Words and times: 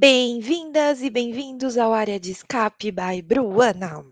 Bem-vindas 0.00 1.02
e 1.02 1.10
bem-vindos 1.10 1.76
ao 1.76 1.92
Área 1.92 2.20
de 2.20 2.30
Escape 2.30 2.92
by 2.92 3.20
Bruana. 3.20 4.04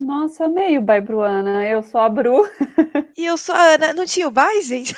Nossa, 0.00 0.48
meio 0.48 0.80
by 0.82 1.00
Bruana. 1.00 1.64
Eu 1.68 1.84
sou 1.84 2.00
a 2.00 2.08
Bru. 2.08 2.48
E 3.16 3.26
eu 3.26 3.36
sou 3.36 3.54
a 3.54 3.74
Ana. 3.74 3.92
Não 3.92 4.04
tinha 4.06 4.26
o 4.26 4.30
by, 4.32 4.60
gente? 4.62 4.92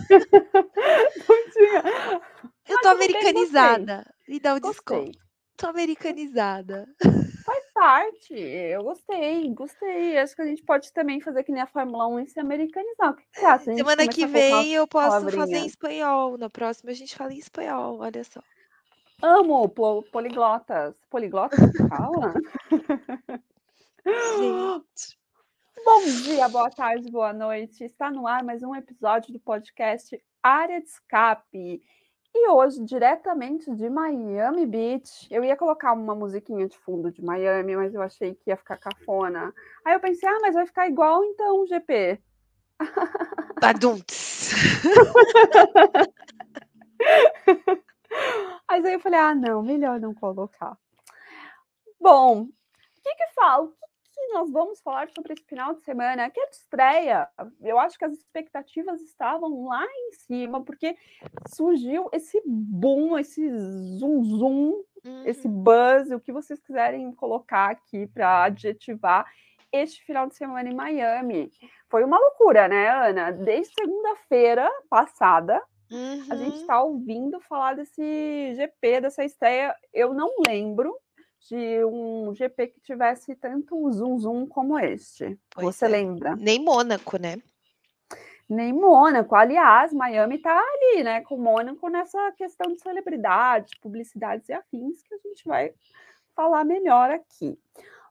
Não 1.29 1.51
tinha. 1.53 2.21
Eu 2.69 2.79
tô 2.81 2.89
Mas 2.89 2.97
americanizada. 2.97 4.07
Me 4.27 4.41
dá 4.41 4.55
o 4.55 4.61
Gostei. 4.61 5.11
desconto. 5.11 5.19
Tô 5.57 5.67
americanizada. 5.67 6.87
Parte. 7.83 8.33
Eu 8.39 8.85
gostei, 8.85 9.53
gostei. 9.53 10.17
Acho 10.17 10.37
que 10.37 10.43
a 10.43 10.47
gente 10.47 10.63
pode 10.63 10.93
também 10.93 11.21
fazer 11.21 11.43
que 11.43 11.51
nem 11.51 11.63
a 11.63 11.67
Fórmula 11.67 12.07
1 12.07 12.21
e 12.21 12.29
se 12.29 12.39
americanizar. 12.39 13.11
O 13.11 13.17
que 13.17 13.25
você 13.33 13.45
acha? 13.45 13.75
Semana 13.75 14.07
que 14.07 14.25
vem 14.25 14.73
eu 14.73 14.87
posso 14.87 15.29
fazer 15.33 15.57
em 15.57 15.67
espanhol. 15.67 16.39
Na 16.39 16.49
próxima 16.49 16.93
a 16.93 16.95
gente 16.95 17.17
fala 17.17 17.33
em 17.33 17.39
espanhol. 17.39 17.99
Olha 17.99 18.23
só. 18.23 18.41
Amo 19.21 19.69
po- 19.69 20.05
poliglotas. 20.13 20.95
Poliglotas 21.11 21.59
fala? 21.89 22.33
Gente. 24.07 25.19
Bom 25.85 26.05
dia, 26.23 26.49
boa 26.49 26.71
tarde, 26.71 27.11
boa 27.11 27.33
noite. 27.33 27.83
Está 27.83 28.13
no 28.13 28.29
ar 28.29 28.45
mais 28.45 28.63
um 28.63 28.77
episódio 28.77 29.33
do 29.33 29.41
podcast 29.41 30.17
Área 30.41 30.81
de 30.81 30.87
Escape. 30.87 31.83
E 32.35 32.49
hoje, 32.49 32.83
diretamente 32.83 33.71
de 33.75 33.91
Miami 33.91 34.67
Beach, 34.67 35.29
eu 35.31 35.45
ia 35.45 35.57
colocar 35.57 35.93
uma 35.93 36.15
musiquinha 36.15 36.67
de 36.67 36.79
fundo 36.79 37.11
de 37.11 37.23
Miami, 37.23 37.77
mas 37.77 37.95
eu 37.95 38.01
achei 38.01 38.35
que 38.35 38.51
ia 38.51 38.57
ficar 38.57 38.79
cafona. 38.79 39.53
Aí 39.85 39.95
eu 39.95 40.01
pensei, 40.01 40.29
ah, 40.29 40.39
mas 40.41 40.55
vai 40.55 40.67
ficar 40.67 40.89
igual 40.89 41.23
então 41.25 41.67
GP. 41.67 42.19
Badunts. 43.61 44.53
Mas 48.69 48.85
aí 48.85 48.95
eu 48.95 49.01
falei, 49.01 49.21
ah, 49.21 49.35
não, 49.35 49.63
melhor 49.63 50.01
não 50.01 50.15
colocar. 50.15 50.79
Bom, 52.01 52.43
o 52.43 52.49
que 53.03 53.15
que 53.15 53.35
fala? 53.35 53.65
O 53.65 53.69
que, 53.69 53.87
que 54.13 54.27
nós 54.33 54.51
vamos 54.51 54.81
falar 54.81 55.09
sobre 55.11 55.33
esse 55.35 55.45
final 55.45 55.75
de 55.75 55.83
semana? 55.83 56.29
Que 56.31 56.41
é 56.41 56.47
de 56.47 56.55
estreia. 56.57 57.29
Eu 57.61 57.79
acho 57.79 57.99
que 57.99 58.05
as 58.05 58.13
expectativas 58.13 59.01
estavam 59.03 59.65
lá 59.67 59.85
em 59.85 60.13
cima, 60.13 60.63
porque 60.63 60.97
surgiu 61.55 62.09
esse 62.13 62.41
boom, 62.47 63.19
esse 63.19 63.49
zoom 63.99 64.25
zoom, 64.25 64.83
esse 65.25 65.49
Uhum. 65.49 65.63
buzz, 65.63 66.11
o 66.11 66.21
que 66.21 66.33
vocês 66.33 66.61
quiserem 66.61 67.11
colocar 67.13 67.71
aqui 67.71 68.07
para 68.07 68.45
adjetivar 68.45 69.27
este 69.73 70.05
final 70.05 70.27
de 70.29 70.37
semana 70.37 70.69
em 70.69 70.75
Miami. 70.75 71.51
Foi 71.89 72.05
uma 72.05 72.19
loucura, 72.19 72.69
né, 72.69 72.89
Ana? 72.91 73.33
Desde 73.33 73.73
segunda-feira 73.75 74.69
passada, 74.89 75.63
a 76.31 76.37
gente 76.37 76.55
Uhum. 76.57 76.61
está 76.61 76.83
ouvindo 76.83 77.41
falar 77.41 77.75
desse 77.75 78.55
GP, 78.55 79.01
dessa 79.01 79.25
estreia. 79.25 79.75
Eu 79.93 80.13
não 80.15 80.31
lembro 80.47 80.97
de 81.49 81.85
um 81.85 82.35
GP 82.35 82.69
que 82.69 82.81
tivesse 82.81 83.35
tanto 83.35 83.91
zoom 83.93 84.19
zoom 84.19 84.47
como 84.47 84.79
este. 84.79 85.39
Pois 85.51 85.75
Você 85.77 85.87
é. 85.87 85.89
lembra? 85.89 86.37
Nem 86.37 86.63
Mônaco, 86.65 87.17
né? 87.19 87.37
Nem 88.49 88.73
Mônaco. 88.73 89.35
Aliás, 89.35 89.93
Miami 89.93 90.37
está 90.37 90.57
ali, 90.59 91.03
né, 91.03 91.21
com 91.23 91.39
Mônaco 91.39 91.89
nessa 91.89 92.33
questão 92.33 92.73
de 92.75 92.81
celebridades, 92.81 93.73
publicidades 93.81 94.49
e 94.49 94.53
afins, 94.53 95.03
que 95.03 95.15
a 95.15 95.19
gente 95.19 95.45
vai 95.47 95.73
falar 96.35 96.65
melhor 96.65 97.11
aqui. 97.11 97.59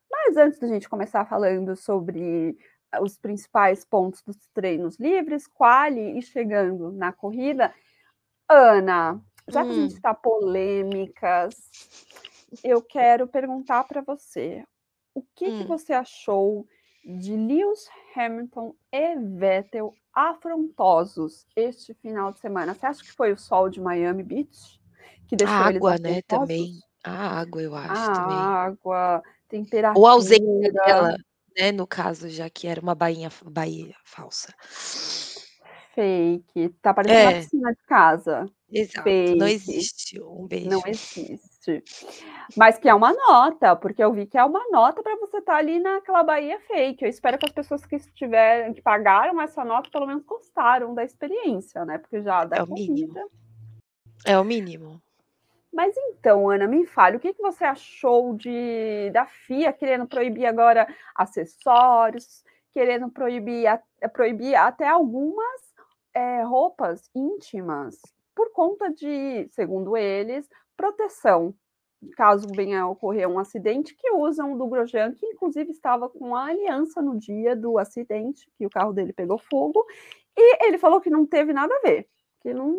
Mas 0.09 0.37
antes 0.37 0.59
da 0.59 0.67
gente 0.67 0.89
começar 0.89 1.25
falando 1.25 1.75
sobre 1.75 2.57
os 3.01 3.17
principais 3.17 3.85
pontos 3.85 4.21
dos 4.23 4.35
treinos 4.53 4.97
livres, 4.99 5.47
quali 5.47 6.17
e 6.17 6.21
chegando 6.21 6.91
na 6.91 7.13
corrida, 7.13 7.73
Ana, 8.49 9.21
já 9.47 9.63
que 9.63 9.69
a 9.71 9.73
gente 9.73 9.93
Hum. 9.93 9.95
está 9.97 10.13
polêmicas, 10.13 11.55
eu 12.63 12.81
quero 12.81 13.27
perguntar 13.27 13.83
para 13.85 14.01
você, 14.01 14.65
o 15.15 15.23
que, 15.35 15.51
que 15.53 15.63
Hum. 15.63 15.67
você 15.67 15.93
achou 15.93 16.67
de 17.05 17.35
Lewis 17.35 17.87
Hamilton 18.15 18.75
e 18.91 19.15
Vettel 19.17 19.93
afrontosos 20.13 21.47
este 21.55 21.93
final 21.95 22.31
de 22.33 22.39
semana? 22.39 22.73
Você 22.75 22.85
acha 22.85 23.03
que 23.03 23.11
foi 23.11 23.31
o 23.33 23.37
sol 23.37 23.69
de 23.69 23.81
Miami 23.81 24.23
Beach 24.23 24.79
que 25.27 25.35
deixou 25.37 25.65
A 25.65 25.67
eles 25.67 25.83
água, 25.83 25.97
né, 25.97 26.21
afrontosos? 26.27 26.27
também. 26.27 26.79
A 27.03 27.39
água, 27.39 27.61
eu 27.61 27.75
acho, 27.75 28.09
também. 28.11 28.53
A 28.53 28.63
água, 28.65 29.21
Ou 29.93 30.07
a 30.07 30.11
ausência 30.11 30.41
temperatura. 30.45 30.73
dela, 30.85 31.17
né, 31.57 31.71
no 31.71 31.85
caso, 31.85 32.29
já 32.29 32.49
que 32.49 32.65
era 32.67 32.79
uma 32.81 32.95
bainha 32.95 33.29
baía 33.45 33.93
falsa. 34.05 34.53
Fake. 35.95 36.69
Tá 36.81 36.93
parecendo 36.93 37.33
É. 37.33 37.33
piscina 37.33 37.71
de 37.73 37.83
casa. 37.83 38.45
Exato, 38.69 39.35
não 39.35 39.47
Fake. 39.47 39.47
existe. 39.47 40.19
Um 40.21 40.47
beijo. 40.47 40.69
Não 40.69 40.81
existe. 40.87 41.50
Mas 42.57 42.77
que 42.77 42.89
é 42.89 42.93
uma 42.93 43.13
nota, 43.13 43.75
porque 43.75 44.03
eu 44.03 44.11
vi 44.11 44.25
que 44.25 44.37
é 44.37 44.43
uma 44.43 44.63
nota 44.71 45.01
para 45.03 45.15
você 45.17 45.37
estar 45.37 45.55
ali 45.55 45.79
naquela 45.79 46.23
Bahia 46.23 46.59
fake. 46.61 47.03
Eu 47.03 47.09
espero 47.09 47.37
que 47.37 47.45
as 47.45 47.51
pessoas 47.51 47.85
que 47.85 47.95
estiverem, 47.95 48.73
que 48.73 48.81
pagaram 48.81 49.39
essa 49.41 49.63
nota, 49.63 49.89
pelo 49.89 50.07
menos 50.07 50.23
gostaram 50.23 50.93
da 50.93 51.03
experiência, 51.03 51.85
né? 51.85 51.97
Porque 51.97 52.21
já 52.21 52.43
da 52.45 52.57
É 52.57 52.63
o 52.63 52.67
mínimo. 52.67 53.31
É 54.25 54.37
o 54.39 54.43
mínimo. 54.43 55.01
Mas 55.73 55.95
então, 55.95 56.49
Ana, 56.49 56.67
me 56.67 56.85
fale, 56.85 57.15
o 57.15 57.19
que, 57.19 57.33
que 57.33 57.41
você 57.41 57.63
achou 57.63 58.35
de 58.35 59.09
da 59.11 59.25
FIA 59.25 59.71
querendo 59.71 60.05
proibir 60.05 60.45
agora 60.45 60.85
acessórios, 61.15 62.43
querendo 62.73 63.09
proibir, 63.09 63.67
a- 63.67 63.81
proibir 64.11 64.55
até 64.55 64.87
algumas 64.87 65.61
eh, 66.13 66.43
roupas 66.43 67.09
íntimas, 67.15 68.01
por 68.35 68.51
conta 68.51 68.89
de, 68.89 69.47
segundo 69.51 69.95
eles, 69.95 70.49
proteção. 70.81 71.53
Caso 72.17 72.47
venha 72.55 72.81
a 72.81 72.89
ocorrer 72.89 73.29
um 73.29 73.37
acidente, 73.37 73.95
que 73.95 74.11
usam 74.11 74.57
do 74.57 74.65
Grosjean, 74.65 75.13
que 75.13 75.25
inclusive 75.27 75.69
estava 75.69 76.09
com 76.09 76.35
a 76.35 76.45
aliança 76.45 76.99
no 76.99 77.19
dia 77.19 77.55
do 77.55 77.77
acidente, 77.77 78.49
que 78.57 78.65
o 78.65 78.69
carro 78.71 78.91
dele 78.91 79.13
pegou 79.13 79.37
fogo, 79.37 79.85
e 80.35 80.65
ele 80.65 80.79
falou 80.79 80.99
que 80.99 81.11
não 81.11 81.27
teve 81.27 81.53
nada 81.53 81.71
a 81.75 81.87
ver, 81.87 82.07
que 82.41 82.51
não. 82.55 82.75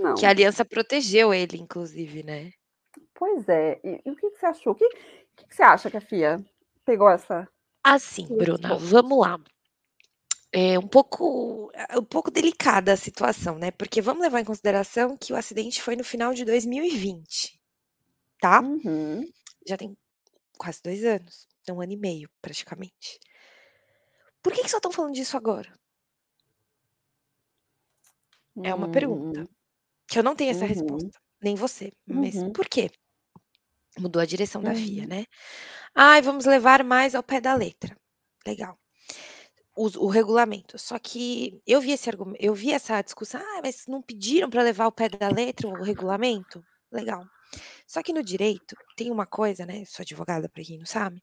não. 0.00 0.14
Que 0.16 0.26
a 0.26 0.30
aliança 0.30 0.64
protegeu 0.64 1.32
ele, 1.32 1.58
inclusive, 1.58 2.24
né? 2.24 2.50
Pois 3.14 3.48
é. 3.48 3.78
E, 3.84 4.02
e 4.04 4.10
o 4.10 4.16
que, 4.16 4.30
que 4.30 4.38
você 4.38 4.46
achou? 4.46 4.72
O 4.72 4.76
que, 4.76 4.88
que, 5.36 5.46
que 5.46 5.54
você 5.54 5.62
acha 5.62 5.88
que 5.88 5.96
a 5.96 6.00
FIA 6.00 6.44
pegou 6.84 7.08
essa? 7.08 7.48
Assim, 7.84 8.26
Bruna, 8.36 8.76
vamos 8.76 9.18
lá. 9.20 9.38
É 10.52 10.76
um 10.78 10.88
pouco, 10.88 11.70
é 11.74 11.98
um 11.98 12.04
pouco 12.04 12.30
delicada 12.32 12.92
a 12.92 12.96
situação, 12.96 13.58
né? 13.58 13.70
Porque 13.70 14.00
vamos 14.02 14.22
levar 14.22 14.40
em 14.40 14.44
consideração 14.44 15.16
que 15.16 15.32
o 15.32 15.36
acidente 15.36 15.80
foi 15.82 15.94
no 15.96 16.02
final 16.04 16.32
de 16.34 16.44
2020, 16.44 17.60
tá? 18.40 18.64
Uhum. 18.64 19.32
Já 19.66 19.76
tem 19.76 19.96
quase 20.58 20.82
dois 20.82 21.04
anos, 21.04 21.48
um 21.70 21.80
ano 21.82 21.92
e 21.92 21.96
meio, 21.98 22.30
praticamente. 22.42 23.20
Por 24.42 24.52
que 24.54 24.62
que 24.62 24.70
só 24.72 24.78
estão 24.78 24.90
falando 24.96 25.12
disso 25.18 25.36
agora? 25.36 25.70
É 28.62 28.74
uma 28.74 28.86
pergunta. 28.88 29.38
Hum, 29.38 29.48
Que 30.08 30.18
eu 30.18 30.24
não 30.24 30.36
tenho 30.36 30.50
essa 30.52 30.66
Uhum. 30.66 30.66
resposta, 30.66 31.20
nem 31.42 31.54
você. 31.56 31.92
Mas 32.08 32.44
Uhum. 32.44 32.54
por 32.54 32.68
quê? 32.68 32.90
Mudou 33.98 34.22
a 34.22 34.24
direção 34.24 34.62
da 34.62 34.74
FIA, 34.74 35.04
Uhum. 35.04 35.06
né? 35.06 35.26
Ai, 35.94 36.22
vamos 36.22 36.46
levar 36.46 36.84
mais 36.84 37.14
ao 37.14 37.22
pé 37.22 37.40
da 37.40 37.54
letra. 37.54 37.96
Legal. 38.46 38.78
Os- 39.76 39.96
O, 39.96 40.06
regulamento. 40.08 40.78
Só 40.78 40.98
que 40.98 41.60
eu 41.66 41.80
vi 41.80 41.92
esse 41.92 42.08
argumento, 42.08 42.42
eu 42.42 42.54
vi 42.54 42.72
essa 42.72 43.00
discussão. 43.02 43.40
Ah, 43.40 43.60
mas 43.62 43.86
não 43.86 44.02
pediram 44.02 44.48
para 44.50 44.62
levar 44.62 44.84
ao 44.84 44.92
pé 44.92 45.08
da 45.08 45.28
letra 45.28 45.68
o 45.68 45.82
regulamento? 45.82 46.64
Legal. 46.90 47.24
Só 47.86 48.02
que 48.02 48.12
no 48.12 48.22
direito 48.22 48.76
tem 48.96 49.10
uma 49.10 49.26
coisa, 49.26 49.66
né? 49.66 49.84
Sou 49.86 50.02
advogada, 50.02 50.48
para 50.48 50.64
quem 50.64 50.78
não 50.78 50.86
sabe, 50.86 51.22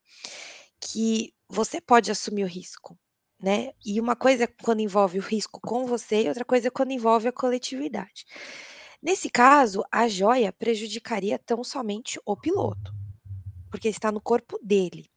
que 0.80 1.34
você 1.50 1.82
pode 1.82 2.12
assumir 2.12 2.44
o 2.44 2.48
risco, 2.48 2.98
né? 3.42 3.72
E 3.86 4.00
uma 4.00 4.16
coisa 4.16 4.46
é 4.46 4.48
quando 4.48 4.82
envolve 4.82 5.20
o 5.20 5.22
risco 5.22 5.60
com 5.62 5.86
você 5.86 6.24
e 6.24 6.28
outra 6.30 6.46
coisa 6.46 6.68
é 6.68 6.72
quando 6.72 6.92
envolve 6.92 7.28
a 7.28 7.32
coletividade. 7.34 8.26
Nesse 9.02 9.30
caso, 9.30 9.84
a 9.92 10.08
joia 10.08 10.54
prejudicaria 10.54 11.40
tão 11.40 11.64
somente 11.64 12.20
o 12.26 12.38
piloto, 12.38 12.94
porque 13.70 13.90
está 13.90 14.12
no 14.12 14.22
corpo 14.22 14.60
dele. 14.64 15.10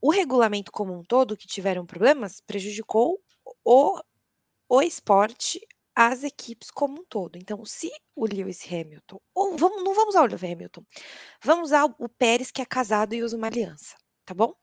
O 0.00 0.10
regulamento 0.10 0.72
como 0.72 0.94
um 0.98 1.02
todo, 1.04 1.36
que 1.36 1.46
tiveram 1.46 1.86
problemas, 1.86 2.40
prejudicou 2.40 3.20
o, 3.64 4.00
o 4.68 4.82
esporte, 4.82 5.60
as 5.94 6.24
equipes 6.24 6.70
como 6.70 7.02
um 7.02 7.06
todo. 7.06 7.36
Então, 7.36 7.64
se 7.64 7.90
o 8.16 8.26
Lewis 8.26 8.60
Hamilton, 8.66 9.20
ou 9.34 9.56
vamos, 9.58 9.84
não 9.84 9.94
vamos 9.94 10.14
usar 10.14 10.22
o 10.22 10.26
Lewis 10.26 10.44
Hamilton, 10.44 10.84
vamos 11.44 11.70
usar 11.70 11.86
o 11.86 12.08
Pérez, 12.08 12.50
que 12.52 12.62
é 12.62 12.66
casado 12.66 13.14
e 13.14 13.22
usa 13.22 13.36
uma 13.36 13.48
aliança, 13.48 13.96
tá 14.26 14.34
bom? 14.34 14.54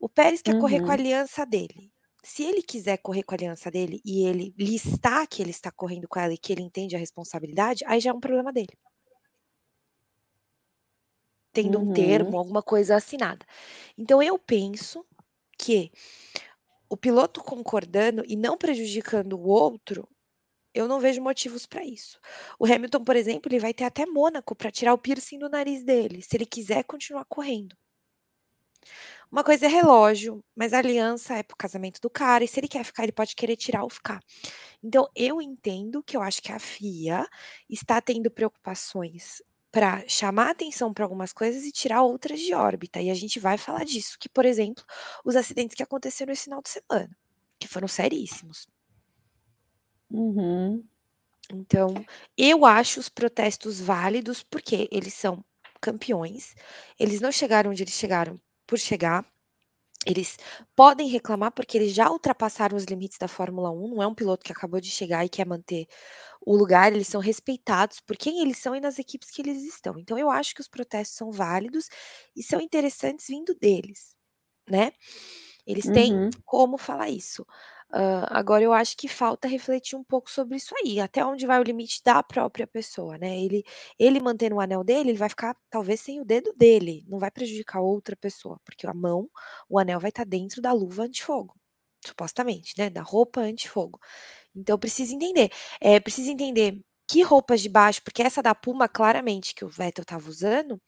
O 0.00 0.08
Pérez 0.08 0.42
quer 0.42 0.54
correr 0.54 0.80
com 0.80 0.90
a 0.90 0.94
Uhum. 0.94 0.96
aliança 0.96 1.46
dele. 1.46 1.92
Se 2.24 2.42
ele 2.44 2.62
quiser 2.62 2.98
correr 2.98 3.22
com 3.24 3.34
a 3.34 3.36
aliança 3.38 3.70
dele 3.70 4.00
e 4.04 4.26
ele 4.26 4.54
listar 4.58 5.26
que 5.28 5.42
ele 5.42 5.50
está 5.50 5.70
correndo 5.72 6.08
com 6.08 6.20
ela 6.20 6.32
e 6.34 6.38
que 6.38 6.52
ele 6.52 6.62
entende 6.62 6.94
a 6.96 6.98
responsabilidade, 6.98 7.84
aí 7.86 8.00
já 8.00 8.10
é 8.10 8.14
um 8.14 8.20
problema 8.20 8.52
dele. 8.52 8.76
Tendo 11.52 11.78
um 11.78 11.86
Uhum. 11.86 11.86
termo, 11.86 12.38
alguma 12.38 12.62
coisa 12.62 12.96
assinada. 12.96 13.44
Então 13.98 14.22
eu 14.22 14.38
penso 14.38 15.04
que 15.58 15.90
o 16.88 16.96
piloto 16.96 17.42
concordando 17.42 18.22
e 18.26 18.36
não 18.36 18.56
prejudicando 18.56 19.32
o 19.34 19.48
outro 19.48 20.08
Eu 20.74 20.88
não 20.88 21.00
vejo 21.00 21.22
motivos 21.22 21.66
para 21.66 21.84
isso. 21.84 22.20
O 22.58 22.66
Hamilton, 22.66 23.04
por 23.04 23.16
exemplo, 23.16 23.48
ele 23.50 23.60
vai 23.60 23.74
ter 23.74 23.84
até 23.84 24.06
Mônaco 24.06 24.54
para 24.56 24.70
tirar 24.70 24.94
o 24.94 24.98
piercing 24.98 25.38
do 25.38 25.48
nariz 25.50 25.84
dele, 25.84 26.22
se 26.22 26.36
ele 26.36 26.46
quiser 26.46 26.84
continuar 26.84 27.24
correndo. 27.26 27.76
Uma 29.30 29.42
coisa 29.42 29.66
é 29.66 29.68
relógio, 29.68 30.44
mas 30.54 30.72
a 30.72 30.78
aliança 30.78 31.34
é 31.34 31.42
pro 31.42 31.56
casamento 31.56 32.00
do 32.00 32.10
cara, 32.10 32.44
e 32.44 32.48
se 32.48 32.60
ele 32.60 32.68
quer 32.68 32.84
ficar, 32.84 33.02
ele 33.02 33.12
pode 33.12 33.34
querer 33.34 33.56
tirar 33.56 33.82
ou 33.82 33.90
ficar. 33.90 34.20
Então, 34.82 35.08
eu 35.16 35.40
entendo 35.42 36.02
que 36.02 36.16
eu 36.16 36.22
acho 36.22 36.42
que 36.42 36.52
a 36.52 36.58
FIA 36.58 37.26
está 37.70 38.00
tendo 38.00 38.30
preocupações 38.30 39.42
para 39.72 40.06
chamar 40.06 40.50
atenção 40.50 40.92
para 40.92 41.04
algumas 41.04 41.32
coisas 41.32 41.64
e 41.64 41.72
tirar 41.72 42.02
outras 42.02 42.38
de 42.40 42.54
órbita. 42.54 43.00
E 43.00 43.10
a 43.10 43.14
gente 43.14 43.40
vai 43.40 43.56
falar 43.58 43.84
disso, 43.84 44.18
que, 44.20 44.28
por 44.28 44.44
exemplo, 44.44 44.84
os 45.24 45.34
acidentes 45.34 45.74
que 45.74 45.82
aconteceram 45.82 46.32
esse 46.32 46.44
final 46.44 46.62
de 46.62 46.68
semana, 46.68 47.16
que 47.58 47.66
foram 47.66 47.88
seríssimos. 47.88 48.68
Uhum. 50.10 50.84
Então, 51.50 51.94
eu 52.36 52.64
acho 52.66 53.00
os 53.00 53.08
protestos 53.08 53.80
válidos 53.80 54.42
porque 54.42 54.88
eles 54.92 55.14
são 55.14 55.44
campeões, 55.80 56.54
eles 56.98 57.20
não 57.20 57.32
chegaram 57.32 57.70
onde 57.70 57.82
eles 57.82 57.94
chegaram 57.94 58.40
por 58.66 58.78
chegar. 58.78 59.26
Eles 60.06 60.36
podem 60.74 61.08
reclamar 61.08 61.52
porque 61.52 61.78
eles 61.78 61.92
já 61.94 62.10
ultrapassaram 62.10 62.76
os 62.76 62.84
limites 62.84 63.18
da 63.18 63.28
Fórmula 63.28 63.70
1, 63.70 63.88
não 63.88 64.02
é 64.02 64.06
um 64.06 64.14
piloto 64.14 64.44
que 64.44 64.52
acabou 64.52 64.80
de 64.80 64.90
chegar 64.90 65.24
e 65.24 65.28
quer 65.28 65.46
manter 65.46 65.86
o 66.46 66.56
lugar, 66.56 66.92
eles 66.92 67.08
são 67.08 67.20
respeitados 67.20 68.00
por 68.00 68.16
quem 68.16 68.40
eles 68.42 68.58
são 68.58 68.74
e 68.76 68.80
nas 68.80 68.98
equipes 68.98 69.30
que 69.30 69.42
eles 69.42 69.62
estão. 69.64 69.98
Então 69.98 70.18
eu 70.18 70.30
acho 70.30 70.54
que 70.54 70.60
os 70.62 70.68
protestos 70.68 71.16
são 71.18 71.32
válidos 71.32 71.88
e 72.36 72.42
são 72.42 72.60
interessantes 72.60 73.26
vindo 73.28 73.54
deles, 73.54 74.16
né? 74.70 74.92
Eles 75.66 75.90
têm 75.90 76.22
Uhum. 76.22 76.42
como 76.44 76.78
falar 76.78 77.10
isso. 77.10 77.46
Agora 78.30 78.64
eu 78.64 78.72
acho 78.72 78.96
que 78.96 79.06
falta 79.08 79.46
refletir 79.48 79.96
um 79.96 80.04
pouco 80.04 80.30
sobre 80.30 80.56
isso 80.56 80.74
aí, 80.82 80.98
até 81.00 81.24
onde 81.24 81.46
vai 81.46 81.60
o 81.60 81.62
limite 81.62 82.00
da 82.04 82.22
própria 82.22 82.66
pessoa, 82.66 83.18
né? 83.18 83.38
Ele, 83.38 83.62
ele 83.98 84.20
mantendo 84.20 84.56
o 84.56 84.60
anel 84.60 84.82
dele, 84.82 85.10
ele 85.10 85.18
vai 85.18 85.28
ficar 85.28 85.54
talvez 85.70 86.00
sem 86.00 86.20
o 86.20 86.24
dedo 86.24 86.52
dele, 86.56 87.04
não 87.08 87.18
vai 87.18 87.30
prejudicar 87.30 87.80
outra 87.82 88.16
pessoa, 88.16 88.58
porque 88.64 88.86
a 88.86 88.94
mão, 88.94 89.28
o 89.68 89.78
anel 89.78 90.00
vai 90.00 90.08
estar 90.10 90.24
dentro 90.24 90.62
da 90.62 90.72
luva 90.72 91.02
antifogo, 91.04 91.54
supostamente, 92.04 92.74
né? 92.78 92.88
Da 92.90 93.02
roupa 93.02 93.40
antifogo. 93.42 93.98
Então 94.54 94.78
precisa 94.78 95.14
entender, 95.14 95.50
é, 95.80 96.00
precisa 96.00 96.30
entender 96.30 96.80
que 97.12 97.20
roupas 97.22 97.60
de 97.60 97.68
baixo, 97.68 98.02
porque 98.02 98.22
essa 98.22 98.42
da 98.42 98.54
Puma, 98.54 98.88
claramente, 98.88 99.54
que 99.54 99.66
o 99.66 99.68
Vettel 99.68 100.00
estava 100.00 100.26
usando, 100.30 100.80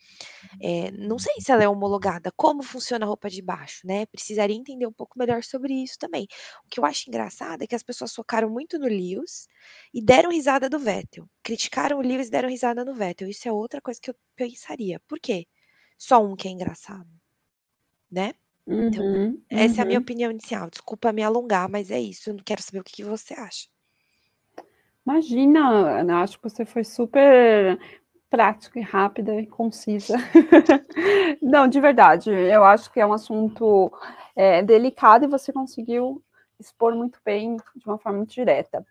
é, 0.59 0.91
não 0.93 1.19
sei 1.19 1.35
se 1.39 1.53
ela 1.53 1.63
é 1.63 1.69
homologada, 1.69 2.33
como 2.35 2.63
funciona 2.63 3.05
a 3.05 3.09
roupa 3.09 3.29
de 3.29 3.43
baixo, 3.43 3.87
né? 3.87 4.07
Precisaria 4.07 4.57
entender 4.57 4.87
um 4.87 4.93
pouco 4.93 5.19
melhor 5.19 5.43
sobre 5.45 5.75
isso 5.75 5.99
também. 5.99 6.27
O 6.65 6.69
que 6.71 6.81
eu 6.81 6.85
acho 6.87 7.11
engraçado 7.11 7.61
é 7.61 7.67
que 7.67 7.75
as 7.75 7.83
pessoas 7.83 8.15
focaram 8.15 8.49
muito 8.49 8.79
no 8.79 8.87
Lewis 8.87 9.49
e 9.93 10.03
deram 10.03 10.31
risada 10.31 10.67
do 10.67 10.79
Vettel. 10.79 11.29
Criticaram 11.43 11.99
o 11.99 12.01
Lewis 12.01 12.29
e 12.29 12.31
deram 12.31 12.49
risada 12.49 12.87
no 12.87 12.95
Vettel. 12.95 13.29
Isso 13.29 13.47
é 13.47 13.53
outra 13.53 13.83
coisa 13.83 14.01
que 14.01 14.09
eu 14.11 14.17
pensaria. 14.35 14.99
Por 15.07 15.21
quê? 15.21 15.47
Só 15.99 16.25
um 16.25 16.35
que 16.35 16.49
é 16.49 16.51
engraçado, 16.51 17.11
né? 18.11 18.33
Então, 18.79 19.05
Uhum, 19.05 19.43
essa 19.51 19.81
é 19.81 19.83
a 19.83 19.87
minha 19.87 19.99
uhum. 19.99 20.03
opinião 20.03 20.31
inicial. 20.31 20.71
Desculpa 20.71 21.13
me 21.13 21.23
alongar, 21.23 21.69
mas 21.69 21.91
é 21.91 22.01
isso. 22.01 22.31
Eu 22.31 22.35
não 22.37 22.45
quero 22.45 22.63
saber 22.63 22.81
o 22.81 22.85
que 22.85 22.95
que 22.95 23.05
você 23.05 23.35
acha. 23.35 23.69
Imagina, 25.07 26.01
Ana, 26.01 26.23
acho 26.23 26.39
que 26.39 26.49
você 26.49 26.65
foi 26.65 26.83
super 26.83 27.79
prática 28.31 28.79
e 28.79 28.83
rápida 28.83 29.35
e 29.41 29.47
concisa. 29.47 30.17
Não, 31.41 31.69
de 31.69 31.81
verdade, 31.81 32.31
eu 32.31 32.65
acho 32.65 32.91
que 32.91 32.99
é 32.99 33.07
um 33.07 33.13
assunto 33.13 33.93
é, 34.35 34.63
delicado 34.63 35.25
e 35.25 35.29
você 35.29 35.53
conseguiu 35.53 36.23
expor 36.59 36.95
muito 36.95 37.21
bem, 37.25 37.57
de 37.77 37.87
uma 37.87 37.99
forma 37.99 38.19
muito 38.19 38.33
direta. 38.33 38.85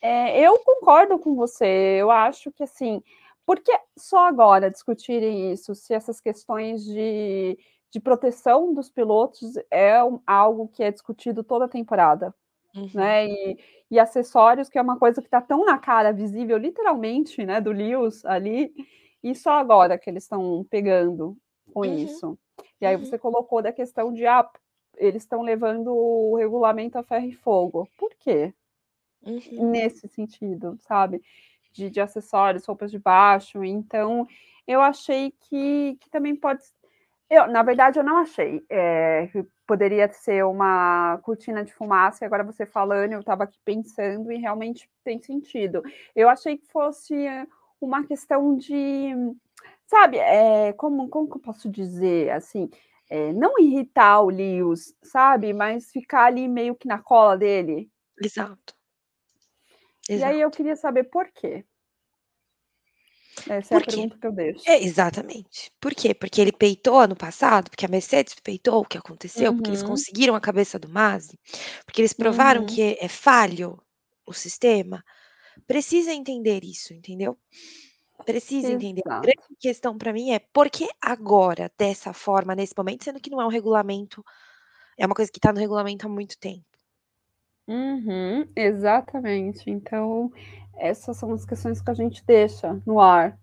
É, 0.00 0.40
eu 0.40 0.58
concordo 0.58 1.18
com 1.18 1.34
você, 1.34 1.96
eu 1.98 2.10
acho 2.10 2.52
que 2.52 2.62
assim, 2.62 3.02
por 3.44 3.60
que 3.60 3.72
só 3.96 4.26
agora 4.26 4.70
discutirem 4.70 5.52
isso, 5.52 5.74
se 5.74 5.94
essas 5.94 6.20
questões 6.20 6.84
de, 6.84 7.58
de 7.90 7.98
proteção 7.98 8.74
dos 8.74 8.90
pilotos 8.90 9.54
é 9.70 9.94
algo 10.26 10.68
que 10.68 10.82
é 10.82 10.90
discutido 10.90 11.42
toda 11.42 11.64
a 11.64 11.68
temporada? 11.68 12.34
Uhum. 12.76 12.90
Né? 12.94 13.26
E, 13.28 13.58
e, 13.90 13.98
acessórios, 13.98 14.68
que 14.68 14.78
é 14.78 14.82
uma 14.82 14.98
coisa 14.98 15.20
que 15.22 15.28
está 15.28 15.40
tão 15.40 15.64
na 15.64 15.78
cara, 15.78 16.12
visível, 16.12 16.58
literalmente, 16.58 17.44
né, 17.46 17.60
do 17.60 17.72
Lewis 17.72 18.24
ali, 18.24 18.72
e 19.22 19.34
só 19.34 19.52
agora 19.52 19.96
que 19.98 20.10
eles 20.10 20.24
estão 20.24 20.64
pegando 20.68 21.36
com 21.72 21.80
Uhum. 21.80 21.94
isso. 21.96 22.38
E 22.80 22.86
aí 22.86 22.96
Uhum. 22.96 23.04
você 23.04 23.18
colocou 23.18 23.62
da 23.62 23.72
questão 23.72 24.12
de, 24.12 24.26
ah, 24.26 24.48
eles 24.96 25.22
estão 25.22 25.42
levando 25.42 25.94
o 25.94 26.36
regulamento 26.36 26.98
a 26.98 27.02
ferro 27.02 27.26
e 27.26 27.32
fogo. 27.32 27.88
Por 27.98 28.10
quê? 28.18 28.52
Uhum. 29.24 29.70
Nesse 29.70 30.08
sentido, 30.08 30.76
sabe? 30.80 31.20
De, 31.72 31.90
de 31.90 32.00
acessórios, 32.00 32.64
roupas 32.66 32.90
de 32.90 32.98
baixo. 32.98 33.64
Então, 33.64 34.26
eu 34.66 34.80
achei 34.80 35.32
que, 35.48 35.96
que 36.00 36.08
também 36.10 36.34
pode. 36.36 36.62
Eu, 37.28 37.46
na 37.48 37.62
verdade, 37.62 37.98
eu 37.98 38.04
não 38.04 38.18
achei 38.18 38.64
é, 38.70 39.28
que 39.32 39.44
poderia 39.66 40.10
ser 40.12 40.44
uma 40.44 41.18
cortina 41.22 41.64
de 41.64 41.72
fumaça, 41.72 42.24
e 42.24 42.26
agora 42.26 42.44
você 42.44 42.64
falando, 42.64 43.12
eu 43.12 43.20
estava 43.20 43.44
aqui 43.44 43.58
pensando 43.64 44.30
e 44.30 44.38
realmente 44.38 44.88
tem 45.02 45.20
sentido. 45.20 45.82
Eu 46.14 46.28
achei 46.28 46.56
que 46.56 46.66
fosse 46.68 47.14
uma 47.80 48.04
questão 48.04 48.56
de, 48.56 49.12
sabe, 49.86 50.18
é, 50.18 50.72
como, 50.74 51.08
como 51.08 51.28
que 51.28 51.36
eu 51.36 51.40
posso 51.40 51.68
dizer, 51.68 52.30
assim, 52.30 52.70
é, 53.10 53.32
não 53.32 53.58
irritar 53.58 54.20
o 54.22 54.30
Lewis, 54.30 54.94
sabe, 55.02 55.52
mas 55.52 55.90
ficar 55.90 56.24
ali 56.24 56.48
meio 56.48 56.74
que 56.74 56.88
na 56.88 57.00
cola 57.00 57.36
dele. 57.36 57.90
Exato. 58.20 58.74
E 60.08 60.14
Exato. 60.14 60.32
aí 60.32 60.40
eu 60.40 60.50
queria 60.50 60.76
saber 60.76 61.04
por 61.04 61.26
quê. 61.32 61.64
Essa 63.44 63.74
Por 63.74 63.76
é 63.76 63.78
a 63.78 63.82
quê? 63.82 64.08
pergunta 64.08 64.16
que 64.18 64.26
eu 64.26 64.32
deixo. 64.32 64.66
É, 64.66 64.82
exatamente. 64.82 65.70
Por 65.80 65.94
quê? 65.94 66.14
Porque 66.14 66.40
ele 66.40 66.52
peitou 66.52 66.98
ano 66.98 67.16
passado, 67.16 67.70
porque 67.70 67.86
a 67.86 67.88
Mercedes 67.88 68.34
peitou 68.42 68.80
o 68.82 68.86
que 68.86 68.98
aconteceu, 68.98 69.54
porque 69.54 69.70
eles 69.70 69.82
Uhum. 69.82 69.82
conseguiram 69.82 70.34
a 70.34 70.40
cabeça 70.40 70.78
do 70.78 70.88
Masi, 70.88 71.38
porque 71.86 72.00
eles 72.00 72.12
provaram 72.12 72.64
Uhum. 72.64 72.66
que 72.66 72.96
é 73.00 73.08
falho 73.08 73.80
o 74.26 74.32
sistema. 74.34 75.04
Precisa 75.66 76.12
entender 76.12 76.64
isso, 76.64 76.94
entendeu? 76.94 77.38
Precisa 78.24 78.72
entender. 78.72 79.02
A 79.02 79.20
Exato. 79.20 79.26
grande 79.26 79.56
questão 79.60 79.96
para 79.98 80.12
mim 80.12 80.32
é 80.32 80.40
por 80.40 80.70
que 80.70 80.88
agora, 81.00 81.70
dessa 81.78 82.12
forma, 82.12 82.54
nesse 82.56 82.74
momento, 82.76 83.04
sendo 83.04 83.20
que 83.20 83.30
não 83.30 83.40
é 83.40 83.46
um 83.46 83.50
regulamento, 83.50 84.24
é 84.98 85.06
uma 85.06 85.14
coisa 85.14 85.30
que 85.32 85.38
está 85.38 85.52
no 85.52 85.60
regulamento 85.60 86.06
há 86.06 86.10
muito 86.10 86.38
tempo. 86.38 86.66
Uhum, 87.68 88.48
exatamente. 88.54 89.68
Então, 89.70 90.30
essas 90.76 91.16
são 91.16 91.32
as 91.32 91.44
questões 91.44 91.80
que 91.80 91.90
a 91.90 91.94
gente 91.94 92.24
deixa 92.24 92.80
no 92.86 93.00
ar. 93.00 93.38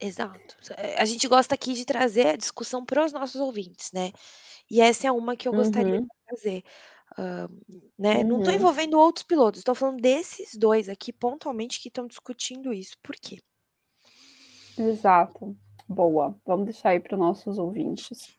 Exato. 0.00 0.56
Eh, 0.76 0.96
a 1.00 1.04
gente 1.04 1.28
gosta 1.28 1.54
aqui 1.54 1.72
de 1.74 1.84
trazer 1.84 2.26
a 2.28 2.36
discussão 2.36 2.84
para 2.84 3.04
os 3.04 3.12
nossos 3.12 3.40
ouvintes, 3.40 3.90
né? 3.92 4.10
E 4.70 4.80
essa 4.80 5.08
é 5.08 5.12
uma 5.12 5.36
que 5.36 5.48
eu 5.48 5.54
gostaria 5.54 5.92
Uhum. 5.92 6.08
de 6.08 6.26
trazer. 6.26 6.64
Hã, 7.18 7.48
né, 7.98 8.24
não 8.24 8.38
estou 8.38 8.52
Uhum. 8.52 8.54
envolvendo 8.54 8.98
outros 8.98 9.24
pilotos, 9.26 9.60
estou 9.60 9.74
falando 9.74 10.00
desses 10.02 10.54
2 10.56 10.88
aqui 10.88 11.12
pontualmente 11.12 11.80
que 11.80 11.88
estão 11.88 12.06
discutindo 12.08 12.72
isso. 12.72 12.96
Por 13.02 13.16
quê? 13.16 13.38
Exato. 14.78 15.56
Boa. 15.88 16.36
Vamos 16.46 16.64
deixar 16.66 16.90
aí 16.90 17.00
para 17.00 17.14
os 17.14 17.20
nossos 17.20 17.58
ouvintes. 17.58 18.36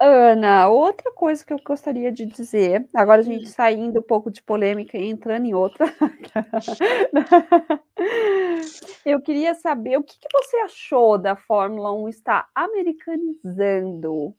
Ana, 0.00 0.68
outra 0.68 1.10
coisa 1.12 1.42
que 1.44 1.52
eu 1.54 1.58
gostaria 1.64 2.12
de 2.12 2.26
dizer, 2.26 2.86
agora 2.94 3.20
a 3.22 3.24
gente 3.24 3.44
Hum. 3.46 3.48
saindo 3.48 4.00
um 4.00 4.02
pouco 4.02 4.30
de 4.30 4.42
polêmica 4.42 4.98
e 4.98 5.06
entrando 5.08 5.46
em 5.46 5.54
outra. 5.54 5.86
Eu 9.06 9.20
queria 9.22 9.54
saber 9.54 9.96
o 9.98 10.02
que 10.04 10.18
que 10.18 10.28
você 10.32 10.56
achou 10.58 11.16
da 11.18 11.36
Fórmula 11.36 11.92
1 11.94 12.08
estar 12.08 12.48
americanizando, 12.54 14.34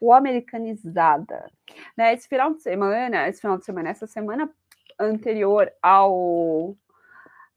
ou 0.00 0.12
americanizada, 0.12 1.50
né? 1.96 2.14
Esse 2.14 2.28
final 2.28 2.52
de 2.54 2.62
semana 2.62 3.28
esse 3.28 3.40
final 3.42 3.58
de 3.58 3.64
semana, 3.64 3.90
essa 3.90 4.06
semana 4.06 4.50
anterior 5.00 5.70
ao 5.82 6.76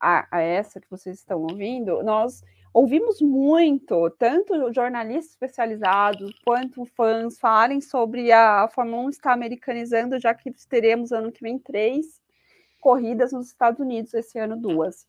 a 0.01 0.27
a 0.31 0.41
essa 0.41 0.81
que 0.81 0.89
vocês 0.91 1.19
estão 1.19 1.41
ouvindo, 1.43 2.03
nós 2.03 2.43
ouvimos 2.73 3.21
muito, 3.21 4.09
tanto 4.11 4.71
jornalistas 4.73 5.31
especializados 5.31 6.31
quanto 6.43 6.85
fãs 6.85 7.39
falarem 7.39 7.81
sobre 7.81 8.31
a 8.31 8.67
Fórmula 8.67 9.03
1 9.03 9.09
estar 9.09 9.33
americanizando, 9.33 10.19
já 10.19 10.33
que 10.33 10.51
teremos 10.67 11.11
ano 11.11 11.31
que 11.31 11.41
vem 11.41 11.59
3 11.59 12.21
corridas 12.79 13.31
nos 13.31 13.47
Estados 13.47 13.79
Unidos, 13.79 14.13
esse 14.13 14.39
ano 14.39 14.55
2. 14.57 15.07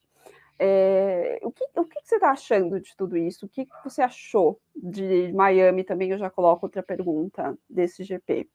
Eh, 0.59 1.41
o 1.43 1.51
que 1.51 1.65
o 1.75 1.85
que 1.85 2.01
você 2.05 2.17
está 2.17 2.31
achando 2.31 2.79
de 2.81 2.95
tudo 2.97 3.17
isso? 3.17 3.47
O 3.47 3.49
que 3.49 3.67
você 3.83 4.03
achou 4.03 4.61
de 4.77 5.33
Miami 5.33 5.83
também? 5.83 6.11
Eu 6.11 6.19
já 6.19 6.31
coloco 6.31 6.67
outra 6.67 6.83
pergunta 6.83 7.57
desse 7.69 8.05
GP. 8.05 8.49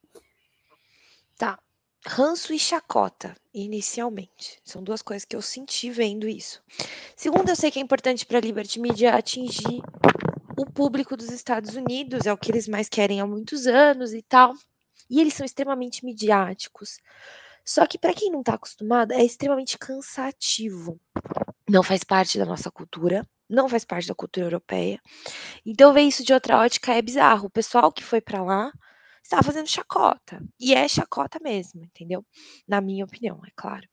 Ranço 2.09 2.53
e 2.53 2.57
chacota, 2.57 3.35
inicialmente. 3.53 4.61
São 4.63 4.81
2 4.81 5.01
coisas 5.01 5.25
que 5.25 5.35
eu 5.35 5.41
senti 5.41 5.89
vendo 5.91 6.25
isso. 6.25 6.63
Segundo, 7.17 7.49
eu 7.49 7.55
sei 7.55 7.69
que 7.69 7.79
é 7.79 7.81
importante 7.81 8.25
para 8.25 8.37
a 8.37 8.41
Liberty 8.41 8.79
Media 8.79 9.13
atingir 9.13 9.81
o 10.57 10.65
público 10.65 11.17
dos 11.17 11.29
Estados 11.29 11.75
Unidos, 11.75 12.25
é 12.25 12.31
o 12.31 12.37
que 12.37 12.49
eles 12.49 12.67
mais 12.67 12.87
querem 12.87 13.19
há 13.19 13.27
muitos 13.27 13.67
anos 13.67 14.13
e 14.13 14.21
tal, 14.21 14.53
e 15.09 15.19
eles 15.19 15.33
são 15.33 15.45
extremamente 15.45 16.05
midiáticos. 16.05 16.97
Só 17.65 17.85
que 17.85 17.97
para 17.97 18.13
quem 18.13 18.31
não 18.31 18.39
está 18.39 18.53
acostumado, 18.53 19.11
é 19.11 19.23
extremamente 19.23 19.77
cansativo. 19.77 20.97
Não 21.69 21.83
faz 21.83 22.05
parte 22.05 22.39
da 22.39 22.45
nossa 22.45 22.71
cultura, 22.71 23.27
não 23.49 23.67
faz 23.67 23.83
parte 23.83 24.07
da 24.07 24.15
cultura 24.15 24.45
europeia. 24.45 25.01
Então 25.65 25.93
ver 25.93 26.03
isso 26.03 26.23
de 26.23 26.33
outra 26.33 26.57
ótica 26.57 26.93
é 26.93 27.01
bizarro. 27.01 27.47
O 27.47 27.51
pessoal 27.51 27.91
que 27.91 28.03
foi 28.03 28.21
para 28.21 28.41
lá 28.41 28.71
estava 29.27 29.43
fazendo 29.43 29.67
chacota. 29.67 30.41
E 30.59 30.73
é 30.73 30.87
chacota 30.87 31.39
mesmo, 31.41 31.83
entendeu? 31.83 32.25
Na 32.67 32.81
minha 32.81 33.05
opinião, 33.05 33.41
é 33.45 33.51
claro. 33.55 33.87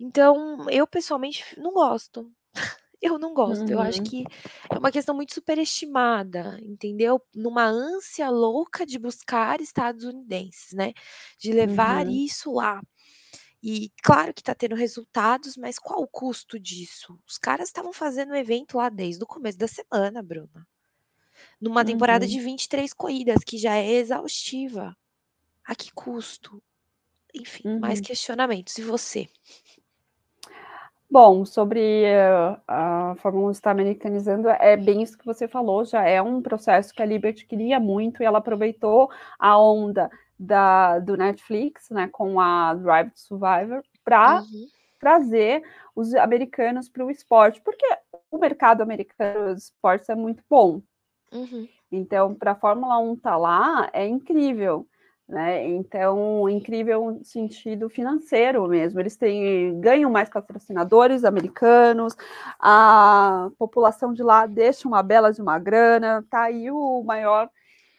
Então, 0.00 0.66
eu 0.70 0.86
pessoalmente 0.86 1.44
não 1.58 1.72
gosto. 1.72 2.30
Eu 3.02 3.18
não 3.18 3.34
gosto. 3.34 3.70
Eu 3.70 3.80
acho 3.80 4.00
Uhum. 4.00 4.04
que 4.04 4.24
é 4.72 4.78
uma 4.78 4.90
questão 4.90 5.14
muito 5.14 5.34
superestimada, 5.34 6.58
entendeu? 6.62 7.20
Numa 7.34 7.64
ânsia 7.66 8.30
louca 8.30 8.86
de 8.86 8.98
buscar 8.98 9.60
estadunidenses, 9.60 10.72
né? 10.72 10.92
De 11.38 11.52
levar 11.52 12.06
Uhum. 12.06 12.08
isso 12.08 12.52
lá. 12.54 12.80
E 13.62 13.90
claro 14.02 14.32
que 14.34 14.42
tá 14.42 14.54
tendo 14.54 14.74
resultados, 14.74 15.56
mas 15.56 15.78
qual 15.78 16.00
o 16.02 16.08
custo 16.08 16.58
disso? 16.58 17.18
Os 17.28 17.38
caras 17.38 17.68
estavam 17.68 17.92
fazendo 17.92 18.32
o 18.32 18.36
evento 18.36 18.78
lá 18.78 18.88
desde 18.88 19.22
o 19.24 19.26
começo 19.26 19.58
da 19.58 19.68
semana, 19.68 20.22
Bruna. 20.22 20.66
Numa 21.60 21.84
temporada 21.84 22.24
Uhum. 22.24 22.30
de 22.30 22.40
23 22.40 22.92
corridas, 22.92 23.42
que 23.44 23.58
já 23.58 23.76
é 23.76 23.90
exaustiva. 23.92 24.96
A 25.64 25.74
que 25.74 25.92
custo? 25.92 26.62
Enfim, 27.34 27.64
mais 27.78 28.00
Uhum. 28.00 28.04
questionamentos. 28.04 28.76
E 28.78 28.82
você? 28.82 29.28
Bom, 31.08 31.44
sobre 31.44 32.04
a 32.66 33.14
Fórmula 33.18 33.48
1 33.48 33.50
estar 33.52 33.70
americanizando, 33.70 34.48
é 34.48 34.76
bem 34.76 35.02
isso 35.02 35.16
que 35.16 35.24
você 35.24 35.46
falou, 35.46 35.84
já 35.84 36.02
é 36.04 36.20
um 36.20 36.42
processo 36.42 36.92
que 36.92 37.00
a 37.00 37.06
Liberty 37.06 37.46
queria 37.46 37.78
muito 37.78 38.22
e 38.22 38.26
ela 38.26 38.38
aproveitou 38.38 39.08
a 39.38 39.56
onda 39.60 40.10
da, 40.38 40.98
do 40.98 41.16
Netflix, 41.16 41.88
né, 41.90 42.08
com 42.08 42.40
a 42.40 42.74
Drive 42.74 43.10
to 43.10 43.20
Survivor, 43.20 43.82
para 44.04 44.42
Uhum. 44.42 44.68
trazer 44.98 45.62
os 45.94 46.14
americanos 46.14 46.88
para 46.88 47.04
o 47.04 47.10
esporte, 47.10 47.60
porque 47.62 47.86
o 48.30 48.38
mercado 48.38 48.82
americano 48.82 49.54
dos 49.54 49.64
esportes 49.64 50.08
é 50.08 50.14
muito 50.14 50.42
bom. 50.50 50.82
Uhum. 51.32 51.68
Então, 51.90 52.34
para 52.34 52.52
a 52.52 52.56
Fórmula 52.56 52.98
1 52.98 53.14
estar 53.14 53.30
tá 53.30 53.36
lá, 53.36 53.90
é 53.92 54.06
incrível. 54.06 54.86
Né? 55.28 55.66
Então, 55.66 56.48
incrível 56.48 57.10
no 57.10 57.24
sentido 57.24 57.88
financeiro 57.88 58.66
mesmo. 58.68 59.00
Eles 59.00 59.16
têm, 59.16 59.80
ganham 59.80 60.10
mais 60.10 60.28
patrocinadores 60.28 61.24
americanos, 61.24 62.16
a 62.60 63.50
população 63.58 64.12
de 64.12 64.22
lá 64.22 64.46
deixa 64.46 64.86
uma 64.86 65.02
bela 65.02 65.32
de 65.32 65.42
uma 65.42 65.58
grana, 65.58 66.24
tá 66.30 66.44
aí 66.44 66.70
o 66.70 67.02
maior 67.02 67.50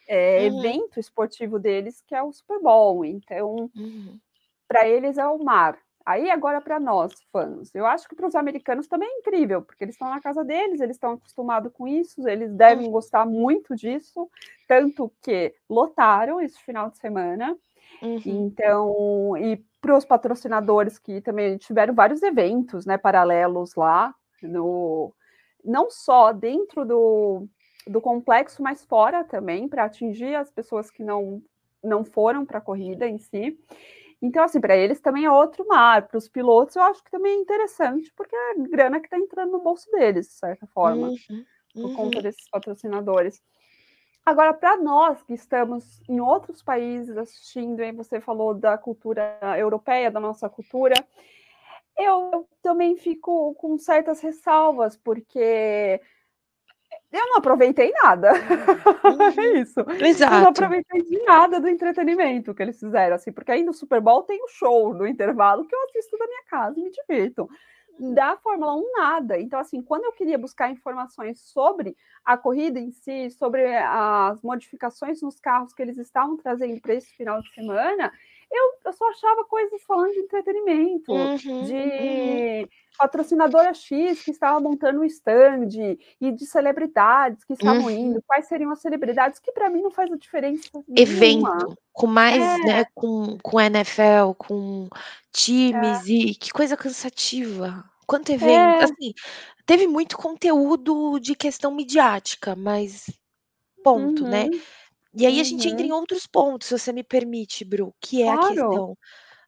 é, 0.08 0.48
uhum. 0.48 0.58
evento 0.58 0.98
esportivo 0.98 1.58
deles, 1.58 2.02
que 2.06 2.14
é 2.14 2.22
o 2.22 2.32
Super 2.32 2.60
Bowl. 2.60 3.04
Então, 3.04 3.70
uhum. 3.76 4.18
para 4.66 4.88
eles 4.88 5.18
é 5.18 5.26
o 5.28 5.38
mar. 5.44 5.78
Aí 6.08 6.30
agora 6.30 6.58
para 6.58 6.80
nós, 6.80 7.12
fãs, 7.30 7.70
eu 7.74 7.84
acho 7.84 8.08
que 8.08 8.16
para 8.16 8.26
os 8.26 8.34
americanos 8.34 8.86
também 8.86 9.06
é 9.06 9.18
incrível, 9.18 9.60
porque 9.60 9.84
eles 9.84 9.94
estão 9.94 10.08
na 10.08 10.22
casa 10.22 10.42
deles, 10.42 10.80
eles 10.80 10.96
estão 10.96 11.12
acostumados 11.12 11.70
com 11.70 11.86
isso, 11.86 12.26
eles 12.26 12.50
devem 12.54 12.86
uhum. 12.86 12.92
gostar 12.92 13.26
muito 13.26 13.76
disso, 13.76 14.26
tanto 14.66 15.12
que 15.20 15.54
lotaram 15.68 16.40
esse 16.40 16.58
final 16.62 16.88
de 16.88 16.96
semana. 16.96 17.54
Uhum. 18.00 18.22
Então, 18.24 19.36
e 19.36 19.62
para 19.82 19.98
os 19.98 20.06
patrocinadores 20.06 20.98
que 20.98 21.20
também 21.20 21.58
tiveram 21.58 21.94
vários 21.94 22.22
eventos, 22.22 22.86
né, 22.86 22.96
paralelos 22.96 23.74
lá, 23.74 24.14
no, 24.42 25.12
não 25.62 25.90
só 25.90 26.32
dentro 26.32 26.86
do, 26.86 27.46
do 27.86 28.00
complexo, 28.00 28.62
mas 28.62 28.82
fora 28.82 29.24
também, 29.24 29.68
para 29.68 29.84
atingir 29.84 30.36
as 30.36 30.50
pessoas 30.50 30.90
que 30.90 31.04
não, 31.04 31.42
não 31.84 32.02
foram 32.02 32.46
para 32.46 32.56
a 32.56 32.62
corrida 32.62 33.06
em 33.06 33.18
si. 33.18 33.60
Então, 34.20 34.42
assim, 34.42 34.60
para 34.60 34.76
eles 34.76 35.00
também 35.00 35.24
é 35.24 35.30
outro 35.30 35.66
mar. 35.66 36.08
Para 36.08 36.18
os 36.18 36.28
pilotos, 36.28 36.74
eu 36.76 36.82
acho 36.82 37.02
que 37.02 37.10
também 37.10 37.32
é 37.32 37.40
interessante, 37.40 38.12
porque 38.16 38.34
é 38.34 38.50
a 38.50 38.54
grana 38.68 39.00
que 39.00 39.06
está 39.06 39.18
entrando 39.18 39.52
no 39.52 39.60
bolso 39.60 39.88
deles, 39.90 40.26
de 40.26 40.34
certa 40.34 40.66
forma, 40.66 41.08
uhum, 41.08 41.44
por 41.72 41.84
uhum. 41.84 41.94
conta 41.94 42.22
desses 42.22 42.48
patrocinadores. 42.50 43.40
Agora, 44.26 44.52
para 44.52 44.76
nós 44.76 45.22
que 45.22 45.32
estamos 45.32 46.02
em 46.08 46.20
outros 46.20 46.62
países 46.62 47.16
assistindo, 47.16 47.80
hein, 47.80 47.94
você 47.94 48.20
falou 48.20 48.52
da 48.52 48.76
cultura 48.76 49.38
europeia, 49.56 50.10
da 50.10 50.20
nossa 50.20 50.48
cultura, 50.50 50.94
eu, 51.96 52.30
eu 52.32 52.48
também 52.60 52.96
fico 52.96 53.54
com 53.54 53.78
certas 53.78 54.20
ressalvas, 54.20 54.96
porque 54.96 56.00
eu 57.12 57.26
não 57.26 57.36
aproveitei 57.36 57.92
nada. 58.02 58.32
Uhum. 59.08 59.22
é 59.22 59.60
isso. 59.60 59.80
Exato. 60.04 60.34
Eu 60.34 60.40
não 60.40 60.48
aproveitei 60.48 61.02
de 61.02 61.22
nada 61.24 61.60
do 61.60 61.68
entretenimento 61.68 62.54
que 62.54 62.62
eles 62.62 62.78
fizeram, 62.78 63.16
assim, 63.16 63.32
porque 63.32 63.50
aí 63.50 63.62
no 63.62 63.72
Super 63.72 64.00
Bowl 64.00 64.22
tem 64.22 64.42
o 64.42 64.48
show 64.48 64.92
no 64.92 65.06
intervalo 65.06 65.64
que 65.66 65.74
eu 65.74 65.82
assisto 65.84 66.18
da 66.18 66.26
minha 66.26 66.42
casa 66.44 66.78
e 66.78 66.82
me 66.82 66.90
divirto. 66.90 67.48
Da 67.98 68.36
Fórmula 68.36 68.74
1, 68.76 68.92
nada. 68.96 69.40
Então, 69.40 69.58
assim, 69.58 69.82
quando 69.82 70.04
eu 70.04 70.12
queria 70.12 70.38
buscar 70.38 70.70
informações 70.70 71.40
sobre 71.40 71.96
a 72.24 72.36
corrida 72.36 72.78
em 72.78 72.90
si, 72.90 73.30
sobre 73.30 73.76
as 73.76 74.40
modificações 74.42 75.22
nos 75.22 75.40
carros 75.40 75.72
que 75.72 75.82
eles 75.82 75.96
estavam 75.98 76.36
trazendo 76.36 76.80
para 76.80 76.94
esse 76.94 77.10
final 77.16 77.40
de 77.40 77.52
semana, 77.54 78.12
eu, 78.50 78.72
eu, 78.84 78.92
só 78.92 79.08
achava 79.10 79.44
coisas 79.44 79.82
falando 79.82 80.12
de 80.12 80.20
entretenimento, 80.20 81.12
uhum, 81.12 81.36
de 81.36 81.74
uhum. 81.74 82.68
Patrocinadora 82.98 83.72
X 83.72 84.22
que 84.22 84.32
estava 84.32 84.58
montando 84.58 85.00
um 85.00 85.04
stand 85.04 85.68
e 86.20 86.32
de 86.32 86.44
celebridades 86.44 87.44
que 87.44 87.52
estavam 87.52 87.84
uhum. 87.84 87.90
indo, 87.90 88.22
quais 88.26 88.48
seriam 88.48 88.72
as 88.72 88.80
celebridades, 88.80 89.38
que 89.38 89.52
para 89.52 89.70
mim 89.70 89.80
não 89.80 89.90
faz 89.90 90.10
a 90.12 90.16
diferença 90.16 90.68
Evento, 90.96 91.20
nenhuma. 91.20 91.76
com 91.92 92.06
mais, 92.08 92.42
é. 92.42 92.58
né, 92.64 92.84
com, 92.94 93.38
com 93.40 93.60
NFL, 93.60 94.34
com 94.36 94.88
times, 95.32 96.08
é. 96.08 96.12
e 96.12 96.34
que 96.34 96.50
coisa 96.50 96.76
cansativa. 96.76 97.84
Quanto 98.06 98.32
evento, 98.32 98.50
é. 98.50 98.84
assim, 98.84 99.14
teve 99.64 99.86
muito 99.86 100.16
conteúdo 100.16 101.18
de 101.20 101.36
questão 101.36 101.70
midiática, 101.70 102.56
mas 102.56 103.06
ponto, 103.84 104.24
uhum. 104.24 104.30
né? 104.30 104.50
E 105.14 105.24
aí 105.26 105.40
a 105.40 105.44
gente 105.44 105.66
uhum. 105.66 105.72
entra 105.72 105.86
em 105.86 105.92
outros 105.92 106.26
pontos, 106.26 106.68
se 106.68 106.78
você 106.78 106.92
me 106.92 107.04
permite, 107.04 107.64
Bru, 107.64 107.94
que 108.00 108.22
é 108.22 108.32
claro. 108.32 108.44
a 108.44 108.48
questão 108.48 108.98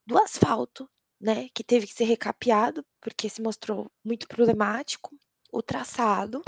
do 0.07 0.19
asfalto, 0.19 0.89
né? 1.21 1.49
Que 1.55 1.63
teve 1.63 1.87
que 1.87 1.95
ser 1.95 2.05
recapeado, 2.05 2.85
porque 3.01 3.29
se 3.29 3.43
mostrou 3.43 3.91
muito 4.05 4.27
problemático, 4.27 5.17
o 5.53 5.63
traçado, 5.63 6.43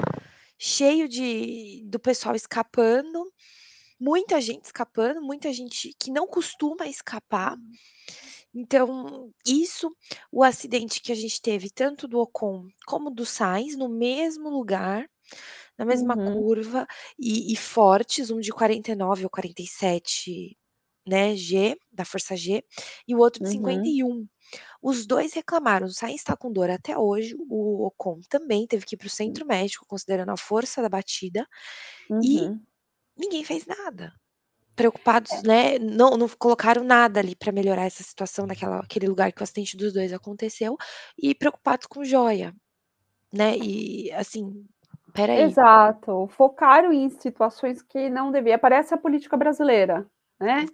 cheio 0.58 1.08
de 1.08 1.82
do 1.86 1.98
pessoal 1.98 2.34
escapando, 2.34 3.24
muita 3.98 4.40
gente 4.40 4.64
escapando, 4.64 5.20
muita 5.20 5.52
gente 5.52 5.94
que 5.98 6.10
não 6.10 6.26
costuma 6.26 6.86
escapar. 6.86 7.56
Então, 8.54 9.32
isso, 9.46 9.90
o 10.30 10.42
acidente 10.44 11.00
que 11.00 11.10
a 11.10 11.14
gente 11.14 11.40
teve, 11.40 11.70
tanto 11.70 12.06
do 12.06 12.18
Ocon 12.18 12.68
como 12.86 13.10
do 13.10 13.24
Sainz, 13.24 13.76
no 13.76 13.88
mesmo 13.88 14.50
lugar, 14.50 15.08
na 15.78 15.84
mesma 15.84 16.16
uhum. 16.16 16.34
curva, 16.34 16.86
e, 17.18 17.52
e, 17.52 17.56
fortes, 17.56 18.30
um 18.30 18.40
de 18.40 18.52
49 18.52 19.24
ou 19.24 19.30
47 19.30 20.56
né, 21.06 21.35
G, 21.37 21.76
da 21.92 22.04
força 22.04 22.37
G, 22.37 22.64
e 23.06 23.14
o 23.14 23.18
outro 23.18 23.42
de 23.42 23.47
uhum. 23.47 23.52
51. 23.52 24.28
Os 24.82 25.06
dois 25.06 25.32
reclamaram, 25.32 25.87
o 25.87 25.92
Sainz 25.92 26.21
está 26.21 26.37
com 26.37 26.52
dor 26.52 26.71
até 26.71 26.97
hoje, 26.97 27.35
o 27.38 27.87
Ocon 27.87 28.21
também 28.28 28.66
teve 28.66 28.85
que 28.85 28.94
ir 28.94 28.99
para 28.99 29.06
o 29.06 29.11
centro 29.11 29.47
médico, 29.47 29.87
considerando 29.87 30.30
a 30.30 30.37
força 30.37 30.82
da 30.82 30.88
batida, 30.88 31.47
uhum. 32.11 32.21
e 32.23 32.61
ninguém 33.16 33.44
fez 33.44 33.64
nada 33.66 34.12
preocupados, 34.75 35.32
é. 35.32 35.47
né? 35.47 35.78
Não, 35.78 36.16
não 36.16 36.28
colocaram 36.28 36.82
nada 36.82 37.21
ali 37.21 37.37
para 37.37 37.52
melhorar 37.52 37.85
essa 37.85 38.02
situação 38.02 38.47
naquela 38.47 38.80
aquele 38.80 39.06
lugar 39.06 39.32
que 39.32 39.40
o 39.40 39.44
acidente 39.44 39.76
dos 39.76 39.92
dois 39.92 40.12
aconteceu 40.12 40.76
e 41.16 41.35
preocupados 41.35 41.87
com 41.87 42.04
joia, 42.04 42.54
né? 43.32 43.56
E 43.56 44.11
assim, 44.12 44.64
peraí. 45.12 45.42
Exato. 45.42 46.28
Focaram 46.28 46.92
em 46.92 47.09
situações 47.11 47.82
que 47.82 48.09
não 48.09 48.32
devia. 48.32 48.59
Parece 48.59 48.94
a 48.94 48.99
política 48.99 49.37
brasileira, 49.37 50.06
né? 50.42 50.66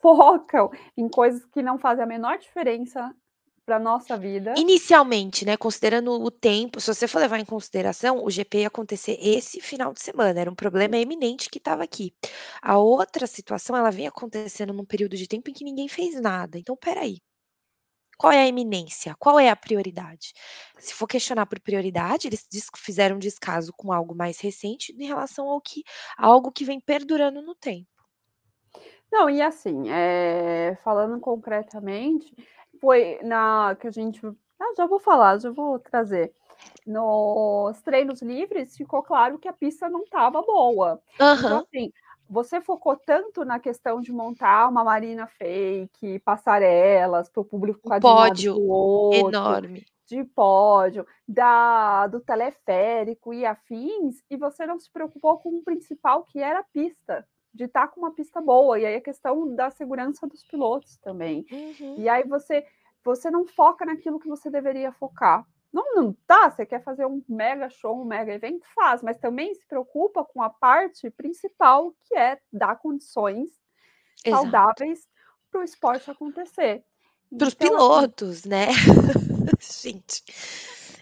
Focam 0.00 0.70
em 0.96 1.08
coisas 1.08 1.44
que 1.46 1.62
não 1.62 1.78
fazem 1.78 2.04
a 2.04 2.06
menor 2.06 2.38
diferença 2.38 3.14
para 3.64 3.78
nossa 3.78 4.16
vida. 4.18 4.54
Inicialmente, 4.56 5.44
né, 5.44 5.56
considerando 5.56 6.10
o 6.10 6.30
tempo, 6.30 6.80
se 6.80 6.92
você 6.92 7.06
for 7.06 7.20
levar 7.20 7.38
em 7.38 7.44
consideração, 7.44 8.24
o 8.24 8.30
GP 8.30 8.58
ia 8.58 8.66
acontecer 8.66 9.16
esse 9.20 9.60
final 9.60 9.92
de 9.92 10.00
semana, 10.00 10.40
era 10.40 10.50
um 10.50 10.54
problema 10.54 10.96
eminente 10.96 11.48
que 11.48 11.58
estava 11.58 11.84
aqui. 11.84 12.12
A 12.60 12.78
outra 12.78 13.26
situação, 13.26 13.76
ela 13.76 13.90
vem 13.90 14.06
acontecendo 14.06 14.72
num 14.72 14.84
período 14.84 15.16
de 15.16 15.28
tempo 15.28 15.48
em 15.48 15.52
que 15.52 15.64
ninguém 15.64 15.88
fez 15.88 16.20
nada. 16.20 16.58
Então, 16.58 16.76
peraí. 16.76 17.18
Qual 18.18 18.32
é 18.32 18.42
a 18.42 18.46
eminência? 18.46 19.16
Qual 19.18 19.38
é 19.38 19.48
a 19.48 19.56
prioridade? 19.56 20.32
Se 20.78 20.94
for 20.94 21.08
questionar 21.08 21.46
por 21.46 21.58
prioridade, 21.60 22.28
eles 22.28 22.46
fizeram 22.76 23.18
descaso 23.18 23.72
com 23.76 23.92
algo 23.92 24.14
mais 24.14 24.38
recente 24.38 24.92
em 24.92 25.06
relação 25.06 25.48
ao 25.48 25.60
que 25.60 25.82
algo 26.16 26.52
que 26.52 26.64
vem 26.64 26.80
perdurando 26.80 27.42
no 27.42 27.54
tempo. 27.54 27.88
Não, 29.12 29.28
e 29.28 29.42
assim, 29.42 29.90
é, 29.90 30.78
falando 30.82 31.20
concretamente, 31.20 32.34
foi 32.80 33.18
na 33.22 33.76
que 33.78 33.86
a 33.86 33.90
gente. 33.90 34.26
Ah, 34.58 34.74
já 34.74 34.86
vou 34.86 34.98
falar, 34.98 35.38
já 35.38 35.50
vou 35.50 35.78
trazer. 35.78 36.32
Nos 36.86 37.82
treinos 37.82 38.22
livres 38.22 38.74
ficou 38.74 39.02
claro 39.02 39.38
que 39.38 39.48
a 39.48 39.52
pista 39.52 39.88
não 39.90 40.02
estava 40.02 40.40
boa. 40.40 41.00
Uhum. 41.20 41.34
Então, 41.34 41.58
assim, 41.58 41.92
você 42.30 42.60
focou 42.60 42.96
tanto 42.96 43.44
na 43.44 43.58
questão 43.58 44.00
de 44.00 44.12
montar 44.12 44.68
uma 44.68 44.82
marina 44.82 45.26
fake, 45.26 46.20
passarelas 46.20 47.28
para 47.28 47.42
o 47.42 47.44
público 47.44 47.94
um 47.94 48.00
pódio 48.00 48.58
outro, 48.58 49.28
enorme 49.28 49.84
de 50.06 50.24
pódio, 50.24 51.06
da, 51.26 52.06
do 52.06 52.20
teleférico 52.20 53.32
e 53.32 53.46
afins, 53.46 54.22
e 54.28 54.36
você 54.36 54.66
não 54.66 54.78
se 54.78 54.90
preocupou 54.90 55.38
com 55.38 55.56
o 55.56 55.62
principal, 55.62 56.24
que 56.24 56.38
era 56.38 56.58
a 56.58 56.64
pista, 56.64 57.26
de 57.54 57.64
estar 57.64 57.86
tá 57.86 57.88
com 57.88 58.00
uma 58.00 58.14
pista 58.14 58.40
boa, 58.40 58.78
e 58.78 58.86
aí 58.86 58.96
a 58.96 59.00
questão 59.00 59.54
da 59.54 59.70
segurança 59.70 60.26
dos 60.26 60.42
pilotos 60.44 60.96
também. 60.98 61.46
Uhum. 61.50 61.96
E 61.98 62.08
aí 62.08 62.24
você, 62.24 62.66
você 63.04 63.30
não 63.30 63.46
foca 63.46 63.84
naquilo 63.84 64.18
que 64.18 64.28
você 64.28 64.50
deveria 64.50 64.92
focar. 64.92 65.46
Não, 65.72 65.94
não 65.94 66.12
tá, 66.26 66.50
você 66.50 66.66
quer 66.66 66.82
fazer 66.82 67.06
um 67.06 67.22
mega 67.26 67.70
show, 67.70 68.00
um 68.00 68.04
mega 68.04 68.32
evento, 68.32 68.66
faz, 68.74 69.02
mas 69.02 69.18
também 69.18 69.54
se 69.54 69.66
preocupa 69.66 70.22
com 70.22 70.42
a 70.42 70.50
parte 70.50 71.08
principal, 71.10 71.94
que 72.02 72.14
é 72.14 72.38
dar 72.52 72.76
condições 72.76 73.48
Exato. 74.24 74.42
saudáveis 74.42 75.08
para 75.50 75.60
o 75.60 75.64
esporte 75.64 76.10
acontecer. 76.10 76.84
Para 77.36 77.48
os 77.48 77.54
então, 77.54 77.68
pilotos, 77.68 78.44
né? 78.44 78.66
Gente. 79.60 80.22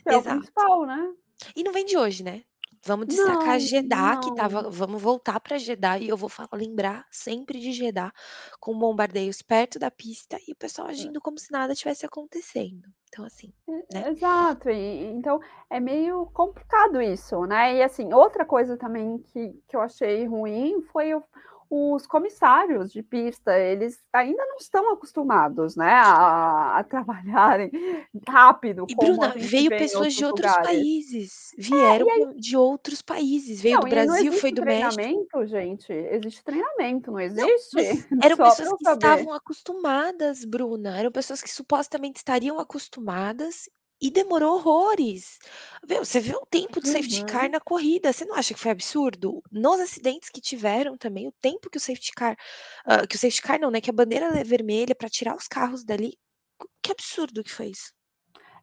É 0.04 0.16
o 0.16 0.22
principal, 0.22 0.86
né? 0.86 1.14
E 1.56 1.62
não 1.62 1.72
vem 1.72 1.84
de 1.84 1.96
hoje, 1.96 2.22
né? 2.22 2.42
Vamos 2.82 3.06
destacar 3.08 3.46
não, 3.46 3.58
Jeddah, 3.58 4.14
não. 4.14 4.20
que 4.20 4.34
tava. 4.34 4.70
Vamos 4.70 5.02
voltar 5.02 5.38
para 5.38 5.58
Jeddah 5.58 5.98
e 5.98 6.08
eu 6.08 6.16
vou 6.16 6.28
falar, 6.28 6.48
lembrar 6.54 7.06
sempre 7.10 7.60
de 7.60 7.72
Jeddah, 7.72 8.12
com 8.58 8.78
bombardeios 8.78 9.42
perto 9.42 9.78
da 9.78 9.90
pista 9.90 10.38
e 10.48 10.52
o 10.52 10.56
pessoal 10.56 10.88
é. 10.88 10.92
agindo 10.92 11.20
como 11.20 11.38
se 11.38 11.52
nada 11.52 11.74
tivesse 11.74 12.06
acontecendo. 12.06 12.88
Então, 13.08 13.24
assim. 13.24 13.52
Né? 13.92 14.10
Exato. 14.10 14.70
E, 14.70 15.04
então, 15.12 15.40
é 15.68 15.78
meio 15.78 16.26
complicado 16.32 17.02
isso, 17.02 17.44
né? 17.44 17.76
E 17.76 17.82
assim, 17.82 18.12
outra 18.14 18.46
coisa 18.46 18.76
também 18.76 19.18
que, 19.18 19.52
que 19.68 19.76
eu 19.76 19.80
achei 19.80 20.26
ruim 20.26 20.80
foi 20.92 21.14
o, 21.14 21.22
os 21.70 22.04
comissários 22.04 22.90
de 22.90 23.00
pista, 23.00 23.56
eles 23.56 24.02
ainda 24.12 24.44
não 24.44 24.56
estão 24.56 24.92
acostumados, 24.92 25.76
né, 25.76 25.92
a, 25.92 26.78
a 26.78 26.84
trabalharem 26.84 27.70
rápido. 28.28 28.86
E 28.88 28.94
Bruna, 28.96 29.32
veio 29.36 29.70
pessoas 29.70 30.12
de 30.12 30.24
outros 30.24 30.50
lugares. 30.50 30.68
países, 30.68 31.52
é, 31.56 31.62
vieram 31.62 32.10
é, 32.10 32.12
aí... 32.12 32.34
de 32.34 32.56
outros 32.56 33.00
países, 33.00 33.60
veio 33.60 33.76
não, 33.76 33.82
do 33.82 33.88
Brasil, 33.88 34.32
foi 34.32 34.50
do 34.50 34.64
México. 34.64 34.94
treinamento, 34.96 35.46
gente, 35.46 35.92
existe 35.92 36.42
treinamento, 36.42 37.12
não 37.12 37.20
existe? 37.20 38.04
Não, 38.10 38.18
eram 38.24 38.36
pessoas 38.36 38.68
que 38.76 38.90
estavam 38.90 39.32
acostumadas, 39.32 40.44
Bruna, 40.44 40.98
eram 40.98 41.12
pessoas 41.12 41.40
que 41.40 41.50
supostamente 41.50 42.18
estariam 42.18 42.58
acostumadas 42.58 43.68
e 44.00 44.10
demorou 44.10 44.54
horrores. 44.54 45.38
Meu, 45.86 46.04
você 46.04 46.20
viu 46.20 46.38
o 46.38 46.46
tempo 46.46 46.80
do 46.80 46.86
safety 46.86 47.24
car 47.24 47.44
uhum. 47.44 47.50
na 47.50 47.60
corrida, 47.60 48.12
você 48.12 48.24
não 48.24 48.34
acha 48.34 48.54
que 48.54 48.60
foi 48.60 48.70
absurdo? 48.70 49.42
Nos 49.50 49.80
acidentes 49.80 50.30
que 50.30 50.40
tiveram 50.40 50.96
também, 50.96 51.28
o 51.28 51.34
tempo 51.40 51.68
que 51.68 51.76
o 51.76 51.80
safety 51.80 52.12
car, 52.12 52.36
uh, 52.86 53.06
que 53.06 53.16
o 53.16 53.18
safety 53.18 53.42
car 53.42 53.60
não, 53.60 53.70
né, 53.70 53.80
que 53.80 53.90
a 53.90 53.92
bandeira 53.92 54.26
é 54.38 54.44
vermelha 54.44 54.94
para 54.94 55.08
tirar 55.08 55.36
os 55.36 55.46
carros 55.46 55.84
dali, 55.84 56.18
que 56.82 56.92
absurdo 56.92 57.44
que 57.44 57.52
foi 57.52 57.66
isso. 57.66 57.92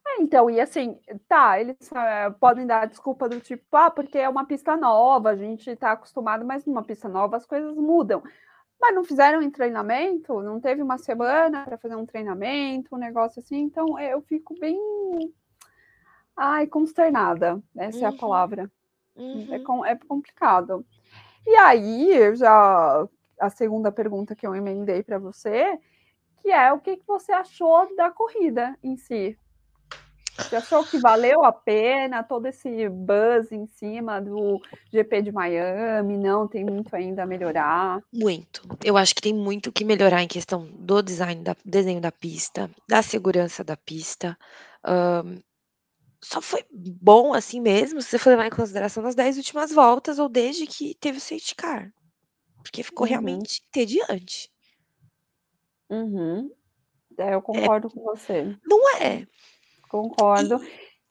É, 0.07 0.21
então, 0.21 0.49
e 0.49 0.59
assim, 0.59 0.97
tá, 1.27 1.59
eles 1.59 1.75
uh, 1.91 2.33
podem 2.39 2.65
dar 2.65 2.87
desculpa 2.87 3.27
do 3.27 3.41
tipo, 3.41 3.63
ah, 3.75 3.91
porque 3.91 4.17
é 4.17 4.29
uma 4.29 4.45
pista 4.45 4.77
nova, 4.77 5.31
a 5.31 5.35
gente 5.35 5.69
está 5.69 5.91
acostumado, 5.91 6.45
mas 6.45 6.65
numa 6.65 6.83
pista 6.83 7.09
nova 7.09 7.35
as 7.35 7.45
coisas 7.45 7.75
mudam. 7.75 8.23
Mas 8.79 8.93
não 8.93 9.03
fizeram 9.03 9.41
em 9.41 9.49
treinamento, 9.49 10.41
não 10.41 10.59
teve 10.59 10.81
uma 10.83 10.97
semana 10.97 11.63
para 11.65 11.77
fazer 11.77 11.95
um 11.95 12.05
treinamento, 12.05 12.95
um 12.95 12.99
negócio 12.99 13.39
assim, 13.39 13.61
então 13.61 13.99
eu 13.99 14.21
fico 14.21 14.53
bem. 14.59 14.79
Ai, 16.35 16.67
consternada, 16.67 17.61
essa 17.75 17.97
uhum. 17.97 18.03
é 18.03 18.07
a 18.07 18.11
uhum. 18.11 18.17
palavra. 18.17 18.71
É 19.15 19.21
uhum. 19.21 19.53
É, 19.53 19.59
com, 19.59 19.85
é 19.85 19.95
complicado. 19.95 20.85
E 21.45 21.55
aí, 21.55 22.35
já 22.35 23.07
a 23.39 23.49
segunda 23.49 23.91
pergunta 23.91 24.35
que 24.35 24.45
eu 24.45 24.55
emendei 24.55 25.01
para 25.01 25.17
você, 25.17 25.79
que 26.41 26.51
é 26.51 26.71
o 26.71 26.79
que, 26.79 26.97
que 26.97 27.07
você 27.07 27.31
achou 27.31 27.95
da 27.95 28.11
corrida 28.11 28.77
em 28.83 28.97
si? 28.97 29.37
Você 30.37 30.55
achou 30.55 30.83
que 30.85 30.99
valeu 30.99 31.43
a 31.43 31.51
pena 31.51 32.23
todo 32.23 32.45
esse 32.45 32.87
buzz 32.89 33.51
em 33.51 33.65
cima 33.65 34.21
do 34.21 34.61
GP 34.91 35.23
de 35.23 35.31
Miami? 35.31 36.17
Não, 36.17 36.47
tem 36.47 36.63
muito 36.63 36.95
ainda 36.95 37.23
a 37.23 37.25
melhorar. 37.25 38.01
Muito. 38.13 38.61
Eu 38.83 38.95
acho 38.95 39.15
que 39.15 39.21
tem 39.21 39.33
muito 39.33 39.71
que 39.71 39.83
melhorar 39.83 40.21
em 40.21 40.27
questão 40.27 40.65
do 40.65 41.01
design 41.01 41.43
da 41.43 41.55
desenho 41.65 41.99
da 41.99 42.11
pista, 42.11 42.69
da 42.87 43.01
segurança 43.01 43.63
da 43.63 43.75
pista. 43.75 44.37
Um, 44.85 45.41
só 46.23 46.41
foi 46.41 46.63
bom 46.71 47.33
assim 47.33 47.59
mesmo, 47.59 48.01
se 48.01 48.09
você 48.09 48.19
for 48.19 48.31
levar 48.31 48.47
em 48.47 48.51
consideração 48.51 49.03
nas 49.03 49.15
10 49.15 49.37
últimas 49.37 49.71
voltas 49.71 50.19
ou 50.19 50.29
desde 50.29 50.65
que 50.67 50.95
teve 50.95 51.17
o 51.17 51.21
safety 51.21 51.55
car. 51.55 51.91
Porque 52.61 52.83
ficou 52.83 53.05
uhum. 53.05 53.09
realmente 53.09 53.61
entediante. 53.69 54.51
Uhum. 55.89 56.51
É, 57.17 57.33
eu 57.33 57.41
concordo 57.41 57.87
é, 57.87 57.91
com 57.91 58.03
você. 58.03 58.55
Não 58.65 58.97
é. 58.97 59.27
Concordo. 59.87 60.59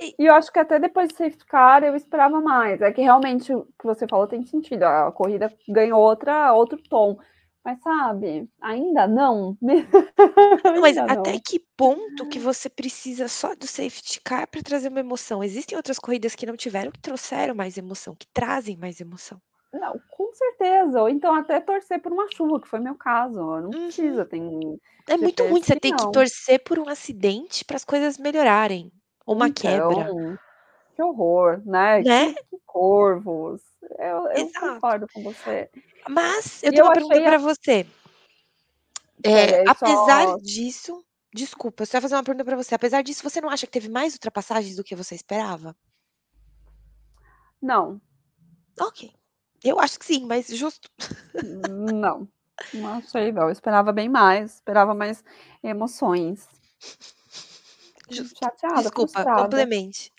E, 0.00 0.14
e, 0.18 0.26
eu 0.26 0.34
acho 0.34 0.52
que 0.52 0.58
até 0.58 0.78
depois 0.78 1.08
de 1.08 1.16
safety 1.16 1.46
car 1.46 1.82
eu 1.82 1.96
esperava 1.96 2.40
mais. 2.40 2.80
É 2.80 2.92
que 2.92 3.02
realmente 3.02 3.52
o 3.52 3.64
que 3.78 3.84
você 3.84 4.06
falou 4.06 4.26
tem 4.26 4.44
sentido. 4.44 4.84
A 4.84 5.10
corrida 5.12 5.52
ganhou 5.68 6.00
outra, 6.00 6.52
outro 6.52 6.78
tom. 6.88 7.16
Mas 7.64 7.80
sabe, 7.80 8.48
ainda 8.60 9.08
não. 9.08 9.58
Mas 10.80 10.96
ainda 10.96 11.14
até 11.14 11.32
não. 11.32 11.40
que 11.44 11.58
ponto 11.76 12.28
que 12.28 12.38
você 12.38 12.68
precisa 12.68 13.26
só 13.26 13.56
do 13.56 13.66
safety 13.66 14.20
car 14.20 14.46
para 14.46 14.62
trazer 14.62 14.88
uma 14.88 15.00
emoção? 15.00 15.42
Existem 15.42 15.76
outras 15.76 15.98
corridas 15.98 16.36
que 16.36 16.46
não 16.46 16.56
tiveram, 16.56 16.92
que 16.92 17.00
trouxeram 17.00 17.56
mais 17.56 17.76
emoção, 17.76 18.14
que 18.14 18.28
trazem 18.32 18.76
mais 18.76 19.00
emoção. 19.00 19.40
Não, 19.72 20.00
certeza. 20.36 21.02
Ou 21.02 21.08
então 21.08 21.34
até 21.34 21.60
torcer 21.60 22.00
por 22.00 22.12
uma 22.12 22.26
chuva, 22.32 22.60
que 22.60 22.68
foi 22.68 22.80
meu 22.80 22.94
caso. 22.94 23.38
Não 23.38 23.64
uhum. 23.64 23.70
precisa, 23.70 24.24
tem. 24.24 24.78
É 25.08 25.16
muito 25.16 25.44
ruim 25.44 25.62
você 25.62 25.78
ter 25.78 25.94
que 25.94 26.12
torcer 26.12 26.62
por 26.62 26.78
um 26.78 26.88
acidente 26.88 27.64
para 27.64 27.76
as 27.76 27.84
coisas 27.84 28.18
melhorarem. 28.18 28.92
Ou 29.24 29.34
uma 29.34 29.48
então, 29.48 29.88
quebra. 29.88 30.38
Que 30.94 31.02
horror, 31.02 31.60
né? 31.66 32.02
né? 32.02 32.32
Que, 32.32 32.44
que 32.44 32.58
corvos. 32.64 33.60
Eu, 33.98 34.28
eu 34.28 34.50
concordo 34.58 35.06
com 35.12 35.22
você. 35.22 35.68
Mas 36.08 36.62
eu 36.62 36.72
tenho 36.72 36.84
uma 36.84 36.92
pergunta 36.92 37.22
para 37.22 37.38
você. 37.38 37.86
É, 39.22 39.68
apesar 39.68 40.24
só... 40.24 40.36
disso, 40.38 41.04
desculpa, 41.32 41.82
eu 41.82 41.86
só 41.86 41.96
ia 41.96 42.02
fazer 42.02 42.14
uma 42.14 42.22
pergunta 42.22 42.44
para 42.44 42.56
você. 42.56 42.74
Apesar 42.74 43.02
disso, 43.02 43.22
você 43.22 43.40
não 43.40 43.50
acha 43.50 43.66
que 43.66 43.72
teve 43.72 43.88
mais 43.88 44.14
ultrapassagens 44.14 44.76
do 44.76 44.84
que 44.84 44.94
você 44.94 45.14
esperava? 45.14 45.76
Não. 47.60 48.00
Ok. 48.80 49.12
Eu 49.64 49.80
acho 49.80 49.98
que 49.98 50.06
sim, 50.06 50.26
mas 50.26 50.46
justo. 50.48 50.90
Não, 51.42 52.28
não 52.72 52.94
achei 52.94 53.32
não. 53.32 53.44
Eu 53.44 53.50
esperava 53.50 53.92
bem 53.92 54.08
mais, 54.08 54.54
esperava 54.54 54.94
mais 54.94 55.24
emoções. 55.62 56.48
Justo. 58.08 58.38
Chateada, 58.38 58.82
Desculpa, 58.82 59.12
frustrada. 59.12 59.42
complemente. 59.42 60.12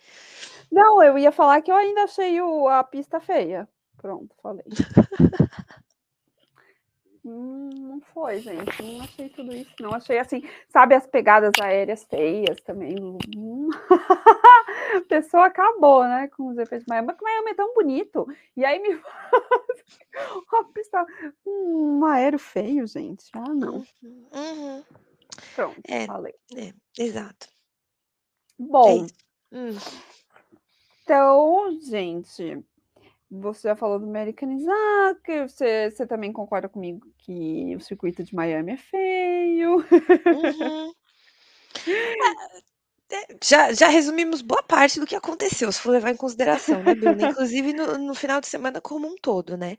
Não, 0.71 1.01
eu 1.01 1.17
ia 1.17 1.31
falar 1.31 1.61
que 1.61 1.71
eu 1.71 1.75
ainda 1.75 2.03
achei 2.03 2.41
o, 2.41 2.67
a 2.67 2.83
pista 2.83 3.19
feia. 3.19 3.67
Pronto, 3.97 4.35
falei. 4.41 4.65
Hum, 7.27 7.69
não 7.73 7.99
foi, 8.13 8.39
gente. 8.39 8.81
Não 8.81 9.01
achei 9.01 9.27
tudo 9.27 9.53
isso. 9.53 9.71
Não 9.81 9.93
achei 9.93 10.17
assim, 10.17 10.41
sabe, 10.69 10.95
as 10.95 11.05
pegadas 11.05 11.51
aéreas 11.61 12.05
feias 12.05 12.57
também. 12.61 12.95
Hum. 13.35 13.69
a 14.95 15.01
pessoa 15.09 15.47
acabou, 15.47 16.05
né, 16.05 16.29
com 16.29 16.47
os 16.47 16.57
efeitos 16.57 16.85
de 16.85 16.89
Miami. 16.89 17.07
Mas 17.07 17.17
Miami 17.21 17.51
é 17.51 17.53
tão 17.53 17.73
bonito. 17.73 18.25
E 18.55 18.63
aí 18.63 18.79
me 18.79 18.93
uma 20.53 20.71
pista, 20.71 21.05
um 21.45 22.05
aéreo 22.05 22.39
feio, 22.39 22.87
gente. 22.87 23.25
Ah, 23.33 23.53
não. 23.53 23.85
Uhum. 24.01 24.83
Pronto, 25.53 25.81
é, 25.85 26.05
falei. 26.05 26.33
É, 26.55 26.73
exato. 26.97 27.49
Bom. 28.57 29.05
É 29.51 29.57
hum. 29.57 29.77
Então, 31.03 31.77
gente, 31.81 32.63
você 33.29 33.67
já 33.67 33.75
falou 33.75 33.99
do 33.99 34.05
Americanizar, 34.05 35.15
que 35.23 35.47
você, 35.47 35.91
você 35.91 36.07
também 36.07 36.31
concorda 36.31 36.69
comigo 36.69 37.05
que 37.17 37.75
o 37.75 37.79
circuito 37.79 38.23
de 38.23 38.33
Miami 38.33 38.73
é 38.73 38.77
feio. 38.77 39.77
Uhum. 39.77 40.93
É, 43.09 43.37
já, 43.41 43.71
já 43.71 43.87
resumimos 43.87 44.41
boa 44.41 44.61
parte 44.61 44.99
do 44.99 45.05
que 45.05 45.15
aconteceu, 45.15 45.71
se 45.71 45.79
for 45.79 45.91
levar 45.91 46.11
em 46.11 46.17
consideração, 46.17 46.83
né, 46.83 46.93
Bruna? 46.93 47.29
Inclusive 47.31 47.73
no, 47.73 47.97
no 47.97 48.13
final 48.13 48.41
de 48.41 48.47
semana 48.47 48.81
como 48.81 49.07
um 49.07 49.15
todo, 49.15 49.55
né? 49.55 49.77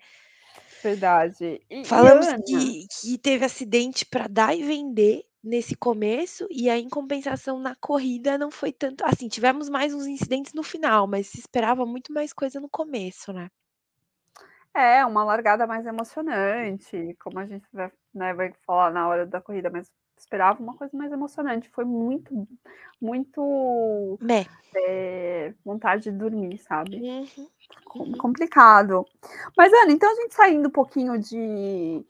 Verdade. 0.83 1.61
E, 1.69 1.85
Falamos 1.85 2.27
e 2.27 2.43
que, 2.43 2.87
que 2.89 3.19
teve 3.19 3.45
acidente 3.45 4.07
para 4.07 4.29
dar 4.29 4.57
e 4.57 4.63
vender 4.63 5.28
nesse 5.43 5.77
começo, 5.77 6.47
e 6.51 6.69
aí, 6.69 6.83
em 6.83 6.89
compensação, 6.89 7.59
na 7.59 7.75
corrida 7.77 8.37
não 8.37 8.51
foi 8.51 8.73
tanto. 8.73 9.05
Assim, 9.05 9.29
tivemos 9.29 9.69
mais 9.69 9.95
uns 9.95 10.07
incidentes 10.07 10.53
no 10.53 10.63
final, 10.63 11.07
mas 11.07 11.29
se 11.29 11.39
esperava 11.39 11.87
muito 11.87 12.13
mais 12.13 12.33
coisa 12.33 12.61
no 12.61 12.69
começo, 12.69 13.33
né? 13.33 13.49
É, 14.75 15.05
uma 15.05 15.25
largada 15.25 15.67
mais 15.67 15.87
emocionante, 15.87 17.17
como 17.21 17.39
a 17.39 17.47
gente 17.47 17.67
vai, 17.73 17.91
né, 18.15 18.35
vai 18.35 18.53
falar 18.67 18.93
na 18.93 19.09
hora 19.09 19.27
da 19.27 19.41
corrida 19.41 19.71
mais 19.71 19.91
esperava 20.19 20.63
uma 20.63 20.75
coisa 20.75 20.97
mais 20.97 21.13
emocionante. 21.13 21.71
Foi 21.71 21.85
muito, 21.85 22.47
muito 23.01 24.19
é, 24.75 25.55
vontade 25.65 26.05
de 26.05 26.13
dormir, 26.13 26.59
sabe? 26.59 27.01
Uhum. 27.01 27.49
Uhum. 27.97 28.13
Complicado. 28.13 29.07
Mas, 29.57 29.73
Ana, 29.73 29.93
então 29.93 30.11
a 30.11 30.15
gente 30.15 30.35
saindo 30.35 30.69
um 30.69 30.73
pouquinho 30.73 31.19
de, 31.19 32.05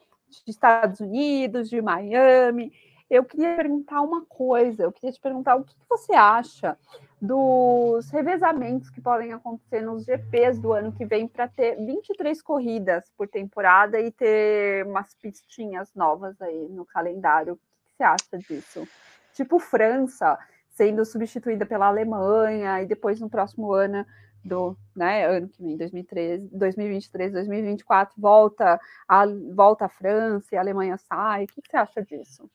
de 0.44 0.50
Estados 0.50 1.00
Unidos, 1.00 1.68
de 1.68 1.80
Miami, 1.80 2.72
eu 3.10 3.24
queria 3.24 3.56
perguntar 3.56 4.00
uma 4.02 4.24
coisa. 4.26 4.82
Eu 4.82 4.92
queria 4.92 5.12
te 5.12 5.20
perguntar 5.20 5.56
o 5.56 5.64
que 5.64 5.74
você 5.88 6.12
acha 6.12 6.76
dos 7.20 8.08
revezamentos 8.10 8.90
que 8.90 9.00
podem 9.00 9.32
acontecer 9.32 9.80
nos 9.80 10.04
GPs 10.04 10.60
do 10.60 10.72
ano 10.72 10.92
que 10.92 11.04
vem 11.04 11.26
para 11.26 11.48
ter 11.48 11.76
23 11.76 12.40
corridas 12.42 13.10
por 13.16 13.26
temporada 13.26 14.00
e 14.00 14.12
ter 14.12 14.86
umas 14.86 15.14
pistinhas 15.14 15.92
novas 15.94 16.40
aí 16.40 16.68
no 16.68 16.84
calendário. 16.84 17.54
O 17.54 17.56
que 17.56 17.96
você 17.96 18.02
acha 18.04 18.38
disso? 18.38 18.86
Tipo 19.34 19.58
França 19.58 20.38
sendo 20.70 21.04
substituída 21.04 21.66
pela 21.66 21.86
Alemanha 21.86 22.80
e 22.80 22.86
depois 22.86 23.20
no 23.20 23.28
próximo 23.28 23.72
ano 23.72 24.06
do 24.44 24.76
né, 24.94 25.26
ano 25.26 25.48
que 25.48 25.60
vem, 25.60 25.76
2013, 25.76 26.48
2023, 26.52 27.32
2024, 27.32 28.14
volta 28.16 28.80
a, 29.08 29.26
volta 29.54 29.86
a 29.86 29.88
França 29.88 30.48
e 30.52 30.56
a 30.56 30.60
Alemanha 30.60 30.96
sai. 30.96 31.44
O 31.44 31.46
que 31.48 31.62
você 31.68 31.76
acha 31.76 32.02
disso? 32.02 32.48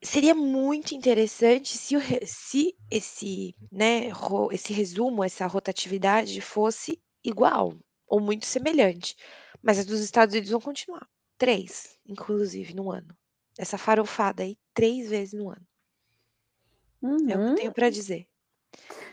Seria 0.00 0.34
muito 0.34 0.94
interessante 0.94 1.76
se, 1.76 1.96
o, 1.96 2.00
se 2.24 2.76
esse, 2.90 3.54
né, 3.70 4.10
esse 4.52 4.72
resumo, 4.72 5.24
essa 5.24 5.46
rotatividade 5.46 6.40
fosse 6.40 7.00
igual 7.24 7.74
ou 8.06 8.20
muito 8.20 8.46
semelhante. 8.46 9.16
Mas 9.62 9.78
as 9.78 9.86
dos 9.86 10.00
Estados 10.00 10.34
Unidos 10.34 10.50
vão 10.50 10.60
continuar. 10.60 11.06
Três, 11.36 11.98
inclusive, 12.06 12.74
no 12.74 12.90
ano. 12.90 13.16
Essa 13.58 13.76
farofada 13.76 14.42
aí, 14.42 14.56
três 14.72 15.10
vezes 15.10 15.32
no 15.32 15.50
ano. 15.50 15.66
Uhum. 17.02 17.30
É 17.30 17.34
o 17.34 17.38
que 17.38 17.50
eu 17.50 17.54
tenho 17.54 17.72
para 17.72 17.90
dizer. 17.90 18.26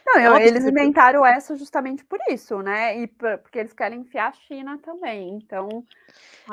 Não, 0.05 0.21
eu, 0.21 0.37
eles 0.37 0.63
inventaram 0.65 1.25
essa 1.25 1.55
justamente 1.55 2.05
por 2.05 2.19
isso, 2.29 2.61
né? 2.61 2.99
E 2.99 3.07
porque 3.07 3.57
eles 3.59 3.73
querem 3.73 4.01
enfiar 4.01 4.29
a 4.29 4.33
China 4.33 4.77
também. 4.77 5.35
Então. 5.35 5.83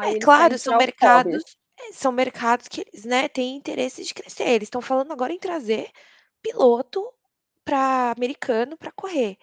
É 0.01 0.19
claro, 0.19 0.59
são 0.59 0.79
mercados 0.79 1.45
são 1.93 2.13
mercados 2.13 2.69
que 2.69 2.83
eles, 2.83 3.05
né, 3.05 3.29
têm 3.29 3.57
interesse 3.57 4.05
de 4.05 4.15
crescer. 4.15 4.49
Eles 4.49 4.67
estão 4.67 4.81
falando 4.81 5.13
agora 5.13 5.33
em 5.33 5.39
trazer 5.39 5.91
piloto 6.43 7.03
para 7.65 8.13
americano 8.13 8.77
para 8.77 8.93
correr. 8.93 9.37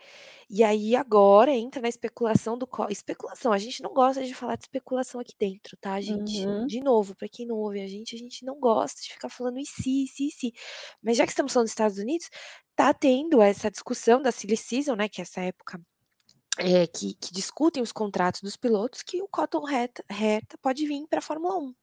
E 0.49 0.63
aí 0.63 0.95
agora 0.95 1.52
entra 1.52 1.82
na 1.82 1.88
especulação 1.88 2.58
do 2.58 2.67
especulação. 2.89 3.54
A 3.54 3.58
gente 3.58 3.84
não 3.84 3.93
gosta 3.93 4.23
de 4.23 4.34
falar 4.34 4.56
de 4.56 4.63
especulação 4.63 5.21
aqui 5.21 5.34
dentro, 5.38 5.78
tá, 5.78 6.02
gente? 6.02 6.45
Uhum. 6.45 6.65
De 6.65 6.82
novo, 6.82 7.15
para 7.15 7.30
quem 7.30 7.45
não 7.45 7.56
ouve 7.56 7.80
a 7.82 7.88
gente, 7.88 8.15
a 8.15 8.17
gente 8.17 8.43
não 8.43 8.60
gosta 8.60 8.99
de 8.99 9.13
ficar 9.13 9.30
falando 9.30 9.60
e 9.60 9.65
se, 9.65 10.08
se, 10.08 10.32
se. 10.32 10.54
Mas 11.04 11.17
já 11.17 11.25
que 11.25 11.32
estamos 11.32 11.54
falando 11.54 11.65
dos 11.65 11.71
Estados 11.71 11.99
Unidos, 11.99 12.30
tá 12.75 12.93
tendo 12.93 13.41
essa 13.41 13.69
discussão 13.69 14.21
da 14.21 14.32
silly 14.32 14.58
season, 14.58 14.95
né, 14.95 15.08
que 15.08 15.21
é 15.21 15.23
essa 15.23 15.41
época 15.41 15.80
é, 16.58 16.88
que, 16.88 17.13
que, 17.13 17.32
discutem 17.32 17.82
os 17.82 17.91
contratos 17.91 18.41
dos 18.41 18.58
pilotos, 18.58 19.02
que 19.04 19.21
o 19.21 19.28
Cotton 19.28 19.63
Reta, 19.63 20.04
Reta 20.10 20.58
pode 20.58 20.86
vir 20.86 21.08
para 21.08 21.19
a 21.19 21.21
Fórmula 21.21 21.58
1 21.58 21.73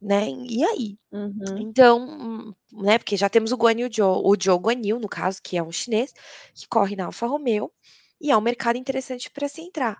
né? 0.00 0.28
E 0.28 0.64
aí? 0.64 0.98
Uhum. 1.12 1.58
Então, 1.58 2.54
né? 2.72 2.98
Porque 2.98 3.16
já 3.16 3.28
temos 3.28 3.52
o 3.52 3.56
Guan 3.56 3.72
Yu 3.72 3.88
Zhou, 3.92 4.26
o 4.26 4.36
Zhou 4.40 4.58
Guan 4.58 4.80
Yu, 4.84 4.98
no 4.98 5.08
caso, 5.08 5.40
que 5.42 5.56
é 5.56 5.62
um 5.62 5.72
chinês, 5.72 6.12
que 6.54 6.66
corre 6.68 6.96
na 6.96 7.06
Alfa 7.06 7.26
Romeo, 7.26 7.72
e 8.20 8.30
é 8.30 8.36
um 8.36 8.40
mercado 8.40 8.76
interessante 8.76 9.30
para 9.30 9.48
se 9.48 9.60
entrar. 9.60 9.98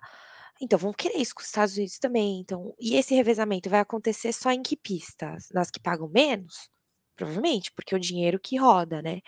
Então, 0.59 0.79
vamos 0.79 0.95
querer 0.97 1.17
isso 1.17 1.35
com 1.35 1.41
os 1.41 1.47
Estados 1.47 1.75
Unidos 1.77 1.99
também. 1.99 2.39
Então, 2.39 2.73
e 2.79 2.95
esse 2.95 3.13
revezamento 3.13 3.69
vai 3.69 3.79
acontecer 3.79 4.33
só 4.33 4.51
em 4.51 4.61
que 4.63 4.75
pistas? 4.75 5.49
Nas 5.53 5.69
que 5.69 5.79
pagam 5.79 6.09
menos? 6.09 6.69
Provavelmente, 7.17 7.71
porque 7.71 7.95
é 7.95 7.97
o 7.97 7.99
dinheiro 7.99 8.39
que 8.39 8.57
roda, 8.57 9.01
né? 9.01 9.21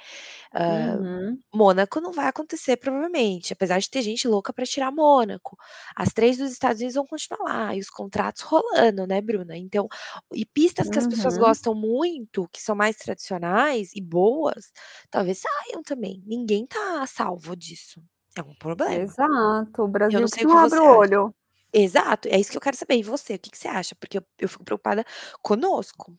Uh, 0.53 1.01
uhum. 1.01 1.39
Mônaco 1.51 1.99
não 1.99 2.13
vai 2.13 2.27
acontecer, 2.27 2.77
provavelmente, 2.77 3.51
apesar 3.51 3.79
de 3.79 3.89
ter 3.89 4.03
gente 4.03 4.27
louca 4.27 4.53
para 4.53 4.63
tirar 4.63 4.91
Mônaco. 4.91 5.57
As 5.95 6.13
três 6.13 6.37
dos 6.37 6.51
Estados 6.51 6.79
Unidos 6.79 6.93
vão 6.93 7.07
continuar 7.07 7.43
lá, 7.43 7.75
e 7.75 7.79
os 7.79 7.89
contratos 7.89 8.43
rolando, 8.43 9.07
né, 9.07 9.19
Bruna? 9.21 9.57
Então, 9.57 9.87
e 10.31 10.45
pistas 10.45 10.87
que 10.87 10.99
as 10.99 11.07
pessoas 11.07 11.33
uhum. 11.33 11.41
gostam 11.41 11.73
muito, 11.73 12.47
que 12.51 12.61
são 12.61 12.75
mais 12.75 12.95
tradicionais 12.95 13.89
e 13.95 14.01
boas, 14.01 14.71
talvez 15.09 15.39
saiam 15.39 15.81
também. 15.81 16.21
Ninguém 16.27 16.67
tá 16.67 17.03
salvo 17.07 17.55
disso. 17.55 17.99
É 18.37 18.43
um 18.43 18.53
problema. 18.53 18.93
Exato. 18.93 19.81
O 19.81 19.87
Brasil 19.87 20.19
eu 20.19 20.21
não, 20.21 20.27
sei 20.27 20.43
não 20.43 20.57
abre 20.59 20.77
o 20.77 20.95
olho. 20.95 21.35
Exato, 21.73 22.27
é 22.27 22.39
isso 22.39 22.51
que 22.51 22.57
eu 22.57 22.61
quero 22.61 22.77
saber. 22.77 22.97
E 22.97 23.03
você, 23.03 23.33
o 23.35 23.39
que, 23.39 23.49
que 23.49 23.57
você 23.57 23.67
acha? 23.67 23.95
Porque 23.95 24.19
eu, 24.19 24.23
eu 24.39 24.47
fico 24.47 24.63
preocupada 24.63 25.03
conosco. 25.41 26.15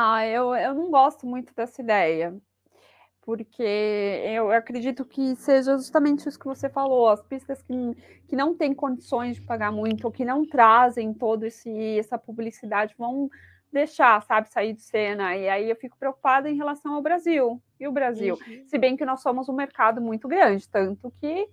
Ah, 0.00 0.24
eu, 0.24 0.54
eu 0.54 0.74
não 0.74 0.92
gosto 0.92 1.26
muito 1.26 1.52
dessa 1.52 1.82
ideia, 1.82 2.32
porque 3.20 3.64
eu 3.64 4.48
acredito 4.52 5.04
que 5.04 5.34
seja 5.34 5.76
justamente 5.76 6.28
isso 6.28 6.38
que 6.38 6.46
você 6.46 6.68
falou, 6.68 7.08
as 7.08 7.20
pistas 7.20 7.60
que, 7.62 7.74
que 8.28 8.36
não 8.36 8.54
têm 8.54 8.72
condições 8.72 9.34
de 9.34 9.42
pagar 9.42 9.72
muito, 9.72 10.04
ou 10.04 10.12
que 10.12 10.24
não 10.24 10.46
trazem 10.46 11.12
todo 11.12 11.42
esse 11.42 11.98
essa 11.98 12.16
publicidade, 12.16 12.94
vão 12.96 13.28
deixar, 13.72 14.22
sabe, 14.22 14.48
sair 14.48 14.72
de 14.72 14.82
cena. 14.82 15.36
E 15.36 15.48
aí 15.48 15.68
eu 15.68 15.74
fico 15.74 15.98
preocupada 15.98 16.48
em 16.48 16.56
relação 16.56 16.94
ao 16.94 17.02
Brasil. 17.02 17.60
E 17.80 17.88
o 17.88 17.92
Brasil? 17.92 18.38
Uhum. 18.46 18.68
Se 18.68 18.78
bem 18.78 18.96
que 18.96 19.04
nós 19.04 19.20
somos 19.20 19.48
um 19.48 19.52
mercado 19.52 20.00
muito 20.00 20.28
grande, 20.28 20.68
tanto 20.68 21.12
que 21.20 21.48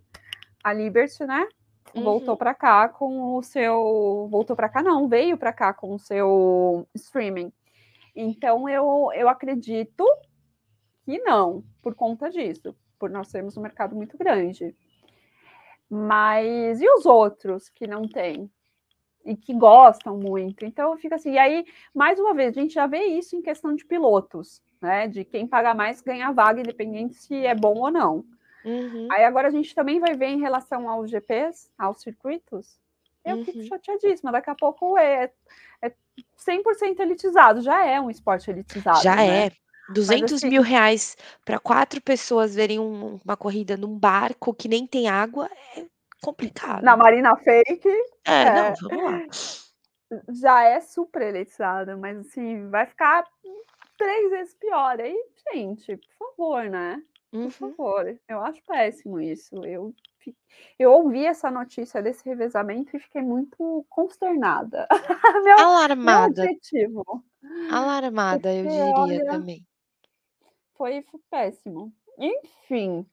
a 0.64 0.72
Liberty, 0.72 1.26
né, 1.26 1.48
uhum. 1.96 2.04
voltou 2.04 2.38
para 2.38 2.54
cá 2.54 2.90
com 2.90 3.38
o 3.38 3.42
seu, 3.42 4.28
voltou 4.30 4.56
para 4.56 4.70
cá 4.70 4.84
não, 4.84 5.08
veio 5.08 5.36
para 5.36 5.52
cá 5.52 5.74
com 5.74 5.96
o 5.96 6.00
seu 6.00 6.88
streaming. 6.94 7.52
Então, 8.16 8.70
eu, 8.70 9.12
eu 9.14 9.28
acredito 9.28 10.06
que 11.04 11.20
não, 11.20 11.64
por 11.82 11.94
conta 11.94 12.30
disso, 12.30 12.76
por 12.98 13.10
nós 13.10 13.28
sermos 13.28 13.58
um 13.58 13.62
mercado 13.62 13.96
muito 13.96 14.18
grande. 14.18 14.76
Mas 15.90 16.82
e 16.82 16.90
os 16.90 17.06
outros 17.06 17.70
que 17.70 17.86
não 17.86 18.08
têm? 18.08 18.50
E 19.24 19.36
que 19.36 19.54
gostam 19.54 20.18
muito. 20.18 20.66
Então 20.66 20.98
fica 20.98 21.16
assim. 21.16 21.34
E 21.34 21.38
aí, 21.38 21.66
mais 21.94 22.20
uma 22.20 22.34
vez, 22.34 22.58
a 22.58 22.62
gente 22.62 22.74
já 22.74 22.88
vê 22.88 23.04
isso 23.06 23.36
em 23.36 23.42
questão 23.42 23.76
de 23.76 23.86
pilotos, 23.86 24.62
né? 24.82 25.08
De 25.08 25.24
quem 25.24 25.48
paga 25.48 25.74
mais 25.74 26.02
ganha 26.02 26.32
vaga, 26.32 26.62
independente 26.62 27.16
se 27.16 27.36
é 27.46 27.56
bom 27.56 27.78
ou 27.80 27.92
não. 27.92 28.26
Uhum. 28.64 29.08
Aí 29.12 29.24
agora 29.24 29.48
a 29.48 29.52
gente 29.52 29.74
também 29.76 30.00
vai 30.00 30.16
ver 30.16 30.28
em 30.28 30.40
relação 30.40 30.90
aos 30.90 31.10
GPs, 31.10 31.72
aos 31.78 32.02
circuitos. 32.02 32.80
Eu 33.24 33.38
uhum. 33.38 33.46
fico 33.46 33.64
chateadíssima. 33.64 34.32
Daqui 34.32 34.50
a 34.50 34.56
pouco 34.56 34.98
é 34.98 35.32
100% 36.38 37.00
elitizado, 37.00 37.62
já 37.62 37.86
é 37.86 38.00
um 38.00 38.10
esporte 38.10 38.50
elitizado. 38.50 39.02
Já 39.02 39.16
né? 39.16 39.48
é. 39.48 39.52
200 39.90 40.34
assim, 40.34 40.50
mil 40.50 40.62
reais 40.62 41.16
para 41.44 41.60
quatro 41.60 42.02
pessoas 42.02 42.56
verem 42.56 42.80
um, 42.80 43.20
uma 43.24 43.38
corrida 43.38 43.78
num 43.78 43.98
barco 43.98 44.54
que 44.54 44.68
nem 44.68 44.88
tem 44.88 45.08
água 45.08 45.48
é 45.76 45.86
complicado. 46.22 46.84
Na 46.84 46.98
Marina 46.98 47.36
Fake. 47.38 47.88
É, 48.26 48.42
é, 48.42 48.54
não, 48.54 48.74
vamos 48.82 49.04
lá. 49.04 49.22
Já 50.30 50.64
é 50.64 50.82
super 50.82 51.22
elitizada, 51.22 51.96
mas 51.98 52.18
assim, 52.18 52.68
vai 52.70 52.86
ficar 52.88 53.26
três 53.98 54.30
vezes 54.32 54.56
pior. 54.56 55.00
Aí, 55.00 55.16
gente, 55.52 55.98
por 55.98 56.36
favor, 56.36 56.70
né? 56.70 57.02
Por 57.36 57.44
uhum. 57.44 57.52
favor, 57.52 58.20
eu 58.28 58.40
acho 58.42 58.64
péssimo 58.64 59.20
isso. 59.20 59.64
Eu 59.66 59.94
eu 60.80 60.92
ouvi 60.92 61.24
essa 61.24 61.52
notícia 61.52 62.02
desse 62.02 62.26
revezamento 62.26 62.96
e 62.96 63.00
fiquei 63.00 63.22
muito 63.22 63.86
consternada. 63.90 64.88
meu, 65.44 65.60
Alarmada. 65.60 66.50
Meu. 66.74 67.24
Alarmada, 67.70 68.50
Porque, 68.50 68.58
eu 68.58 68.64
diria 68.64 68.86
olha, 68.86 69.26
também. 69.26 69.64
Foi, 70.74 71.04
foi 71.04 71.20
péssimo. 71.30 71.94
Enfim, 72.18 73.06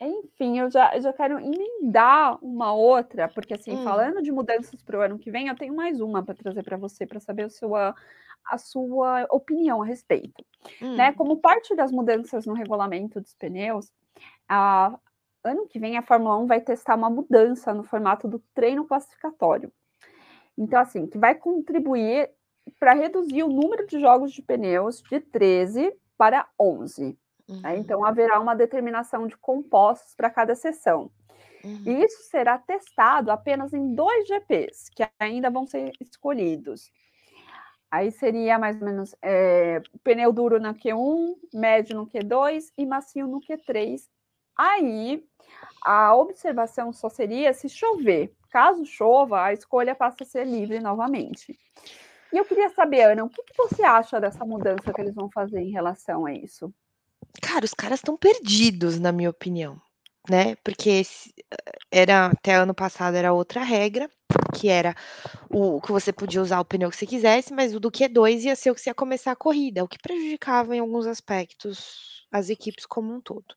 enfim, 0.00 0.58
eu 0.58 0.70
já, 0.70 0.94
eu 0.94 1.00
já 1.00 1.12
quero 1.12 1.38
emendar 1.40 2.38
uma 2.44 2.72
outra, 2.74 3.28
porque 3.28 3.54
assim, 3.54 3.72
hum. 3.76 3.84
falando 3.84 4.20
de 4.20 4.30
mudanças 4.30 4.82
para 4.82 4.98
o 4.98 5.02
ano 5.02 5.18
que 5.18 5.30
vem, 5.30 5.48
eu 5.48 5.56
tenho 5.56 5.74
mais 5.74 6.00
uma 6.00 6.22
para 6.22 6.34
trazer 6.34 6.62
para 6.62 6.76
você, 6.76 7.06
para 7.06 7.18
saber 7.18 7.44
a 7.44 7.48
sua, 7.48 7.94
a 8.48 8.58
sua 8.58 9.26
opinião 9.30 9.82
a 9.82 9.86
respeito. 9.86 10.44
Hum. 10.80 10.96
Né? 10.96 11.12
Como 11.12 11.38
parte 11.38 11.74
das 11.74 11.90
mudanças 11.90 12.46
no 12.46 12.54
regulamento 12.54 13.20
dos 13.20 13.34
pneus, 13.34 13.90
a, 14.48 14.98
ano 15.44 15.66
que 15.66 15.78
vem 15.78 15.96
a 15.96 16.02
Fórmula 16.02 16.38
1 16.38 16.46
vai 16.46 16.60
testar 16.60 16.96
uma 16.96 17.10
mudança 17.10 17.72
no 17.72 17.84
formato 17.84 18.28
do 18.28 18.38
treino 18.54 18.86
classificatório. 18.86 19.72
Então, 20.56 20.80
assim, 20.80 21.06
que 21.06 21.18
vai 21.18 21.34
contribuir 21.34 22.30
para 22.80 22.94
reduzir 22.94 23.42
o 23.42 23.48
número 23.48 23.86
de 23.86 24.00
jogos 24.00 24.32
de 24.32 24.42
pneus 24.42 25.02
de 25.02 25.20
13 25.20 25.92
para 26.16 26.48
11. 26.58 27.16
Uhum. 27.48 27.60
Né? 27.60 27.78
Então, 27.78 28.04
haverá 28.04 28.40
uma 28.40 28.56
determinação 28.56 29.26
de 29.26 29.36
compostos 29.36 30.14
para 30.14 30.30
cada 30.30 30.54
sessão. 30.54 31.10
Uhum. 31.62 31.82
E 31.84 32.04
isso 32.04 32.22
será 32.30 32.58
testado 32.58 33.30
apenas 33.30 33.72
em 33.72 33.94
dois 33.94 34.26
GPs, 34.26 34.90
que 34.90 35.06
ainda 35.18 35.50
vão 35.50 35.66
ser 35.66 35.92
escolhidos. 36.00 36.90
Aí 37.96 38.10
seria 38.10 38.58
mais 38.58 38.78
ou 38.78 38.86
menos 38.86 39.14
é, 39.22 39.80
pneu 40.04 40.30
duro 40.30 40.60
na 40.60 40.74
Q1, 40.74 41.34
médio 41.54 41.96
no 41.96 42.06
Q2 42.06 42.64
e 42.76 42.84
macio 42.84 43.26
no 43.26 43.40
Q3. 43.40 44.02
Aí 44.54 45.24
a 45.82 46.14
observação 46.14 46.92
só 46.92 47.08
seria 47.08 47.54
se 47.54 47.70
chover. 47.70 48.34
Caso 48.50 48.84
chova, 48.84 49.44
a 49.44 49.54
escolha 49.54 49.94
passa 49.94 50.24
a 50.24 50.26
ser 50.26 50.46
livre 50.46 50.78
novamente. 50.78 51.58
E 52.30 52.36
eu 52.36 52.44
queria 52.44 52.68
saber, 52.68 53.12
Ana, 53.12 53.24
o 53.24 53.30
que, 53.30 53.42
que 53.42 53.56
você 53.56 53.82
acha 53.82 54.20
dessa 54.20 54.44
mudança 54.44 54.92
que 54.92 55.00
eles 55.00 55.14
vão 55.14 55.30
fazer 55.30 55.60
em 55.60 55.70
relação 55.70 56.26
a 56.26 56.34
isso? 56.34 56.70
Cara, 57.40 57.64
os 57.64 57.72
caras 57.72 58.00
estão 58.00 58.14
perdidos, 58.14 59.00
na 59.00 59.10
minha 59.10 59.30
opinião, 59.30 59.80
né? 60.28 60.54
Porque 60.56 60.90
esse, 60.90 61.32
era 61.90 62.26
até 62.26 62.56
ano 62.56 62.74
passado 62.74 63.16
era 63.16 63.32
outra 63.32 63.62
regra, 63.62 64.10
que 64.56 64.68
era 64.68 64.94
o 65.50 65.80
que 65.82 65.92
você 65.92 66.12
podia 66.12 66.40
usar 66.40 66.60
o 66.60 66.64
pneu 66.64 66.88
que 66.88 66.96
você 66.96 67.06
quisesse, 67.06 67.52
mas 67.52 67.74
o 67.74 67.80
do 67.80 67.90
Q2 67.90 68.44
ia 68.44 68.56
ser 68.56 68.70
o 68.70 68.74
que 68.74 68.80
você 68.80 68.90
ia 68.90 68.94
começar 68.94 69.32
a 69.32 69.36
corrida, 69.36 69.84
o 69.84 69.88
que 69.88 69.98
prejudicava 69.98 70.74
em 70.74 70.80
alguns 70.80 71.06
aspectos 71.06 72.24
as 72.32 72.48
equipes 72.48 72.86
como 72.86 73.14
um 73.14 73.20
todo. 73.20 73.54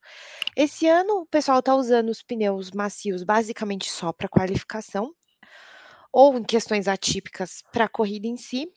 Esse 0.55 0.87
ano 0.87 1.21
o 1.21 1.25
pessoal 1.25 1.59
está 1.59 1.73
usando 1.75 2.09
os 2.09 2.21
pneus 2.21 2.71
macios 2.71 3.23
basicamente 3.23 3.89
só 3.89 4.11
para 4.11 4.27
qualificação, 4.27 5.13
ou 6.11 6.37
em 6.37 6.43
questões 6.43 6.87
atípicas 6.87 7.63
para 7.71 7.85
a 7.85 7.89
corrida 7.89 8.27
em 8.27 8.37
si, 8.37 8.67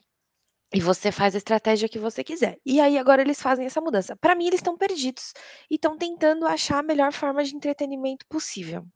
e 0.74 0.80
você 0.80 1.12
faz 1.12 1.34
a 1.34 1.38
estratégia 1.38 1.88
que 1.88 1.98
você 1.98 2.24
quiser. 2.24 2.58
E 2.64 2.80
aí 2.80 2.96
agora 2.96 3.20
eles 3.20 3.42
fazem 3.42 3.66
essa 3.66 3.80
mudança. 3.80 4.16
Para 4.16 4.34
mim 4.34 4.46
eles 4.46 4.60
estão 4.60 4.76
perdidos 4.76 5.32
e 5.70 5.74
estão 5.74 5.98
tentando 5.98 6.46
achar 6.46 6.78
a 6.78 6.82
melhor 6.82 7.12
forma 7.12 7.44
de 7.44 7.54
entretenimento 7.54 8.24
possível. 8.26 8.86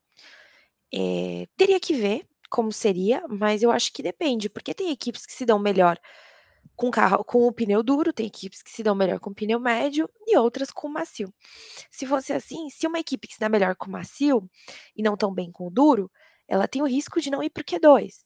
É, 0.95 1.47
teria 1.57 1.81
que 1.81 1.95
ver 1.95 2.27
como 2.49 2.73
seria, 2.73 3.25
mas 3.29 3.63
eu 3.63 3.71
acho 3.71 3.93
que 3.93 4.03
depende, 4.03 4.49
porque 4.49 4.75
tem 4.75 4.91
equipes 4.91 5.27
que 5.27 5.33
se 5.33 5.45
dão 5.45 5.59
melhor 5.59 5.99
com 6.75 6.91
carro 6.91 7.25
com 7.25 7.47
o 7.47 7.53
pneu 7.53 7.83
duro, 7.83 8.13
tem 8.13 8.27
equipes 8.27 8.63
que 8.63 8.71
se 8.71 8.83
dão 8.83 8.95
melhor 8.95 9.19
com 9.19 9.31
o 9.31 9.35
pneu 9.35 9.59
médio 9.59 10.09
e 10.27 10.37
outras 10.37 10.71
com 10.71 10.89
o 10.89 10.93
macio. 10.93 11.33
Se 11.91 12.07
fosse 12.07 12.33
assim, 12.33 12.69
se 12.71 12.87
uma 12.87 12.99
equipe 12.99 13.27
que 13.27 13.35
se 13.35 13.41
dá 13.41 13.49
melhor 13.49 13.75
com 13.77 13.87
o 13.87 13.93
macio 13.93 14.49
e 14.95 15.03
não 15.03 15.17
tão 15.17 15.33
bem 15.33 15.51
com 15.51 15.67
o 15.67 15.71
duro, 15.71 16.11
ela 16.47 16.69
tem 16.69 16.83
o 16.83 16.87
risco 16.87 17.21
de 17.21 17.31
não 17.31 17.43
ir 17.43 17.51
para 17.51 17.63
o 17.63 17.65
Q2. 17.65 18.25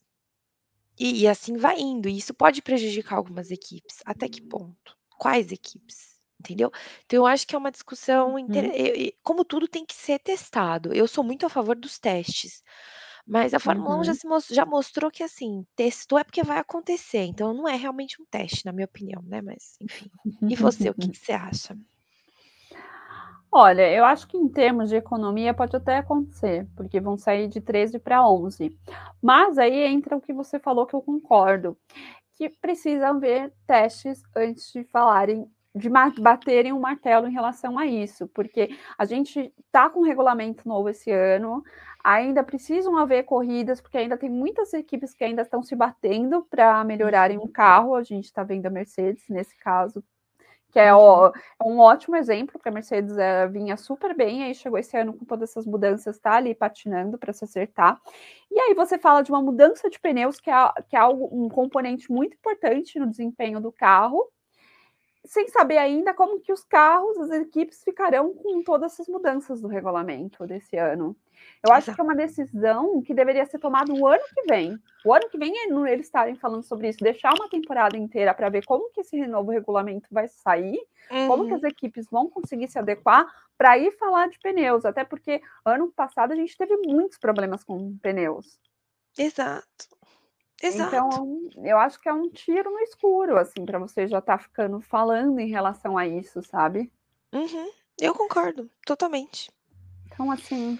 E, 0.99 1.23
e 1.23 1.29
assim 1.29 1.57
vai 1.57 1.79
indo. 1.79 2.09
E 2.09 2.19
isso 2.19 2.35
pode 2.35 2.61
prejudicar 2.61 3.17
algumas 3.17 3.51
equipes. 3.51 3.99
Até 4.05 4.29
que 4.29 4.43
ponto? 4.43 4.97
Quais 5.19 5.51
equipes? 5.51 6.11
Entendeu? 6.39 6.71
Então, 7.05 7.19
eu 7.19 7.27
acho 7.27 7.47
que 7.47 7.55
é 7.55 7.59
uma 7.59 7.71
discussão. 7.71 8.39
Inter... 8.39 8.65
Uhum. 8.65 9.11
Como 9.23 9.45
tudo 9.45 9.69
tem 9.69 9.85
que 9.85 9.95
ser 9.95 10.19
testado. 10.19 10.93
Eu 10.93 11.07
sou 11.07 11.25
muito 11.25 11.47
a 11.47 11.49
favor 11.49 11.77
dos 11.77 11.99
testes. 11.99 12.63
Mas 13.31 13.55
a 13.55 13.61
Fórmula 13.61 13.97
1 13.97 14.05
já, 14.05 14.13
Uhum. 14.13 14.19
se 14.19 14.27
mos- 14.29 14.49
já 14.49 14.67
mostrou 14.67 15.11
que, 15.11 15.23
assim, 15.23 15.65
testou 15.77 16.19
é 16.19 16.25
porque 16.25 16.43
vai 16.43 16.59
acontecer. 16.59 17.23
Então, 17.25 17.55
não 17.55 17.69
é 17.69 17.77
realmente 17.77 18.21
um 18.21 18.25
teste, 18.27 18.67
na 18.67 18.73
minha 18.73 18.87
opinião, 18.87 19.23
né? 19.23 19.41
Mas, 19.41 19.77
enfim. 19.81 20.11
E 20.49 20.57
você, 20.57 20.91
o 20.91 20.95
que, 20.95 21.09
que 21.13 21.19
você 21.19 21.33
acha? 21.33 21.79
Olha, 23.53 23.91
eu 23.93 24.05
acho 24.05 24.29
que 24.29 24.37
em 24.37 24.49
termos 24.49 24.89
de 24.91 24.97
economia 24.97 25.53
pode 25.53 25.75
até 25.77 25.99
acontecer, 25.99 26.69
porque 26.77 27.01
vão 27.01 27.17
sair 27.19 27.49
de 27.49 27.61
13 27.61 27.99
para 27.99 28.27
11. 28.29 28.77
Mas 29.21 29.59
aí 29.59 29.87
entra 29.87 30.17
o 30.17 30.21
que 30.21 30.33
você 30.33 30.59
falou 30.61 30.87
que 30.87 30.95
eu 30.95 31.03
concordo, 31.03 31.77
que 32.35 32.49
precisam 32.49 33.19
ver 33.21 33.53
testes 33.67 34.23
antes 34.37 34.73
de 34.73 34.85
falarem, 34.85 35.51
de 35.75 35.89
baterem 35.89 36.73
o 36.73 36.81
martelo 36.81 37.29
em 37.29 37.33
relação 37.33 37.79
a 37.79 37.87
isso, 37.87 38.27
porque 38.29 38.77
a 38.99 39.05
gente 39.05 39.53
está 39.67 39.89
com 39.89 40.01
um 40.01 40.05
regulamento 40.05 40.69
novo 40.69 40.89
esse 40.89 41.11
ano, 41.11 41.63
ainda 42.03 42.43
precisam 42.43 42.97
haver 42.97 43.25
corridas, 43.25 43.81
porque 43.81 43.99
ainda 43.99 44.17
tem 44.17 44.29
muitas 44.31 44.73
equipes 44.73 45.15
que 45.15 45.25
ainda 45.25 45.43
estão 45.43 45.63
se 45.63 45.77
batendo 45.77 46.45
para 46.51 46.83
melhorarem 46.85 47.39
o 47.39 47.49
carro. 47.49 47.95
A 47.95 48.03
gente 48.03 48.25
está 48.25 48.43
vendo 48.43 48.67
a 48.67 48.71
Mercedes 48.71 49.29
nesse 49.29 49.57
caso 49.59 50.03
que 50.71 50.79
é, 50.79 50.95
ó, 50.95 51.29
é 51.29 51.65
um 51.65 51.79
ótimo 51.79 52.17
exemplo, 52.17 52.53
porque 52.53 52.69
a 52.69 52.73
Mercedes 52.73 53.17
é, 53.19 53.47
vinha 53.49 53.77
super 53.77 54.15
bem, 54.15 54.45
aí 54.45 54.55
chegou 54.55 54.79
esse 54.79 54.97
ano 54.97 55.13
com 55.13 55.25
todas 55.25 55.51
essas 55.51 55.67
mudanças, 55.67 56.19
tá 56.19 56.35
ali 56.35 56.55
patinando 56.55 57.19
para 57.19 57.33
se 57.33 57.45
acertar. 57.45 58.01
E 58.51 58.59
aí 58.59 58.75
você 58.75 58.99
fala 58.99 59.23
de 59.23 59.31
uma 59.31 59.43
mudança 59.43 59.91
de 59.91 59.99
pneus, 59.99 60.41
que 60.41 60.51
é, 60.51 60.55
que 60.89 60.97
é 60.97 60.99
algo, 60.99 61.29
um 61.33 61.49
componente 61.49 62.11
muito 62.11 62.35
importante 62.35 62.99
no 62.99 63.11
desempenho 63.11 63.61
do 63.61 63.73
carro, 63.73 64.31
sem 65.31 65.47
saber 65.47 65.79
ainda 65.79 66.13
como 66.13 66.41
que 66.41 66.53
os 66.53 66.65
carros, 66.65 67.17
as 67.17 67.31
equipes 67.31 67.85
ficarão 67.85 68.35
com 68.35 68.65
todas 68.65 68.95
essas 68.95 69.07
mudanças 69.07 69.61
do 69.61 69.69
regulamento 69.69 70.45
desse 70.45 70.77
ano. 70.77 71.17
Eu 71.65 71.73
acho 71.73 71.89
Exato. 71.89 71.95
que 71.95 72.01
é 72.01 72.05
uma 72.05 72.17
decisão 72.17 73.01
que 73.01 73.15
deveria 73.15 73.47
ser 73.47 73.61
tomada 73.61 73.93
o 73.93 74.09
ano 74.09 74.25
que 74.35 74.43
vem. 74.53 74.77
O 75.05 75.15
ano 75.15 75.29
que 75.31 75.39
vem 75.39 75.53
é 75.57 75.93
eles 75.93 76.07
estarem 76.07 76.35
falando 76.35 76.65
sobre 76.65 76.89
isso, 76.89 76.99
deixar 76.99 77.33
uma 77.35 77.49
temporada 77.49 77.97
inteira 77.97 78.35
para 78.35 78.49
ver 78.49 78.65
como 78.65 78.91
que 78.91 79.03
esse 79.03 79.25
novo 79.29 79.53
regulamento 79.53 80.09
vai 80.11 80.27
sair, 80.27 80.81
uhum. 81.09 81.29
como 81.29 81.47
que 81.47 81.55
as 81.55 81.63
equipes 81.63 82.09
vão 82.11 82.29
conseguir 82.29 82.67
se 82.67 82.81
adequar 82.81 83.25
para 83.57 83.79
ir 83.79 83.93
falar 83.93 84.29
de 84.29 84.39
pneus, 84.41 84.85
até 84.85 85.05
porque 85.05 85.41
ano 85.65 85.93
passado 85.93 86.33
a 86.33 86.37
gente 86.37 86.57
teve 86.57 86.77
muitos 86.79 87.19
problemas 87.19 87.63
com 87.63 87.97
pneus. 87.99 88.59
Exato. 89.17 90.00
Exato. 90.63 90.95
Então, 90.95 91.65
eu 91.65 91.79
acho 91.79 91.99
que 92.01 92.09
é 92.09 92.13
um 92.13 92.29
tiro 92.29 92.71
no 92.71 92.81
escuro, 92.81 93.39
assim, 93.39 93.65
para 93.65 93.79
você 93.79 94.07
já 94.07 94.19
estar 94.19 94.37
tá 94.39 94.43
ficando 94.43 94.81
falando 94.81 95.39
em 95.39 95.49
relação 95.49 95.97
a 95.97 96.07
isso, 96.07 96.43
sabe? 96.43 96.93
Uhum. 97.33 97.71
Eu 97.99 98.15
concordo, 98.15 98.71
totalmente. 98.85 99.51
Então, 100.07 100.31
assim, 100.31 100.79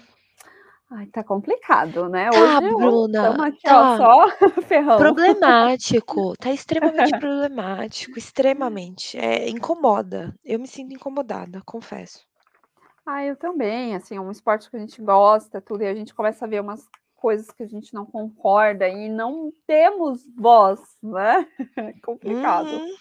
Ai, 0.93 1.05
tá 1.05 1.23
complicado, 1.23 2.09
né? 2.09 2.29
Tá, 2.29 2.37
Hoje 2.37 2.75
Bruna. 2.75 3.17
estamos 3.17 3.45
aqui, 3.45 3.61
Tá. 3.63 3.93
ó, 3.93 3.97
só 3.97 4.27
ferrão. 4.67 4.97
Problemático. 4.97 6.35
Tá 6.35 6.51
extremamente 6.51 7.17
problemático. 7.17 8.19
Extremamente. 8.19 9.17
É, 9.17 9.47
incomoda. 9.47 10.35
Eu 10.43 10.59
me 10.59 10.67
sinto 10.67 10.93
incomodada, 10.93 11.61
confesso. 11.65 12.27
Ah, 13.05 13.23
eu 13.23 13.37
também. 13.37 13.95
Assim, 13.95 14.17
é 14.17 14.21
um 14.21 14.31
esporte 14.31 14.69
que 14.69 14.75
a 14.75 14.79
gente 14.79 15.01
gosta, 15.01 15.61
tudo, 15.61 15.81
e 15.81 15.87
a 15.87 15.95
gente 15.95 16.13
começa 16.13 16.43
a 16.43 16.47
ver 16.47 16.59
umas 16.59 16.85
coisas 17.21 17.49
que 17.51 17.63
a 17.63 17.67
gente 17.67 17.93
não 17.93 18.05
concorda 18.05 18.89
e 18.89 19.07
não 19.07 19.53
temos 19.67 20.25
voz, 20.35 20.79
né? 21.01 21.47
É 21.77 21.93
complicado. 22.01 22.67
Uhum. 22.67 22.95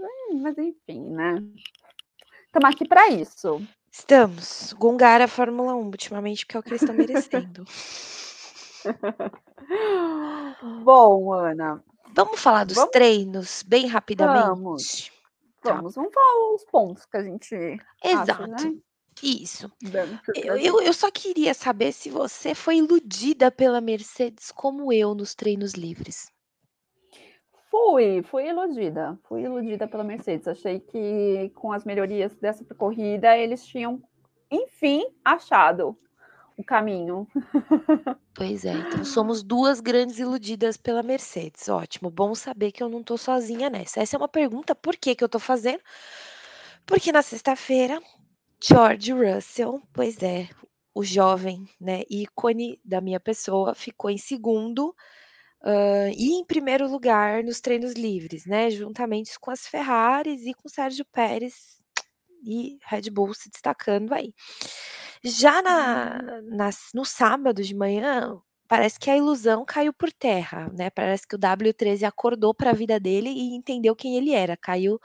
Hum, 0.00 0.40
Mas 0.42 0.56
enfim, 0.58 1.02
né? 1.10 1.42
Estamos 2.46 2.70
aqui 2.70 2.88
para 2.88 3.08
isso. 3.10 3.62
Estamos. 3.92 4.72
Gongar 4.72 5.20
a 5.20 5.28
Fórmula 5.28 5.74
1 5.74 5.84
ultimamente, 5.86 6.44
porque 6.44 6.56
é 6.56 6.60
o 6.60 6.62
que 6.62 6.70
eles 6.70 6.82
estão 6.82 6.96
merecendo. 6.96 7.64
Bom, 10.84 11.32
Ana, 11.32 11.82
Vamos 12.16 12.40
falar 12.40 12.64
dos 12.64 12.76
Vamos? 12.76 12.92
treinos 12.92 13.62
bem 13.62 13.86
rapidamente? 13.86 14.46
Vamos. 14.46 15.12
Tá. 15.62 15.74
vamos, 15.74 15.94
vamos 15.94 16.14
falar 16.14 16.54
os 16.54 16.64
pontos 16.64 17.04
que 17.04 17.16
a 17.18 17.22
gente 17.22 17.54
Exato. 18.02 18.32
acha, 18.32 18.46
né? 18.46 18.78
Isso. 19.22 19.70
Eu, 19.82 19.90
prazer. 20.44 20.66
eu, 20.66 20.80
eu 20.80 20.92
só 20.92 21.10
queria 21.10 21.54
saber 21.54 21.92
se 21.92 22.10
você 22.10 22.54
foi 22.54 22.76
iludida 22.76 23.50
pela 23.50 23.80
Mercedes 23.80 24.50
como 24.50 24.92
eu 24.92 25.14
nos 25.14 25.34
treinos 25.34 25.72
livres. 25.72 26.30
Fui, 27.70 28.22
fui 28.22 28.48
iludida. 28.48 29.18
Fui 29.24 29.42
iludida 29.42 29.86
pela 29.86 30.04
Mercedes. 30.04 30.48
Achei 30.48 30.80
que 30.80 31.50
com 31.54 31.72
as 31.72 31.84
melhorias 31.84 32.34
dessa 32.36 32.64
corrida 32.74 33.36
eles 33.36 33.64
tinham, 33.64 34.02
enfim, 34.50 35.04
achado 35.24 35.96
o 36.56 36.64
caminho. 36.64 37.26
Pois 38.38 38.66
é, 38.66 38.74
então 38.74 39.02
somos 39.02 39.42
duas 39.42 39.80
grandes 39.80 40.18
iludidas 40.18 40.76
pela 40.76 41.02
Mercedes. 41.02 41.70
Ótimo, 41.70 42.10
bom 42.10 42.34
saber 42.34 42.70
que 42.70 42.82
eu 42.82 42.88
não 42.90 43.02
tô 43.02 43.16
sozinha 43.16 43.70
nessa. 43.70 44.00
Essa 44.00 44.14
é 44.14 44.18
uma 44.18 44.28
pergunta, 44.28 44.74
por 44.74 44.94
que 44.94 45.14
que 45.14 45.24
eu 45.24 45.28
tô 45.28 45.38
fazendo? 45.38 45.80
Porque 46.84 47.10
na 47.10 47.22
sexta-feira, 47.22 47.98
George 48.62 49.12
Russell, 49.12 49.82
pois 49.92 50.22
é, 50.22 50.48
o 50.94 51.02
jovem, 51.04 51.68
né, 51.80 52.02
ícone 52.10 52.80
da 52.84 53.00
minha 53.00 53.20
pessoa, 53.20 53.74
ficou 53.74 54.10
em 54.10 54.18
segundo 54.18 54.94
ah, 55.62 56.10
e 56.16 56.32
em 56.34 56.44
primeiro 56.46 56.88
lugar 56.90 57.44
nos 57.44 57.60
treinos 57.60 57.94
livres, 57.94 58.46
né, 58.46 58.70
juntamente 58.70 59.38
com 59.40 59.50
as 59.50 59.66
Ferraris 59.66 60.42
e 60.46 60.54
com 60.54 60.68
Sérgio 60.68 61.04
Pérez 61.12 61.78
e 62.44 62.78
Red 62.84 63.10
Bull 63.10 63.34
se 63.34 63.50
destacando 63.50 64.12
aí. 64.14 64.34
Já 65.24 65.62
na, 65.62 66.42
na- 66.42 66.70
no 66.94 67.04
sábado 67.04 67.62
de 67.62 67.74
manhã, 67.74 68.40
parece 68.68 68.98
que 68.98 69.10
a 69.10 69.16
ilusão 69.16 69.64
caiu 69.64 69.92
por 69.92 70.12
terra, 70.12 70.70
né? 70.72 70.90
Parece 70.90 71.26
que 71.26 71.34
o 71.36 71.38
W13 71.38 72.04
acordou 72.06 72.54
para 72.54 72.70
a 72.70 72.74
vida 72.74 72.98
dele 73.00 73.30
e 73.30 73.54
entendeu 73.56 73.94
quem 73.96 74.16
ele 74.16 74.32
era, 74.32 74.56
caiu 74.56 74.98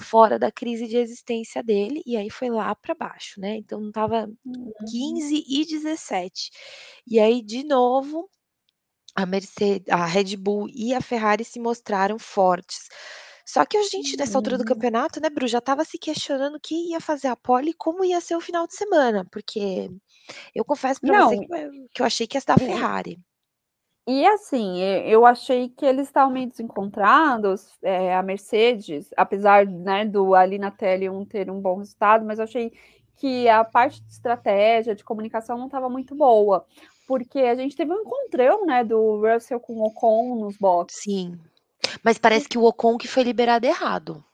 fora 0.00 0.38
da 0.38 0.50
crise 0.52 0.86
de 0.88 0.96
existência 0.98 1.62
dele 1.62 2.02
e 2.06 2.16
aí 2.16 2.30
foi 2.30 2.50
lá 2.50 2.74
para 2.74 2.94
baixo, 2.94 3.40
né? 3.40 3.56
Então 3.56 3.80
não 3.80 3.92
tava 3.92 4.28
15 4.86 5.44
e 5.48 5.64
17. 5.66 6.50
E 7.06 7.18
aí 7.20 7.42
de 7.42 7.64
novo 7.64 8.30
a 9.14 9.26
Mercedes, 9.26 9.88
a 9.92 10.04
Red 10.06 10.36
Bull 10.36 10.68
e 10.72 10.94
a 10.94 11.00
Ferrari 11.00 11.44
se 11.44 11.58
mostraram 11.60 12.18
fortes. 12.18 12.88
Só 13.46 13.64
que 13.64 13.76
a 13.76 13.82
gente, 13.82 14.16
nessa 14.16 14.38
altura 14.38 14.58
do 14.58 14.62
Uhum. 14.62 14.66
campeonato, 14.66 15.20
né, 15.20 15.30
Bru, 15.30 15.46
já 15.48 15.58
estava 15.58 15.84
se 15.84 15.98
questionando 15.98 16.60
quem 16.60 16.90
ia 16.90 17.00
fazer 17.00 17.28
a 17.28 17.36
pole 17.36 17.70
e 17.70 17.74
como 17.74 18.04
ia 18.04 18.20
ser 18.20 18.36
o 18.36 18.40
final 18.40 18.66
de 18.66 18.74
semana, 18.76 19.24
porque 19.30 19.90
eu 20.54 20.64
confesso 20.64 21.02
para 21.02 21.14
você 21.14 21.36
que 21.38 22.02
eu, 22.02 22.06
achei 22.06 22.26
que 22.26 22.36
ia 22.36 22.40
ser 22.40 22.46
da 22.48 22.58
E- 22.58 22.58
Ferrari. 22.58 23.18
E 24.08 24.24
assim, 24.24 24.78
eu 25.04 25.26
achei 25.26 25.68
que 25.68 25.84
eles 25.84 26.06
estavam 26.06 26.32
meio 26.32 26.48
desencontrados, 26.48 27.76
é, 27.82 28.14
a 28.14 28.22
Mercedes, 28.22 29.10
apesar 29.16 29.66
né, 29.66 30.04
do 30.04 30.32
ali 30.32 30.58
na 30.58 30.70
tele 30.70 31.08
um 31.10 31.24
ter 31.24 31.50
um 31.50 31.60
bom 31.60 31.78
resultado, 31.78 32.24
mas 32.24 32.38
eu 32.38 32.44
achei 32.44 32.72
que 33.16 33.48
a 33.48 33.64
parte 33.64 34.00
de 34.00 34.12
estratégia, 34.12 34.94
de 34.94 35.02
comunicação 35.02 35.58
não 35.58 35.66
estava 35.66 35.88
muito 35.88 36.14
boa, 36.14 36.64
porque 37.08 37.40
a 37.40 37.56
gente 37.56 37.74
teve 37.74 37.92
um 37.92 38.02
encontrão 38.02 38.64
né, 38.64 38.84
do 38.84 39.20
Russell 39.20 39.58
com 39.58 39.74
o 39.74 39.86
Ocon 39.86 40.36
nos 40.36 40.56
boxes. 40.56 41.02
Sim. 41.02 41.36
Mas 42.04 42.16
parece 42.16 42.48
que 42.48 42.58
o 42.58 42.64
Ocon 42.64 42.96
que 42.96 43.08
foi 43.08 43.24
liberado 43.24 43.66
errado. 43.66 44.24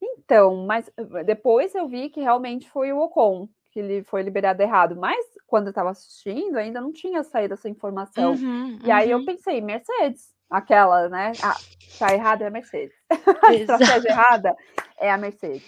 Então, 0.00 0.64
mas 0.66 0.88
depois 1.26 1.74
eu 1.74 1.88
vi 1.88 2.10
que 2.10 2.20
realmente 2.20 2.70
foi 2.70 2.92
o 2.92 3.00
Ocon 3.00 3.48
que 3.70 3.78
ele 3.78 4.02
foi 4.02 4.22
liberado 4.22 4.62
errado, 4.62 4.96
mas 4.96 5.24
quando 5.50 5.66
eu 5.66 5.70
estava 5.70 5.90
assistindo 5.90 6.56
ainda 6.56 6.80
não 6.80 6.92
tinha 6.92 7.24
saído 7.24 7.54
essa 7.54 7.68
informação. 7.68 8.32
Uhum, 8.34 8.78
e 8.84 8.90
aí 8.90 9.10
eu 9.10 9.18
uhum. 9.18 9.24
pensei, 9.24 9.60
Mercedes, 9.60 10.32
aquela, 10.48 11.08
né? 11.08 11.32
Ah, 11.42 11.56
tá 11.98 12.14
errado 12.14 12.42
é 12.42 12.46
a 12.46 12.50
Mercedes. 12.50 12.94
a 13.44 13.52
estratégia 13.54 14.08
errada 14.08 14.56
é 14.96 15.10
a 15.10 15.18
Mercedes. 15.18 15.66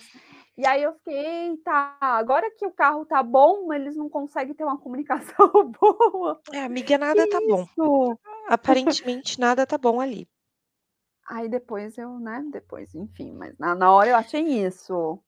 E 0.56 0.64
aí 0.66 0.82
eu 0.82 0.92
fiquei, 0.94 1.56
tá, 1.64 1.96
agora 2.00 2.48
que 2.56 2.64
o 2.64 2.70
carro 2.70 3.04
tá 3.04 3.22
bom, 3.22 3.72
eles 3.72 3.96
não 3.96 4.08
conseguem 4.08 4.54
ter 4.54 4.62
uma 4.62 4.78
comunicação 4.78 5.50
boa. 5.80 6.40
É, 6.52 6.62
amiga, 6.62 6.96
nada 6.96 7.24
Que 7.24 7.30
tá 7.30 7.40
bom. 7.40 7.62
isso? 7.62 8.18
Aparentemente 8.46 9.40
nada 9.40 9.66
tá 9.66 9.76
bom 9.76 10.00
ali. 10.00 10.28
Aí 11.26 11.48
depois 11.48 11.98
eu, 11.98 12.18
né, 12.20 12.44
depois, 12.52 12.94
enfim, 12.94 13.32
mas 13.32 13.58
na, 13.58 13.74
na 13.74 13.90
hora 13.90 14.10
eu 14.10 14.16
achei 14.16 14.42
isso. 14.64 15.18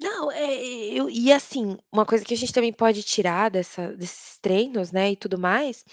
Não, 0.00 0.30
é, 0.32 0.52
eu, 0.92 1.08
e 1.08 1.32
assim, 1.32 1.76
uma 1.92 2.04
coisa 2.04 2.24
que 2.24 2.34
a 2.34 2.36
gente 2.36 2.52
também 2.52 2.72
pode 2.72 3.02
tirar 3.02 3.48
dessa, 3.50 3.96
desses 3.96 4.38
treinos, 4.40 4.90
né, 4.90 5.12
e 5.12 5.16
tudo 5.16 5.38
mais, 5.38 5.84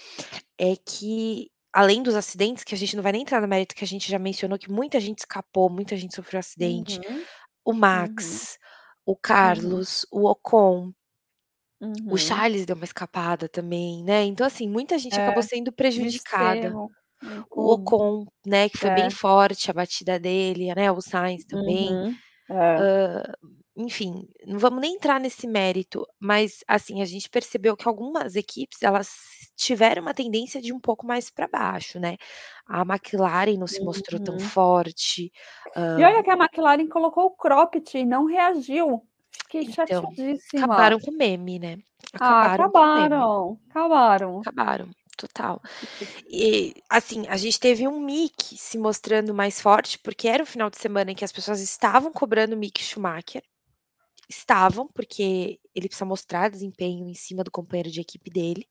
é 0.58 0.74
que 0.76 1.50
além 1.72 2.02
dos 2.02 2.14
acidentes, 2.14 2.64
que 2.64 2.74
a 2.74 2.78
gente 2.78 2.96
não 2.96 3.02
vai 3.02 3.12
nem 3.12 3.22
entrar 3.22 3.40
no 3.40 3.48
mérito 3.48 3.74
que 3.74 3.84
a 3.84 3.86
gente 3.86 4.10
já 4.10 4.18
mencionou, 4.18 4.58
que 4.58 4.70
muita 4.70 4.98
gente 5.00 5.20
escapou, 5.20 5.70
muita 5.70 5.96
gente 5.96 6.14
sofreu 6.14 6.40
acidente, 6.40 6.98
Uhum, 7.00 7.26
o 7.64 7.72
uhum, 7.72 7.74
Max, 7.74 8.58
o 9.06 9.16
uhum, 9.42 9.78
Carlos, 9.78 10.06
o 10.12 10.28
Ocon, 10.28 10.92
o 12.08 12.16
uhum. 12.16 12.18
Charles 12.18 12.66
deu 12.66 12.76
uma 12.76 12.84
escapada 12.84 13.48
também, 13.48 14.02
né? 14.04 14.24
Então, 14.24 14.46
assim, 14.46 14.68
muita 14.68 14.98
gente 14.98 15.18
acabou 15.20 15.42
É, 15.42 15.44
sendo 15.44 15.72
no 15.96 16.04
prejudicada. 16.04 16.76
extremo, 16.86 16.90
O. 17.50 17.74
Ocon, 17.74 18.26
né, 18.46 18.68
que 18.70 18.78
foi 18.78 18.90
bem 18.90 19.08
É. 19.08 19.12
forte 19.12 19.70
a 19.70 19.74
batida 19.74 20.18
dele, 20.20 20.74
né? 20.74 20.90
O 20.92 21.00
Sainz 21.02 21.44
também. 21.46 21.98
Uhum, 21.98 22.18
é. 22.50 22.82
Hã, 22.82 23.22
enfim, 23.84 24.28
não 24.46 24.58
vamos 24.58 24.80
nem 24.80 24.94
entrar 24.96 25.20
nesse 25.20 25.46
mérito, 25.46 26.06
mas, 26.20 26.64
assim, 26.68 27.02
a 27.02 27.04
gente 27.04 27.28
percebeu 27.30 27.76
que 27.76 27.88
algumas 27.88 28.36
equipes, 28.36 28.82
elas 28.82 29.10
tiveram 29.56 30.02
uma 30.02 30.14
tendência 30.14 30.60
de 30.60 30.72
um 30.72 30.80
pouco 30.80 31.06
mais 31.06 31.30
para 31.30 31.48
baixo, 31.48 31.98
né? 32.00 32.16
A 32.66 32.82
McLaren 32.82 33.58
não 33.58 33.66
se 33.66 33.84
mostrou 33.84 34.20
tão 34.20 34.36
Uhum. 34.36 34.38
forte. 34.38 35.30
E 35.96 36.04
olha 36.04 36.22
que 36.22 36.30
a 36.30 36.34
McLaren 36.36 36.86
colocou 36.88 37.26
o 37.26 37.30
cropped 37.36 37.96
e 37.98 38.04
não 38.04 38.24
reagiu. 38.26 39.06
Fiquei 39.44 39.64
Então, 39.64 40.14
chateadíssima. 40.16 40.56
acabaram 40.56 41.00
com 41.00 41.10
o 41.10 41.16
meme, 41.16 41.58
né? 41.58 41.78
Ah, 42.18 42.46
Acabaram 42.46 42.70
meme. 42.94 43.26
acabaram, 43.26 43.58
acabaram. 43.70 44.46
Acabaram, 44.46 44.90
total. 45.16 45.60
E, 46.28 46.74
assim, 46.90 47.26
a 47.28 47.36
gente 47.36 47.58
teve 47.60 47.88
um 47.88 48.00
Mick 48.00 48.56
se 48.58 48.78
mostrando 48.78 49.34
mais 49.34 49.60
forte, 49.60 49.98
porque 49.98 50.28
era 50.28 50.42
o 50.42 50.46
final 50.46 50.70
de 50.70 50.78
semana 50.78 51.12
em 51.12 51.14
que 51.16 51.24
as 51.24 51.32
pessoas 51.32 51.60
estavam 51.60 52.12
cobrando 52.12 52.54
o 52.56 52.58
Mick 52.58 52.82
Schumacher. 52.82 53.42
Estavam, 54.28 54.88
porque 54.88 55.58
ele 55.74 55.88
precisa 55.88 56.04
mostrar 56.04 56.50
desempenho 56.50 57.08
em 57.08 57.14
cima 57.14 57.44
do 57.44 57.50
companheiro 57.50 57.90
de 57.90 58.00
equipe 58.00 58.30
dele. 58.30 58.66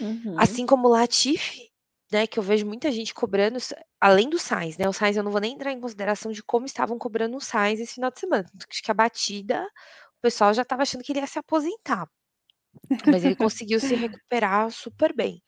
Uhum. 0.00 0.34
Assim 0.38 0.66
como 0.66 0.88
o 0.88 0.90
Latifi, 0.90 1.70
né, 2.12 2.26
que 2.26 2.38
eu 2.38 2.42
vejo 2.42 2.66
muita 2.66 2.90
gente 2.90 3.12
cobrando, 3.12 3.58
além 4.00 4.28
do 4.28 4.38
Sainz, 4.38 4.78
né, 4.78 4.88
o 4.88 4.92
Sainz 4.92 5.16
eu 5.16 5.22
não 5.22 5.32
vou 5.32 5.40
nem 5.40 5.54
entrar 5.54 5.72
em 5.72 5.80
consideração 5.80 6.32
de 6.32 6.42
como 6.42 6.66
estavam 6.66 6.98
cobrando 6.98 7.36
o 7.36 7.40
Sainz 7.40 7.80
esse 7.80 7.94
final 7.94 8.10
de 8.10 8.20
semana, 8.20 8.46
acho 8.70 8.82
que 8.82 8.90
a 8.90 8.94
batida, 8.94 9.64
o 10.18 10.20
pessoal 10.22 10.54
já 10.54 10.62
estava 10.62 10.82
achando 10.82 11.02
que 11.02 11.12
ele 11.12 11.20
ia 11.20 11.26
se 11.26 11.38
aposentar. 11.38 12.08
Mas 13.06 13.24
ele 13.24 13.34
conseguiu 13.36 13.80
se 13.80 13.94
recuperar 13.94 14.70
super 14.70 15.14
bem. 15.14 15.42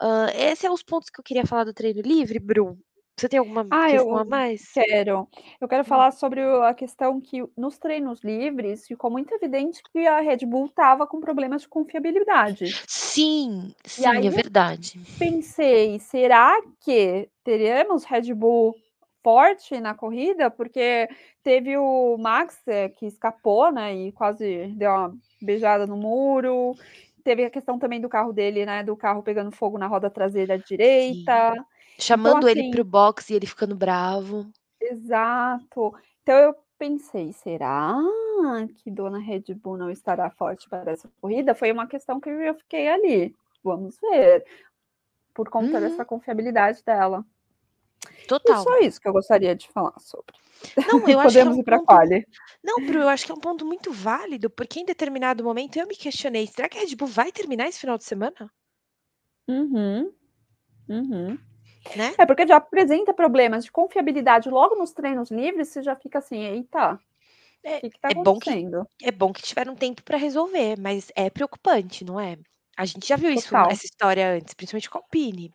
Hã, 0.00 0.28
esse 0.34 0.66
é 0.66 0.70
os 0.70 0.82
pontos 0.82 1.10
que 1.10 1.20
eu 1.20 1.24
queria 1.24 1.46
falar 1.46 1.64
do 1.64 1.74
treino 1.74 2.00
livre, 2.00 2.38
Bru. 2.38 2.78
Você 3.18 3.28
tem 3.28 3.38
alguma 3.38 3.64
Ah, 3.70 3.90
questão 3.90 4.18
a 4.18 4.24
eu 4.24 4.24
mais? 4.24 4.62
quero. 4.72 5.28
Eu 5.60 5.68
quero 5.68 5.84
Hum. 5.84 5.84
falar 5.84 6.10
sobre 6.12 6.40
a 6.42 6.72
questão 6.74 7.20
que 7.20 7.42
nos 7.56 7.78
treinos 7.78 8.20
livres 8.22 8.86
ficou 8.86 9.10
muito 9.10 9.34
evidente 9.34 9.82
que 9.92 10.06
a 10.06 10.20
Red 10.20 10.38
Bull 10.46 10.66
estava 10.66 11.06
com 11.06 11.20
problemas 11.20 11.62
de 11.62 11.68
confiabilidade. 11.68 12.78
Sim, 12.86 13.74
sim, 13.84 14.06
aí 14.06 14.26
é 14.26 14.30
verdade. 14.30 15.00
pensei, 15.18 15.98
será 16.00 16.54
que 16.80 17.30
teremos 17.44 18.04
Red 18.04 18.34
Bull 18.34 18.76
forte 19.24 19.80
na 19.80 19.94
corrida? 19.94 20.50
Porque 20.50 21.08
teve 21.42 21.76
o 21.78 22.16
Max, 22.18 22.62
eh, 22.68 22.88
que 22.90 23.06
escapou, 23.06 23.72
né, 23.72 23.94
e 23.94 24.12
quase 24.12 24.68
deu 24.76 24.90
uma 24.92 25.18
beijada 25.40 25.86
no 25.86 25.96
muro. 25.96 26.76
Teve 27.24 27.44
a 27.44 27.50
questão 27.50 27.78
também 27.78 28.00
do 28.00 28.08
carro 28.08 28.32
dele, 28.32 28.66
né, 28.66 28.82
do 28.84 28.96
carro 28.96 29.22
pegando 29.22 29.52
fogo 29.52 29.78
na 29.78 29.86
roda 29.88 30.10
traseira 30.10 30.58
Sim. 30.86 31.64
Então, 32.06 32.36
Chamando 32.36 32.48
ele 32.48 32.64
para 32.64 32.80
o 32.80 32.84
assim 32.84 32.90
box 32.90 33.28
e 33.30 33.34
ele 33.34 33.46
ficando 33.46 33.76
bravo. 33.76 34.50
Exato. 34.80 35.94
Então 36.22 36.36
eu 36.38 36.54
pensei: 36.78 37.32
"Será 37.32 37.96
que 38.76 38.90
dona 38.90 39.18
Red 39.18 39.54
Bull 39.54 39.76
não 39.76 39.90
estará 39.90 40.30
forte 40.30 40.68
para 40.68 40.92
essa 40.92 41.08
corrida?" 41.20 41.54
Foi 41.54 41.72
uma 41.72 41.86
questão 41.86 42.20
que 42.20 42.28
eu 42.30 42.54
fiquei 42.54 42.88
ali, 42.88 43.34
vamos 43.62 43.98
ver, 44.00 44.44
por 45.34 45.50
conta 45.50 45.80
dessa 45.80 46.02
Uhum. 46.02 46.06
confiabilidade 46.06 46.82
dela. 46.84 47.24
E 48.44 48.52
Total. 48.52 48.56
só 48.56 48.78
isso 48.80 49.00
que 49.00 49.08
eu 49.08 49.12
gostaria 49.12 49.54
de 49.54 49.68
falar 49.68 49.98
sobre. 50.00 50.34
Não, 50.84 51.08
eu 51.08 51.20
acho 51.20 51.38
que 51.38 51.46
é 51.46 51.48
Podemos 51.48 51.50
um 51.50 51.58
ir 51.58 51.64
pra 51.64 51.78
ponto 51.78 51.84
quali. 51.84 52.26
não, 52.64 52.84
Bru, 52.84 53.00
eu 53.00 53.08
acho 53.08 53.26
que 53.26 53.32
é 53.32 53.34
um 53.34 53.40
ponto 53.40 53.66
muito 53.66 53.92
válido, 53.92 54.50
porque 54.50 54.80
em 54.80 54.84
determinado 54.86 55.44
momento 55.44 55.76
eu 55.78 55.86
me 55.88 55.96
questionei: 55.96 56.46
"Será 56.46 56.68
que 56.68 56.78
a 56.78 56.82
Red 56.82 56.96
Bull 56.96 57.08
vai 57.08 57.32
terminar 57.32 57.68
esse 57.68 57.80
final 57.80 57.98
de 57.98 58.04
semana?" 58.04 58.50
Uhum, 59.48 60.12
uhum. 60.88 61.38
Né? 61.94 62.18
É, 62.18 62.26
porque 62.26 62.46
já 62.46 62.56
apresenta 62.56 63.14
problemas 63.14 63.64
de 63.64 63.72
confiabilidade 63.72 64.50
logo 64.50 64.76
nos 64.76 64.92
treinos 64.92 65.30
livres, 65.30 65.68
você 65.68 65.82
já 65.82 65.96
fica 65.96 66.18
assim: 66.18 66.38
"Eita, 66.44 67.00
É 67.64 67.80
que 67.80 67.90
que 67.90 68.00
tá 68.00 68.08
é 68.08 68.14
bom 68.14 68.38
que 68.40 68.50
acontecendo?" 68.50 68.86
é 69.02 69.12
bom 69.12 69.32
que 69.32 69.42
tiveram 69.42 69.76
tempo 69.76 70.02
para 70.02 70.16
resolver, 70.18 70.76
mas 70.80 71.10
é 71.14 71.30
preocupante, 71.30 72.04
não 72.04 72.18
é? 72.18 72.36
A 72.76 72.84
gente 72.84 73.06
já 73.08 73.16
viu 73.16 73.30
isso 73.30 73.54
Total. 73.54 73.68
essa 73.68 73.84
história 73.86 74.28
antes, 74.34 74.54
principalmente 74.54 74.90
com 74.90 74.98
a 74.98 75.00
Alpine. 75.02 75.52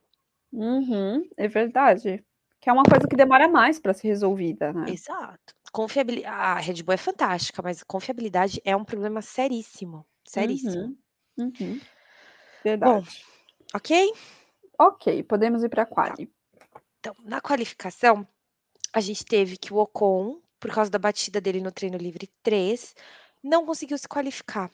Uhum, 0.52 1.28
é 1.38 1.48
verdade. 1.48 2.24
Que 2.62 2.70
é 2.70 2.74
uma 2.74 2.86
coisa 2.86 3.08
que 3.08 3.16
demora 3.16 3.48
mais 3.48 3.80
para 3.80 3.94
ser 3.94 4.08
resolvida, 4.10 4.72
né. 4.72 4.98
Exato. 4.98 5.54
Confiabili 5.72 6.24
a 6.26 6.56
Red 6.60 6.84
Bull 6.84 6.94
é 6.94 6.98
fantástica, 6.98 7.62
mas 7.62 7.84
confiabilidade 7.84 8.62
é 8.66 8.76
um 8.76 8.86
problema 8.86 9.22
seríssimo, 9.22 10.06
seríssimo. 10.28 10.86
Uhum, 10.86 10.98
uhum. 11.38 11.82
Bom, 12.82 13.02
Verdade. 13.02 13.26
ok? 13.76 13.92
Ok, 14.86 15.04
podemos 15.30 15.64
ir 15.64 15.70
pra 15.70 15.86
Tá. 16.04 16.16
quali. 16.16 16.34
Então, 17.00 17.16
na 17.24 17.42
qualificação, 17.42 18.28
a 18.94 19.02
gente 19.02 19.26
teve 19.26 19.58
que 19.58 19.74
o 19.74 19.78
Ocon, 19.78 20.42
por 20.60 20.72
causa 20.74 20.92
da 20.92 21.00
batida 21.00 21.42
dele 21.42 21.62
no 21.62 21.72
treino 21.72 21.98
livre 21.98 22.30
3, 22.44 22.96
não 23.44 23.66
conseguiu 23.66 23.98
se 23.98 24.08
qualificar, 24.08 24.72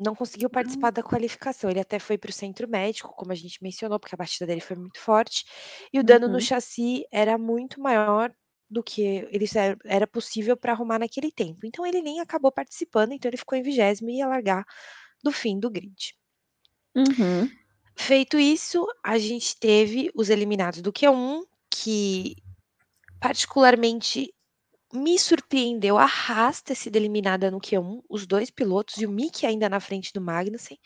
não 0.00 0.14
conseguiu 0.14 0.50
participar 0.50 0.90
Hum. 0.90 0.92
da 0.92 1.02
qualificação. 1.02 1.70
Ele 1.70 1.80
até 1.80 1.98
foi 2.00 2.18
para 2.18 2.30
o 2.30 2.32
centro 2.34 2.68
médico, 2.68 3.14
como 3.16 3.32
a 3.32 3.36
gente 3.36 3.62
mencionou, 3.62 4.00
porque 4.00 4.14
a 4.16 4.18
batida 4.18 4.46
dele 4.46 4.60
foi 4.62 4.76
muito 4.76 5.00
forte, 5.00 5.44
e 5.92 6.00
o 6.00 6.04
dano 6.04 6.28
no 6.28 6.40
Uhum. 6.40 6.42
chassi 6.42 7.04
era 7.12 7.38
muito 7.38 7.80
maior 7.80 8.34
do 8.70 8.82
que 8.82 9.02
eles 9.32 9.52
era 9.86 10.06
possível 10.08 10.56
para 10.56 10.72
arrumar 10.72 10.98
naquele 11.00 11.32
tempo. 11.32 11.66
Então 11.66 11.86
ele 11.86 12.02
nem 12.02 12.20
acabou 12.20 12.52
participando, 12.52 13.12
então 13.12 13.28
ele 13.30 13.38
ficou 13.38 13.58
em 13.58 13.62
20º 13.62 14.10
e 14.10 14.18
ia 14.18 14.28
largar 14.28 14.64
do 15.24 15.32
fim 15.32 15.58
do 15.60 15.70
grid. 15.70 16.14
Uhum. 16.94 17.56
Feito 17.96 18.38
isso, 18.38 18.86
a 19.04 19.18
gente 19.18 19.56
teve 19.58 20.10
os 20.14 20.30
eliminados 20.30 20.80
do 20.80 20.92
Q1, 20.92 21.42
que 21.70 22.36
particularmente 23.20 24.32
me 24.92 25.18
surpreendeu 25.18 25.98
a 25.98 26.04
Haas 26.06 26.62
ter 26.62 26.74
sido 26.74 26.96
eliminada 26.96 27.50
no 27.50 27.60
Q1, 27.60 28.02
os 28.08 28.26
2 28.26 28.50
pilotos 28.50 28.96
e 28.98 29.06
o 29.06 29.10
Mick 29.10 29.46
ainda 29.46 29.68
na 29.68 29.80
frente 29.80 30.12
do 30.12 30.20
Magnussen. 30.20 30.78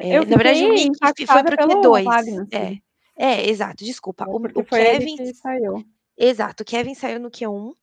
Eu 0.00 0.24
na 0.26 0.36
verdade 0.36 0.64
o 0.66 0.72
Mick 0.72 1.26
foi 1.26 1.42
para 1.44 1.54
o 1.54 1.58
pelo 1.58 1.74
Q2. 1.80 2.44
É, 2.52 2.78
é, 3.16 3.48
exato, 3.48 3.84
desculpa. 3.84 4.24
É, 4.24 4.28
O 4.30 4.60
o 4.60 4.64
Kevin 4.64 5.16
saiu. 5.34 5.84
exato, 6.16 6.62
o 6.62 6.66
Kevin 6.66 6.94
saiu 6.94 7.20
no 7.20 7.30
Q1, 7.30 7.74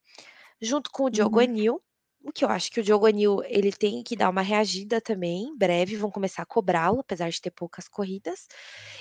junto 0.62 0.92
com 0.92 1.06
o 1.06 1.10
Diogo 1.10 1.40
Uhum. 1.40 1.44
Anil, 1.44 1.82
o 2.24 2.32
que 2.32 2.46
eu 2.46 2.50
acho 2.50 2.72
que 2.72 2.80
o 2.80 2.84
Diogo 2.84 3.06
Anil, 3.08 3.42
ele 3.46 3.72
tem 3.72 4.04
que 4.04 4.16
dar 4.16 4.30
uma 4.30 4.42
reagida 4.42 5.02
também, 5.02 5.44
em 5.50 5.58
breve 5.58 5.96
vão 5.98 6.12
começar 6.12 6.44
a 6.44 6.46
cobrá-lo, 6.46 7.00
apesar 7.02 7.30
de 7.30 7.42
ter 7.42 7.52
poucas 7.52 7.88
corridas. 7.88 8.48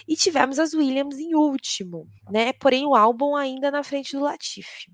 E 0.09 0.17
tivemos 0.17 0.59
as 0.59 0.75
Williams 0.75 1.19
em 1.19 1.35
último, 1.35 2.09
né, 2.29 2.53
porém 2.55 2.87
o 2.87 2.95
Albon 2.95 3.37
ainda 3.37 3.71
na 3.71 3.83
frente 3.85 4.13
do 4.17 4.23
Latifi. 4.25 4.93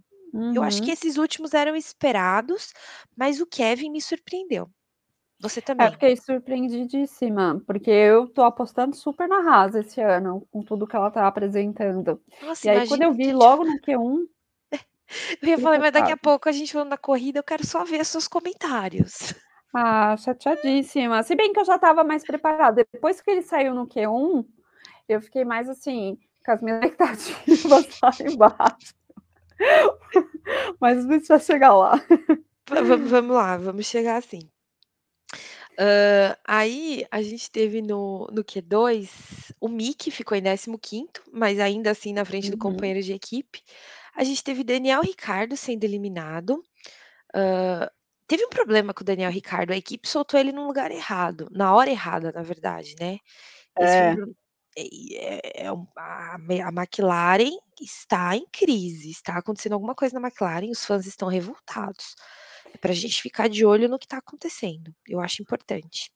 Eu 0.55 0.63
acho 0.63 0.83
que 0.83 0.91
Uhum. 0.91 0.93
esses 0.93 1.17
últimos 1.19 1.55
eram 1.55 1.77
esperados, 1.77 2.73
mas 3.17 3.41
o 3.41 3.47
Kevin 3.47 3.91
me 3.91 4.01
surpreendeu. 4.03 4.71
Você 5.41 5.63
É, 5.77 5.91
também? 5.91 5.91
fiquei 5.91 6.17
surpreendidíssima, 6.17 7.61
porque 7.67 7.91
eu 7.91 8.29
tô 8.29 8.43
apostando 8.43 8.95
super 8.95 9.27
na 9.29 9.39
Haas 9.39 9.75
esse 9.75 10.01
ano, 10.01 10.47
com 10.53 10.63
tudo 10.63 10.87
que 10.87 10.95
ela 10.95 11.11
tá 11.11 11.27
apresentando. 11.27 12.21
Nossa, 12.41 12.63
E 12.63 12.69
aí 12.69 12.81
quando 12.81 13.03
eu 13.03 13.13
vi 13.13 13.33
logo 13.33 13.65
no 13.65 13.79
Q1 13.81 14.25
Eu 15.41 15.49
ia 15.49 15.59
falar: 15.59 15.79
"Mas 15.79 15.93
daqui 15.93 16.11
a 16.13 16.17
pouco 16.17 16.49
a 16.49 16.53
gente 16.53 16.73
falando 16.73 16.91
da 16.91 16.99
corrida, 16.99 17.39
eu 17.39 17.45
quero 17.45 17.67
só 17.67 17.85
ver 17.85 18.05
seus 18.05 18.27
comentários". 18.29 19.35
Ah, 19.73 20.17
chateadíssima. 20.17 21.23
Se 21.23 21.35
bem 21.35 21.53
que 21.53 21.59
eu 21.61 21.65
já 21.65 21.77
estava 21.77 22.05
mais 22.05 22.25
preparada. 22.25 22.87
Depois 22.93 23.21
que 23.21 23.31
ele 23.31 23.43
saiu 23.43 23.75
no 23.75 23.87
Q1, 23.89 24.47
eu 25.09 25.21
fiquei 25.21 25.45
mais 25.45 25.69
assim, 25.69 26.17
com 26.45 26.53
as 26.53 26.63
minhas 26.63 26.81
expectativas 26.87 27.89
lá 28.01 28.11
embaixo. 28.21 28.95
Mas 30.81 31.05
a 31.05 31.13
gente 31.13 31.27
vai 31.27 31.41
chegar 31.41 31.75
lá. 31.75 32.01
Vamos, 32.69 33.11
vamos 33.11 33.37
lá, 33.37 33.57
vamos 33.57 33.87
chegar 33.87 34.17
assim. 34.17 34.49
Uh, 35.73 36.39
aí 36.47 37.05
a 37.11 37.21
gente 37.21 37.51
teve 37.51 37.83
no, 37.83 38.29
no 38.33 38.45
Q2 38.45 39.53
o 39.61 39.69
Mick 39.69 40.09
ficou 40.11 40.37
em 40.37 40.45
15, 40.45 41.09
mas 41.33 41.59
ainda 41.59 41.91
assim 41.91 42.13
na 42.13 42.25
frente 42.25 42.49
do 42.49 42.55
Uhum. 42.55 42.73
companheiro 42.73 43.03
de 43.03 43.13
equipe. 43.13 43.61
A 44.15 44.25
gente 44.25 44.43
teve 44.43 44.63
Daniel 44.63 45.03
Ricardo 45.03 45.57
sendo 45.57 45.85
eliminado. 45.85 46.63
Uh, 47.35 47.91
teve 48.27 48.45
um 48.45 48.51
problema 48.51 48.95
com 48.95 49.03
o 49.03 49.05
Daniel 49.05 49.31
Ricardo, 49.31 49.73
a 49.73 49.77
equipe 49.77 50.09
soltou 50.09 50.39
ele 50.39 50.53
num 50.53 50.67
lugar 50.67 50.91
errado, 50.91 51.49
na 51.51 51.75
hora 51.75 51.91
errada, 51.91 52.33
na 52.33 52.43
verdade, 52.43 52.95
né? 53.01 53.19
É. 53.77 54.15
é, 54.77 55.65
é 55.65 55.69
a, 55.69 56.37
a 56.37 56.73
McLaren 56.73 57.59
está 57.81 58.37
em 58.37 58.47
crise, 58.53 59.11
está 59.11 59.37
acontecendo 59.37 59.73
alguma 59.73 59.95
coisa 59.95 60.19
na 60.19 60.27
McLaren, 60.27 60.71
os 60.71 60.85
fãs 60.85 61.07
estão 61.07 61.29
revoltados. 61.29 62.15
É 62.73 62.79
para 62.79 62.93
a 62.93 62.95
gente 62.95 63.21
ficar 63.21 63.49
de 63.49 63.65
olho 63.65 63.89
no 63.89 63.99
que 63.99 64.07
está 64.07 64.19
acontecendo. 64.19 64.95
Eu 65.09 65.21
acho 65.21 65.43
importante. 65.43 66.11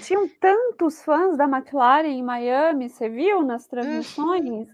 Tinham 0.00 0.28
tantos 0.40 1.02
fãs 1.02 1.36
da 1.36 1.44
McLaren 1.44 2.08
em 2.08 2.22
Miami, 2.22 2.88
você 2.88 3.08
viu 3.08 3.42
nas 3.42 3.66
transmissões? 3.66 4.68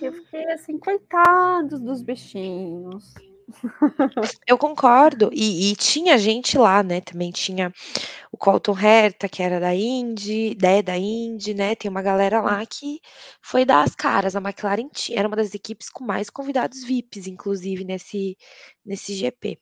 Eu 0.00 0.12
Uhum. 0.12 0.14
fiquei 0.14 0.50
assim, 0.52 0.78
coitados 0.78 1.80
dos 1.80 2.02
bichinhos. 2.02 3.14
Eu 4.46 4.58
concordo. 4.58 5.30
E, 5.32 5.70
e 5.72 5.76
tinha 5.76 6.18
gente 6.18 6.58
lá, 6.58 6.82
né? 6.82 7.00
Também 7.00 7.30
tinha 7.30 7.72
o 8.32 8.36
Colton 8.38 8.78
Herta, 8.78 9.28
que 9.28 9.42
era 9.42 9.60
da 9.60 9.74
Indy, 9.74 10.56
né, 10.60 10.82
da 10.82 10.96
Indy, 10.98 11.54
né? 11.54 11.74
Tem 11.76 11.90
uma 11.90 12.02
galera 12.02 12.40
lá 12.42 12.64
que 12.66 13.00
foi 13.42 13.64
dar 13.64 13.84
as 13.84 13.94
caras. 13.94 14.36
A 14.36 14.40
McLaren 14.40 14.88
tinha, 14.90 15.18
era 15.18 15.28
uma 15.28 15.36
das 15.36 15.54
equipes 15.54 15.90
com 15.90 16.04
mais 16.04 16.30
convidados 16.30 16.84
VIPs, 16.84 17.26
inclusive, 17.28 17.84
nesse, 17.84 18.36
nesse 18.84 19.14
GP. 19.14 19.58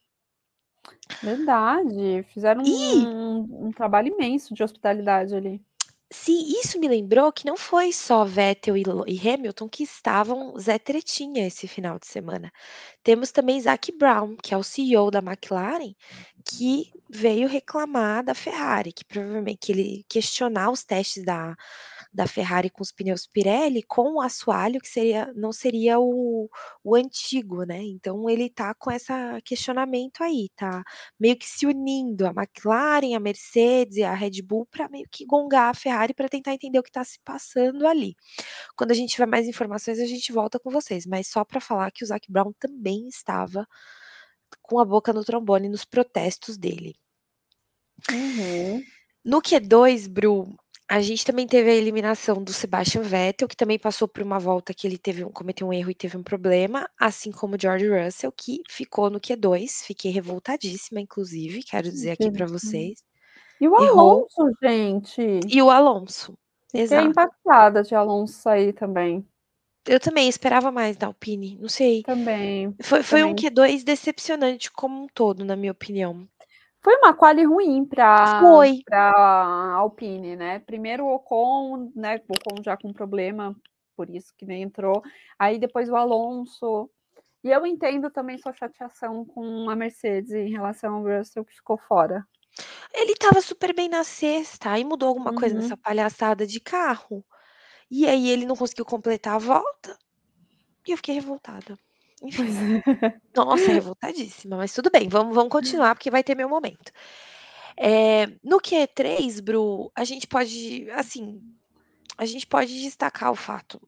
Verdade, 1.23 2.23
fizeram 2.33 2.65
E- 2.65 3.09
um, 3.43 3.67
um 3.69 3.73
trabalho 3.73 4.09
imenso 4.15 4.55
de 4.55 4.63
hospitalidade 4.63 5.35
ali. 5.35 5.65
Sim, 6.11 6.39
isso 6.61 6.79
me 6.81 6.89
lembrou 6.89 7.31
que 7.33 7.45
não 7.47 7.57
foi 7.57 7.93
só 7.93 8.25
Vettel 8.25 8.77
e, 8.79 8.83
Lo- 8.83 9.05
e 9.07 9.19
Hamilton 9.29 9.69
que 9.69 9.83
estavam 9.83 10.59
Zé 10.59 10.79
Tretinha 10.79 11.47
esse 11.47 11.69
final 11.69 11.99
de 11.99 12.07
semana. 12.07 12.51
Temos 13.03 13.31
também 13.33 13.61
Zac 13.61 13.93
Brown, 13.93 14.37
que 14.43 14.55
é 14.55 14.57
o 14.57 14.63
CEO 14.63 15.11
da 15.11 15.19
McLaren, 15.21 15.95
que 16.45 16.91
veio 17.11 17.47
reclamar 17.49 18.25
da 18.25 18.35
Ferrari, 18.35 18.93
que 18.93 19.05
provavelmente 19.05 19.59
que 19.61 19.73
ele 19.73 20.05
questionar 20.09 20.71
os 20.71 20.83
testes 20.85 21.25
da, 21.25 21.55
da 22.19 22.27
Ferrari 22.27 22.69
com 22.69 22.83
os 22.83 22.91
pneus 22.91 23.29
Pirelli 23.29 23.81
com 23.85 24.15
o 24.15 24.21
assoalho, 24.21 24.81
que 24.81 24.89
seria, 24.89 25.33
não 25.37 25.53
seria 25.53 26.01
o, 26.01 26.51
o 26.83 26.97
antigo, 26.97 27.63
né? 27.63 27.81
Então 27.81 28.29
ele 28.29 28.51
tá 28.51 28.75
com 28.75 28.91
esse 28.91 29.13
questionamento 29.45 30.21
aí, 30.25 30.49
tá 30.57 30.83
meio 31.19 31.37
que 31.37 31.47
se 31.47 31.65
unindo 31.65 32.27
a 32.27 32.31
McLaren, 32.31 33.15
a 33.15 33.21
Mercedes 33.21 33.99
e 33.99 34.03
a 34.03 34.13
Red 34.15 34.43
Bull 34.43 34.67
para 34.67 34.89
meio 34.89 35.07
que 35.09 35.25
gongar 35.25 35.71
a 35.71 35.75
Ferrari 35.75 36.13
para 36.13 36.29
tentar 36.29 36.53
entender 36.53 36.81
o 36.81 36.83
que 36.83 36.91
está 36.91 37.05
se 37.05 37.21
passando 37.25 37.87
ali. 37.87 38.17
Quando 38.77 38.91
a 38.91 38.95
gente 38.95 39.13
tiver 39.13 39.27
mais 39.27 39.47
informações, 39.47 40.01
a 40.01 40.07
gente 40.07 40.33
volta 40.33 40.59
com 40.59 40.71
vocês, 40.71 41.07
mas 41.07 41.29
só 41.29 41.45
para 41.45 41.61
falar 41.61 41.93
que 41.93 42.03
o 42.03 42.07
Zac 42.07 42.27
Brown 42.29 42.53
também 42.59 43.07
estava 43.07 43.65
com 44.61 44.81
a 44.81 44.85
boca 44.85 45.13
no 45.13 45.25
trombone 45.25 45.69
nos 45.69 45.85
protestos 45.85 46.59
dele. 46.59 46.97
Uhum. 48.11 48.83
No 49.25 49.41
Q2, 49.41 50.09
Bru, 50.09 50.57
a 50.89 51.01
gente 51.03 51.25
também 51.25 51.47
teve 51.47 51.71
a 51.71 51.75
eliminação 51.75 52.43
do 52.43 52.53
Sebastian 52.53 53.03
Vettel, 53.03 53.47
que 53.47 53.57
também 53.57 53.79
passou 53.79 54.09
por 54.09 54.23
uma 54.23 54.39
volta 54.39 54.73
que 54.73 54.87
ele 54.87 54.97
teve 54.97 55.23
um, 55.23 55.31
cometeu 55.31 55.67
um 55.67 55.73
erro 55.73 55.91
e 55.91 55.95
teve 55.95 56.17
um 56.17 56.23
problema, 56.23 56.89
assim 56.99 57.31
como 57.31 57.57
o 57.57 57.61
George 57.61 57.87
Russell, 57.87 58.33
que 58.33 58.63
ficou 58.71 59.11
no 59.11 59.21
Q2. 59.21 59.85
Fiquei 59.85 60.11
revoltadíssima, 60.11 61.01
inclusive, 61.01 61.63
quero 61.63 61.91
dizer 61.91 62.13
aqui 62.13 62.31
para 62.31 62.47
vocês. 62.47 63.03
E 63.61 63.69
o 63.69 63.75
Errou. 63.83 64.29
Alonso, 64.39 64.57
gente? 64.63 65.41
E 65.47 65.61
o 65.61 65.69
Alonso. 65.69 66.39
Fiquei 66.69 66.83
Exato. 66.83 67.09
impactada 67.09 67.83
de 67.83 67.95
Alonso 67.95 68.35
sair 68.35 68.73
também. 68.73 69.27
Eu 69.87 69.99
também 69.99 70.29
esperava 70.29 70.71
mais 70.71 70.97
da 70.97 71.07
Alpine, 71.07 71.59
não 71.61 71.69
sei. 71.69 72.03
Também. 72.03 72.75
Foi, 72.83 73.03
foi 73.03 73.25
um 73.25 73.35
também. 73.35 73.51
Q2 73.51 73.85
decepcionante 73.85 74.71
como 74.71 75.03
um 75.03 75.07
todo, 75.09 75.45
na 75.45 75.57
minha 75.57 75.73
opinião. 75.73 76.29
Foi 76.83 76.97
uma 76.97 77.13
quali 77.15 77.45
ruim 77.45 77.85
para 77.85 78.69
para 78.85 79.13
Alpine, 79.75 80.37
né? 80.37 80.61
Primeiro 80.61 81.05
o 81.05 81.15
Ocon, 81.15 81.93
né? 81.95 82.17
O 82.29 82.35
Ocon 82.37 82.63
já 82.63 82.77
com 82.77 82.93
problema, 82.93 83.55
por 83.97 84.09
isso 84.11 84.33
que 84.37 84.47
nem 84.47 84.63
entrou. 84.63 85.03
Aí 85.39 85.59
depois 85.59 85.89
o 85.91 85.97
Alonso. 85.97 86.91
E 87.45 87.51
eu 87.51 87.67
entendo 87.67 88.11
também 88.11 88.39
sua 88.39 88.53
chateação 88.55 89.25
com 89.27 89.71
a 89.71 89.77
Mercedes 89.77 90.33
em 90.33 90.51
relação 90.51 90.97
ao 90.97 91.05
Russell 91.05 91.45
que 91.45 91.55
ficou 91.55 91.79
fora. 91.79 92.25
Ele 92.93 93.15
tava 93.15 93.41
super 93.41 93.75
bem 93.75 93.89
na 93.89 94.05
sexta, 94.05 94.71
aí 94.71 94.85
mudou 94.85 95.09
alguma 95.09 95.33
coisa 95.33 95.55
Uhum. 95.55 95.57
nessa 95.57 95.77
palhaçada 95.77 96.47
de 96.47 96.61
carro. 96.61 97.25
E 97.91 98.07
aí 98.09 98.29
ele 98.31 98.47
não 98.47 98.57
conseguiu 98.57 98.85
completar 98.87 99.37
a 99.37 99.39
volta. 99.39 99.99
E 100.87 100.93
eu 100.93 100.97
fiquei 100.99 101.15
revoltada. 101.17 101.79
Enfim. 102.23 102.63
Nossa, 103.35 103.73
revoltadíssima, 103.73 104.57
mas 104.57 104.73
tudo 104.73 104.91
bem, 104.91 105.09
vamos, 105.09 105.35
vamos 105.35 105.51
continuar, 105.51 105.95
porque 105.95 106.11
vai 106.11 106.25
ter 106.25 106.35
meu 106.35 106.49
momento. 106.49 106.91
É, 107.77 108.27
no 108.43 108.61
Q3, 108.61 109.41
Bru, 109.41 109.91
a 109.95 110.05
gente 110.05 110.27
pode, 110.27 110.91
assim, 110.93 111.41
a 112.17 112.27
gente 112.27 112.47
pode 112.47 112.81
destacar 112.83 113.31
o 113.31 113.37
fato 113.37 113.81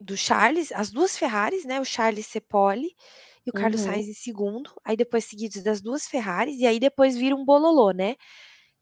do 0.00 0.16
Charles, 0.16 0.70
as 0.72 0.90
duas 0.90 1.16
Ferraris, 1.16 1.64
né? 1.64 1.80
O 1.80 1.84
Charles 1.84 2.26
Cepoli 2.26 2.94
e 3.46 3.50
o 3.50 3.52
Carlos 3.52 3.80
Uhum. 3.80 3.86
Sainz 3.86 4.08
em 4.08 4.14
segundo, 4.14 4.70
aí 4.84 4.96
depois 4.96 5.24
seguidos 5.24 5.62
das 5.62 5.80
duas 5.80 6.06
Ferraris, 6.06 6.58
e 6.60 6.66
aí 6.66 6.78
depois 6.78 7.16
vira 7.16 7.34
um 7.34 7.44
bololô, 7.44 7.92
né? 7.92 8.16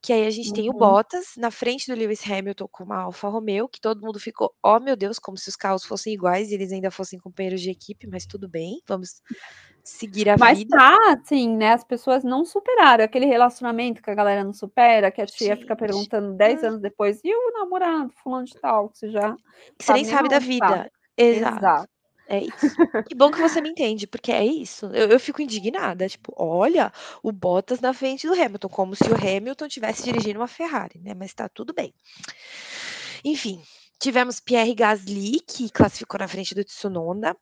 Que 0.03 0.13
aí 0.13 0.27
a 0.27 0.31
gente 0.31 0.53
tem 0.53 0.69
o 0.71 0.73
Uhum. 0.73 0.79
Bottas 0.79 1.33
na 1.37 1.51
frente 1.51 1.87
do 1.91 1.97
Lewis 1.99 2.21
Hamilton 2.29 2.69
com 2.71 2.85
uma 2.85 3.03
Alfa 3.03 3.29
Romeo, 3.29 3.69
que 3.69 3.81
todo 3.81 4.01
mundo 4.01 4.21
ficou, 4.21 4.55
oh 4.63 4.79
meu 4.81 4.97
Deus, 4.97 5.19
como 5.19 5.37
se 5.37 5.49
os 5.49 5.57
carros 5.57 5.85
fossem 5.85 6.13
iguais 6.15 6.51
e 6.51 6.55
eles 6.55 6.73
ainda 6.73 6.91
fossem 6.91 7.19
companheiros 7.19 7.61
de 7.61 7.71
equipe, 7.71 8.07
mas 8.07 8.27
tudo 8.27 8.49
bem, 8.49 8.81
vamos 8.87 9.21
seguir 9.85 10.29
a 10.31 10.37
Mas 10.37 10.59
vida. 10.59 10.69
tá, 10.69 10.97
assim, 11.13 11.57
né? 11.57 11.73
As 11.73 11.85
pessoas 11.85 12.23
não 12.25 12.45
superaram 12.45 13.05
aquele 13.05 13.27
relacionamento 13.27 14.03
que 14.03 14.11
a 14.11 14.15
galera 14.15 14.45
não 14.45 14.53
supera, 14.53 15.11
que 15.11 15.21
a 15.23 15.27
tia 15.27 15.57
fica 15.57 15.75
Gente, 15.79 15.79
perguntando 15.79 16.35
10 16.37 16.63
hum. 16.63 16.67
anos 16.67 16.81
depois, 16.81 17.21
e 17.25 17.35
o 17.35 17.53
namorado, 17.53 18.13
fulano 18.23 18.45
de 18.45 18.55
tal, 18.61 18.91
que 18.91 18.99
você 18.99 19.11
já 19.11 19.37
Que 19.79 19.85
você 19.85 19.93
nem 19.93 20.05
sabe 20.05 20.29
da 20.29 20.41
tá. 20.41 20.47
vida. 20.47 20.91
Exato. 21.17 21.57
Exato. 21.57 21.89
É 22.29 22.41
isso. 22.41 22.77
Que 23.09 23.15
bom 23.15 23.31
que 23.31 23.41
você 23.41 23.61
me 23.61 23.69
entende, 23.71 24.07
porque 24.07 24.33
é 24.33 24.45
isso. 24.45 24.87
Eu, 24.87 25.09
eu 25.11 25.21
fico 25.21 25.41
indignada. 25.41 26.09
Tipo, 26.09 26.35
olha, 26.37 26.93
o 27.23 27.31
Bottas 27.31 27.81
na 27.81 27.93
frente 27.95 28.27
do 28.27 28.35
Hamilton, 28.35 28.69
como 28.69 28.97
se 28.97 29.05
o 29.05 29.15
Hamilton 29.15 29.69
tivesse 29.69 30.03
dirigindo 30.03 30.41
uma 30.41 30.49
Ferrari, 30.49 30.99
né? 30.99 31.15
Mas 31.15 31.33
tá 31.33 31.49
tudo 31.49 31.73
bem. 31.73 31.95
Enfim, 33.25 33.63
tivemos 33.99 34.41
Pierre 34.41 34.75
Gasly, 34.75 35.41
que 35.41 35.71
classificou 35.71 36.19
na 36.19 36.29
frente 36.29 36.55
do 36.55 36.65
Tsunoda, 36.65 37.33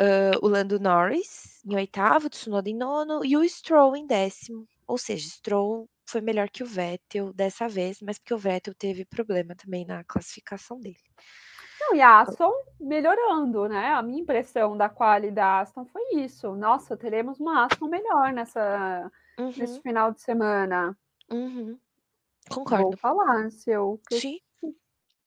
uh, 0.00 0.38
o 0.44 0.48
Lando 0.48 0.80
Norris 0.80 1.60
em 1.64 1.74
oitavo, 1.74 2.30
Tsunoda 2.30 2.70
em 2.70 2.76
nono 2.76 3.24
e 3.24 3.36
o 3.36 3.46
Stroll 3.48 3.96
em 3.96 4.06
décimo. 4.06 4.66
Ou 4.86 4.96
seja, 4.96 5.28
Stroll 5.28 5.88
foi 6.06 6.20
melhor 6.20 6.48
que 6.48 6.62
o 6.62 6.66
Vettel 6.66 7.32
dessa 7.32 7.68
vez, 7.68 8.00
mas 8.00 8.18
porque 8.18 8.34
o 8.34 8.38
Vettel 8.38 8.74
teve 8.74 9.04
problema 9.04 9.54
também 9.54 9.84
na 9.84 10.02
classificação 10.02 10.80
dele. 10.80 10.98
Não, 11.80 11.94
e 11.94 12.00
a 12.02 12.20
Aston 12.20 12.52
melhorando, 12.78 13.68
né? 13.68 13.88
A 13.94 14.02
minha 14.02 14.20
impressão 14.20 14.76
da 14.76 14.88
quali 14.88 15.30
da 15.30 15.60
Aston 15.60 15.84
foi 15.86 16.02
isso. 16.16 16.54
Nossa, 16.54 16.96
teremos 16.96 17.40
uma 17.40 17.64
Aston 17.66 17.88
melhor 17.88 18.32
nessa, 18.32 19.10
Uhum, 19.38 19.52
nesse 19.56 19.80
final 19.80 20.12
de 20.12 20.20
semana. 20.20 20.96
uhum. 21.30 21.78
Vou 22.50 22.64
Concordo. 22.64 22.96
falar, 22.96 23.50
se 23.50 23.70
eu 23.70 24.00
Sim. 24.10 24.38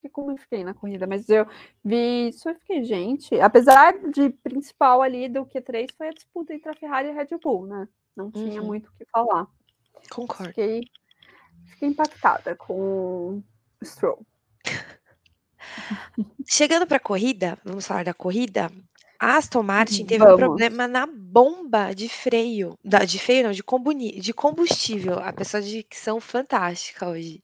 que 0.01 0.09
como 0.09 0.31
eu 0.31 0.37
fiquei 0.37 0.63
na 0.65 0.73
corrida, 0.73 1.07
mas 1.07 1.29
eu 1.29 1.47
vi 1.83 2.27
isso 2.29 2.49
e 2.49 2.55
fiquei, 2.55 2.83
gente, 2.83 3.39
apesar 3.39 3.93
de 4.11 4.29
principal 4.29 5.01
ali 5.01 5.29
do 5.29 5.45
Q3 5.45 5.91
foi 5.97 6.09
a 6.09 6.13
disputa 6.13 6.53
entre 6.53 6.69
a 6.69 6.75
Ferrari 6.75 7.07
e 7.07 7.11
a 7.11 7.13
Red 7.13 7.37
Bull, 7.41 7.65
né? 7.67 7.87
Não 8.15 8.29
tinha 8.29 8.61
Uhum. 8.61 8.67
muito 8.67 8.89
o 8.89 8.93
que 8.97 9.05
falar. 9.11 9.47
Concordo. 10.11 10.49
Fiquei, 10.49 10.83
fiquei 11.67 11.89
impactada 11.89 12.55
com 12.55 13.41
o 13.81 13.85
Stroll. 13.85 14.25
Chegando 16.45 16.85
para 16.87 16.97
a 16.97 16.99
corrida, 16.99 17.57
vamos 17.63 17.85
falar 17.87 18.03
da 18.03 18.13
corrida. 18.13 18.71
A 19.19 19.37
Aston 19.37 19.63
Martin 19.63 20.05
teve 20.05 20.23
um 20.25 20.27
Vamos. 20.27 20.33
problema 20.33 20.87
na 20.87 21.05
bomba 21.07 21.93
de 21.93 22.09
freio, 22.09 22.77
da, 22.83 23.05
de 23.05 23.17
freio 23.19 23.43
não, 23.43 23.51
de, 23.51 23.63
de 24.19 24.33
combustível. 24.33 25.19
A 25.19 25.31
pessoa 25.31 25.61
de 25.61 25.69
dicção 25.71 26.19
fantástica 26.19 27.07
hoje. 27.07 27.41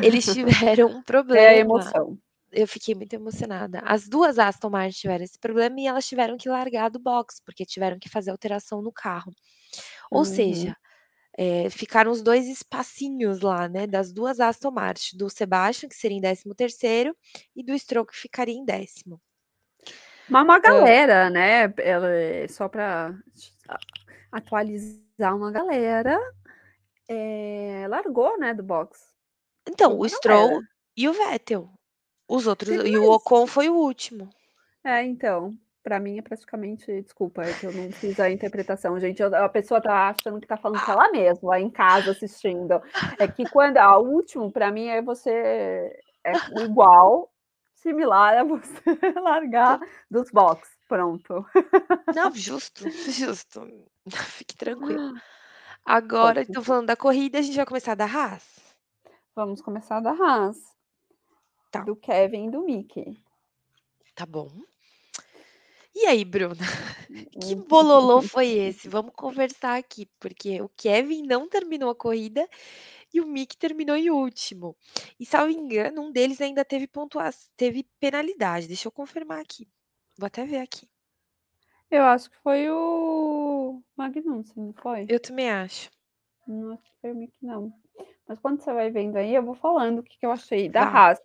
Eles 0.00 0.26
tiveram 0.32 0.88
um 0.90 1.02
É 1.32 1.48
a 1.48 1.56
problema. 1.56 1.56
emoção. 1.56 2.18
Eu 2.52 2.66
fiquei 2.66 2.94
muito 2.94 3.12
emocionada. 3.14 3.80
As 3.84 4.08
duas 4.08 4.38
Aston 4.38 4.70
Martin 4.70 4.98
tiveram 5.00 5.24
esse 5.24 5.38
problema 5.38 5.80
e 5.80 5.86
elas 5.86 6.06
tiveram 6.06 6.36
que 6.38 6.48
largar 6.48 6.90
do 6.90 6.98
box, 6.98 7.42
porque 7.44 7.66
tiveram 7.66 7.98
que 7.98 8.08
fazer 8.08 8.30
alteração 8.30 8.80
no 8.82 8.92
carro. 8.92 9.32
Ou 10.10 10.24
Uhum. 10.24 10.24
seja, 10.24 10.76
é, 11.40 11.70
ficaram 11.70 12.10
os 12.10 12.20
dois 12.20 12.48
espacinhos 12.48 13.42
lá, 13.42 13.68
né? 13.68 13.86
Das 13.86 14.12
duas 14.12 14.40
Aston 14.40 14.72
Martin, 14.72 15.16
do 15.16 15.30
Sebastian, 15.30 15.88
que 15.88 15.94
seria 15.94 16.18
em 16.18 16.20
13 16.20 16.42
terceiro, 16.56 17.16
e 17.54 17.62
do 17.62 17.78
Stroll, 17.78 18.04
que 18.04 18.16
ficaria 18.16 18.56
em 18.56 18.64
décimo. 18.64 19.20
Mas 20.28 20.42
uma 20.42 20.58
galera, 20.58 21.30
né? 21.30 21.72
Ela, 21.78 22.08
só 22.48 22.68
para 22.68 23.14
atualizar 24.32 25.36
uma 25.36 25.52
galera, 25.52 26.18
é, 27.08 27.86
largou, 27.88 28.36
né, 28.36 28.52
do 28.52 28.64
box. 28.64 28.98
Então, 29.64 29.96
o 29.96 30.08
Stroll 30.08 30.60
e 30.96 31.08
o 31.08 31.12
Vettel. 31.12 31.70
Os 32.28 32.48
outros, 32.48 32.76
Teve 32.76 32.90
e 32.90 32.98
o. 32.98 33.12
Ocon 33.12 33.46
foi 33.46 33.68
o 33.68 33.76
último. 33.76 34.28
É, 34.82 35.04
então, 35.04 35.56
para 35.82 35.98
mim 36.00 36.18
é 36.18 36.22
praticamente, 36.22 37.02
desculpa, 37.02 37.42
é 37.42 37.52
que 37.54 37.64
eu 37.66 37.72
não 37.72 37.90
fiz 37.92 38.18
a 38.20 38.30
interpretação, 38.30 38.98
gente. 39.00 39.22
eu- 39.22 39.34
a 39.34 39.48
pessoa 39.48 39.80
tá 39.80 40.08
achando 40.10 40.40
que 40.40 40.46
tá 40.46 40.56
falando 40.56 40.84
com 40.84 40.92
ela 40.92 41.10
mesma, 41.10 41.50
lá 41.50 41.60
em 41.60 41.70
casa 41.70 42.10
assistindo. 42.10 42.80
É 43.18 43.26
que 43.28 43.48
quando 43.48 43.78
a 43.78 43.98
último, 43.98 44.50
para 44.52 44.70
mim, 44.70 44.88
é 44.88 45.00
você 45.00 45.30
é 46.24 46.32
igual, 46.62 47.32
similar 47.74 48.36
a 48.38 48.44
você 48.44 48.82
largar 49.22 49.80
dos 50.10 50.30
box. 50.30 50.68
Pronto. 50.88 51.44
Não, 52.14 52.34
justo, 52.34 52.84
justo. 53.10 53.66
Fique 54.08 54.56
tranquilo. 54.56 55.14
Agora, 55.84 56.42
então, 56.42 56.62
falando 56.62 56.86
da 56.86 56.96
corrida, 56.96 57.38
a 57.38 57.42
gente 57.42 57.56
vai 57.56 57.66
começar 57.66 57.94
da 57.94 58.04
Haas. 58.04 58.58
Vamos 59.34 59.60
começar 59.62 60.00
da 60.00 60.10
Haas. 60.12 60.56
Tá. 61.70 61.80
Do 61.82 61.94
Kevin 61.94 62.48
e 62.48 62.50
do 62.50 62.62
Mickey. 62.62 63.22
Tá 64.14 64.26
bom. 64.26 64.50
E 66.00 66.06
aí, 66.06 66.24
Bruna? 66.24 66.64
Que 67.40 67.54
Hum. 67.54 67.64
bololô 67.68 68.20
foi 68.22 68.48
esse? 68.48 68.88
Vamos 68.88 69.12
conversar 69.14 69.76
aqui, 69.76 70.06
porque 70.20 70.60
o 70.60 70.68
Kevin 70.70 71.22
não 71.22 71.48
terminou 71.48 71.90
a 71.90 71.94
corrida 71.94 72.48
e 73.14 73.20
o 73.20 73.26
Mick 73.26 73.56
terminou 73.56 73.96
em 73.96 74.10
último. 74.10 74.76
E, 75.20 75.26
salvo 75.26 75.52
engano, 75.52 76.02
um 76.02 76.12
deles 76.12 76.40
ainda 76.40 76.64
teve 76.64 76.86
pontuação, 76.86 77.50
teve 77.56 77.84
penalidade. 78.00 78.68
Deixa 78.68 78.88
eu 78.88 78.92
confirmar 78.92 79.40
aqui. 79.40 79.68
Vou 80.18 80.26
até 80.26 80.44
ver 80.46 80.58
aqui. 80.58 80.88
Eu 81.90 82.04
acho 82.04 82.30
que 82.30 82.36
foi 82.38 82.70
o 82.70 83.82
Magnussen, 83.96 84.64
não 84.66 84.72
foi? 84.74 85.08
Eu 85.08 85.18
também 85.20 85.50
acho. 85.50 85.90
Não 86.46 86.72
acho 86.72 86.82
que 86.82 87.00
foi 87.00 87.12
o 87.12 87.16
Mick, 87.16 87.32
não. 87.40 87.72
Mas 88.26 88.38
quando 88.40 88.60
você 88.60 88.72
vai 88.72 88.90
vendo 88.90 89.16
aí, 89.16 89.34
eu 89.34 89.42
vou 89.42 89.54
falando 89.54 90.00
o 90.00 90.02
que, 90.02 90.18
que 90.18 90.26
eu 90.26 90.32
achei 90.32 90.68
da 90.68 90.82
Vai. 90.82 90.88
Haas. 90.88 91.20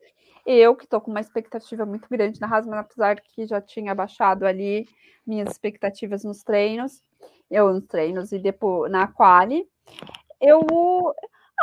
Eu 0.46 0.76
que 0.76 0.86
tô 0.88 1.00
com 1.00 1.10
uma 1.12 1.22
expectativa 1.22 1.86
muito 1.86 2.08
grande 2.10 2.40
na 2.42 2.48
Haas, 2.48 2.66
mas 2.66 2.80
apesar 2.80 3.20
que 3.22 3.46
já 3.46 3.62
tinha 3.62 3.96
baixado 3.96 4.46
ali 4.46 4.88
minhas 5.26 5.50
expectativas 5.52 6.24
nos 6.24 6.44
treinos, 6.44 7.02
eu 7.50 7.74
nos 7.74 7.86
treinos 7.86 8.32
e 8.34 8.40
depois 8.40 8.92
na 8.92 9.08
quali, 9.08 9.66
eu 10.42 10.62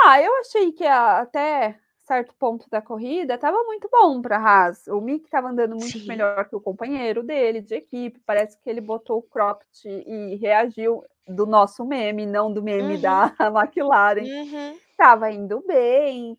ah, 0.05 0.23
eu 0.23 0.35
achei 0.41 0.73
que 0.73 0.87
a- 0.87 1.19
até 1.21 1.79
certo 1.99 2.35
ponto 2.39 2.69
da 2.71 2.81
corrida 2.81 3.35
estava 3.35 3.63
muito 3.65 3.89
bom 3.93 4.21
para 4.23 4.37
a 4.39 4.41
Haas. 4.41 4.87
O 4.89 5.01
Mick 5.01 5.25
estava 5.27 5.49
andando 5.49 5.77
muito 5.77 5.99
Sim. 5.99 6.07
melhor 6.07 6.49
que 6.49 6.57
o 6.57 6.61
companheiro 6.61 7.23
dele 7.23 7.61
de 7.61 7.75
equipe. 7.75 8.21
Parece 8.27 8.59
que 8.59 8.69
ele 8.71 8.81
botou 8.81 9.19
o 9.19 9.23
cropped 9.23 9.69
e 9.87 10.35
reagiu 10.37 11.05
do 11.29 11.47
nosso 11.47 11.85
meme, 11.85 12.27
não 12.27 12.53
do 12.53 12.63
meme 12.63 12.95
Uhum. 12.97 13.01
da 13.01 13.33
McLaren 13.55 14.25
Uhum. 14.25 14.75
estava 14.91 15.31
indo 15.31 15.63
bem 15.67 16.37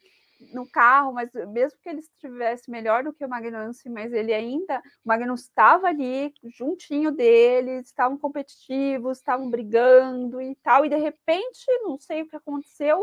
no 0.54 0.70
carro, 0.70 1.14
mas 1.14 1.30
mesmo 1.50 1.80
que 1.82 1.89
ele 1.89 2.00
estivesse 2.00 2.70
melhor 2.70 3.04
do 3.04 3.14
que 3.14 3.24
o 3.24 3.30
Magnussen, 3.30 3.92
mas 3.92 4.12
ele 4.12 4.34
ainda, 4.34 4.80
o 5.04 5.08
Magnussen 5.08 5.48
estava 5.48 5.88
ali 5.88 6.34
juntinho 6.46 7.12
deles, 7.12 7.88
estavam 7.88 8.18
competitivos, 8.18 9.18
estavam 9.18 9.50
brigando 9.50 10.42
e 10.42 10.56
tal, 10.56 10.86
e 10.86 10.89
de 10.89 10.98
repente, 10.98 11.66
não 11.84 11.98
sei 11.98 12.24
o 12.24 12.28
que 12.28 12.36
aconteceu, 12.36 13.00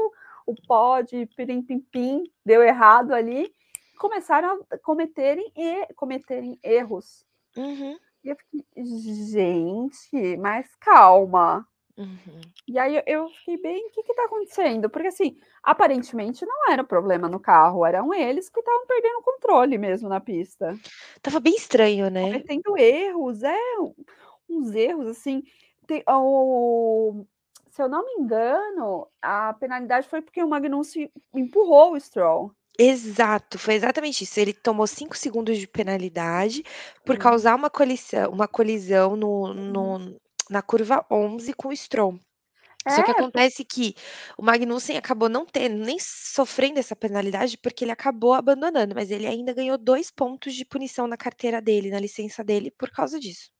o 0.47 0.55
pod, 0.67 1.27
pirim 1.37 1.63
pim 1.63 1.81
pim, 1.81 2.25
deu 2.45 2.63
errado 2.63 3.13
ali, 3.13 3.53
começaram 3.99 4.65
a 4.71 4.79
cometerem, 4.79 5.53
e, 5.57 5.87
cometerem 5.95 6.59
erros. 6.63 7.25
Uhum. 7.57 7.99
E 8.25 8.29
eu 8.29 8.37
fiquei, 8.37 8.65
gente, 9.31 10.37
mas 10.39 10.75
calma, 10.77 11.67
Uhum. 11.99 12.41
e 12.67 12.79
aí 12.79 13.03
eu- 13.07 13.29
fiquei 13.31 13.57
bem, 13.61 13.87
o 13.87 13.91
que 13.91 14.03
que 14.05 14.15
tá 14.15 14.25
acontecendo? 14.25 14.89
Porque 14.89 15.09
assim, 15.09 15.37
aparentemente 15.63 16.47
não 16.47 16.71
era 16.71 16.85
problema 16.85 17.29
no 17.29 17.41
carro, 17.41 17.85
eram 17.85 18.15
eles 18.15 18.49
que 18.49 18.61
estavam 18.61 18.87
perdendo 18.87 19.19
o 19.19 19.23
controle 19.23 19.77
mesmo 19.77 20.09
na 20.09 20.21
pista. 20.21 20.75
Tava 21.21 21.41
bem 21.41 21.55
estranho, 21.57 22.09
né? 22.11 22.23
Cometendo 22.23 22.79
erros, 22.79 23.43
é, 23.43 23.59
uns 24.49 24.73
erros 24.75 25.09
assim. 25.09 25.43
Tem, 25.87 26.03
o, 26.07 27.25
se 27.71 27.83
eu 27.83 27.89
não 27.89 28.05
me 28.05 28.13
engano, 28.23 29.09
a 29.23 29.55
penalidade 29.55 30.07
foi 30.09 30.21
porque 30.21 30.43
o 30.43 30.49
Magnussen 30.49 31.11
empurrou 31.35 31.95
o 31.95 32.01
Stroll. 32.01 32.53
Exato, 32.79 33.59
foi 33.59 33.75
exatamente 33.75 34.23
isso. 34.23 34.39
Ele 34.39 34.53
tomou 34.53 34.87
5 34.87 35.17
segundos 35.17 35.59
de 35.59 35.67
penalidade 35.67 36.63
por 37.05 37.17
Hum. 37.17 37.19
causar 37.19 37.57
uma 37.57 37.69
colisão, 37.69 38.31
uma 38.31 38.47
colisão 38.47 39.17
no, 39.17 39.53
no- 39.53 40.21
na 40.51 40.63
curva 40.63 41.05
11 41.11 41.53
com 41.55 41.69
o 41.69 41.77
Stroll. 41.77 42.19
Só 42.89 43.03
que 43.03 43.11
É, 43.11 43.13
acontece 43.13 43.65
que 43.65 43.95
o 44.39 44.43
Magnussen 44.45 44.97
acabou 44.99 45.29
não 45.29 45.47
tendo, 45.47 45.77
nem 45.85 45.99
sofrendo 46.01 46.79
essa 46.81 46.97
penalidade, 46.97 47.59
porque 47.59 47.85
ele 47.85 47.93
acabou 47.93 48.35
abandonando, 48.35 48.95
mas 48.95 49.11
ele 49.11 49.27
ainda 49.27 49.55
ganhou 49.55 49.79
dois 49.79 50.11
pontos 50.11 50.55
de 50.55 50.65
punição 50.65 51.07
na 51.09 51.17
carteira 51.17 51.63
dele, 51.63 51.91
na 51.91 52.01
licença 52.01 52.45
dele, 52.45 52.71
por 52.73 52.91
causa 52.91 53.21
disso. 53.21 53.51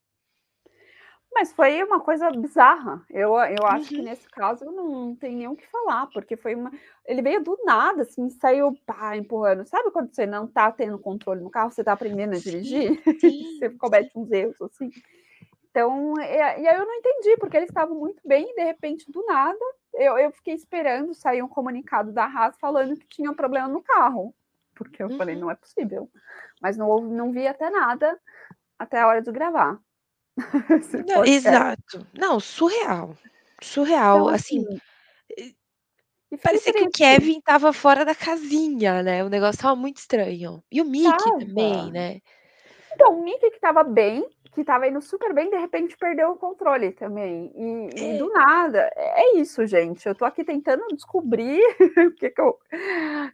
Mas 1.31 1.53
foi 1.53 1.81
uma 1.83 1.99
coisa 2.01 2.31
bizarra. 2.31 3.05
Eu, 3.09 3.33
eu 3.35 3.65
acho 3.65 3.93
que 3.93 4.01
Uhum. 4.01 4.01
nesse 4.01 4.27
caso 4.29 4.65
não 4.65 5.15
tem 5.15 5.35
nem 5.35 5.47
o 5.47 5.55
que 5.55 5.65
falar, 5.67 6.07
porque 6.07 6.35
foi 6.35 6.55
uma. 6.55 6.71
Ele 7.05 7.21
veio 7.21 7.43
do 7.43 7.55
nada, 7.63 8.01
assim, 8.01 8.29
saiu 8.29 8.75
pá, 8.85 9.15
empurrando. 9.15 9.65
Sabe 9.67 9.91
quando 9.91 10.13
você 10.13 10.25
não 10.25 10.47
tá 10.47 10.71
tendo 10.71 10.97
controle 10.99 11.41
no 11.41 11.51
carro, 11.51 11.71
você 11.71 11.83
tá 11.83 11.93
aprendendo 11.93 12.35
a 12.35 12.39
Sim, 12.39 12.39
dirigir? 12.39 12.99
sim, 13.17 13.43
você 13.59 13.69
comete 13.69 14.11
uns 14.15 14.31
erros, 14.31 14.59
assim. 14.61 14.91
Então, 15.71 16.13
e, 16.19 16.23
e 16.23 16.67
aí 16.67 16.75
eu 16.77 16.85
não 16.85 16.93
entendi, 16.95 17.37
porque 17.37 17.57
eles 17.57 17.69
estavam 17.69 17.95
muito 17.95 18.21
bem, 18.25 18.49
e 18.49 18.55
de 18.55 18.63
repente, 18.63 19.11
do 19.11 19.23
nada, 19.25 19.57
eu, 19.93 20.17
eu 20.17 20.31
fiquei 20.31 20.53
esperando 20.53 21.13
sair 21.13 21.41
um 21.43 21.47
comunicado 21.47 22.11
da 22.11 22.25
Haas 22.25 22.57
falando 22.59 22.97
que 22.97 23.07
tinha 23.07 23.29
um 23.29 23.35
problema 23.35 23.67
no 23.67 23.81
carro. 23.81 24.33
Porque 24.75 25.03
eu 25.03 25.09
falei, 25.17 25.35
Uhum. 25.35 25.41
não 25.41 25.51
é 25.51 25.55
possível. 25.55 26.09
Mas 26.61 26.77
não, 26.77 27.01
não 27.01 27.31
vi 27.31 27.45
até 27.47 27.69
nada 27.69 28.17
até 28.77 28.99
a 28.99 29.07
hora 29.07 29.21
de 29.21 29.31
gravar. 29.31 29.77
Não, 31.05 31.25
sério. 31.25 31.29
exato. 31.29 32.07
Não, 32.13 32.39
surreal. 32.39 33.13
Surreal. 33.61 34.19
Então, 34.21 34.29
assim, 34.29 34.65
assim, 34.69 34.79
e- 36.31 36.37
parecia 36.37 36.71
que 36.71 36.83
o. 36.83 36.89
Kevin 36.89 37.41
tava 37.41 37.73
fora 37.73 38.05
da 38.05 38.15
casinha, 38.15 39.03
né? 39.03 39.21
O 39.23 39.29
negócio 39.29 39.61
tava 39.61 39.75
muito 39.75 39.97
estranho. 39.97 40.63
E 40.71 40.81
o 40.81 40.85
Mickey 40.85 41.31
também, 41.39 41.77
Tava. 41.77 41.91
né? 41.91 42.21
Então, 42.93 43.19
o 43.19 43.23
Mickey 43.23 43.49
que 43.49 43.55
estava 43.57 43.83
bem, 43.83 44.25
que 44.51 44.61
estava 44.61 44.87
indo 44.87 44.99
super 45.01 45.33
bem, 45.33 45.49
de 45.49 45.57
repente 45.57 45.95
perdeu 45.97 46.31
o 46.31 46.35
controle 46.35 46.91
também. 46.91 47.51
E, 47.55 47.89
e 47.99 48.15
É. 48.15 48.17
do 48.17 48.29
nada, 48.31 48.91
é 48.95 49.37
isso, 49.37 49.65
gente. 49.67 50.07
Eu 50.07 50.15
tô 50.15 50.25
aqui 50.25 50.43
tentando 50.43 50.85
descobrir 50.95 51.59
o 52.07 52.11
que, 52.15 52.29
que, 52.31 52.41
eu, 52.41 52.57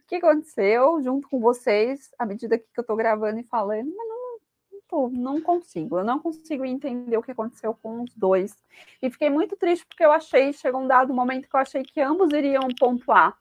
que 0.06 0.16
aconteceu 0.16 1.00
junto 1.02 1.28
com 1.28 1.40
vocês, 1.40 2.10
à 2.18 2.26
medida 2.26 2.58
que 2.58 2.64
eu 2.76 2.84
tô 2.84 2.94
gravando 2.96 3.40
e 3.40 3.44
falando, 3.44 3.92
mas 3.96 4.08
não, 4.08 4.16
não, 4.16 4.80
tô- 4.88 5.08
não 5.08 5.40
consigo. 5.40 5.98
Eu 5.98 6.04
não 6.04 6.18
consigo 6.18 6.64
entender 6.64 7.16
o 7.16 7.22
que 7.22 7.32
aconteceu 7.32 7.74
com 7.82 8.02
os 8.02 8.14
dois. 8.14 8.54
E 9.02 9.10
fiquei 9.10 9.30
muito 9.30 9.56
triste 9.56 9.86
porque 9.86 10.04
eu 10.04 10.12
achei, 10.12 10.52
chegou 10.52 10.80
um 10.82 10.86
dado 10.86 11.14
momento 11.14 11.48
que 11.48 11.56
eu 11.56 11.60
achei 11.60 11.82
que 11.82 12.00
ambos 12.00 12.32
iriam 12.32 12.68
pontuar. 12.78 13.36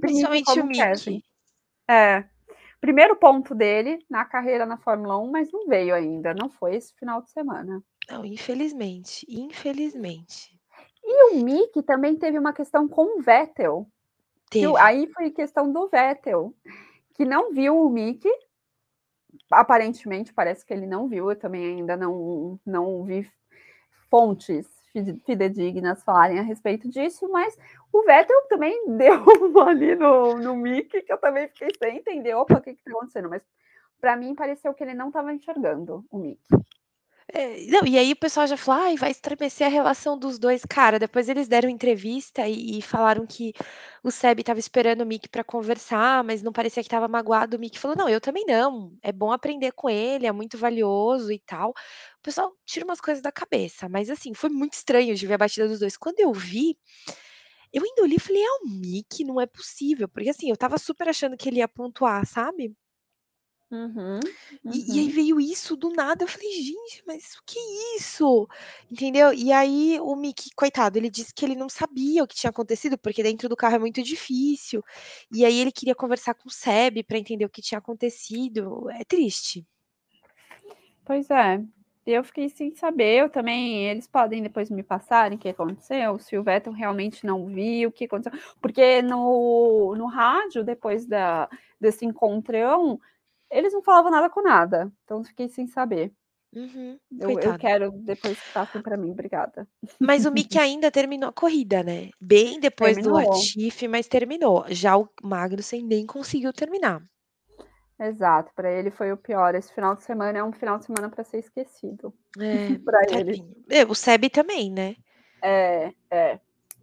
Principalmente 0.00 0.60
o 0.60 0.66
Mickey. 0.66 1.22
É. 1.88 2.24
Primeiro 2.86 3.16
ponto 3.16 3.52
dele 3.52 3.98
na 4.08 4.24
carreira 4.24 4.64
na 4.64 4.76
Fórmula 4.76 5.18
1, 5.18 5.28
mas 5.28 5.50
não 5.50 5.66
veio 5.66 5.92
ainda, 5.92 6.32
não 6.32 6.48
foi 6.48 6.76
esse 6.76 6.94
final 6.94 7.20
de 7.20 7.28
semana. 7.32 7.82
Não, 8.08 8.24
infelizmente. 8.24 9.26
Infelizmente. 9.28 10.56
E 11.02 11.32
o 11.34 11.42
Mick 11.44 11.82
também 11.82 12.14
teve 12.14 12.38
uma 12.38 12.52
questão 12.52 12.86
com 12.86 13.18
o 13.18 13.20
Vettel. 13.20 13.88
que 14.48 14.60
Teve. 14.60 14.68
o- 14.68 14.76
aí 14.76 15.08
foi 15.08 15.32
questão 15.32 15.72
do 15.72 15.88
Vettel, 15.88 16.54
que 17.14 17.24
não 17.24 17.52
viu 17.52 17.76
o 17.76 17.90
Mick. 17.90 18.24
Aparentemente, 19.50 20.32
parece 20.32 20.64
que 20.64 20.72
ele 20.72 20.86
não 20.86 21.08
viu. 21.08 21.28
Eu 21.28 21.36
também 21.36 21.64
ainda 21.66 21.96
não, 21.96 22.56
não 22.64 23.02
vi 23.02 23.28
fontes 24.08 24.68
fidedignas 25.24 26.02
falarem 26.02 26.38
a 26.38 26.42
respeito 26.42 26.88
disso, 26.88 27.28
mas 27.30 27.56
o 27.92 28.02
Vettel 28.02 28.42
também 28.48 28.84
deu 28.96 29.22
uma 29.22 29.70
ali 29.70 29.94
no, 29.94 30.36
no 30.36 30.56
Mick, 30.56 31.02
que 31.02 31.12
eu 31.12 31.18
também 31.18 31.48
fiquei 31.48 31.68
sem 31.78 31.98
entender. 31.98 32.34
Opa, 32.34 32.58
o 32.58 32.60
que 32.60 32.70
está 32.70 32.90
acontecendo? 32.90 33.28
Mas 33.28 33.42
para 34.00 34.16
mim 34.16 34.34
pareceu 34.34 34.74
que 34.74 34.84
ele 34.84 34.94
não 34.94 35.08
estava 35.08 35.32
enxergando 35.32 36.04
o 36.10 36.18
Mick. 36.18 36.40
É, 37.32 37.66
não, 37.66 37.84
e 37.84 37.98
aí 37.98 38.12
o 38.12 38.16
pessoal 38.16 38.46
já 38.46 38.56
falou, 38.56 38.82
ai, 38.84 38.96
vai 38.96 39.10
estremecer 39.10 39.66
a 39.66 39.70
relação 39.70 40.16
dos 40.16 40.38
dois. 40.38 40.64
Cara, 40.64 40.96
depois 40.98 41.28
eles 41.28 41.48
deram 41.48 41.68
entrevista 41.68 42.46
e, 42.46 42.78
e 42.78 42.82
falaram 42.82 43.26
que 43.26 43.52
o 44.02 44.12
Seb 44.12 44.38
estava 44.40 44.60
esperando 44.60 45.00
o 45.00 45.06
Mick 45.06 45.28
para 45.28 45.42
conversar, 45.42 46.22
mas 46.22 46.40
não 46.40 46.52
parecia 46.52 46.82
que 46.82 46.86
estava 46.86 47.08
magoado. 47.08 47.56
O 47.56 47.60
Mick 47.60 47.80
falou, 47.80 47.96
não, 47.96 48.08
eu 48.08 48.20
também 48.20 48.44
não. 48.46 48.92
É 49.02 49.10
bom 49.10 49.32
aprender 49.32 49.72
com 49.72 49.90
ele, 49.90 50.26
é 50.26 50.32
muito 50.32 50.56
valioso 50.56 51.32
e 51.32 51.40
tal. 51.40 51.74
Pessoal 52.26 52.52
tira 52.66 52.84
umas 52.84 53.00
coisas 53.00 53.22
da 53.22 53.32
cabeça, 53.32 53.88
mas 53.88 54.10
assim, 54.10 54.34
foi 54.34 54.50
muito 54.50 54.74
estranho 54.74 55.14
de 55.14 55.26
ver 55.26 55.34
a 55.34 55.38
batida 55.38 55.68
dos 55.68 55.78
dois. 55.80 55.96
Quando 55.96 56.20
eu 56.20 56.32
vi, 56.32 56.76
eu 57.72 57.84
ainda 57.84 58.02
olhei 58.02 58.16
e 58.16 58.20
falei, 58.20 58.42
é 58.42 58.50
o 58.64 58.68
Mick, 58.68 59.24
não 59.24 59.40
é 59.40 59.46
possível. 59.46 60.08
Porque 60.08 60.30
assim, 60.30 60.50
eu 60.50 60.56
tava 60.56 60.78
super 60.78 61.08
achando 61.08 61.36
que 61.36 61.48
ele 61.48 61.58
ia 61.58 61.68
pontuar, 61.68 62.26
sabe? 62.26 62.74
Uhum, 63.70 64.32
E 64.64 64.96
e 64.96 65.00
aí 65.00 65.08
uhum. 65.08 65.10
veio 65.10 65.40
isso 65.40 65.76
do 65.76 65.90
nada, 65.90 66.24
eu 66.24 66.28
falei: 66.28 66.50
"Gente, 66.62 67.02
mas 67.06 67.34
o 67.36 67.42
que 67.46 67.58
é 67.58 67.96
isso?", 67.96 68.46
entendeu. 68.90 69.32
E 69.32 69.52
aí 69.52 69.98
o 70.00 70.14
Mickey, 70.16 70.50
coitado, 70.54 70.98
ele 70.98 71.10
disse 71.10 71.32
que 71.34 71.44
ele 71.44 71.54
não 71.56 71.68
sabia 71.68 72.22
o 72.22 72.26
que 72.26 72.34
tinha 72.36 72.50
acontecido, 72.50 72.98
porque 72.98 73.22
dentro 73.22 73.48
do 73.48 73.56
carro 73.56 73.76
é 73.76 73.78
muito 73.78 74.02
difícil, 74.02 74.82
e 75.32 75.44
aí 75.44 75.58
ele 75.58 75.72
queria 75.72 75.94
conversar 75.94 76.34
com 76.34 76.48
o 76.48 76.52
Seb 76.52 77.02
pra 77.04 77.18
entender 77.18 77.44
o 77.44 77.50
que 77.50 77.62
tinha 77.62 77.78
acontecido, 77.78 78.88
é 78.90 79.04
triste. 79.04 79.66
Pois 81.04 81.30
é, 81.30 81.64
eu 82.06 82.24
fiquei 82.24 82.48
sem 82.48 82.74
saber, 82.74 83.20
eu 83.22 83.30
também 83.30 83.86
eles 83.88 84.06
podem 84.06 84.42
depois 84.42 84.70
me 84.70 84.82
passarem 84.82 85.36
o 85.36 85.40
que 85.40 85.48
aconteceu, 85.48 86.18
se 86.18 86.36
o 86.38 86.42
Vettel 86.44 86.72
realmente 86.72 87.26
não 87.26 87.46
viu, 87.46 87.88
o 87.88 87.92
que 87.92 88.04
aconteceu, 88.04 88.38
porque 88.60 89.02
no 89.02 89.94
no 89.96 90.06
rádio 90.06 90.64
depois 90.64 91.06
da 91.06 91.48
desse 91.80 92.04
encontrão, 92.06 93.00
eles 93.50 93.72
não 93.72 93.82
falavam 93.82 94.10
nada 94.10 94.30
com 94.30 94.42
nada, 94.42 94.92
então 95.04 95.24
fiquei 95.24 95.48
sem 95.48 95.66
saber. 95.66 96.12
Uhum, 96.52 96.98
Eu 97.18 97.38
eu 97.38 97.54
quero 97.54 97.90
depois 97.92 98.40
que 98.40 98.50
passem 98.50 98.80
pra 98.82 98.96
mim, 98.96 99.10
obrigada. 99.10 99.68
Mas 100.00 100.24
o 100.24 100.30
Mickey 100.32 100.58
ainda 100.58 100.90
terminou 100.90 101.28
a 101.28 101.32
corrida, 101.34 101.82
né, 101.82 102.08
bem 102.18 102.58
depois 102.58 102.96
do 102.98 103.10
Terminou. 103.10 103.12
Latifi, 103.12 103.86
mas 103.86 104.08
terminou, 104.08 104.64
já 104.70 104.96
o 104.96 105.06
Magnussen 105.22 105.82
nem 105.84 106.06
conseguiu 106.06 106.50
terminar. 106.52 107.02
Exato, 107.98 108.52
pra 108.54 108.70
ele 108.70 108.90
foi 108.90 109.10
o 109.10 109.16
pior, 109.16 109.54
esse 109.54 109.72
final 109.72 109.94
de 109.94 110.02
semana 110.02 110.38
é 110.38 110.44
um 110.44 110.52
final 110.52 110.78
de 110.78 110.84
semana 110.84 111.08
pra 111.08 111.24
ser 111.24 111.38
esquecido, 111.38 112.12
É, 112.38 112.78
pra 112.84 113.00
ele. 113.08 113.32
tadinho. 113.32 113.56
É, 113.70 113.84
o 113.84 113.94
Seb 113.94 114.28
também, 114.28 114.70
né. 114.70 114.96
É, 115.42 115.92
é, 116.10 116.40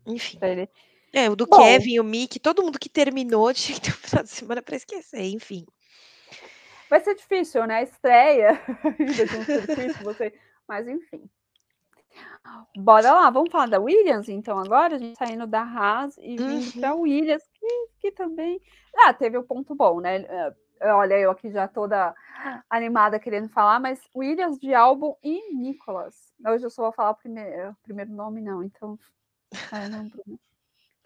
Enfim. 0.07 0.39
ele 0.41 0.69
É, 1.13 1.29
o 1.29 1.35
do 1.35 1.45
bom 1.49 1.57
Kevin, 1.57 1.99
o 1.99 2.03
Mickey, 2.03 2.39
todo 2.39 2.63
mundo 2.63 2.79
que 2.79 2.89
terminou 2.89 3.53
tinha 3.53 3.75
que 3.79 3.81
ter 3.81 3.91
um 3.91 3.93
final 4.07 4.23
de 4.23 4.29
semana 4.29 4.61
pra 4.61 4.75
esquecer, 4.75 5.23
enfim. 5.31 5.65
Vai 6.89 6.99
ser 6.99 7.15
difícil, 7.15 7.65
né, 7.65 7.83
estreia 7.83 8.51
ainda 8.99 9.25
de 9.27 9.35
um 9.35 9.45
circuito, 9.45 10.03
você 10.03 10.33
mas 10.67 10.87
enfim. 10.87 11.29
Bora 12.75 13.11
lá, 13.13 13.29
vamos 13.29 13.51
falar 13.51 13.67
da 13.67 13.79
Williams 13.79 14.27
então 14.29 14.57
agora? 14.59 14.95
A 14.95 14.99
gente 14.99 15.17
saindo 15.17 15.45
da 15.45 15.61
Haas 15.61 16.17
e 16.17 16.37
vindo 16.37 16.71
Uhum. 16.75 17.01
Williams, 17.01 17.43
que 17.53 17.87
que 17.99 18.11
também 18.11 18.59
ah, 18.97 19.13
teve 19.13 19.37
o 19.37 19.43
ponto 19.43 19.73
bom, 19.75 20.01
né, 20.01 20.17
hã, 20.29 20.53
olha 20.81 21.19
eu 21.19 21.31
aqui 21.31 21.51
já 21.51 21.67
toda 21.67 22.13
animada 22.69 23.19
querendo 23.19 23.49
falar, 23.49 23.79
mas 23.79 24.01
Williams 24.15 24.59
de 24.59 24.73
Albon 24.73 25.17
e 25.23 25.53
Nicolas. 25.53 26.33
Hoje 26.45 26.65
eu 26.65 26.69
só 26.69 26.83
vou 26.83 26.91
falar 26.91 27.11
o 27.11 27.15
primeiro 27.15 27.75
primeiro 27.83 28.11
nome 28.11 28.41
não, 28.41 28.63
então 28.63 28.97
ai 29.71 29.89
não 29.89 30.07
Bruna. 30.09 30.39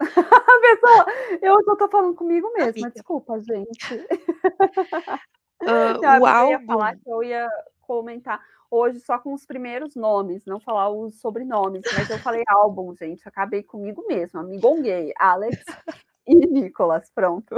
A 0.00 0.60
pessoa 0.60 1.06
eu 1.42 1.64
só 1.64 1.76
tô 1.76 1.88
falando 1.88 2.14
comigo 2.14 2.52
mesma, 2.52 2.90
desculpa 2.90 3.40
gente. 3.40 4.06
Não, 5.60 5.74
é 5.74 5.92
o 5.92 6.20
porque 6.20 6.28
eu 6.28 6.50
ia 6.50 6.66
falar 6.66 6.96
que 6.96 7.10
eu 7.10 7.22
ia 7.24 7.48
comentar 7.80 8.40
hoje 8.70 9.00
só 9.00 9.18
com 9.18 9.32
os 9.32 9.44
primeiros 9.44 9.96
nomes, 9.96 10.44
não 10.44 10.60
falar 10.60 10.90
os 10.90 11.20
sobrenomes, 11.20 11.82
mas 11.94 12.08
eu 12.10 12.18
falei 12.18 12.44
Albon 12.46 12.94
gente, 12.94 13.26
acabei 13.28 13.62
comigo 13.62 14.04
mesma, 14.06 14.42
me 14.42 14.58
gonguei, 14.58 15.12
Alex 15.18 15.56
e 16.26 16.34
Nicolas, 16.34 17.10
pronto. 17.14 17.54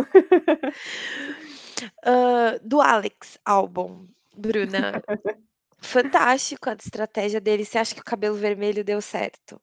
Do 2.62 2.80
Alex 2.80 3.38
Albon, 3.44 4.06
Bruna, 4.36 5.02
fantástico 5.78 6.70
a 6.70 6.74
estratégia 6.74 7.40
dele, 7.40 7.64
você 7.64 7.78
acha 7.78 7.94
que 7.94 8.00
o 8.00 8.04
cabelo 8.04 8.36
vermelho 8.36 8.84
deu 8.84 9.00
certo? 9.00 9.60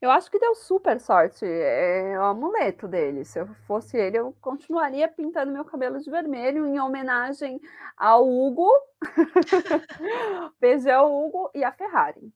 Eu 0.00 0.10
acho 0.10 0.28
que 0.28 0.38
deu 0.38 0.54
super 0.56 0.98
sorte, 0.98 1.44
é 1.44 2.18
o 2.18 2.24
amuleto 2.24 2.88
dele, 2.88 3.24
se 3.24 3.38
eu 3.38 3.46
fosse 3.68 3.96
ele 3.96 4.18
eu 4.18 4.34
continuaria 4.40 5.06
pintando 5.06 5.52
meu 5.52 5.64
cabelo 5.64 6.00
de 6.00 6.10
vermelho 6.10 6.66
em 6.66 6.80
homenagem 6.80 7.60
ao 7.96 8.28
Hugo, 8.28 8.68
beijão 10.60 11.06
Hugo 11.06 11.50
e 11.54 11.62
a 11.62 11.70
Ferrari. 11.70 12.32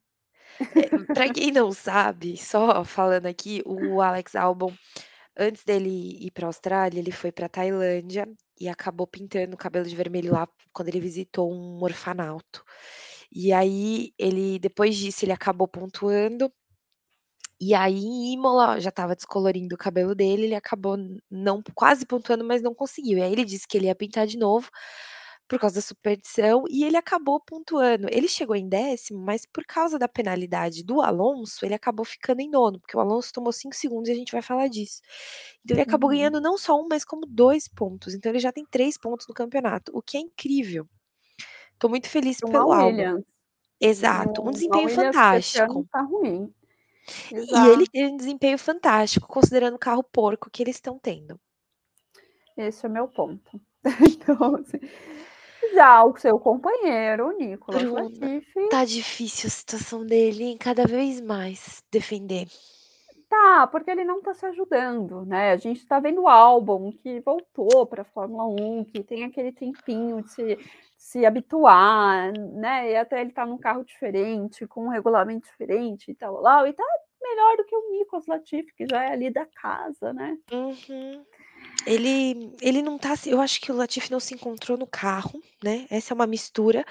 É, 0.60 1.12
pra 1.12 1.28
quem 1.28 1.50
não 1.50 1.72
sabe, 1.72 2.36
só 2.36 2.84
falando 2.84 3.26
aqui, 3.26 3.62
o 3.66 4.00
Alex 4.00 4.36
Albon, 4.36 4.72
antes 5.36 5.64
dele 5.64 6.24
ir 6.24 6.30
pra 6.30 6.46
Austrália, 6.46 7.00
ele 7.00 7.10
foi 7.10 7.32
pra 7.32 7.48
Tailândia 7.48 8.28
e 8.58 8.68
acabou 8.68 9.06
pintando 9.06 9.54
o 9.54 9.58
cabelo 9.58 9.86
de 9.86 9.96
vermelho 9.96 10.32
lá 10.32 10.48
quando 10.72 10.88
ele 10.88 11.00
visitou 11.00 11.52
um 11.52 11.82
orfanato. 11.82 12.64
E 13.32 13.52
aí 13.52 14.12
ele 14.18 14.58
depois 14.58 14.96
disso 14.96 15.24
ele 15.24 15.32
acabou 15.32 15.68
pontuando 15.68 16.52
e 17.60 17.74
aí 17.74 17.94
em 18.04 18.34
Imola 18.34 18.78
já 18.80 18.90
estava 18.90 19.16
descolorindo 19.16 19.74
o 19.74 19.78
cabelo 19.78 20.14
dele, 20.14 20.44
ele 20.44 20.54
acabou 20.54 20.96
não 21.30 21.62
quase 21.74 22.04
pontuando, 22.04 22.44
mas 22.44 22.60
não 22.62 22.74
conseguiu. 22.74 23.18
E 23.18 23.22
aí 23.22 23.32
ele 23.32 23.44
disse 23.44 23.66
que 23.66 23.78
ele 23.78 23.86
ia 23.86 23.94
pintar 23.94 24.26
de 24.26 24.36
novo, 24.36 24.68
por 25.48 25.58
causa 25.60 25.76
da 25.76 25.80
superstição, 25.82 26.64
e 26.70 26.84
ele 26.84 26.96
acabou 26.96 27.40
pontuando. 27.40 28.08
Ele 28.10 28.28
chegou 28.28 28.56
em 28.56 28.68
10º, 28.68 29.14
mas 29.14 29.42
por 29.46 29.64
causa 29.66 29.98
da 29.98 30.08
penalidade 30.08 30.82
do 30.84 31.00
Alonso, 31.02 31.64
ele 31.64 31.74
acabou 31.74 32.04
ficando 32.04 32.40
em 32.40 32.50
9º, 32.50 32.80
porque 32.80 32.96
o 32.96 33.00
Alonso 33.00 33.32
tomou 33.32 33.52
5 33.52 33.74
segundos 33.76 34.08
e 34.08 34.12
a 34.12 34.16
gente 34.16 34.32
vai 34.32 34.42
falar 34.42 34.68
disso. 34.68 35.00
Então 35.64 35.74
ele 35.76 35.82
acabou 35.82 36.10
Uhum. 36.10 36.10
ganhando 36.10 36.40
não 36.40 36.58
só 36.58 36.74
1, 36.80 36.86
mas 36.90 37.04
como 37.04 37.26
2 37.26 37.68
pontos, 37.68 38.14
então 38.14 38.30
ele 38.32 38.40
já 38.40 38.52
tem 38.52 38.64
3 38.70 38.98
pontos 38.98 39.26
no 39.28 39.34
campeonato, 39.34 39.92
o 39.94 40.02
que 40.02 40.16
é 40.16 40.20
incrível. 40.20 40.88
Tô 41.78 41.88
muito 41.90 42.08
feliz 42.10 42.40
pelo. 42.42 42.68
Williams. 42.68 43.24
Exato, 43.80 44.42
um 44.46 44.50
Uma 44.50 44.52
desempenho 44.52 44.88
fantástico. 44.90 45.88
tá 45.92 46.02
ruim. 46.02 46.54
E 47.52 47.66
ele 47.68 47.86
teve 47.86 48.12
um 48.12 48.16
desempenho 48.16 48.58
fantástico, 48.58 49.26
considerando 49.28 49.74
o 49.76 49.78
carro 49.78 50.02
porco 50.02 50.50
que 50.50 50.62
eles 50.62 50.76
estão 50.76 50.98
tendo. 50.98 51.38
Esse 52.56 52.86
é 52.86 52.88
o 52.88 52.92
meu 52.92 53.08
ponto. 53.08 53.60
Então 54.16 54.56
assim, 54.56 54.78
já 55.74 56.04
o 56.04 56.16
seu 56.16 56.38
companheiro, 56.38 57.28
o 57.28 57.32
Nicolas 57.32 57.82
Bruna, 57.82 58.02
Latifi 58.02 58.68
tá 58.68 58.84
difícil 58.84 59.48
a 59.48 59.50
situação 59.50 60.04
dele, 60.04 60.44
hein, 60.44 60.56
cada 60.58 60.86
vez 60.86 61.20
mais 61.20 61.82
defender. 61.92 62.46
Tá, 63.28 63.66
porque 63.66 63.90
ele 63.90 64.04
não 64.04 64.22
tá 64.22 64.32
se 64.34 64.46
ajudando, 64.46 65.26
né, 65.26 65.52
a 65.52 65.56
gente 65.56 65.84
tá 65.84 65.98
vendo 65.98 66.22
o 66.22 66.28
Albon 66.28 66.92
que 66.92 67.20
voltou 67.20 67.84
pra 67.84 68.04
Fórmula 68.04 68.46
1, 68.46 68.84
que 68.84 69.02
tem 69.02 69.24
aquele 69.24 69.52
tempinho 69.52 70.22
de 70.22 70.30
se 70.30 70.58
se 70.96 71.24
habituar, 71.24 72.32
né, 72.32 72.90
e 72.90 72.96
até 72.96 73.20
ele 73.20 73.30
tá 73.30 73.46
num 73.46 73.58
carro 73.58 73.84
diferente, 73.84 74.66
com 74.66 74.86
um 74.86 74.88
regulamento 74.88 75.46
diferente 75.46 76.10
e 76.10 76.14
tal-tal-lau, 76.14 76.66
e 76.66 76.72
tá 76.72 76.82
melhor 77.22 77.56
do 77.56 77.64
que 77.64 77.76
o 77.76 77.90
Nicolas 77.90 78.26
Latifi, 78.26 78.74
que 78.74 78.86
já 78.86 79.04
é 79.04 79.12
ali 79.12 79.30
da 79.30 79.46
casa, 79.46 80.12
né. 80.12 80.36
Uhum. 80.50 81.24
Ele 81.86 82.52
ele 82.60 82.82
não 82.82 82.98
tá 82.98 83.14
eu 83.26 83.40
acho 83.40 83.60
que 83.60 83.70
o 83.72 83.76
Latifi 83.76 84.10
não 84.10 84.20
se 84.20 84.34
encontrou 84.34 84.76
no 84.76 84.86
carro, 84.86 85.40
né, 85.62 85.86
essa 85.90 86.12
é 86.12 86.16
uma 86.16 86.26
mistura, 86.26 86.84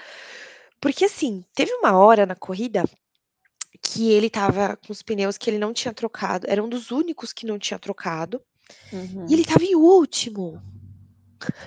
porque 0.80 1.04
assim, 1.04 1.44
teve 1.54 1.72
uma 1.74 1.96
hora 1.98 2.26
na 2.26 2.34
corrida 2.36 2.84
que 3.82 4.10
ele 4.12 4.26
estava 4.28 4.76
com 4.76 4.92
os 4.92 5.02
pneus 5.02 5.38
que 5.38 5.50
ele 5.50 5.58
não 5.58 5.72
tinha 5.72 5.94
trocado, 5.94 6.46
era 6.48 6.62
um 6.62 6.68
dos 6.68 6.90
únicos 6.90 7.32
que 7.32 7.46
não 7.46 7.58
tinha 7.58 7.78
trocado, 7.78 8.42
e 9.28 9.34
ele 9.34 9.42
Uhum. 9.42 9.42
estava 9.42 9.64
em 9.64 9.76
último. 9.76 10.62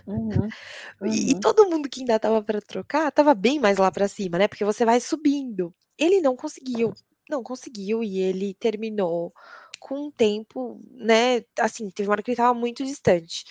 Uhum, 0.05 0.51
E 1.03 1.31
e 1.31 1.35
uhum. 1.35 1.39
todo 1.39 1.69
mundo 1.69 1.89
que 1.89 2.01
ainda 2.01 2.15
estava 2.15 2.41
pra 2.43 2.61
trocar, 2.61 3.09
estava 3.09 3.33
bem 3.33 3.59
mais 3.59 3.77
lá 3.77 3.91
pra 3.91 4.07
cima, 4.07 4.37
né, 4.37 4.47
porque 4.47 4.65
você 4.65 4.85
vai 4.85 4.99
subindo. 4.99 5.73
Ele 5.97 6.21
não 6.21 6.35
conseguiu, 6.35 6.93
não 7.29 7.43
conseguiu 7.43 8.03
e 8.03 8.19
ele 8.19 8.53
terminou 8.55 9.33
com 9.79 10.07
um 10.07 10.11
tempo, 10.11 10.79
né, 10.91 11.43
assim, 11.59 11.89
teve 11.91 12.09
uma 12.09 12.13
hora 12.13 12.23
que 12.23 12.31
ele 12.31 12.35
estava 12.35 12.53
muito 12.53 12.83
distante. 12.85 13.43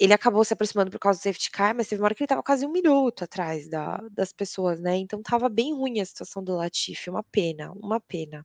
Ele 0.00 0.12
acabou 0.14 0.44
se 0.44 0.52
aproximando 0.54 0.90
por 0.92 0.98
causa 1.00 1.18
do 1.20 1.22
safety 1.22 1.50
car, 1.50 1.74
mas 1.76 1.88
teve 1.88 2.00
uma 2.02 2.06
hora 2.06 2.14
que 2.14 2.22
ele 2.22 2.26
estava 2.26 2.42
quase 2.42 2.66
1 2.66 2.72
minuto 2.72 3.24
atrás 3.24 3.68
da 3.70 3.98
das 4.12 4.32
pessoas, 4.32 4.80
né, 4.80 4.96
então 4.96 5.20
estava 5.20 5.48
bem 5.48 5.74
ruim 5.74 6.00
a 6.00 6.06
situação 6.06 6.42
do 6.44 6.54
Latifi, 6.56 7.10
uma 7.10 7.24
pena, 7.24 7.72
uma 7.72 8.00
pena. 8.00 8.44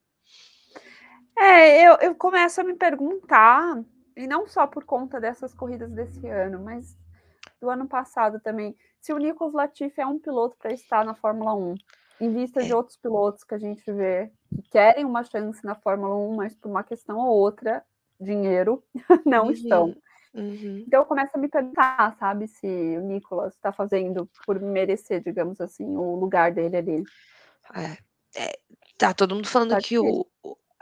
É, 1.38 1.88
eu 1.88 1.98
eu 2.02 2.16
começo 2.16 2.62
a 2.62 2.64
me 2.64 2.76
perguntar, 2.76 3.84
e 4.16 4.28
não 4.28 4.48
só 4.48 4.68
por 4.68 4.86
conta 4.86 5.20
dessas 5.20 5.54
corridas 5.54 5.92
desse 5.92 6.28
ano, 6.28 6.62
mas 6.64 6.96
do 7.62 7.70
ano 7.70 7.88
passado 7.88 8.40
também, 8.42 8.76
se 9.02 9.14
o 9.14 9.18
Nicolas 9.18 9.54
Latifi 9.54 10.02
é 10.02 10.08
um 10.08 10.20
piloto 10.20 10.58
pra 10.58 10.72
estar 10.74 11.06
na 11.06 11.16
Fórmula 11.16 11.56
1, 11.56 11.76
em 12.20 12.32
vista 12.34 12.64
de 12.66 12.72
É. 12.72 12.74
outros 12.74 12.98
pilotos 12.98 13.44
que 13.44 13.54
a 13.56 13.58
gente 13.60 13.84
vê, 13.92 14.32
que 14.56 14.62
querem 14.72 15.06
uma 15.06 15.24
chance 15.24 15.64
na 15.66 15.76
Fórmula 15.76 16.16
1, 16.16 16.36
mas 16.36 16.56
por 16.56 16.70
uma 16.70 16.84
questão 16.84 17.18
ou 17.20 17.38
outra, 17.40 17.84
dinheiro, 18.20 18.84
não 19.26 19.50
Uhum, 19.50 19.52
estão. 19.52 19.96
uhum. 20.34 20.88
Então 20.88 21.02
eu 21.02 21.06
começo 21.06 21.32
a 21.36 21.40
me 21.40 21.50
perguntar, 21.50 22.16
sabe, 22.18 22.48
se 22.48 22.68
o 22.68 23.02
Nicolas 23.02 23.58
tá 23.60 23.72
fazendo 23.74 24.30
por 24.46 24.60
merecer, 24.60 25.24
digamos 25.24 25.62
assim, 25.62 25.86
o 25.98 26.16
lugar 26.18 26.52
dele 26.54 26.78
ali. 26.78 27.10
É, 27.76 27.98
é, 28.44 28.60
tá 28.98 29.14
todo 29.14 29.36
mundo 29.36 29.48
falando 29.48 29.76
Tá 29.76 29.78
que 29.78 29.98
o 30.00 30.26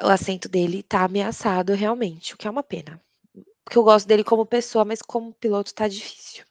o 0.04 0.08
assento 0.08 0.50
dele 0.50 0.82
tá 0.82 1.04
ameaçado 1.04 1.74
realmente, 1.76 2.34
o 2.34 2.38
que 2.38 2.48
é 2.48 2.52
uma 2.52 2.64
pena, 2.64 3.00
porque 3.64 3.78
eu 3.78 3.84
gosto 3.84 4.08
dele 4.08 4.24
como 4.24 4.46
pessoa, 4.46 4.86
mas 4.86 5.02
como 5.02 5.34
piloto 5.34 5.74
tá 5.76 5.88
difícil. 5.88 6.46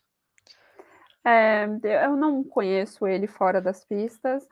É, 1.24 1.66
eu 2.04 2.16
não 2.16 2.42
conheço 2.42 3.06
ele 3.06 3.26
fora 3.26 3.60
das 3.60 3.84
pistas, 3.84 4.46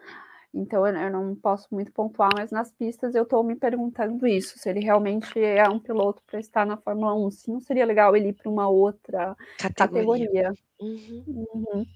Então 0.53 0.87
eu, 0.87 1.11
não 1.11 1.35
posso 1.37 1.69
muito 1.71 1.93
pontuar, 1.93 2.31
mas 2.37 2.51
nas 2.51 2.73
pistas 2.73 3.15
eu 3.15 3.23
estou 3.25 3.45
me 3.45 3.55
perguntando 3.55 4.27
isso, 4.27 4.59
se 4.59 4.69
ele 4.69 4.81
realmente 4.81 5.39
é 5.39 5.69
um 5.69 5.79
piloto 5.79 6.23
para 6.27 6.41
estar 6.41 6.67
na 6.67 6.77
Fórmula 6.77 7.15
1, 7.15 7.31
se 7.31 7.51
não 7.51 7.61
seria 7.61 7.85
legal 7.87 8.17
ele 8.17 8.29
ir 8.31 8.33
para 8.35 8.51
uma 8.51 8.69
outra 8.69 9.37
Categoria. 9.59 10.45
categoria. 10.49 10.53
Uhum. 10.81 11.25
Uhum. 11.27 11.87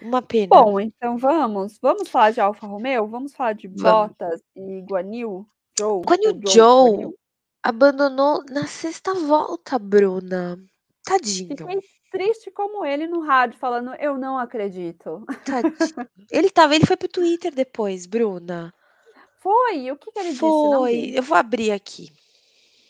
Uma 0.00 0.22
pena. 0.22 0.48
Bom, 0.48 0.78
então 0.80 1.16
vamos, 1.18 1.78
vamos 1.80 2.08
falar 2.08 2.30
de 2.32 2.40
Alfa 2.40 2.66
Romeo, 2.66 3.06
vamos 3.08 3.34
falar 3.34 3.54
de 3.54 3.68
Vamos. 3.68 3.82
Bottas 3.82 4.40
e 4.54 4.80
Guanil, 4.82 5.46
Joe, 5.78 6.02
o 6.04 6.04
Joe, 6.22 6.40
Joe 6.46 6.90
Guanil. 6.90 7.14
abandonou 7.62 8.42
na 8.50 8.66
sexta 8.66 9.14
volta, 9.14 9.78
Bruna. 9.78 10.58
Tadinho, 11.04 11.56
Fiquei 11.56 11.80
triste 12.16 12.50
como 12.50 12.84
ele 12.84 13.06
no 13.06 13.20
rádio 13.20 13.58
falando, 13.58 13.94
eu 13.96 14.16
não 14.16 14.38
acredito. 14.38 15.24
tadinho. 15.44 15.74
Ele 16.30 16.50
tava, 16.50 16.74
ele 16.74 16.86
foi 16.86 16.96
pro 16.96 17.08
Twitter 17.08 17.54
depois, 17.54 18.06
Bruna. 18.06 18.74
Foi, 19.38 19.90
o 19.92 19.96
que, 19.96 20.10
que 20.10 20.18
ele 20.18 20.30
disse? 20.30 20.42
Não 20.42 20.80
Foi. 20.80 21.12
Eu 21.14 21.22
vou 21.22 21.36
abrir 21.36 21.70
aqui. 21.70 22.10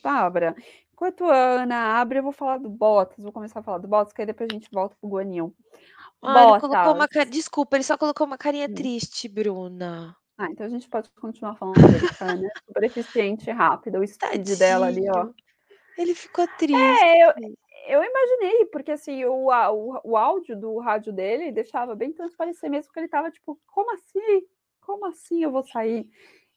Bárbara, 0.03 0.57
enquanto 0.91 1.25
a 1.25 1.63
Ana 1.63 2.01
abre, 2.01 2.19
eu 2.19 2.23
vou 2.23 2.33
falar 2.33 2.57
do 2.59 2.71
Bottas, 2.71 3.23
vou 3.23 3.33
começar 3.33 3.61
a 3.61 3.63
falar 3.63 3.79
do 3.79 3.89
Bottas, 3.89 4.15
que 4.15 4.23
aí 4.23 4.27
depois 4.27 4.49
a 4.49 4.55
gente 4.55 4.69
volta 4.73 4.97
pro 4.99 5.11
Guanil. 5.11 5.55
Ah, 6.23 6.45
ele 6.45 6.61
colocou 6.61 6.95
uma 6.95 7.07
cara. 7.07 7.29
Desculpa, 7.29 7.77
ele 7.77 7.85
só 7.85 7.99
colocou 7.99 8.27
uma 8.27 8.39
carinha 8.39 8.69
Hum. 8.69 8.75
triste, 8.75 9.29
Bruna. 9.29 10.17
Ah, 10.39 10.49
então 10.51 10.65
a 10.65 10.69
gente 10.69 10.89
pode 10.89 11.11
continuar 11.11 11.57
falando 11.57 11.87
dele, 11.87 12.09
que 12.09 12.25
a 12.25 12.27
Ana 12.27 12.47
é 12.47 12.59
super 12.67 12.85
eficiente 12.85 13.51
rápida, 13.51 14.01
o 14.01 14.07
speed 14.07 14.59
dela 14.59 14.87
ali, 14.87 15.09
ó. 15.11 15.29
Ele 15.97 16.15
ficou 16.15 16.47
triste. 16.59 17.05
É, 17.05 17.27
eu, 17.27 17.33
eu 17.87 18.03
imaginei, 18.03 18.67
porque 18.67 18.93
assim, 18.93 19.25
o, 19.25 19.49
o, 19.51 20.01
o 20.05 20.17
áudio 20.17 20.59
do 20.59 20.79
rádio 20.79 21.13
dele 21.13 21.53
deixava 21.53 21.95
bem 21.95 22.13
transparecer 22.13 22.71
mesmo, 22.71 22.93
que 22.93 22.99
ele 23.01 23.09
tava 23.09 23.31
tipo, 23.31 23.59
como 23.67 23.93
assim? 23.95 24.43
Como 24.81 25.07
assim 25.07 25.43
eu 25.43 25.51
vou 25.51 25.65
sair? 25.65 26.09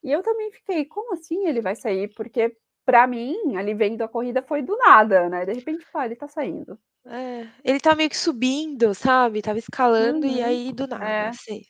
E 0.03 0.11
eu 0.11 0.21
também 0.23 0.51
fiquei, 0.51 0.85
como 0.85 1.13
assim 1.13 1.47
ele 1.47 1.61
vai 1.61 1.75
sair? 1.75 2.07
Porque 2.15 2.55
pra 2.85 3.05
mim, 3.07 3.55
ali 3.55 3.73
vendo 3.73 4.01
a 4.01 4.07
corrida 4.07 4.41
foi 4.41 4.61
do 4.61 4.75
nada, 4.77 5.29
né? 5.29 5.45
De 5.45 5.53
repente, 5.53 5.85
pá, 5.91 6.05
ele 6.05 6.15
tá 6.15 6.27
saindo. 6.27 6.77
É, 7.05 7.47
ele 7.63 7.79
tá 7.79 7.95
meio 7.95 8.09
que 8.09 8.17
subindo, 8.17 8.93
sabe? 8.93 9.41
Tava 9.41 9.57
escalando 9.59 10.25
e 10.25 10.39
Uhum, 10.39 10.45
aí 10.45 10.73
do 10.73 10.87
nada, 10.87 11.05
é. 11.05 11.31
sei. 11.33 11.63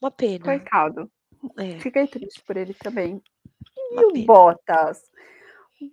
Uma 0.00 0.10
pena. 0.10 0.44
Coitado. 0.44 1.10
É, 1.58 1.78
Fiquei 1.80 2.06
triste 2.06 2.42
por 2.44 2.56
ele 2.56 2.74
também. 2.74 3.20
E 3.76 3.94
uma 3.94 4.06
o 4.06 4.12
pena. 4.12 4.26
Bottas? 4.26 5.02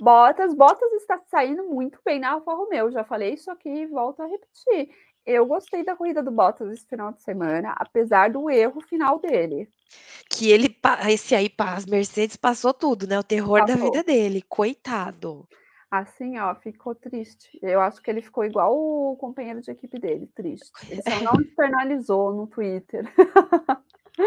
Bottas, 0.01 0.53
Bottas 0.53 0.91
está 0.93 1.19
saindo 1.27 1.63
muito 1.63 1.99
bem 2.03 2.19
na 2.19 2.31
Alfa 2.31 2.53
Romeo. 2.53 2.91
Já 2.91 3.03
falei 3.03 3.33
isso 3.33 3.51
aqui 3.51 3.69
e 3.69 3.85
volto 3.85 4.21
a 4.21 4.27
repetir. 4.27 4.89
Eu 5.25 5.45
gostei 5.45 5.83
da 5.83 5.95
corrida 5.95 6.21
do 6.21 6.31
Bottas 6.31 6.71
esse 6.71 6.87
final 6.87 7.11
de 7.11 7.21
semana, 7.21 7.73
apesar 7.77 8.29
do 8.29 8.49
erro 8.49 8.79
final 8.81 9.19
dele. 9.19 9.67
Que 10.29 10.51
ele, 10.51 10.75
esse 11.09 11.33
aí, 11.33 11.51
as 11.57 11.85
Mercedes 11.85 12.35
passou 12.35 12.73
tudo, 12.73 13.07
né? 13.07 13.17
O 13.17 13.23
terror 13.23 13.59
da 13.65 13.73
Passou. 13.73 13.91
vida 13.91 14.03
dele. 14.03 14.43
Coitado. 14.47 15.47
Assim, 15.89 16.37
ó, 16.37 16.53
ficou 16.55 16.93
triste. 16.93 17.57
Eu 17.61 17.79
acho 17.79 18.01
que 18.01 18.09
ele 18.09 18.21
ficou 18.21 18.43
igual 18.43 18.75
o 18.75 19.15
companheiro 19.15 19.61
de 19.61 19.71
equipe 19.71 19.99
dele, 19.99 20.27
triste. 20.35 20.71
Ele 20.89 21.01
só 21.01 21.21
não 21.21 21.33
externalizou 21.41 22.33
no 22.33 22.47
Twitter. 22.47 23.05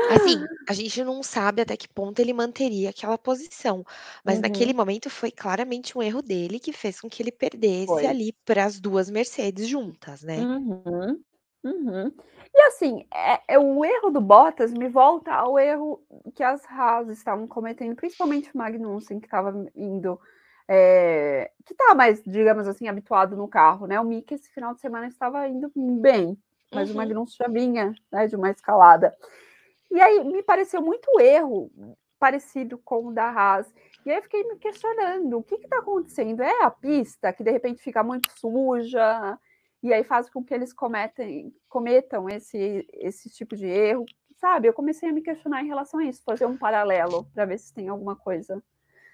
Assim, 0.09 0.49
a 0.68 0.72
gente 0.74 1.03
não 1.05 1.22
sabe 1.22 1.62
até 1.62 1.76
que 1.76 1.89
ponto 1.89 2.18
ele 2.20 2.32
manteria 2.32 2.91
aquela 2.91 3.16
posição, 3.18 3.84
mas 4.24 4.41
naquele 4.41 4.72
Uhum, 4.72 4.74
momento 4.74 5.09
foi 5.11 5.30
claramente 5.30 5.97
um 5.97 6.03
erro 6.03 6.22
dele 6.22 6.59
que 6.61 6.72
fez 6.72 7.01
com 7.01 7.09
que 7.09 7.22
ele 7.22 7.32
perdesse 7.32 8.05
foi. 8.05 8.07
ali 8.07 8.32
para 8.45 8.64
as 8.64 8.80
duas 8.80 9.09
Mercedes 9.11 9.68
juntas, 9.68 10.22
né? 10.22 10.49
Uhum, 10.59 11.22
uhum. 11.64 12.12
E 12.55 12.62
assim, 12.68 13.07
é, 13.12 13.55
é 13.55 13.59
o 13.59 13.84
erro 13.84 14.11
do 14.11 14.20
Bottas 14.20 14.72
me 14.72 14.89
volta 14.89 15.32
ao 15.32 15.59
erro 15.59 16.03
que 16.34 16.43
as 16.43 16.64
Haas 16.66 17.09
estavam 17.09 17.47
cometendo, 17.49 17.97
principalmente 17.97 18.51
o 18.55 18.59
Magnussen, 18.59 19.18
que 19.20 19.26
estava 19.26 19.53
indo, 19.74 20.20
é, 20.68 21.51
que 21.66 21.72
estava 21.72 21.95
mais, 21.95 22.22
digamos 22.24 22.68
assim, 22.68 22.89
habituado 22.89 23.36
no 23.36 23.49
carro, 23.49 23.86
né? 23.86 23.99
O 24.01 24.05
Mick 24.05 24.32
esse 24.34 24.51
final 24.51 24.74
de 24.74 24.80
semana 24.80 25.07
estava 25.09 25.49
indo 25.49 25.70
bem, 26.01 26.39
mas 26.72 26.91
o 26.91 26.95
Uhum. 26.95 26.95
Magnussen 26.95 27.36
já 27.47 27.49
vinha, 27.53 27.93
né, 28.12 28.26
de 28.26 28.36
uma 28.36 28.51
escalada. 28.51 29.16
E 29.91 30.01
aí 30.01 30.24
me 30.24 30.43
pareceu 30.43 30.82
muito 30.82 31.18
erro 31.20 31.70
parecido 32.18 32.78
com 32.78 33.07
o 33.07 33.12
da 33.12 33.30
Haas. 33.30 33.72
E 34.05 34.11
aí 34.11 34.16
eu 34.16 34.22
fiquei 34.22 34.45
me 34.45 34.57
questionando, 34.57 35.39
o 35.39 35.43
que 35.43 35.55
está 35.55 35.78
acontecendo? 35.78 36.43
É 36.43 36.64
a 36.64 36.70
pista 36.70 37.32
que 37.32 37.45
de 37.45 37.51
repente 37.51 37.82
fica 37.82 38.03
muito 38.03 38.30
suja 38.39 39.39
e 39.82 39.93
aí 39.93 40.03
faz 40.03 40.28
com 40.28 40.45
que 40.45 40.53
eles 40.53 40.72
cometem, 40.72 41.55
cometam 41.68 42.28
esse, 42.28 42.86
esse 42.93 43.30
tipo 43.30 43.57
de 43.57 43.66
erro? 43.66 44.05
Sabe, 44.36 44.68
eu 44.68 44.72
comecei 44.72 45.09
a 45.09 45.12
me 45.12 45.22
questionar 45.22 45.62
em 45.62 45.68
relação 45.68 46.01
a 46.01 46.05
isso, 46.05 46.22
fazer 46.24 46.47
um 46.47 46.57
paralelo 46.57 47.24
para 47.34 47.45
ver 47.45 47.59
se 47.59 47.74
tem 47.74 47.89
alguma 47.89 48.14
coisa 48.14 48.62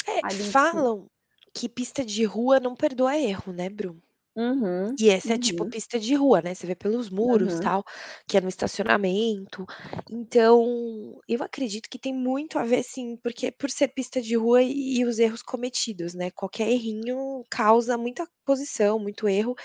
É, 0.06 0.20
falam 0.50 1.06
que 1.52 1.68
pista 1.68 2.04
de 2.04 2.24
rua 2.24 2.60
não 2.60 2.74
perdoa 2.74 3.16
erro, 3.16 3.52
né, 3.52 3.70
Bru? 3.70 4.02
Uhum, 4.36 4.98
E 4.98 5.10
essa 5.10 5.34
é 5.34 5.38
tipo 5.38 5.66
uhum, 5.66 5.66
pista 5.66 5.98
de 5.98 6.14
rua, 6.14 6.40
né? 6.40 6.54
Você 6.54 6.66
vê 6.68 6.74
pelos 6.76 7.10
muros, 7.10 7.58
uhum. 7.58 7.60
tal, 7.60 7.84
que 8.28 8.36
é 8.36 8.40
no 8.40 8.48
estacionamento. 8.48 9.66
Então, 10.08 11.20
eu 11.28 11.42
acredito 11.42 11.88
que 11.90 11.98
tem 11.98 12.14
muito 12.14 12.58
a 12.60 12.64
ver, 12.64 12.84
sim, 12.84 13.16
porque 13.16 13.50
por 13.50 13.70
ser 13.70 13.88
pista 13.88 14.22
de 14.22 14.36
rua 14.36 14.62
e, 14.62 14.98
e 14.98 15.04
os 15.04 15.18
erros 15.18 15.42
cometidos, 15.42 16.14
né? 16.14 16.30
Qualquer 16.30 16.68
errinho 16.70 17.44
causa 17.50 17.98
muita 17.98 18.24
posição, 18.44 18.98
muito 19.00 19.28
erro 19.28 19.56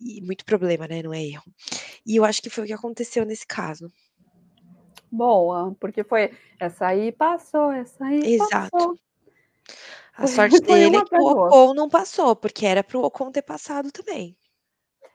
e 0.00 0.20
muito 0.22 0.44
problema, 0.44 0.88
né? 0.88 1.02
Não 1.02 1.14
é 1.14 1.24
erro. 1.24 1.44
E 2.06 2.16
eu 2.16 2.24
acho 2.24 2.42
que 2.42 2.50
foi 2.50 2.64
o 2.64 2.66
que 2.68 2.72
aconteceu 2.74 3.24
nesse 3.26 3.46
caso. 3.46 3.88
Boa, 5.10 5.74
porque 5.80 6.02
foi 6.04 6.36
essa 6.58 6.88
aí 6.88 7.12
passou, 7.12 7.70
essa 7.72 8.04
aí 8.06 8.30
Exato. 8.34 8.70
passou. 8.70 8.98
A 10.16 10.26
sorte 10.26 10.60
dele 10.64 10.96
é 10.96 11.00
uma 11.00 11.04
que 11.04 11.16
o. 11.16 11.52
Ocon 11.52 11.72
não 11.74 11.88
passou, 11.88 12.34
porque 12.34 12.66
era 12.66 12.82
pro 12.82 13.02
Ocon 13.04 13.30
ter 13.30 13.42
passado 13.42 13.92
também. 13.92 14.36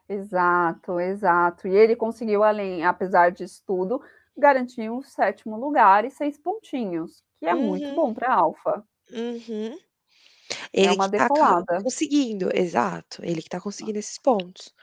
Exato, 0.10 1.00
exato. 1.00 1.68
E 1.68 1.76
ele 1.76 1.96
conseguiu, 1.96 2.44
além, 2.44 2.84
apesar 2.86 3.32
disso 3.32 3.64
tudo, 3.66 4.02
garantir 4.38 4.90
um 4.90 5.02
sétimo 5.02 5.58
lugar 5.58 6.04
e 6.06 6.12
seis 6.12 6.38
pontinhos, 6.38 7.24
que 7.40 7.46
é 7.46 7.56
muito 7.56 7.92
Uhum, 7.92 7.94
bom 7.94 8.14
para 8.14 8.28
a 8.30 8.36
Alfa. 8.36 8.84
uhum. 9.12 9.80
É 10.76 10.92
Ele 10.92 10.92
uma 10.92 11.08
que 11.08 11.12
tá 11.12 11.30
decolada. 11.30 11.84
conseguindo, 11.84 12.50
exato. 12.56 13.24
Ele 13.24 13.42
que 13.42 13.50
tá 13.50 13.62
conseguindo 13.62 14.00
esses 14.00 14.18
pontos. 14.18 14.74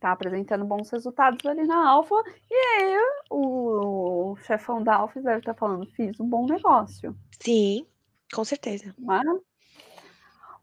Tá 0.00 0.12
apresentando 0.12 0.64
bons 0.66 0.90
resultados 0.90 1.46
ali 1.46 1.64
na 1.66 1.88
Alfa. 1.88 2.16
E 2.50 2.54
aí 2.54 2.96
o 3.30 4.36
chefão 4.44 4.82
da 4.82 4.96
Alfa 4.96 5.22
deve 5.22 5.38
estar 5.38 5.54
falando, 5.54 5.86
fiz 5.86 6.18
um 6.20 6.28
bom 6.28 6.46
negócio. 6.46 7.16
Sim, 7.40 7.86
com 8.32 8.44
certeza. 8.44 8.94
Mas... 8.98 9.26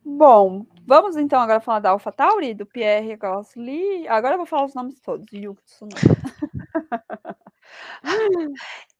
Bom, 0.03 0.65
vamos 0.87 1.17
então 1.17 1.39
agora 1.39 1.59
falar 1.59 1.79
da 1.79 1.89
Alfa 1.91 2.11
Tauri, 2.11 2.53
do 2.53 2.65
Pierre 2.65 3.15
Gasly. 3.17 4.07
Agora 4.07 4.33
eu 4.35 4.37
vou 4.37 4.45
falar 4.45 4.65
os 4.65 4.73
nomes 4.73 4.99
todos. 5.01 5.31
Yuki 5.31 5.63
Tsunoda. 5.63 5.95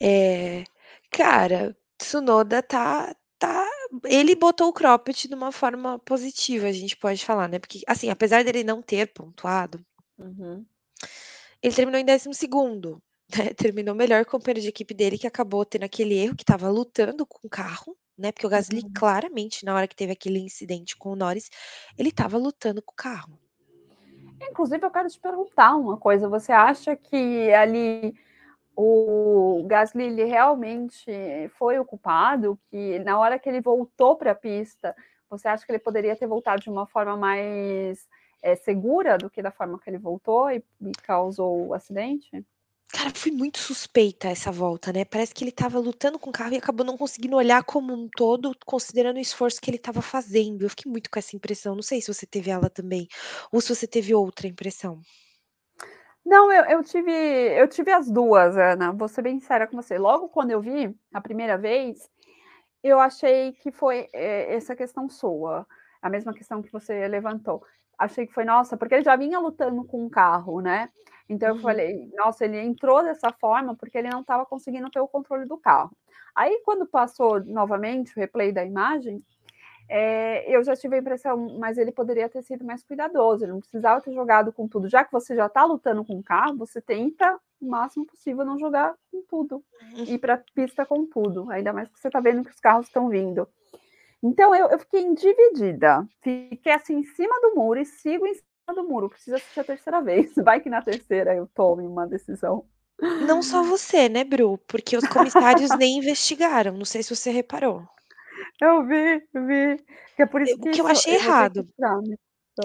É, 0.02 0.64
cara, 1.12 1.76
Tsunoda 1.98 2.62
tá, 2.64 3.16
tá. 3.38 3.68
Ele 4.06 4.36
botou 4.36 4.70
o 4.70 4.74
cropped 4.74 5.28
de 5.28 5.34
uma 5.36 5.52
forma 5.52 6.00
positiva, 6.00 6.68
a 6.68 6.72
gente 6.72 6.96
pode 6.98 7.26
falar, 7.26 7.48
né? 7.48 7.60
Porque, 7.60 7.82
assim, 7.88 8.10
apesar 8.10 8.44
dele 8.44 8.64
não 8.64 8.82
ter 8.82 9.12
pontuado, 9.14 9.84
Uhum. 10.20 10.66
ele 11.62 11.74
terminou 11.76 12.00
em 12.02 12.06
12 12.06 12.34
segundo, 12.34 13.02
né? 13.36 13.50
Terminou 13.58 13.96
melhor 13.96 14.24
que 14.26 14.30
o 14.30 14.32
companheiro 14.32 14.62
de 14.62 14.70
equipe 14.70 14.94
dele, 14.94 15.18
que 15.18 15.28
acabou 15.28 15.66
tendo 15.66 15.84
aquele 15.84 16.16
erro, 16.16 16.36
que 16.36 16.46
tava 16.46 16.70
lutando 16.70 17.26
com 17.26 17.40
o 17.48 17.50
carro, 17.50 17.96
né? 18.20 18.32
Porque 18.32 18.46
o 18.46 18.50
Gasly, 18.50 18.82
Uhum. 18.84 18.92
claramente, 18.94 19.66
na 19.66 19.74
hora 19.74 19.88
que 19.88 19.96
teve 19.96 20.12
aquele 20.12 20.40
incidente 20.40 20.96
com 20.98 21.12
o 21.12 21.16
Norris, 21.16 21.50
ele 21.98 22.12
tava 22.12 22.38
lutando 22.38 22.82
com 22.82 22.92
o 22.92 22.96
carro. 22.96 23.40
Inclusive, 24.42 24.86
eu 24.86 24.92
quero 24.92 25.10
te 25.10 25.20
perguntar 25.20 25.76
uma 25.76 25.98
coisa. 25.98 26.28
Você 26.30 26.52
acha 26.52 26.96
que 26.96 27.54
ali 27.54 28.14
o 28.76 29.64
Gasly 29.68 30.04
ele 30.04 30.24
realmente 30.26 31.12
foi 31.58 31.80
o 31.80 31.86
culpado? 31.86 32.60
Que 32.70 33.00
na 33.00 33.20
hora 33.20 33.38
que 33.40 33.50
ele 33.50 33.62
voltou 33.62 34.16
para 34.16 34.32
a 34.32 34.36
pista, 34.36 34.96
você 35.30 35.48
acha 35.48 35.66
que 35.66 35.72
ele 35.72 35.80
poderia 35.80 36.16
ter 36.16 36.28
voltado 36.28 36.62
de 36.62 36.70
uma 36.70 36.88
forma 36.88 37.16
mais 37.18 38.08
é, 38.42 38.56
segura 38.56 39.18
do 39.18 39.30
que 39.30 39.42
da 39.42 39.52
forma 39.52 39.80
que 39.80 39.90
ele 39.90 39.98
voltou 39.98 40.50
e, 40.50 40.64
e 40.82 40.92
causou 41.04 41.68
o 41.68 41.74
acidente? 41.74 42.46
Cara, 42.92 43.12
foi 43.16 43.32
muito 43.32 43.60
suspeita 43.60 44.28
essa 44.30 44.52
volta, 44.52 44.92
né? 44.92 45.06
Parece 45.06 45.34
que 45.34 45.44
ele 45.44 45.52
estava 45.52 45.78
lutando 45.78 46.18
com 46.18 46.32
o 46.32 46.34
carro 46.34 46.54
e 46.54 46.58
acabou 46.58 46.84
não 46.86 46.98
conseguindo 46.98 47.36
olhar 47.36 47.64
como 47.64 47.94
um 47.94 48.10
todo, 48.10 48.52
considerando 48.66 49.18
o 49.18 49.22
esforço 49.22 49.62
que 49.62 49.70
ele 49.70 49.78
estava 49.78 50.02
fazendo. 50.02 50.64
Eu 50.64 50.70
fiquei 50.70 50.92
muito 50.92 51.10
com 51.10 51.20
essa 51.20 51.36
impressão. 51.36 51.76
Não 51.76 51.84
sei 51.84 52.02
se 52.02 52.12
você 52.12 52.26
teve 52.26 52.50
ela 52.50 52.70
também, 52.70 53.08
ou 53.52 53.62
se 53.62 53.74
você 53.74 53.86
teve 53.86 54.14
outra 54.16 54.48
impressão. 54.48 55.00
Não, 56.26 56.52
eu, 56.52 56.66
eu 56.66 56.84
tive 56.84 57.12
eu 57.12 57.68
tive 57.68 57.92
as 57.92 58.10
duas, 58.10 58.58
Ana. 58.58 58.92
Vou 58.92 59.08
ser 59.08 59.22
bem 59.22 59.40
séria 59.40 59.68
com 59.68 59.80
você. 59.80 59.98
Logo 59.98 60.28
quando 60.30 60.52
eu 60.52 60.60
vi 60.60 60.94
a 61.14 61.22
primeira 61.22 61.58
vez, 61.58 62.10
eu 62.84 63.00
achei 63.00 63.54
que 63.54 63.72
foi 63.72 64.10
é, 64.14 64.56
essa 64.56 64.76
questão 64.76 65.08
sua, 65.10 65.66
a 66.02 66.10
mesma 66.10 66.34
questão 66.34 66.62
que 66.62 66.72
você 66.72 67.08
levantou. 67.08 67.64
Achei 67.98 68.26
que 68.26 68.34
foi, 68.34 68.46
nossa, 68.46 68.78
porque 68.78 68.96
ele 68.96 69.04
já 69.04 69.16
vinha 69.16 69.40
lutando 69.40 69.84
com 69.84 70.06
o 70.06 70.10
carro, 70.10 70.62
né? 70.62 70.90
Então 71.30 71.50
eu 71.50 71.56
Uhum. 71.56 71.62
falei: 71.62 72.10
"Nossa, 72.16 72.46
ele 72.46 72.60
entrou 72.60 73.04
dessa 73.04 73.32
forma, 73.34 73.76
porque 73.76 73.98
ele 73.98 74.10
não 74.10 74.22
estava 74.22 74.46
conseguindo 74.46 74.90
ter 74.92 75.00
o 75.02 75.08
controle 75.08 75.46
do 75.48 75.58
carro". 75.58 75.92
Aí 76.36 76.62
quando 76.66 76.88
passou 76.88 77.44
novamente 77.46 78.14
o 78.18 78.20
replay 78.20 78.52
da 78.54 78.66
imagem, 78.66 79.24
eh, 79.90 80.46
eu 80.56 80.64
já 80.64 80.76
tive 80.76 80.96
a 80.98 81.00
impressão, 81.00 81.58
mas 81.60 81.78
ele 81.78 81.92
poderia 81.92 82.30
ter 82.30 82.44
sido 82.44 82.66
mais 82.66 82.84
cuidadoso, 82.84 83.44
ele 83.46 83.54
não 83.54 83.60
precisava 83.60 84.02
ter 84.02 84.14
jogado 84.14 84.54
com 84.54 84.68
tudo. 84.68 84.90
Já 84.90 85.04
que 85.06 85.12
você 85.12 85.36
já 85.36 85.48
está 85.48 85.66
lutando 85.66 86.06
com 86.06 86.18
o 86.20 86.24
carro, 86.24 86.58
você 86.58 86.82
tenta 86.82 87.40
o 87.62 87.68
máximo 87.70 88.06
possível 88.06 88.46
não 88.46 88.58
jogar 88.60 88.96
com 89.12 89.24
tudo, 89.28 89.64
ir 90.08 90.20
para 90.20 90.36
a 90.36 90.44
pista 90.56 90.86
com 90.86 91.06
tudo, 91.08 91.50
ainda 91.52 91.74
mais 91.74 91.90
que 91.90 92.00
você 92.00 92.08
está 92.10 92.20
vendo 92.22 92.44
que 92.44 92.52
os 92.52 92.60
carros 92.60 92.88
estão 92.88 93.10
vindo. 93.10 93.48
Então 94.24 94.54
eu 94.56 94.68
eu 94.70 94.80
fiquei 94.80 95.14
dividida, 95.16 96.08
fiquei, 96.22 96.74
assim, 96.74 96.96
em 96.98 97.04
cima 97.04 97.40
do 97.42 97.56
muro 97.56 97.80
e 97.80 97.86
sigo 97.86 98.26
em 98.28 98.34
do 98.74 98.84
muro, 98.84 99.10
preciso 99.10 99.36
assistir 99.38 99.60
a 99.60 99.64
terceira 99.64 100.02
vez, 100.02 100.34
vai 100.44 100.60
que 100.60 100.70
na 100.70 100.82
terceira 100.82 101.36
eu 101.36 101.48
tome 101.48 101.86
uma 101.86 102.08
decisão. 102.08 102.66
Não 103.02 103.42
só 103.42 103.64
você, 103.64 104.10
né, 104.10 104.24
Bru, 104.24 104.58
porque 104.68 104.98
os 104.98 105.06
comissários 105.08 105.70
nem 105.78 105.98
investigaram, 105.98 106.74
não 106.78 106.86
sei 106.86 107.02
se 107.02 107.16
você 107.16 107.32
reparou. 107.32 107.88
Eu 108.62 108.86
vi, 108.86 109.20
vi, 109.34 109.78
que 110.16 110.24
é 110.24 110.26
por 110.26 110.42
isso 110.42 110.54
Eu 110.54 110.60
que 110.60 110.72
que 110.72 110.82
eu 110.82 110.88
achei 110.88 111.16
eu 111.16 111.20
que 111.20 111.26
errado. 111.26 111.68
né. 111.78 112.16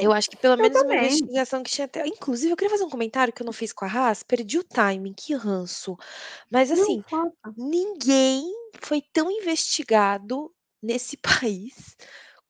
Eu 0.01 0.13
acho 0.13 0.29
que 0.29 0.37
pelo 0.37 0.55
Eu 0.55 0.59
menos 0.59 0.83
uma 0.83 0.95
investigação 0.97 1.63
que 1.63 1.71
tinha 1.71 1.85
até 1.85 2.05
inclusive 2.07 2.51
eu 2.53 2.57
queria 2.57 2.71
fazer 2.71 2.83
um 2.85 2.91
comentário 2.91 3.33
que 3.33 3.43
eu 3.43 3.47
não 3.47 3.53
fiz 3.53 3.73
com 3.73 3.85
a 3.85 3.89
Haas, 3.89 4.25
perdi 4.25 4.59
o 4.59 4.65
timing, 4.65 5.13
que 5.13 5.35
ranço. 5.35 5.97
Mas 6.51 6.71
Não, 6.71 6.83
assim, 6.83 7.03
faça. 7.09 7.33
ninguém 7.57 8.45
foi 8.81 9.01
tão 9.13 9.31
investigado 9.31 10.53
nesse 10.83 11.17
país 11.23 11.97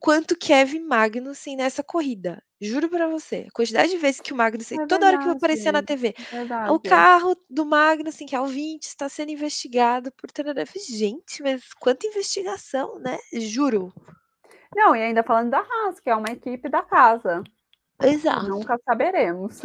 quanto 0.04 0.36
Kevin 0.36 0.80
Magnussen 0.86 1.56
nessa 1.56 1.82
corrida, 1.82 2.42
juro 2.60 2.88
pra 2.90 3.08
você, 3.08 3.46
a 3.48 3.52
quantidade 3.52 3.90
de 3.90 3.96
vezes 3.98 4.20
que 4.20 4.32
o 4.34 4.36
Magnussen 4.36 4.78
É 4.78 4.86
toda 4.86 5.06
hora 5.06 5.18
que 5.18 5.28
aparecia 5.28 5.72
na 5.72 5.82
TV, 5.82 6.14
é 6.30 6.44
o 6.66 6.78
verdade. 6.78 6.80
carro 6.80 7.34
do 7.48 7.64
Magnussen, 7.64 8.26
que 8.26 8.36
é 8.36 8.40
o 8.40 8.46
20, 8.46 8.84
está 8.84 9.08
sendo 9.08 9.30
investigado 9.32 10.12
por 10.12 10.30
falei: 10.66 10.84
"Gente, 10.98 11.42
mas 11.42 11.62
quanta 11.80 12.06
investigação, 12.06 12.98
né", 12.98 13.18
juro. 13.32 13.92
Não, 14.74 14.94
e 14.94 15.02
ainda 15.02 15.22
falando 15.22 15.50
da 15.50 15.60
Haas, 15.60 16.00
que 16.00 16.10
é 16.10 16.14
uma 16.16 16.30
equipe 16.30 16.68
da 16.68 16.82
casa. 16.82 17.42
Exato. 18.02 18.48
Nunca 18.48 18.76
saberemos. 18.84 19.60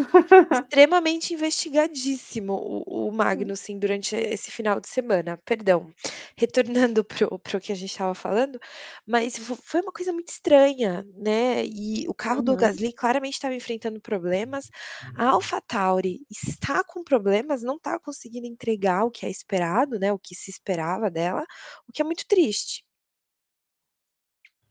Extremamente 0.51 1.33
investigadíssimo 1.33 2.53
o 2.53 3.07
o 3.09 3.11
Hum. 3.31 3.49
Magnussen 3.51 3.77
durante 3.79 4.15
esse 4.15 4.49
final 4.51 4.79
de 4.79 4.87
semana. 4.89 5.37
Perdão, 5.45 5.91
retornando 6.37 7.03
para 7.03 7.27
o 7.57 7.59
que 7.61 7.71
a 7.71 7.75
gente 7.75 7.89
estava 7.91 8.15
falando, 8.15 8.59
mas 9.05 9.37
fo 9.37 9.55
foi 9.55 9.81
uma 9.81 9.91
coisa 9.91 10.11
muito 10.13 10.29
estranha, 10.29 11.05
né, 11.15 11.63
e 11.65 12.07
o 12.07 12.13
carro 12.15 12.41
do 12.41 12.55
Uhum. 12.55 12.55
Gasly 12.55 12.93
claramente 12.93 13.33
estava 13.35 13.53
enfrentando 13.55 13.99
problemas, 14.01 14.69
a 15.15 15.29
AlphaTauri 15.29 16.19
está 16.31 16.83
com 16.83 17.03
problemas, 17.03 17.61
não 17.63 17.75
está 17.77 17.99
conseguindo 17.99 18.47
entregar 18.47 19.05
o 19.05 19.11
que 19.11 19.25
é 19.25 19.29
esperado, 19.29 19.99
né, 19.99 20.11
o 20.13 20.19
que 20.19 20.35
se 20.35 20.49
esperava 20.51 21.09
dela, 21.11 21.45
o 21.87 21.91
que 21.91 22.01
é 22.01 22.05
muito 22.05 22.25
triste. 22.27 22.83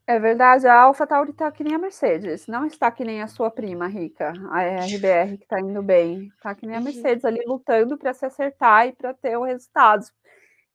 É 0.09 0.19
verdade, 0.19 0.67
a 0.67 0.75
AlphaTauri 0.85 1.35
tá 1.35 1.53
que 1.53 1.63
nem 1.63 1.75
a 1.75 1.79
Mercedes, 1.79 2.47
não 2.47 2.65
está 2.65 2.91
que 2.91 3.05
nem 3.05 3.21
a 3.23 3.29
sua 3.29 3.51
prima 3.51 3.87
rica, 3.87 4.33
a 4.51 4.63
RBR 4.63 5.37
que 5.39 5.47
tá 5.47 5.61
indo 5.61 5.83
bem, 5.83 6.33
tá 6.41 6.55
que 6.55 6.67
nem 6.67 6.77
a. 6.77 6.81
Mercedes 6.81 7.27
ali 7.27 7.43
lutando 7.47 7.99
para 7.99 8.15
se 8.15 8.25
acertar 8.25 8.87
e 8.89 8.93
para 8.95 9.13
ter 9.13 9.37
o 9.37 9.43
resultados. 9.45 10.11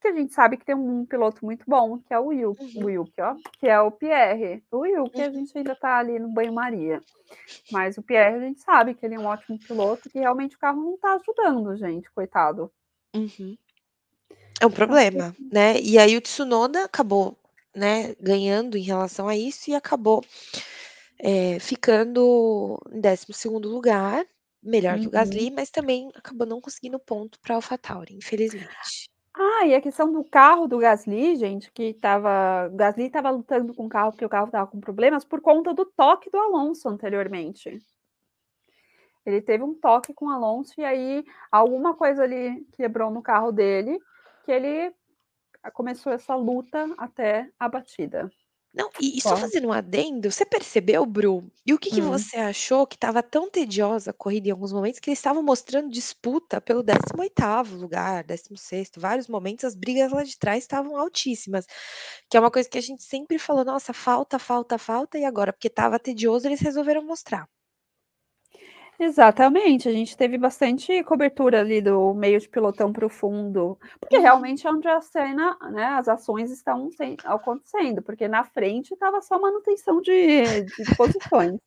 Que 0.01 0.09
a 0.09 0.13
gente 0.15 0.33
sabe 0.33 0.57
que 0.57 0.65
tem 0.65 0.75
um 0.75 1.05
piloto 1.05 1.43
muito 1.45 1.65
bom, 1.67 1.99
que 1.99 2.13
é 2.13 2.19
o 2.19 2.29
Uhum. 2.59 2.85
Wilk, 2.85 3.13
ó, 3.21 3.37
que 3.59 3.67
é 3.67 3.79
o 3.81 3.91
Pierre. 3.91 4.63
O 4.71 4.79
Wilk 4.81 5.21
a 5.21 5.29
Uhum. 5.29 5.31
gente 5.31 5.57
ainda 5.57 5.75
tá 5.75 5.97
ali 5.99 6.19
no 6.19 6.29
banho-maria, 6.29 7.03
mas 7.71 7.97
o 7.97 8.03
Pierre 8.03 8.37
a 8.37 8.41
gente 8.41 8.61
sabe 8.61 8.95
que 8.95 9.05
ele 9.05 9.15
é 9.15 9.19
um 9.19 9.25
ótimo 9.27 9.59
piloto, 9.59 10.09
que 10.09 10.19
realmente 10.19 10.55
o 10.57 10.59
carro 10.59 10.81
não 10.83 10.97
tá 10.99 11.15
ajudando 11.15 11.75
gente, 11.77 12.11
coitado. 12.11 12.71
Uhum. 13.15 13.57
É 14.61 14.65
um 14.65 14.71
Então 14.71 14.71
problema, 14.71 15.35
assim 15.35 15.51
né, 15.51 15.79
e 15.81 15.97
aí 15.99 16.15
o 16.17 16.21
Tsunoda 16.21 16.85
acabou, 16.85 17.37
né, 17.75 18.15
ganhando 18.21 18.77
em 18.77 18.81
relação 18.83 19.27
a 19.27 19.35
isso 19.37 19.69
e 19.71 19.75
acabou, 19.75 20.23
eh, 21.19 21.59
ficando 21.59 22.79
em 22.93 23.01
12º 23.01 23.69
lugar, 23.69 24.25
melhor 24.63 24.99
que 24.99 25.07
o 25.09 25.11
Uhum. 25.11 25.11
Gasly, 25.11 25.51
mas 25.51 25.69
também 25.71 26.09
acabou 26.15 26.47
não 26.47 26.61
conseguindo 26.61 26.99
ponto 26.99 27.39
pra 27.41 27.55
AlphaTauri, 27.55 28.15
infelizmente. 28.15 29.09
Ah, 29.35 29.65
e 29.65 29.73
a 29.73 29.81
questão 29.81 30.11
do 30.11 30.23
carro 30.23 30.67
do 30.67 30.77
Gasly, 30.77 31.35
gente, 31.35 31.71
que 31.71 31.85
estava 31.85 32.67
o 32.71 32.75
Gasly 32.75 33.05
estava 33.07 33.31
lutando 33.31 33.73
com 33.73 33.85
o 33.87 33.89
carro, 33.89 34.11
porque 34.11 34.25
o 34.25 34.29
carro 34.29 34.45
estava 34.45 34.67
com 34.67 34.79
problemas, 34.79 35.25
por 35.25 35.41
conta 35.41 35.73
do 35.73 35.85
toque 35.85 36.29
do 36.29 36.37
Alonso 36.37 36.87
anteriormente. 36.87 37.83
Ele 39.25 39.41
teve 39.41 39.63
um 39.63 39.73
toque 39.73 40.13
com 40.13 40.25
o 40.25 40.29
Alonso 40.29 40.73
e 40.77 40.83
aí 40.83 41.23
alguma 41.51 41.95
coisa 41.95 42.23
ali 42.23 42.65
quebrou 42.73 43.09
no 43.09 43.21
carro 43.21 43.51
dele, 43.51 43.99
que 44.43 44.51
ele 44.51 44.93
começou 45.71 46.11
essa 46.13 46.35
luta 46.35 46.93
até 46.97 47.51
a 47.59 47.69
batida. 47.69 48.31
Não, 48.75 48.89
e 48.99 49.17
e 49.19 49.21
só 49.21 49.35
fazendo 49.37 49.67
um 49.67 49.71
adendo, 49.71 50.31
você 50.31 50.43
percebeu, 50.43 51.05
Bru, 51.05 51.43
e 51.63 51.73
o 51.75 51.77
que 51.77 51.91
que 51.91 52.01
Hum. 52.01 52.01
você 52.01 52.37
achou 52.37 52.87
que 52.87 52.95
estava 52.95 53.21
tão 53.21 53.47
tediosa 53.49 54.09
a 54.09 54.13
corrida 54.13 54.47
em 54.47 54.51
alguns 54.51 54.73
momentos, 54.73 54.99
que 54.99 55.11
eles 55.11 55.19
estavam 55.19 55.43
mostrando 55.43 55.91
disputa 55.91 56.59
pelo 56.59 56.81
18º 56.81 57.75
lugar, 57.75 58.23
16º, 58.23 58.99
vários 58.99 59.27
momentos 59.27 59.63
as 59.63 59.75
brigas 59.75 60.11
lá 60.11 60.23
de 60.23 60.35
trás 60.39 60.63
estavam 60.63 60.97
altíssimas, 60.97 61.67
que 62.29 62.35
é 62.35 62.39
uma 62.39 62.49
coisa 62.51 62.67
que 62.67 62.77
a 62.79 62.81
gente 62.81 63.03
sempre 63.03 63.37
falou: 63.37 63.63
"Nossa, 63.63 63.93
falta, 63.93 64.39
falta, 64.39 64.77
falta", 64.79 65.19
e 65.19 65.25
agora, 65.25 65.53
porque 65.53 65.67
estava 65.67 65.99
tedioso, 65.99 66.47
eles 66.47 66.59
resolveram 66.59 67.03
mostrar. 67.05 67.47
Exatamente, 69.05 69.89
a 69.89 69.91
gente 69.91 70.15
teve 70.15 70.37
bastante 70.37 71.03
cobertura 71.03 71.59
ali 71.59 71.81
do 71.81 72.13
meio 72.13 72.39
de 72.39 72.47
pelotão 72.47 72.93
para 72.93 73.05
o 73.05 73.09
fundo, 73.09 73.77
porque 73.99 74.15
Uhum. 74.17 74.21
realmente 74.21 74.67
é 74.67 74.71
onde 74.71 74.87
a 74.87 75.01
cena, 75.01 75.57
né, 75.71 75.83
as 75.85 76.07
ações 76.07 76.51
estão 76.51 76.87
acontecendo, 77.25 78.01
porque 78.03 78.27
na 78.27 78.43
frente 78.43 78.93
estava 78.93 79.19
só 79.21 79.39
manutenção 79.39 79.99
de 80.01 80.63
de 80.77 80.85
posições. 80.95 81.59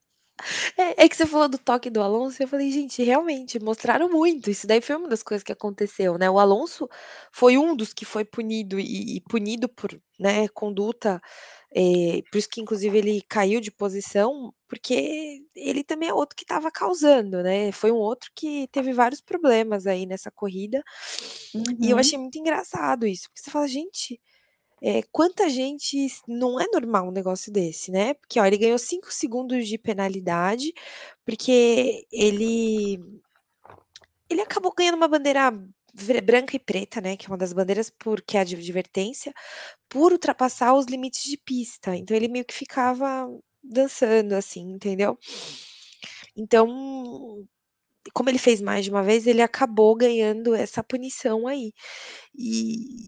É 0.77 1.05
é 1.05 1.09
que 1.09 1.17
você 1.17 1.27
falou 1.27 1.49
do 1.49 1.59
toque 1.59 1.89
do 1.91 2.03
Alonso, 2.03 2.43
eu 2.43 2.49
falei: 2.49 2.71
"Gente, 2.71 3.03
realmente, 3.03 3.59
mostraram 3.59 4.09
muito", 4.11 4.51
isso 4.51 4.67
daí 4.67 4.81
foi 4.81 4.97
uma 4.97 5.09
das 5.09 5.23
coisas 5.23 5.43
que 5.43 5.53
aconteceu, 5.53 6.19
né, 6.19 6.29
o 6.31 6.39
Alonso 6.39 6.89
foi 7.33 7.57
um 7.59 7.75
dos 7.75 7.93
que 7.95 8.05
foi 8.05 8.25
punido 8.25 8.79
e 8.79 9.17
e 9.17 9.21
punido 9.23 9.69
por, 9.69 9.91
né, 10.21 10.49
conduta, 10.49 11.21
eh, 11.75 12.23
por 12.31 12.39
isso 12.39 12.49
que 12.51 12.61
inclusive 12.61 12.97
ele 12.99 13.23
caiu 13.29 13.61
de 13.61 13.71
posição, 13.71 14.53
porque 14.69 15.41
ele 15.55 15.83
também 15.85 16.09
é 16.11 16.15
outro 16.15 16.37
que 16.37 16.45
estava 16.45 16.71
causando, 16.71 17.43
né, 17.43 17.73
foi 17.73 17.91
um 17.93 17.97
outro 17.97 18.31
que 18.35 18.69
teve 18.73 18.93
vários 18.93 19.21
problemas 19.21 19.87
aí 19.87 20.07
nessa 20.07 20.31
corrida, 20.31 20.83
e 21.81 21.91
eu 21.91 21.99
Uhum. 21.99 21.99
achei 21.99 22.19
muito 22.19 22.39
engraçado 22.39 23.07
isso, 23.07 23.25
porque 23.31 23.41
você 23.43 23.51
fala: 23.51 23.69
"Gente, 23.69 24.21
eh, 24.83 25.03
quanta 25.13 25.49
gente 25.51 26.09
não 26.29 26.61
é 26.61 26.67
normal 26.73 27.09
um 27.09 27.13
negócio 27.13 27.53
desse, 27.53 27.91
né", 27.93 28.15
porque, 28.15 28.41
ó, 28.41 28.47
ele 28.47 28.59
ganhou 28.59 28.79
5 28.79 29.13
segundos 29.13 29.69
de 29.69 29.79
penalidade, 29.79 30.73
porque 31.25 32.07
ele 32.13 32.99
ele 34.31 34.41
acabou 34.41 34.73
ganhando 34.77 34.97
uma 34.97 35.09
bandeira 35.09 35.51
branca 36.25 36.57
e 36.57 36.59
preta, 36.59 37.01
né, 37.01 37.17
que 37.17 37.27
é 37.27 37.29
uma 37.31 37.39
das 37.39 37.53
bandeiras 37.53 37.91
por 37.91 38.21
que 38.23 38.37
é 38.37 38.41
a 38.41 38.45
de 38.45 38.57
advertência, 38.57 39.33
por 39.89 40.13
ultrapassar 40.13 40.75
os 40.75 40.87
limites 40.87 41.25
de 41.25 41.39
pista, 41.39 41.97
então 41.97 42.17
ele 42.17 42.29
meio 42.29 42.45
que 42.45 42.55
ficava 42.55 43.29
dançando, 43.63 44.35
assim, 44.35 44.63
entendeu. 44.73 45.19
Então, 46.37 46.67
como 48.15 48.31
ele 48.31 48.39
fez 48.39 48.61
mais 48.63 48.85
de 48.85 48.91
uma 48.91 49.03
vez, 49.03 49.27
ele 49.27 49.43
acabou 49.43 49.97
ganhando 49.97 50.55
essa 50.55 50.85
punição 50.85 51.47
aí. 51.49 51.73
E, 52.37 53.07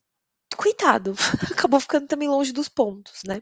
coitado, 0.58 1.14
acabou 1.56 1.80
ficando 1.80 2.08
também 2.08 2.28
longe 2.28 2.52
dos 2.52 2.68
pontos, 2.68 3.22
né. 3.24 3.40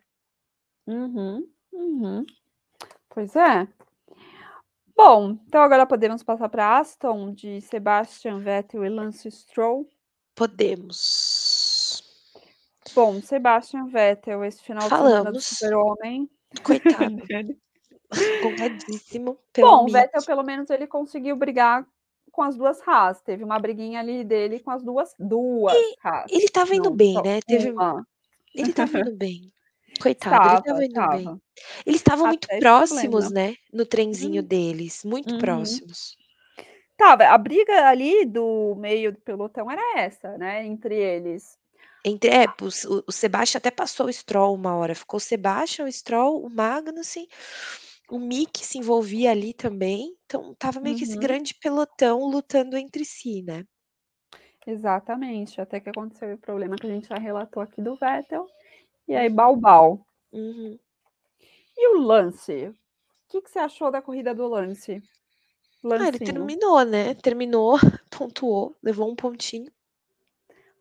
Uhum, 0.86 1.48
uhum. 1.72 2.24
Pois 3.08 3.34
é. 3.34 3.66
Bom, 4.94 5.38
então 5.46 5.62
agora 5.62 5.86
podemos 5.86 6.22
passar 6.22 6.48
pra 6.48 6.78
Aston, 6.78 7.32
de 7.32 7.60
Sebastian 7.62 8.38
Vettel 8.40 8.84
e 8.84 8.88
Lance 8.88 9.30
Stroll? 9.30 9.88
Podemos. 10.34 12.02
Bom, 12.94 13.20
Sebastian 13.20 13.86
Vettel, 13.86 14.44
esse 14.44 14.62
final 14.62 14.88
de 14.88 14.88
semana 14.88 15.08
do 15.08 15.22
Falamos. 15.22 15.44
super-homem 15.44 16.30
Coitado. 16.62 17.16
pelo 19.52 19.68
Bom, 19.68 19.84
o 19.84 19.88
Vettel 19.92 20.24
pelo 20.24 20.42
menos 20.44 20.70
ele 20.70 20.86
conseguiu 20.86 21.36
brigar 21.36 21.86
com 22.36 22.44
as 22.44 22.56
2 22.58 22.80
Haas, 22.86 23.22
teve 23.22 23.44
uma 23.44 23.58
briguinha 23.60 24.00
ali 24.00 24.24
dele 24.24 24.60
com 24.60 24.70
as 24.72 24.84
2 24.84 25.14
2 25.18 25.74
E 25.74 25.96
Haas, 26.04 26.32
ele 26.36 26.44
estava 26.44 26.74
indo 26.76 26.90
não 26.90 26.92
bem, 26.92 27.20
né, 27.22 27.40
teve 27.46 27.72
1. 27.72 28.04
ele 28.54 28.70
estava 28.70 28.96
indo 28.96 29.12
bem, 29.16 29.52
coitado, 30.00 30.48
ele 30.48 30.56
Estava, 30.64 30.84
indo 30.84 31.06
bem. 31.08 31.34
estava. 31.34 31.40
Eles 31.86 32.00
estavam 32.00 32.26
muito 32.28 32.48
próximos, 32.58 33.30
né, 33.30 33.56
no 33.72 33.86
trenzinho 33.86 34.42
Hum. 34.42 34.44
deles, 34.44 35.04
muito 35.04 35.34
Uhum. 35.34 35.36
próximos. 35.36 36.16
Estava, 36.98 37.24
a 37.28 37.36
briga 37.38 37.88
ali 37.88 38.24
do 38.24 38.74
meio 38.76 39.12
do 39.12 39.20
pelotão 39.20 39.70
era 39.70 39.98
essa, 40.00 40.38
né, 40.38 40.64
entre 40.64 40.94
eles. 40.96 41.58
Entre 42.04 42.30
é, 42.30 42.46
o 42.62 43.02
o 43.08 43.12
Sebastian 43.12 43.58
até 43.58 43.70
passou 43.70 44.06
o 44.06 44.12
Stroll 44.12 44.54
uma 44.54 44.74
hora, 44.76 44.94
ficou 44.94 45.18
o 45.18 45.20
Sebastian, 45.20 45.86
o 45.86 45.92
Stroll, 45.92 46.44
o 46.44 46.48
Magnussen 46.50 47.26
O 48.08 48.20
Mick 48.20 48.64
se 48.64 48.78
envolvia 48.78 49.32
ali 49.32 49.52
também, 49.52 50.16
então 50.26 50.52
estava 50.52 50.78
meio 50.80 50.94
que 50.94 51.02
esse 51.02 51.18
Uhum. 51.18 51.18
grande 51.18 51.52
pelotão 51.60 52.20
lutando 52.28 52.76
entre 52.76 53.04
si, 53.04 53.42
né. 53.42 53.66
Exatamente, 54.64 55.60
até 55.60 55.80
que 55.80 55.88
aconteceu 55.90 56.34
o 56.34 56.38
problema 56.38 56.78
que 56.78 56.86
a 56.86 56.90
gente 56.90 57.08
já 57.08 57.18
relatou 57.18 57.62
aqui 57.62 57.80
do 57.82 57.94
Vettel, 57.96 58.46
e 59.08 59.16
aí 59.16 59.28
Uhum. 59.28 59.30
bau 59.30 59.56
bau. 59.56 60.06
Uhum. 60.32 60.78
E 61.78 61.88
o 61.94 62.00
Lance? 62.00 62.68
O 62.68 62.74
que 63.28 63.42
que 63.42 63.50
você 63.50 63.58
achou 63.60 63.90
da 63.90 64.02
corrida 64.02 64.34
do 64.34 64.46
Lance? 64.48 65.02
Ah, 65.98 66.08
ele 66.08 66.18
Lancinho. 66.18 66.18
terminou, 66.18 66.84
né, 66.84 67.14
terminou, 67.14 67.76
pontuou, 68.10 68.76
levou 68.82 69.10
1 69.10 69.16
pontinho. 69.16 69.70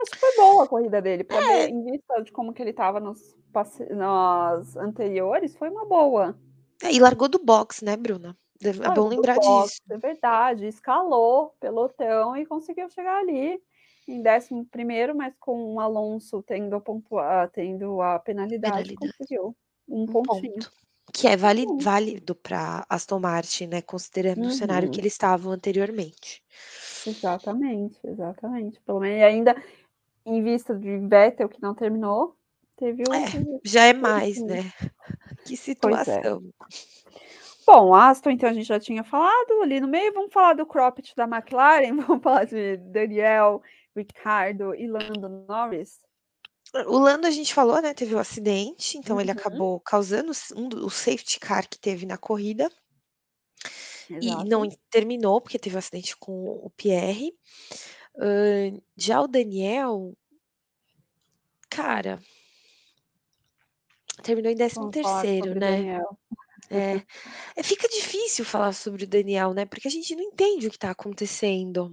Acho 0.01 0.11
que 0.11 0.19
foi 0.19 0.33
boa 0.35 0.63
a 0.65 0.67
corrida 0.67 1.01
dele, 1.01 1.23
pra 1.23 1.41
ver 1.41 1.67
É. 1.67 1.69
em 1.69 1.83
vista 1.83 2.21
de 2.21 2.31
como 2.31 2.53
que 2.53 2.61
ele 2.61 2.71
estava 2.71 2.99
nos 2.99 3.35
passe 3.53 3.85
nas 3.93 4.75
anteriores, 4.75 5.55
foi 5.55 5.69
uma 5.69 5.85
boa. 5.87 6.37
É, 6.83 6.91
e 6.93 6.99
largou 6.99 7.27
do 7.29 7.39
box, 7.39 7.83
né, 7.83 7.95
Bruna. 7.95 8.37
É 8.83 8.89
bom 8.89 9.07
Largou 9.07 9.13
do 9.13 9.23
lembrar 9.23 9.39
box, 9.39 9.75
disso. 9.79 9.79
é 9.89 9.97
verdade, 9.97 10.67
escalou 10.67 11.55
pelotão 11.59 12.35
e 12.37 12.45
conseguiu 12.45 12.89
chegar 12.89 13.17
ali 13.19 13.59
em 14.07 14.21
11º, 14.21 15.15
mas 15.15 15.33
com 15.39 15.73
o 15.75 15.79
Alonso 15.79 16.43
tendo 16.43 16.75
a 16.75 16.81
pontua 16.81 17.47
tendo 17.49 18.01
a 18.01 18.19
penalidade, 18.19 18.93
Penalidade. 18.93 18.93
conseguiu 18.93 19.55
1 19.87 20.07
1 20.07 20.07
pontinho. 20.07 20.65
ponto. 20.67 20.71
Que 21.13 21.27
é 21.27 21.37
vali 21.37 21.67
válido 21.81 22.35
pra 22.35 22.85
Aston 22.89 23.19
Martin, 23.19 23.67
né, 23.67 23.81
considerando 23.81 24.45
o 24.47 24.51
cenário 24.51 24.89
que 24.89 24.99
Uhum. 24.99 25.01
eles 25.01 25.13
estavam 25.13 25.51
anteriormente. 25.51 26.41
Exatamente, 27.05 27.99
exatamente. 28.03 28.81
Pelo 28.81 28.99
menos 28.99 29.19
e 29.19 29.23
ainda 29.23 29.55
em 30.25 30.43
vista 30.43 30.75
de 30.77 30.99
Vettel 30.99 31.49
que 31.49 31.61
não 31.61 31.75
terminou, 31.75 32.37
teve 32.77 33.07
o 33.07 33.23
É, 33.23 33.37
já 33.63 33.85
é 33.85 33.93
mais, 33.93 34.43
né. 34.43 34.73
Que 35.45 35.53
é. 35.53 35.57
situação. 35.57 36.51
Bom, 37.65 37.93
Aston 37.95 38.31
então 38.31 38.49
a 38.49 38.53
gente 38.53 38.67
já 38.67 38.79
tinha 38.79 39.03
falado 39.03 39.61
ali 39.63 39.79
no 39.79 39.87
meio, 39.87 40.13
vamos 40.13 40.31
falar 40.33 40.53
do 40.53 40.65
cropped 40.65 41.13
da 41.15 41.25
McLaren, 41.25 41.95
vamos 42.07 42.23
falar 42.23 42.45
de 42.45 42.77
Daniel, 42.77 43.61
Ricciardo 43.95 44.75
e 44.75 44.87
Lando 44.87 45.29
Norris? 45.47 45.99
O 46.87 46.99
Lando 46.99 47.25
a 47.27 47.31
gente 47.31 47.53
falou, 47.53 47.81
né, 47.81 47.93
teve 47.93 48.13
o 48.15 48.19
acidente, 48.19 48.97
então 48.97 49.19
ele 49.19 49.31
Uhum. 49.31 49.37
acabou 49.37 49.79
causando 49.79 50.31
um 50.55 50.67
do 50.69 50.85
o 50.85 50.89
safety 50.89 51.39
car 51.39 51.67
que 51.69 51.79
teve 51.79 52.05
na 52.05 52.17
corrida. 52.17 52.69
E 54.21 54.35
não 54.43 54.63
Exato. 54.65 54.77
terminou, 54.89 55.41
porque 55.41 55.57
teve 55.59 55.75
o 55.75 55.79
acidente 55.79 56.15
com 56.17 56.31
o 56.63 56.69
Pierre. 56.71 57.33
Hã, 58.17 58.79
já 58.97 59.21
o 59.21 59.27
Daniel 59.27 60.15
cara 61.69 62.19
terminou 64.23 64.51
em 64.51 64.55
Vamos 64.73 64.97
falar 64.99 65.27
13º, 65.27 65.55
sobre 65.55 65.59
né. 65.59 65.85
É. 66.69 67.01
É, 67.57 67.63
fica 67.63 67.87
difícil 67.89 68.45
falar 68.45 68.73
sobre 68.73 69.05
o 69.05 69.07
Daniel, 69.07 69.53
né, 69.53 69.65
porque 69.65 69.87
a 69.87 69.91
gente 69.91 70.15
não 70.15 70.23
entende 70.23 70.67
o 70.67 70.71
que 70.71 70.79
tá 70.79 70.91
acontecendo. 70.91 71.91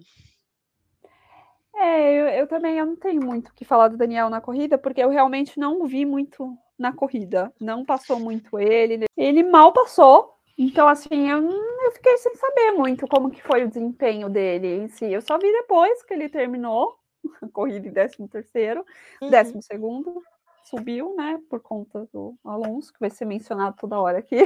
É, 1.74 2.12
eu 2.20 2.28
eu 2.42 2.46
também, 2.46 2.78
eu 2.78 2.86
não 2.86 2.96
tenho 2.96 3.22
muito 3.22 3.48
o 3.48 3.54
que 3.54 3.64
falar 3.64 3.88
do 3.88 3.96
Daniel 3.96 4.28
na 4.28 4.40
corrida, 4.40 4.76
porque 4.78 5.02
eu 5.02 5.08
realmente 5.08 5.58
não 5.58 5.86
vi 5.86 6.04
muito 6.04 6.56
na 6.78 6.92
corrida, 6.92 7.52
não 7.60 7.84
passou 7.84 8.18
muito 8.20 8.58
ele, 8.58 9.04
ele 9.16 9.42
mal 9.42 9.72
passou, 9.72 10.34
então 10.58 10.86
assim, 10.88 11.30
eu 11.30 11.40
eu 11.84 11.92
fiquei 11.92 12.16
sem 12.18 12.34
saber 12.36 12.72
muito 12.72 13.08
como 13.08 13.30
que 13.30 13.42
foi 13.42 13.64
o 13.64 13.68
desempenho 13.68 14.28
dele 14.28 14.68
em 14.84 14.88
si, 14.88 15.06
eu 15.12 15.20
só 15.22 15.38
vi 15.38 15.50
depois 15.50 16.02
que 16.04 16.14
ele 16.14 16.28
terminou 16.28 16.94
a 17.42 17.48
corrida 17.48 17.88
em 17.88 17.92
13º, 17.92 18.84
Uhum. 19.20 19.54
12º, 19.62 20.22
subiu, 20.68 21.14
né, 21.16 21.38
por 21.50 21.60
conta 21.60 22.06
do 22.12 22.36
Alonso, 22.44 22.92
que 22.92 23.00
vai 23.00 23.10
ser 23.10 23.24
mencionado 23.26 23.76
toda 23.78 24.00
hora 24.00 24.18
aqui. 24.18 24.36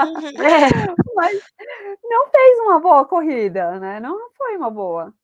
Uhum. 0.00 0.42
É. 0.42 0.68
Mas 1.14 1.42
não 2.04 2.28
fez 2.30 2.60
uma 2.60 2.80
boa 2.80 3.04
corrida, 3.06 3.78
né, 3.80 4.00
não 4.00 4.18
não 4.18 4.30
foi 4.36 4.56
uma 4.56 4.70
boa. 4.70 5.14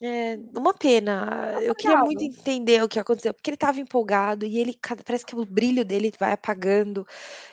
É, 0.00 0.36
uma 0.56 0.72
pena. 0.72 1.58
Eu 1.60 1.74
queria 1.74 1.96
muito 1.96 2.22
entender 2.22 2.80
o 2.82 2.88
que 2.88 3.00
aconteceu, 3.00 3.34
porque 3.34 3.50
ele 3.50 3.56
estava 3.56 3.80
empolgado 3.80 4.46
e 4.46 4.58
ele 4.58 4.78
parece 5.04 5.26
que 5.26 5.34
o 5.34 5.44
brilho 5.44 5.84
dele 5.84 6.12
vai 6.18 6.32
apagando. 6.32 7.04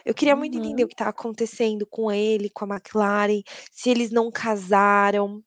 Eu 0.06 0.14
queria 0.14 0.36
muito 0.36 0.58
entender 0.58 0.84
o 0.84 0.88
Uhum. 0.88 0.90
que 0.90 0.96
tá 0.96 1.10
acontecendo 1.10 1.88
com 1.88 2.12
ele, 2.12 2.50
com 2.52 2.66
a 2.66 2.76
McLaren, 2.76 3.42
se 3.72 3.90
eles 3.90 4.12
não 4.12 4.32
casaram, 4.32 5.44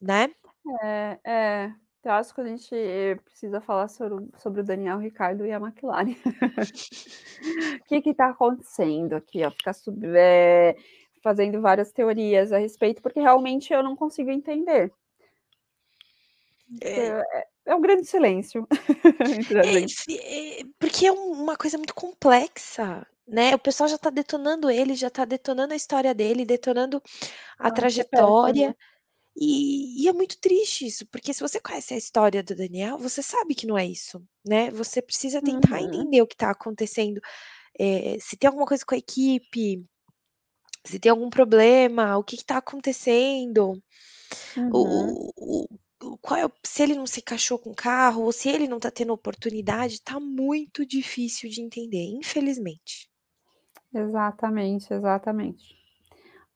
né. 0.00 0.30
É, 0.82 1.20
é. 1.24 1.83
Eu 2.04 2.12
acho 2.12 2.34
que 2.34 2.40
a 2.40 2.46
gente 2.46 2.70
precisa 3.24 3.60
falar 3.60 3.88
sobre 3.88 4.14
o 4.14 4.28
sobre 4.38 4.60
o 4.60 4.64
Daniel 4.64 4.98
Ricciardo 4.98 5.46
e 5.46 5.52
a 5.52 5.58
McLaren. 5.58 6.14
Que 7.86 8.00
que 8.00 8.14
tá 8.14 8.30
acontecendo 8.30 9.14
aqui, 9.14 9.44
ó, 9.44 9.50
ficar 9.50 9.74
sub 9.74 10.00
eh, 10.06 10.74
fazendo 11.22 11.60
várias 11.60 11.92
teorias 11.92 12.52
a 12.52 12.58
respeito, 12.58 13.02
porque 13.02 13.20
realmente 13.20 13.72
eu 13.72 13.82
não 13.82 13.94
consigo 13.94 14.30
entender. 14.30 14.90
É. 16.80 17.08
é 17.08 17.46
é 17.66 17.74
um 17.74 17.80
grande 17.80 18.06
silêncio 18.06 18.66
É, 19.64 20.60
eh, 20.60 20.64
porque 20.78 21.06
é 21.06 21.12
um 21.12 21.32
uma 21.32 21.56
coisa 21.56 21.76
muito 21.76 21.94
complexa, 21.94 23.06
né, 23.26 23.54
o 23.54 23.58
pessoal 23.58 23.88
já 23.88 23.98
tá 23.98 24.10
detonando 24.10 24.70
ele, 24.70 24.94
já 24.94 25.10
tá 25.10 25.24
detonando 25.24 25.72
a 25.72 25.76
história 25.76 26.14
dele, 26.14 26.44
detonando 26.44 27.02
a 27.58 27.70
péssimo. 27.70 27.74
trajetória, 27.74 28.76
e 29.36 30.04
e 30.04 30.08
é 30.08 30.12
muito 30.12 30.38
triste 30.40 30.86
isso, 30.86 31.06
porque 31.08 31.32
se 31.34 31.40
você 31.40 31.60
conhece 31.60 31.94
a 31.94 31.96
história 31.98 32.42
do 32.42 32.54
Daniel, 32.54 32.98
você 32.98 33.22
sabe 33.22 33.54
que 33.54 33.66
não 33.66 33.78
é 33.78 33.86
isso, 33.86 34.22
né, 34.46 34.70
você 34.70 35.02
precisa 35.02 35.42
tentar 35.42 35.82
Uhum. 35.82 35.82
entender 35.82 36.22
o 36.22 36.26
que 36.26 36.36
tá 36.36 36.50
acontecendo, 36.50 37.20
eh, 37.78 38.18
se 38.20 38.36
tem 38.38 38.48
alguma 38.48 38.66
coisa 38.66 38.84
com 38.86 38.94
a 38.94 38.98
equipe, 38.98 39.84
se 40.86 40.98
tem 40.98 41.10
algum 41.10 41.28
problema, 41.30 42.16
o 42.18 42.24
que 42.24 42.36
que 42.36 42.44
tá 42.44 42.56
acontecendo, 42.58 43.82
Uhum. 44.56 45.18
o 45.30 45.66
o 46.02 46.18
qual 46.18 46.38
é 46.40 46.48
se 46.64 46.82
ele 46.82 46.94
não 46.94 47.06
se 47.06 47.20
encaixou 47.20 47.58
com 47.58 47.70
o 47.70 47.74
carro 47.74 48.22
ou 48.24 48.32
se 48.32 48.48
ele 48.50 48.68
não 48.68 48.78
tá 48.80 48.90
tendo 48.90 49.12
oportunidade, 49.14 50.02
tá 50.02 50.20
muito 50.20 50.84
difícil 50.86 51.48
de 51.50 51.62
entender, 51.62 52.04
infelizmente. 52.04 53.08
Exatamente, 53.94 54.92
exatamente. 54.92 55.74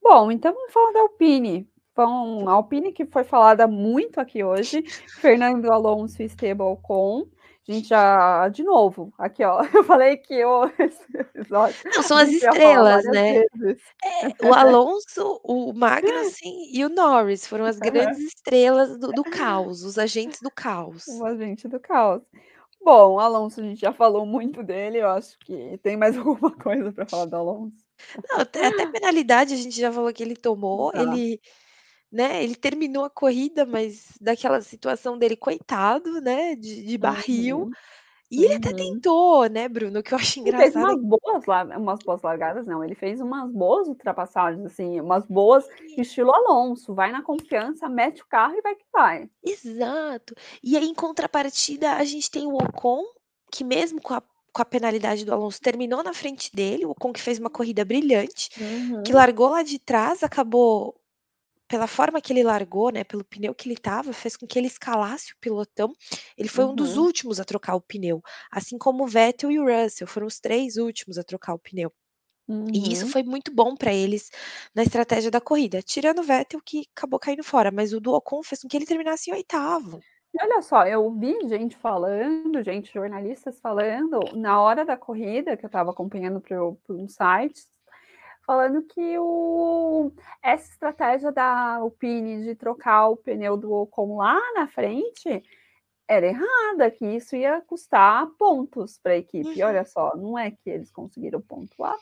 Bom, 0.03 0.31
então 0.33 0.53
vamos 0.55 0.72
falar 0.72 0.93
da 0.93 1.01
Alpine. 1.03 1.68
A 2.03 2.53
Alpine 2.53 2.92
que 2.92 3.07
foi 3.07 3.24
falada 3.24 3.66
muito 3.66 4.20
aqui 4.20 4.44
hoje, 4.44 4.82
Fernando 5.20 5.70
Alonso 5.70 6.22
e 6.22 6.26
Esteban 6.26 6.64
Ocon, 6.64 7.26
a 7.68 7.72
gente 7.72 7.88
já 7.88 8.49
de 8.49 8.62
novo, 8.62 9.12
aqui 9.18 9.44
ó, 9.44 9.61
eu 9.74 9.84
falei 9.84 10.16
que 10.16 10.32
eu 10.32 10.64
episódio 10.78 11.76
Não, 11.94 12.03
são 12.03 12.16
as 12.16 12.30
estrelas, 12.30 13.05
né. 13.05 13.40
É, 13.40 14.46
o 14.46 14.55
Alonso, 14.55 15.40
o 15.44 15.74
Magnussen 15.74 16.70
e 16.72 16.84
o 16.84 16.88
Norris 16.88 17.46
foram 17.46 17.66
as 17.66 17.78
grandes 17.78 18.18
estrelas 18.18 18.99
do 18.99 19.12
do 19.12 19.22
caos, 19.22 19.82
os 19.82 19.99
agentes 19.99 20.40
do 20.40 20.51
caos. 20.51 21.07
O 21.09 21.24
agente 21.26 21.68
do 21.68 21.78
caos. 21.78 22.22
Bom, 22.82 23.14
o 23.14 23.20
Alonso 23.20 23.61
a 23.61 23.64
gente 23.64 23.80
já 23.80 23.92
falou 23.92 24.24
muito 24.24 24.62
dele, 24.62 24.99
eu 24.99 25.11
acho 25.11 25.38
que 25.40 25.78
tem 25.82 25.96
mais 25.96 26.16
alguma 26.16 26.53
coisa 26.53 26.90
pra 26.90 27.05
falar 27.05 27.26
do 27.26 27.36
Alonso? 27.36 27.76
Não, 28.30 28.40
até 28.40 28.66
até 28.66 28.86
penalidade 28.86 29.53
a 29.53 29.57
gente 29.57 29.78
já 29.78 29.92
falou 29.92 30.12
que 30.12 30.22
ele 30.22 30.36
tomou, 30.36 30.92
Já. 30.94 31.03
ele, 31.03 31.40
né, 32.13 32.43
ele 32.45 32.57
terminou 32.57 33.05
a 33.05 33.11
corrida, 33.11 33.67
mas 33.67 34.13
daquela 34.21 34.61
situação 34.63 35.19
dele 35.19 35.37
coitado, 35.37 36.21
né, 36.21 36.55
de 36.57 36.83
de 36.85 36.99
barril, 36.99 37.69
Uhum, 37.69 37.75
e 38.31 38.43
ele 38.45 38.55
até 38.57 38.73
uhum. 38.73 38.75
tentou, 38.75 39.47
né, 39.49 39.69
Bruno, 39.69 40.03
que 40.03 40.15
eu 40.15 40.19
acho 40.19 40.41
Ele 40.45 40.55
fez 40.57 40.75
engraçado 40.75 40.77
umas 40.77 41.01
boas 41.03 41.45
umas 41.77 42.03
boas 42.03 42.23
largadas 42.23 42.67
não, 42.67 42.83
ele 42.85 42.95
fez 42.95 43.21
umas 43.21 43.51
boas 43.53 43.89
ultrapassagens, 43.89 44.65
assim, 44.65 45.01
umas 45.01 45.27
boas 45.27 45.67
estilo 45.97 46.33
Alonso, 46.33 46.95
vai 46.95 47.11
na 47.13 47.23
confiança, 47.23 47.89
mete 47.89 48.23
o 48.23 48.27
carro 48.27 48.55
e 48.57 48.63
vai 48.63 48.75
que 48.77 48.85
vai. 48.93 49.29
Exato. 49.43 50.35
E 50.63 50.77
aí 50.77 50.85
em 50.87 50.95
contrapartida 50.95 51.93
a 51.95 52.05
gente 52.05 52.31
tem 52.31 52.47
o 52.47 52.57
Ocon, 52.57 53.03
que 53.53 53.65
mesmo 53.65 54.01
com 54.01 54.15
a 54.15 54.23
com 54.51 54.63
a 54.63 54.65
penalidade 54.65 55.25
do 55.25 55.33
Alonso 55.33 55.61
terminou 55.61 56.03
na 56.03 56.13
frente 56.15 56.51
dele, 56.53 56.85
o 56.85 56.91
Ocon 56.91 57.13
que 57.13 57.21
fez 57.21 57.39
uma 57.39 57.51
corrida 57.51 57.85
brilhante, 57.85 58.49
que 59.05 59.13
Uhum. 59.13 59.13
largou 59.13 59.51
lá 59.51 59.63
de 59.63 59.79
trás, 59.79 60.23
acabou 60.25 60.99
pela 61.69 61.87
forma 61.87 62.21
que 62.21 62.33
ele 62.33 62.43
largou, 62.45 62.91
né, 62.91 63.05
pelo 63.05 63.25
pneu 63.25 63.55
que 63.55 63.69
ele 63.69 63.75
estava, 63.75 64.12
fez 64.12 64.37
com 64.37 64.47
que 64.47 64.59
ele 64.59 64.66
escalasse 64.69 65.33
o 65.35 65.37
pelotão, 65.41 65.93
ele 66.37 66.49
foi 66.49 66.64
um 66.66 66.75
dos 66.75 66.97
Uhum. 66.97 67.09
últimos 67.09 67.41
a 67.41 67.45
trocar 67.45 67.75
o 67.77 67.81
pneu, 67.83 68.23
assim 68.53 68.79
como 68.79 69.05
o 69.05 69.07
Vettel 69.09 69.51
e 69.53 69.59
o 69.61 69.64
Russell, 69.66 70.07
foram 70.09 70.27
os 70.27 70.41
3 70.41 70.77
últimos 70.79 71.19
a 71.19 71.25
trocar 71.25 71.55
o 71.55 71.59
pneu. 71.59 71.93
E 72.75 72.93
isso 72.93 73.07
Uhum. 73.07 73.12
foi 73.12 73.23
muito 73.25 73.55
bom 73.55 73.77
pra 73.77 73.95
eles 73.95 74.31
na 74.75 74.83
estratégia 74.85 75.31
da 75.31 75.41
corrida, 75.41 75.83
tirando 75.83 76.21
o 76.21 76.25
Vettel 76.25 76.61
que 76.64 76.85
acabou 76.97 77.21
caindo 77.21 77.45
fora, 77.45 77.71
mas 77.73 77.93
o 77.95 78.01
do 78.01 78.12
Ocon 78.14 78.43
fez 78.45 78.62
com 78.62 78.69
que 78.69 78.77
ele 78.77 78.87
terminasse 78.87 79.31
em 79.31 79.35
8º. 79.35 80.05
E 80.35 80.43
olha 80.43 80.61
só, 80.61 80.87
eu 80.87 81.11
vi 81.14 81.49
gente 81.49 81.77
falando, 81.77 82.62
gente 82.62 82.93
jornalistas 82.93 83.59
falando, 83.61 84.33
na 84.37 84.61
hora 84.61 84.85
da 84.85 84.97
corrida, 84.97 85.57
que 85.57 85.64
eu 85.64 85.69
estava 85.69 85.91
acompanhando 85.91 86.41
por 86.41 86.77
por 86.85 86.97
um 86.97 87.09
site, 87.09 87.62
falando 88.49 88.82
que 88.84 89.18
o 89.20 90.12
essa 90.42 90.72
estratégia 90.72 91.32
da 91.32 91.76
Alpine 91.76 92.44
de 92.44 92.57
trocar 92.57 93.09
o 93.11 93.18
pneu 93.18 93.59
do 93.59 93.72
Ocon 93.74 94.16
lá 94.18 94.40
na 94.55 94.68
frente, 94.68 95.44
era 96.09 96.26
errada, 96.28 96.90
que 96.90 97.07
isso 97.07 97.36
ia 97.36 97.61
custar 97.62 98.26
pontos 98.38 98.99
pra 99.03 99.16
equipe, 99.18 99.61
e 99.61 99.62
Uhum. 99.62 99.64
olha 99.64 99.84
só, 99.86 100.16
não 100.16 100.38
é 100.38 100.51
que 100.53 100.70
eles 100.70 100.90
conseguiram 100.92 101.40
pontuar? 101.42 101.99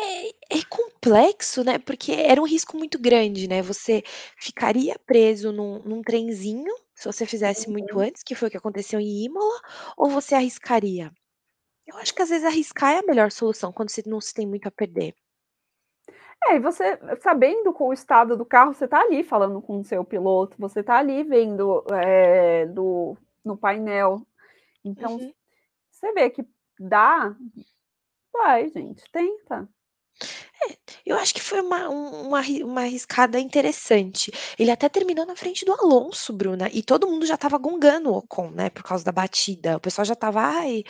É, 0.00 0.28
é 0.58 0.62
complexo, 0.68 1.64
né, 1.64 1.78
porque 1.78 2.12
era 2.12 2.40
um 2.40 2.46
risco 2.46 2.76
muito 2.76 2.98
grande, 3.00 3.48
né, 3.48 3.62
você 3.62 4.02
ficaria 4.38 4.96
preso 5.06 5.50
num 5.52 5.80
num 5.82 6.02
trenzinho, 6.02 6.72
se 6.94 7.04
você 7.06 7.26
fizesse 7.26 7.68
muito 7.70 7.98
Uhum. 7.98 8.00
antes, 8.00 8.22
que 8.22 8.34
foi 8.34 8.48
o 8.48 8.50
que 8.50 8.56
aconteceu 8.56 9.00
em 9.00 9.24
Imola, 9.24 9.60
ou 9.96 10.08
você 10.10 10.34
arriscaria? 10.34 11.10
Eu 11.88 11.96
acho 11.96 12.14
que 12.14 12.20
às 12.20 12.28
vezes 12.28 12.44
arriscar 12.44 12.92
é 12.92 12.98
a 12.98 13.02
melhor 13.02 13.32
solução 13.32 13.72
quando 13.72 13.88
se 13.88 14.06
não 14.06 14.20
se 14.20 14.34
tem 14.34 14.46
muito 14.46 14.68
a 14.68 14.70
perder. 14.70 15.14
É, 16.44 16.56
e 16.56 16.60
você 16.60 16.98
sabendo 17.20 17.72
com 17.72 17.88
o 17.88 17.92
estado 17.92 18.36
do 18.36 18.44
carro, 18.44 18.74
você 18.74 18.86
tá 18.86 19.00
ali 19.00 19.24
falando 19.24 19.60
com 19.60 19.80
o 19.80 19.84
seu 19.84 20.04
piloto, 20.04 20.56
você 20.58 20.82
tá 20.82 20.98
ali 20.98 21.24
vendo, 21.24 21.82
eh, 21.90 22.66
do 22.66 23.16
no 23.44 23.56
painel. 23.56 24.20
Então, 24.84 25.16
Uhum. 25.16 25.32
você 25.90 26.12
vê 26.12 26.28
que 26.28 26.46
dá, 26.78 27.34
vai 28.32 28.68
gente, 28.68 29.02
tenta. 29.10 29.66
É, 30.66 30.76
eu 31.06 31.16
acho 31.16 31.34
que 31.34 31.40
foi 31.42 31.60
uma 31.60 31.88
um 31.88 32.26
uma 32.28 32.40
uma 32.64 32.80
arriscada 32.82 33.38
interessante. 33.38 34.30
Ele 34.58 34.70
até 34.70 34.88
terminou 34.88 35.24
na 35.26 35.36
frente 35.36 35.64
do 35.64 35.72
Alonso, 35.72 36.32
Bruna, 36.32 36.68
e 36.72 36.82
todo 36.82 37.06
mundo 37.08 37.26
já 37.26 37.34
estava 37.34 37.58
gongando 37.58 38.10
o 38.10 38.16
Ocon, 38.18 38.50
né, 38.50 38.68
por 38.70 38.82
causa 38.82 39.04
da 39.04 39.12
batida. 39.12 39.76
O 39.76 39.80
pessoal 39.80 40.04
já 40.04 40.14
estava: 40.14 40.40
"Ai, 40.42 40.82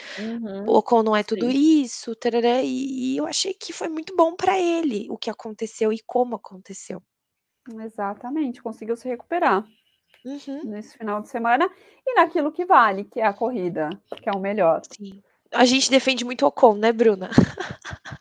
o 0.66 0.76
Uhum. 0.76 0.78
Ocon 0.78 1.02
não 1.04 1.16
é 1.16 1.22
tudo 1.24 1.50
Sim. 1.50 1.50
isso, 1.50 2.14
tárárá", 2.16 2.62
e 2.62 3.14
e 3.14 3.16
eu 3.18 3.26
achei 3.26 3.54
que 3.54 3.72
foi 3.72 3.88
muito 3.88 4.14
bom 4.16 4.36
pra 4.36 4.58
ele 4.58 5.08
o 5.10 5.18
que 5.18 5.30
aconteceu 5.30 5.92
e 5.92 6.00
como 6.06 6.36
aconteceu. 6.36 7.02
Exatamente, 7.66 8.62
conseguiu 8.62 8.96
se 8.96 9.08
recuperar. 9.08 9.66
Uhum. 10.24 10.64
Nesse 10.64 10.98
final 10.98 11.22
de 11.22 11.28
semana, 11.28 11.70
e 12.06 12.14
naquilo 12.14 12.52
que 12.52 12.66
vale, 12.66 13.04
que 13.04 13.20
é 13.20 13.26
a 13.26 13.34
corrida, 13.34 14.00
que 14.22 14.28
é 14.30 14.32
o 14.32 14.40
melhor. 14.40 14.86
Sim. 14.96 15.22
A 15.52 15.64
gente 15.64 15.90
defende 15.90 16.24
muito 16.24 16.42
o 16.44 16.48
Ocon, 16.48 16.74
né, 16.76 16.92
Bruna? 16.92 17.30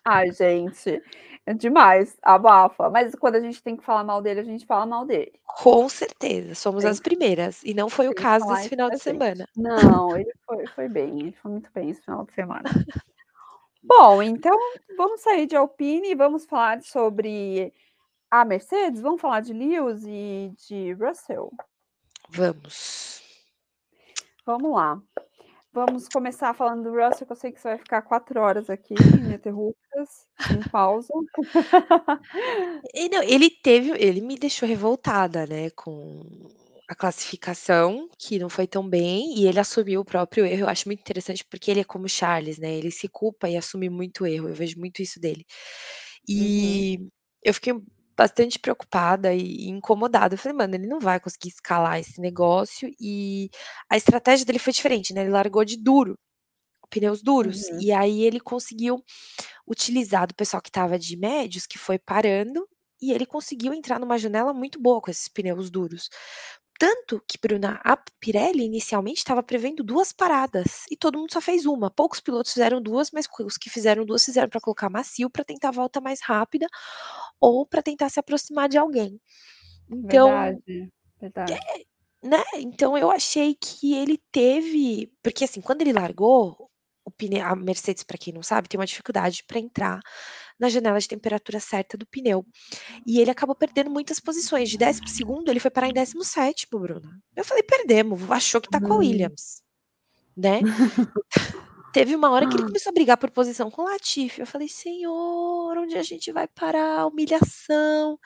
Ai 0.06 0.32
gente, 0.32 1.04
demais, 1.54 2.18
abafa. 2.22 2.90
Mas 2.90 3.16
quando 3.16 3.36
a 3.36 3.40
gente 3.40 3.62
tem 3.62 3.76
que 3.76 3.84
falar 3.84 4.04
mal 4.04 4.22
dele, 4.22 4.42
a 4.42 4.44
gente 4.44 4.66
fala 4.66 4.86
mal 4.86 5.06
dele. 5.06 5.34
Com 5.46 5.88
certeza, 5.88 6.56
somos 6.56 6.84
Tem 6.84 6.92
as 6.92 7.00
primeiras, 7.00 7.64
e 7.64 7.74
não 7.74 7.90
foi 7.90 8.08
o 8.08 8.16
caso 8.16 8.46
desse 8.48 8.70
final 8.70 8.90
de 8.90 8.96
gente. 8.96 9.04
semana. 9.04 9.48
Não, 9.56 10.18
ele 10.18 10.32
foi 10.46 10.68
foi 10.68 10.88
bem, 10.88 11.20
ele 11.20 11.32
foi 11.42 11.52
muito 11.52 11.70
bem 11.74 11.90
esse 11.90 12.02
final 12.02 12.26
de 12.26 12.34
semana. 12.34 12.70
Bom, 13.84 14.22
então 14.22 14.58
vamos 14.98 15.22
sair 15.22 15.46
de 15.48 15.56
Alpine 15.56 16.12
e 16.12 16.16
vamos 16.16 16.46
falar 16.46 16.82
sobre 16.82 17.74
a 18.30 18.44
Mercedes? 18.44 19.02
Vamos 19.02 19.22
falar 19.22 19.40
de 19.40 19.54
Lewis 19.54 20.04
e 20.06 20.54
de 20.68 20.94
Russell? 20.94 21.52
Vamos. 22.30 23.22
Vamos 24.46 24.76
lá. 24.76 25.02
Vamos 25.78 26.08
começar 26.08 26.56
falando 26.56 26.90
do 26.90 26.90
Russell, 26.90 27.28
que 27.28 27.34
eu 27.34 27.36
sei 27.36 27.52
que 27.52 27.62
você 27.62 27.68
vai 27.68 27.78
ficar 27.78 28.02
4 28.02 28.40
horas 28.40 28.68
aqui 28.68 28.96
ininterruptas, 28.96 30.28
sem 30.48 30.64
pausa. 30.72 31.14
E 32.96 33.08
não, 33.10 33.22
ele 33.22 33.48
teve 33.52 33.92
ele 33.92 34.22
me 34.22 34.40
deixou 34.40 34.68
revoltada, 34.68 35.46
né, 35.46 35.70
com 35.70 36.24
a 36.90 36.96
classificação, 36.96 38.10
que 38.18 38.40
não 38.40 38.50
foi 38.50 38.66
tão 38.66 38.90
bem, 38.90 39.38
e 39.38 39.46
ele 39.46 39.60
assumiu 39.60 40.02
o 40.02 40.06
próprio 40.06 40.48
erro. 40.48 40.62
Eu 40.62 40.70
acho 40.70 40.88
muito 40.90 41.02
interessante, 41.02 41.46
porque 41.46 41.70
ele 41.70 41.82
é 41.82 41.84
como 41.84 42.10
Charles, 42.10 42.58
né, 42.58 42.74
ele 42.74 42.90
se 42.90 43.08
culpa 43.08 43.48
e 43.48 43.56
assume 43.56 43.88
muito 43.88 44.26
erro, 44.26 44.50
eu 44.50 44.56
vejo 44.56 44.80
muito 44.80 45.00
isso 45.04 45.20
dele. 45.20 45.46
Uhum. 46.28 46.36
E 46.36 47.08
eu 47.44 47.54
fiquei 47.54 47.74
bastante 48.18 48.60
preocupada 48.60 49.34
e 49.34 49.68
incomodada, 49.70 50.36
eu 50.36 50.40
falei: 50.40 50.58
"Mano, 50.58 50.76
ele 50.76 50.88
não 50.88 51.00
vai 51.00 51.20
conseguir 51.20 51.50
escalar 51.50 52.00
esse 52.00 52.20
negócio", 52.22 52.90
e 53.00 53.50
a 53.90 53.98
estratégia 53.98 54.46
dele 54.46 54.60
foi 54.60 54.74
diferente, 54.74 55.14
né, 55.14 55.22
ele 55.22 55.32
largou 55.32 55.66
de 55.66 55.78
duro, 55.78 56.18
pneus 56.90 57.22
duros, 57.24 57.70
Uhum. 57.70 57.80
e 57.80 57.92
aí 57.92 58.24
ele 58.24 58.40
conseguiu 58.40 59.04
utilizar 59.68 60.28
do 60.28 60.36
pessoal 60.36 60.62
que 60.62 60.70
estava 60.70 61.00
de 61.00 61.18
médios, 61.18 61.68
que 61.68 61.78
foi 61.78 62.00
parando, 62.00 62.68
e 63.02 63.12
ele 63.14 63.26
conseguiu 63.26 63.74
entrar 63.74 64.00
numa 64.00 64.18
janela 64.18 64.54
muito 64.54 64.82
boa 64.82 65.02
com 65.02 65.12
esses 65.12 65.28
pneus 65.30 65.70
duros. 65.72 66.10
Tanto 66.80 67.20
que, 67.28 67.40
Bruna, 67.42 67.82
a 67.84 67.98
Pirelli 68.20 68.64
inicialmente 68.64 69.18
estava 69.18 69.42
prevendo 69.42 69.84
2 69.84 70.12
paradas, 70.12 70.84
e 70.92 70.96
todo 70.96 71.18
mundo 71.18 71.34
só 71.34 71.42
fez 71.42 71.66
1, 71.66 71.90
poucos 71.90 72.20
pilotos 72.22 72.54
fizeram 72.54 72.80
2, 72.82 73.10
mas 73.12 73.28
os 73.42 73.58
que 73.58 73.70
fizeram 73.70 74.06
2 74.06 74.24
fizeram 74.24 74.48
pra 74.50 74.62
colocar 74.62 74.88
macio, 74.90 75.28
pra 75.30 75.44
tentar 75.44 75.70
a 75.70 75.72
volta 75.72 76.00
mais 76.00 76.22
rápida, 76.22 76.68
ou 77.42 77.66
pra 77.66 77.82
tentar 77.82 78.10
se 78.10 78.20
aproximar 78.20 78.70
de 78.70 78.78
alguém. 78.78 79.20
Então, 79.90 80.62
Verdade, 80.70 80.92
verdade. 81.20 81.68
é 82.24 82.28
né, 82.28 82.44
então 82.58 82.98
eu 82.98 83.12
achei 83.12 83.56
que 83.56 83.94
ele 83.96 84.18
teve 84.32 85.12
porque 85.24 85.46
assim, 85.46 85.62
quando 85.62 85.82
ele 85.84 85.94
largou, 85.94 86.70
a 87.44 87.56
Mercedes, 87.56 88.04
pra 88.04 88.18
quem 88.18 88.34
não 88.34 88.44
sabe, 88.44 88.70
tem 88.70 88.80
uma 88.80 88.86
dificuldade 88.88 89.44
pra 89.48 89.60
entrar 89.60 90.00
na 90.60 90.70
janela 90.70 91.00
de 91.00 91.08
temperatura 91.08 91.60
certa 91.60 91.98
do 91.98 92.08
pneu, 92.08 92.46
e 93.08 93.20
ele 93.22 93.32
acabou 93.32 93.56
perdendo 93.56 93.90
muitas 93.92 94.20
posições, 94.20 94.70
de 94.70 94.78
12º 94.78 95.52
ele 95.52 95.60
foi 95.62 95.72
parar 95.72 95.90
em 95.90 95.94
17º, 95.94 96.80
Bruna. 96.80 97.20
Eu 97.36 97.46
falei: 97.46 97.64
"Perdemos, 97.64 98.30
achou 98.32 98.62
que 98.62 98.70
tá 98.70 98.82
com 98.82 98.94
a 98.96 98.98
Hum. 98.98 99.00
Williams", 99.00 99.62
né. 100.38 100.66
Teve 101.94 102.16
uma 102.16 102.32
hora 102.32 102.48
que 102.48 102.58
ele 102.58 102.66
começou 102.66 102.92
a 102.92 102.94
brigar 102.94 103.18
por 103.18 103.32
posição 103.32 103.72
com 103.72 103.84
o 103.84 103.86
Latifi, 103.86 104.42
eu 104.42 104.48
falei: 104.48 104.68
"Senhor, 104.70 105.78
onde 105.78 105.98
a 105.98 106.04
gente 106.04 106.32
vai 106.34 106.48
parar? 106.48 107.08
Humilhação". 107.08 108.20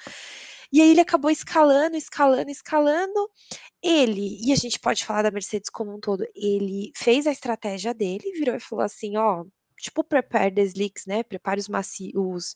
E 0.74 0.82
aí 0.82 0.92
ele 0.92 1.02
acabou 1.02 1.32
escalando, 1.32 1.98
escalando, 1.98 2.52
escalando. 2.52 3.30
Ele 3.84 4.38
e 4.48 4.54
a 4.54 4.56
gente 4.58 4.80
pode 4.80 5.06
falar 5.06 5.24
da 5.24 5.32
Mercedes 5.32 5.70
como 5.72 5.96
um 5.96 6.00
todo, 6.02 6.26
ele 6.36 6.92
fez 6.98 7.28
a 7.28 7.32
estratégia 7.34 7.94
dele, 7.94 8.32
virou 8.34 8.56
e 8.56 8.60
falou 8.62 8.86
assim: 8.86 9.18
"Ó, 9.18 9.46
tipo 9.82 10.04
prepare 10.04 10.54
the 10.54 10.62
slicks, 10.64 11.06
né, 11.08 11.24
prepare 11.24 11.60
os 11.60 11.68
maci 11.70 12.12
os 12.16 12.56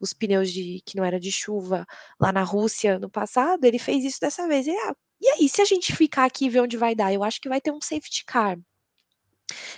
os 0.00 0.12
pneus 0.14 0.50
de 0.52 0.82
que 0.86 0.96
não 0.96 1.04
era 1.04 1.20
de 1.20 1.32
chuva, 1.32 1.86
lá 2.20 2.32
na 2.32 2.42
Rússia 2.44 2.98
no 2.98 3.10
passado", 3.10 3.64
ele 3.66 3.78
fez 3.78 4.04
isso 4.04 4.20
dessa 4.20 4.46
vez. 4.48 4.66
E: 4.66 4.72
"Ah, 4.72 4.94
e 5.20 5.28
aí 5.30 5.48
se 5.48 5.62
a 5.62 5.64
gente 5.66 5.94
ficar 5.96 6.24
aqui 6.26 6.46
e 6.46 6.50
ver 6.50 6.60
onde 6.62 6.76
vai 6.78 6.94
dar? 6.94 7.12
Eu 7.14 7.24
acho 7.24 7.40
que 7.40 7.48
vai 7.48 7.60
ter 7.60 7.72
um 7.72 7.80
safety 7.82 8.24
car". 8.26 8.58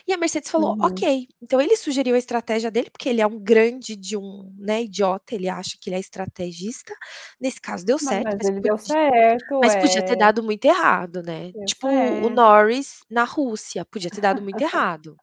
E 0.07 0.13
a 0.13 0.17
Mercedes 0.17 0.51
falou: 0.51 0.75
Uhum. 0.77 0.83
"Ok". 0.83 1.29
Então 1.41 1.61
ele 1.61 1.77
sugeriu 1.77 2.15
a 2.15 2.19
estratégia 2.19 2.71
dele, 2.71 2.91
porque 2.91 3.09
ele 3.09 3.21
é 3.21 3.27
um 3.27 3.39
grande 3.39 3.97
de 3.97 4.17
um, 4.17 4.53
né, 4.59 4.83
idiota, 4.85 5.35
ele 5.35 5.49
acha 5.49 5.77
que 5.81 5.89
ele 5.91 5.97
é 5.97 6.01
estrategista. 6.01 6.95
Nesse 7.41 7.61
caso 7.61 7.85
deu 7.85 7.99
certo, 7.99 8.37
mas 8.37 8.41
mas 8.41 8.49
ele 8.49 8.61
deu 8.61 8.77
podi 8.77 8.79
certo, 8.79 9.55
mas 9.63 9.77
podia 9.77 10.03
ter 10.03 10.17
eh 10.17 10.19
dado 10.19 10.43
muito 10.43 10.65
errado, 10.67 11.23
né. 11.23 11.55
Deu 11.55 11.67
Tipo 11.67 11.89
o 12.27 12.29
certo. 12.29 12.31
Norris 12.31 13.01
na 13.11 13.25
Rússia, 13.25 13.85
podia 13.87 14.11
ter 14.11 14.21
dado 14.23 14.43
muito 14.43 14.61
errado, 14.63 15.19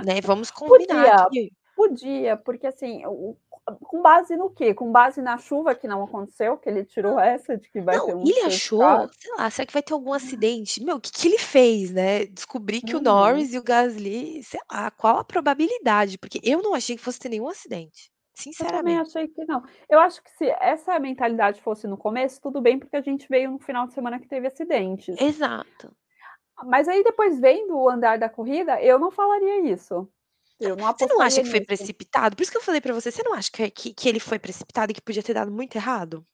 né, 0.00 0.20
vamos 0.22 0.50
combinar 0.50 1.10
Podia, 1.10 1.30
podia, 1.74 2.36
porque 2.36 2.66
assim, 2.66 3.04
o 3.06 3.36
com 3.66 4.02
base 4.02 4.36
no 4.36 4.50
quê? 4.50 4.74
Com 4.74 4.92
base 4.92 5.22
na 5.22 5.38
chuva 5.38 5.74
que 5.74 5.88
não 5.88 6.04
aconteceu, 6.04 6.58
que 6.58 6.68
ele 6.68 6.84
tirou 6.84 7.18
essa 7.18 7.56
de 7.56 7.70
que 7.70 7.80
vai 7.80 7.98
Não, 7.98 8.02
ter 8.02 8.14
um 8.14 8.30
ele 8.30 8.40
achou, 8.46 9.08
sei 9.12 9.30
lá, 9.36 9.50
será 9.50 9.66
que 9.66 9.72
vai 9.72 9.82
ter 9.82 9.92
algum 9.92 10.12
acidente? 10.12 10.82
Meu, 10.82 11.00
que 11.00 11.10
que 11.12 11.28
ele 11.28 11.38
fez, 11.38 11.90
né, 11.92 12.24
descobrir 12.26 12.82
que 12.82 12.96
o 12.96 13.00
Uhum. 13.00 13.00
Norris 13.00 13.52
e 13.52 13.58
o 13.58 13.62
Gasly, 13.62 14.42
sei 14.42 14.60
lá, 14.70 14.90
qual 14.90 15.18
a 15.18 15.24
probabilidade? 15.24 16.18
Porque 16.18 16.40
eu 16.42 16.62
não 16.62 16.74
achei 16.74 16.96
que 16.96 17.02
fosse 17.02 17.18
ter 17.18 17.28
nenhum 17.28 17.48
acidente, 17.48 18.10
Eu 18.58 18.66
também 18.66 18.98
sinceramente. 18.98 19.00
achei 19.00 19.28
que 19.28 19.44
não. 19.44 19.62
Eu 19.88 19.98
acho 20.00 20.22
que 20.22 20.30
se 20.30 20.48
essa 20.60 20.98
mentalidade 20.98 21.60
fosse 21.60 21.86
no 21.86 21.96
começo, 21.98 22.40
tudo 22.40 22.60
bem, 22.60 22.78
porque 22.78 22.96
a 22.96 23.00
gente 23.00 23.28
veio 23.28 23.50
no 23.50 23.58
final 23.58 23.86
de 23.86 23.94
semana 23.94 24.18
que 24.20 24.28
teve 24.28 24.46
acidentes. 24.46 25.20
Exato. 25.28 25.96
Mas 26.62 26.86
aí 26.88 27.02
depois 27.02 27.40
vendo 27.40 27.76
o 27.76 27.88
andar 27.88 28.18
da 28.18 28.28
corrida, 28.28 28.80
eu 28.82 28.98
não 28.98 29.10
falaria 29.10 29.60
isso. 29.72 30.08
Eu 30.60 30.76
não 30.76 30.86
Você 30.96 31.06
não 31.06 31.20
acha 31.20 31.40
que 31.42 31.48
foi 31.48 31.60
nisso. 31.60 31.60
precipitado? 31.60 32.36
Por 32.36 32.42
isso 32.42 32.50
que 32.52 32.56
eu 32.58 32.62
falei 32.62 32.80
pra 32.80 32.94
você, 32.94 33.10
você 33.10 33.22
não 33.22 33.34
acha 33.34 33.50
que 33.52 33.62
é 33.62 33.70
que 33.70 33.92
que 33.92 34.08
ele 34.08 34.20
foi 34.20 34.38
precipitado 34.38 34.92
e 34.92 34.94
que 34.94 35.02
podia 35.02 35.22
ter 35.22 35.34
dado 35.34 35.50
muito 35.50 35.74
errado? 35.76 36.24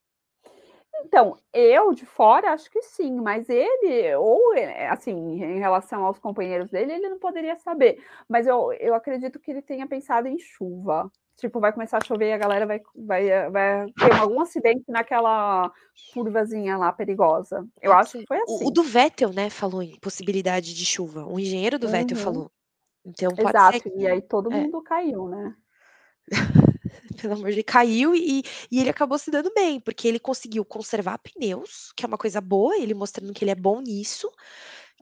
Então, 1.05 1.37
eu 1.53 1.93
de 1.93 2.05
fora 2.05 2.51
acho 2.53 2.69
que 2.69 2.81
sim, 2.81 3.19
mas 3.19 3.49
ele 3.49 4.15
ou, 4.15 4.53
eh, 4.55 4.87
assim, 4.87 5.11
em 5.13 5.59
relação 5.59 6.05
aos 6.05 6.19
companheiros 6.19 6.69
dele, 6.69 6.93
ele 6.93 7.09
não 7.09 7.19
poderia 7.19 7.55
saber. 7.57 8.03
Mas 8.29 8.45
eu 8.47 8.71
eu 8.73 8.93
acredito 8.93 9.39
que 9.39 9.51
ele 9.51 9.61
tenha 9.61 9.87
pensado 9.87 10.27
em 10.27 10.37
chuva. 10.37 11.11
Tipo, 11.41 11.59
vai 11.59 11.73
começar 11.73 11.97
a 11.97 12.01
chover 12.05 12.29
e 12.29 12.33
a 12.33 12.37
galera 12.37 12.67
vai 12.67 12.79
vai, 12.95 13.49
vai 13.49 13.85
ter 13.93 14.13
algum 14.13 14.39
acidente 14.41 14.83
naquela 14.87 15.71
curvazinha 16.13 16.77
lá 16.77 16.93
perigosa. 16.93 17.67
Eu 17.81 17.93
acho 17.93 18.19
que 18.19 18.19
ser. 18.19 18.25
foi 18.27 18.37
O 18.47 18.59
o 18.63 18.69
assim. 18.69 18.71
do 18.71 18.83
Vettel, 18.83 19.33
né, 19.33 19.49
falou 19.49 19.81
em 19.81 19.99
possibilidade 19.99 20.75
de 20.75 20.85
chuva, 20.85 21.25
o 21.25 21.39
engenheiro 21.39 21.79
do 21.79 21.89
Vettel 21.89 22.15
Uhum. 22.17 22.23
falou. 22.23 22.51
Então 23.03 23.35
pode 23.35 23.59
ser 23.63 23.75
Exato, 23.77 23.87
e 23.87 23.91
que 23.91 24.07
aí 24.07 24.21
todo 24.21 24.51
é. 24.53 24.55
mundo 24.55 24.81
caiu, 24.83 25.27
né. 25.27 25.55
Pelo 27.21 27.33
amor 27.33 27.51
de 27.51 27.63
caiu 27.63 28.13
e 28.15 28.43
e 28.71 28.79
ele 28.79 28.89
acabou 28.89 29.17
se 29.17 29.31
dando 29.31 29.51
bem, 29.53 29.79
porque 29.79 30.07
ele 30.07 30.19
conseguiu 30.19 30.63
conservar 30.63 31.17
pneus, 31.19 31.91
que 31.95 32.05
é 32.05 32.07
uma 32.07 32.17
coisa 32.17 32.39
boa, 32.39 32.77
ele 32.77 32.93
mostrando 32.93 33.33
que 33.33 33.43
ele 33.43 33.51
é 33.51 33.55
bom 33.55 33.81
nisso, 33.81 34.31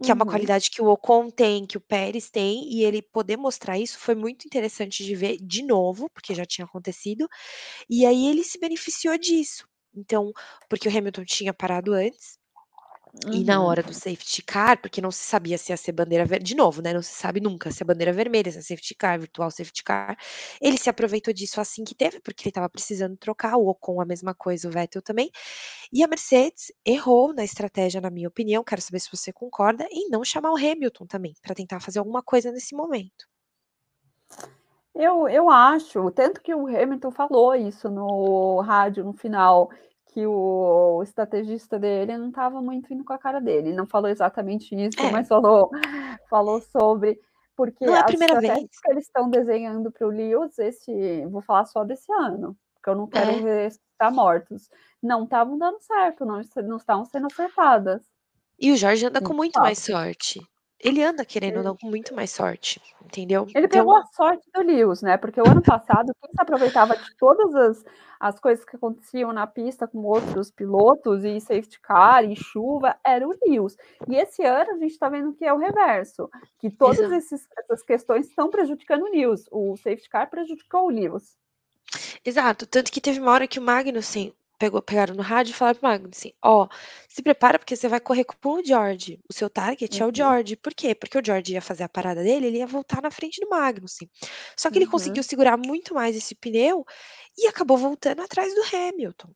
que 0.01 0.11
é 0.11 0.15
uma 0.15 0.25
Uhum. 0.25 0.25
qualidade 0.25 0.69
que 0.71 0.81
o 0.81 0.87
Ocon 0.87 1.29
tem, 1.29 1.65
que 1.67 1.77
o 1.77 1.81
Pérez 1.81 2.29
tem, 2.31 2.71
e 2.73 2.83
ele 2.83 3.01
poder 3.01 3.37
mostrar 3.37 3.77
isso 3.79 3.99
foi 3.99 4.15
muito 4.15 4.45
interessante 4.45 5.03
de 5.05 5.15
ver 5.15 5.37
de 5.41 5.63
novo, 5.63 6.09
porque 6.11 6.35
já 6.35 6.45
tinha 6.45 6.65
acontecido, 6.65 7.27
e 7.89 8.05
aí 8.07 8.27
ele 8.29 8.43
se 8.45 8.59
beneficiou 8.59 9.17
disso. 9.19 9.67
Então 9.95 10.31
porque 10.69 10.89
o 10.89 10.97
Hamilton 10.97 11.25
tinha 11.25 11.53
parado 11.53 11.93
antes 11.93 12.38
E 13.31 13.43
na 13.43 13.61
hora 13.61 13.81
do 13.81 13.91
safety 13.91 14.43
car, 14.43 14.79
porque 14.79 15.01
não 15.01 15.09
se 15.09 15.23
sabia 15.23 15.57
se 15.57 15.71
ia 15.71 15.77
ser 15.77 15.91
bandeira 15.91 16.25
verde, 16.25 16.45
de 16.45 16.55
novo, 16.55 16.81
né? 16.81 16.93
Não 16.93 17.01
se 17.01 17.11
sabe 17.11 17.39
nunca 17.39 17.71
se 17.71 17.81
é 17.81 17.85
bandeira 17.85 18.13
vermelha, 18.13 18.51
se 18.51 18.59
é 18.59 18.61
safety 18.61 18.93
car, 18.93 19.19
virtual 19.19 19.49
safety 19.49 19.83
car. 19.83 20.15
Ele 20.61 20.77
se 20.77 20.89
aproveitou 20.89 21.33
disso 21.33 21.59
assim 21.59 21.83
que 21.83 21.95
teve, 21.95 22.19
porque 22.21 22.43
ele 22.43 22.51
estava 22.51 22.69
precisando 22.69 23.17
trocar, 23.17 23.57
o 23.57 23.67
Ocon 23.67 23.99
a 23.99 24.05
mesma 24.05 24.35
coisa, 24.35 24.67
o 24.67 24.71
Vettel 24.71 25.01
também. 25.01 25.31
E 25.91 26.03
a 26.03 26.07
Mercedes 26.07 26.71
errou 26.85 27.33
na 27.33 27.43
estratégia, 27.43 27.99
na 27.99 28.11
minha 28.11 28.27
opinião, 28.27 28.63
quero 28.63 28.81
saber 28.81 28.99
se 28.99 29.09
você 29.11 29.33
concorda, 29.33 29.87
em 29.91 30.07
não 30.09 30.23
chamar 30.23 30.51
o 30.51 30.57
Hamilton 30.57 31.07
também, 31.07 31.33
para 31.41 31.55
tentar 31.55 31.79
fazer 31.79 31.97
alguma 31.97 32.21
coisa 32.21 32.51
nesse 32.51 32.75
momento. 32.75 33.27
Eu, 34.93 35.27
eu 35.29 35.49
acho, 35.49 36.11
tanto 36.11 36.41
que 36.41 36.53
o 36.53 36.67
Hamilton 36.67 37.09
falou 37.11 37.55
isso 37.55 37.89
no 37.89 38.59
rádio 38.59 39.03
no 39.03 39.13
final, 39.13 39.71
que 40.13 40.25
o 40.25 41.01
estrategista 41.03 41.77
dele 41.77 42.17
não 42.17 42.29
estava 42.29 42.61
muito 42.61 42.93
indo 42.93 43.03
com 43.03 43.13
a 43.13 43.17
cara 43.17 43.39
dele. 43.39 43.73
Não 43.73 43.85
falou 43.85 44.09
exatamente 44.09 44.75
isso, 44.75 44.99
é. 44.99 45.11
mas 45.11 45.27
falou, 45.27 45.69
falou 46.29 46.61
sobre 46.61 47.19
porque 47.55 47.85
não 47.85 47.93
é 47.93 47.99
a 47.99 48.05
primeira 48.05 48.39
vez 48.39 48.69
que 48.81 48.89
eles 48.89 49.05
estão 49.05 49.29
desenhando 49.29 49.91
para 49.91 50.07
o 50.07 50.09
Lewis, 50.09 50.57
esse, 50.57 51.25
vou 51.25 51.41
falar 51.41 51.65
só 51.65 51.83
desse 51.83 52.09
ano, 52.13 52.55
porque 52.73 52.89
eu 52.89 52.95
não 52.95 53.05
quero 53.05 53.31
é. 53.31 53.41
ver 53.41 53.67
estar 53.67 54.09
mortos. 54.11 54.69
Não 55.03 55.25
estavam 55.25 55.57
dando 55.57 55.77
certo, 55.81 56.25
não, 56.25 56.39
não 56.63 56.77
estavam 56.77 57.03
sendo 57.03 57.27
acertadas. 57.27 58.01
E 58.57 58.71
o 58.71 58.77
Jorge 58.77 59.05
anda 59.05 59.21
com 59.21 59.33
muito 59.33 59.59
mais 59.59 59.79
sorte. 59.79 60.39
Ele 60.79 61.03
anda 61.03 61.25
querendo 61.25 61.61
não 61.61 61.75
com 61.75 61.87
muito 61.87 62.15
mais 62.15 62.31
sorte, 62.31 62.81
entendeu? 63.03 63.45
Ele 63.53 63.65
então... 63.65 63.79
pegou 63.79 63.95
a 63.97 64.05
sorte 64.05 64.49
do 64.53 64.61
Lewis, 64.61 65.01
né? 65.01 65.17
Porque 65.17 65.41
o 65.41 65.47
ano 65.47 65.61
passado, 65.61 66.15
quem 66.21 66.31
se 66.31 66.41
aproveitava 66.41 66.95
de 66.95 67.17
todas 67.17 67.53
as, 67.53 67.85
as 68.17 68.39
coisas 68.39 68.63
que 68.63 68.77
aconteciam 68.77 69.33
na 69.33 69.45
pista 69.45 69.85
com 69.85 69.99
outros 69.99 70.49
pilotos, 70.49 71.25
e 71.25 71.39
safety 71.41 71.81
car, 71.81 72.23
e 72.23 72.33
chuva, 72.33 72.95
era 73.03 73.27
o 73.27 73.35
Lewis. 73.45 73.75
E 74.07 74.15
esse 74.15 74.41
ano 74.43 74.71
a 74.71 74.77
gente 74.77 74.91
está 74.91 75.09
vendo 75.09 75.33
que 75.33 75.43
é 75.43 75.53
o 75.53 75.57
reverso, 75.57 76.29
que 76.57 76.69
todas 76.69 77.11
esses, 77.11 77.45
essas 77.57 77.83
questões 77.83 78.27
estão 78.27 78.49
prejudicando 78.49 79.03
o 79.03 79.11
Lewis. 79.11 79.47
O 79.51 79.75
safety 79.75 80.09
car 80.09 80.29
prejudicou 80.29 80.85
o 80.85 80.89
Lewis. 80.89 81.37
Exato, 82.23 82.65
tanto 82.65 82.91
que 82.91 83.01
teve 83.01 83.19
uma 83.19 83.31
hora 83.31 83.47
que 83.47 83.59
o 83.59 83.61
Magnussen 83.61 84.33
pegou, 84.59 84.81
pegaram 84.81 85.15
no 85.15 85.23
rádio 85.23 85.51
e 85.51 85.53
falaram 85.53 85.79
pro 85.79 85.89
Magno 85.89 86.09
assim: 86.13 86.33
ó, 86.43 86.67
se 87.07 87.23
prepara 87.23 87.57
porque 87.57 87.75
você 87.75 87.87
vai 87.87 87.99
correr 87.99 88.25
com 88.25 88.35
o 88.49 88.63
George. 88.63 89.19
O 89.29 89.33
seu 89.33 89.49
target 89.49 89.95
uhum. 89.95 90.01
é 90.01 90.05
o 90.05 90.09
uhum. 90.09 90.15
George. 90.15 90.55
Por 90.57 90.73
quê? 90.73 90.93
Porque 90.93 91.17
o 91.17 91.25
George 91.25 91.53
ia 91.53 91.61
fazer 91.61 91.83
a 91.83 91.89
parada 91.89 92.21
dele, 92.21 92.47
ele 92.47 92.57
ia 92.57 92.67
voltar 92.67 93.01
na 93.01 93.09
frente 93.09 93.39
do 93.39 93.49
Magnussen. 93.49 94.09
Só 94.55 94.69
que 94.69 94.77
uhum. 94.77 94.83
ele 94.83 94.91
conseguiu 94.91 95.23
segurar 95.23 95.57
muito 95.57 95.95
mais 95.95 96.15
esse 96.15 96.35
pneu 96.35 96.85
e 97.37 97.47
acabou 97.47 97.77
voltando 97.77 98.21
atrás 98.21 98.53
do 98.53 98.61
Hamilton. 98.75 99.29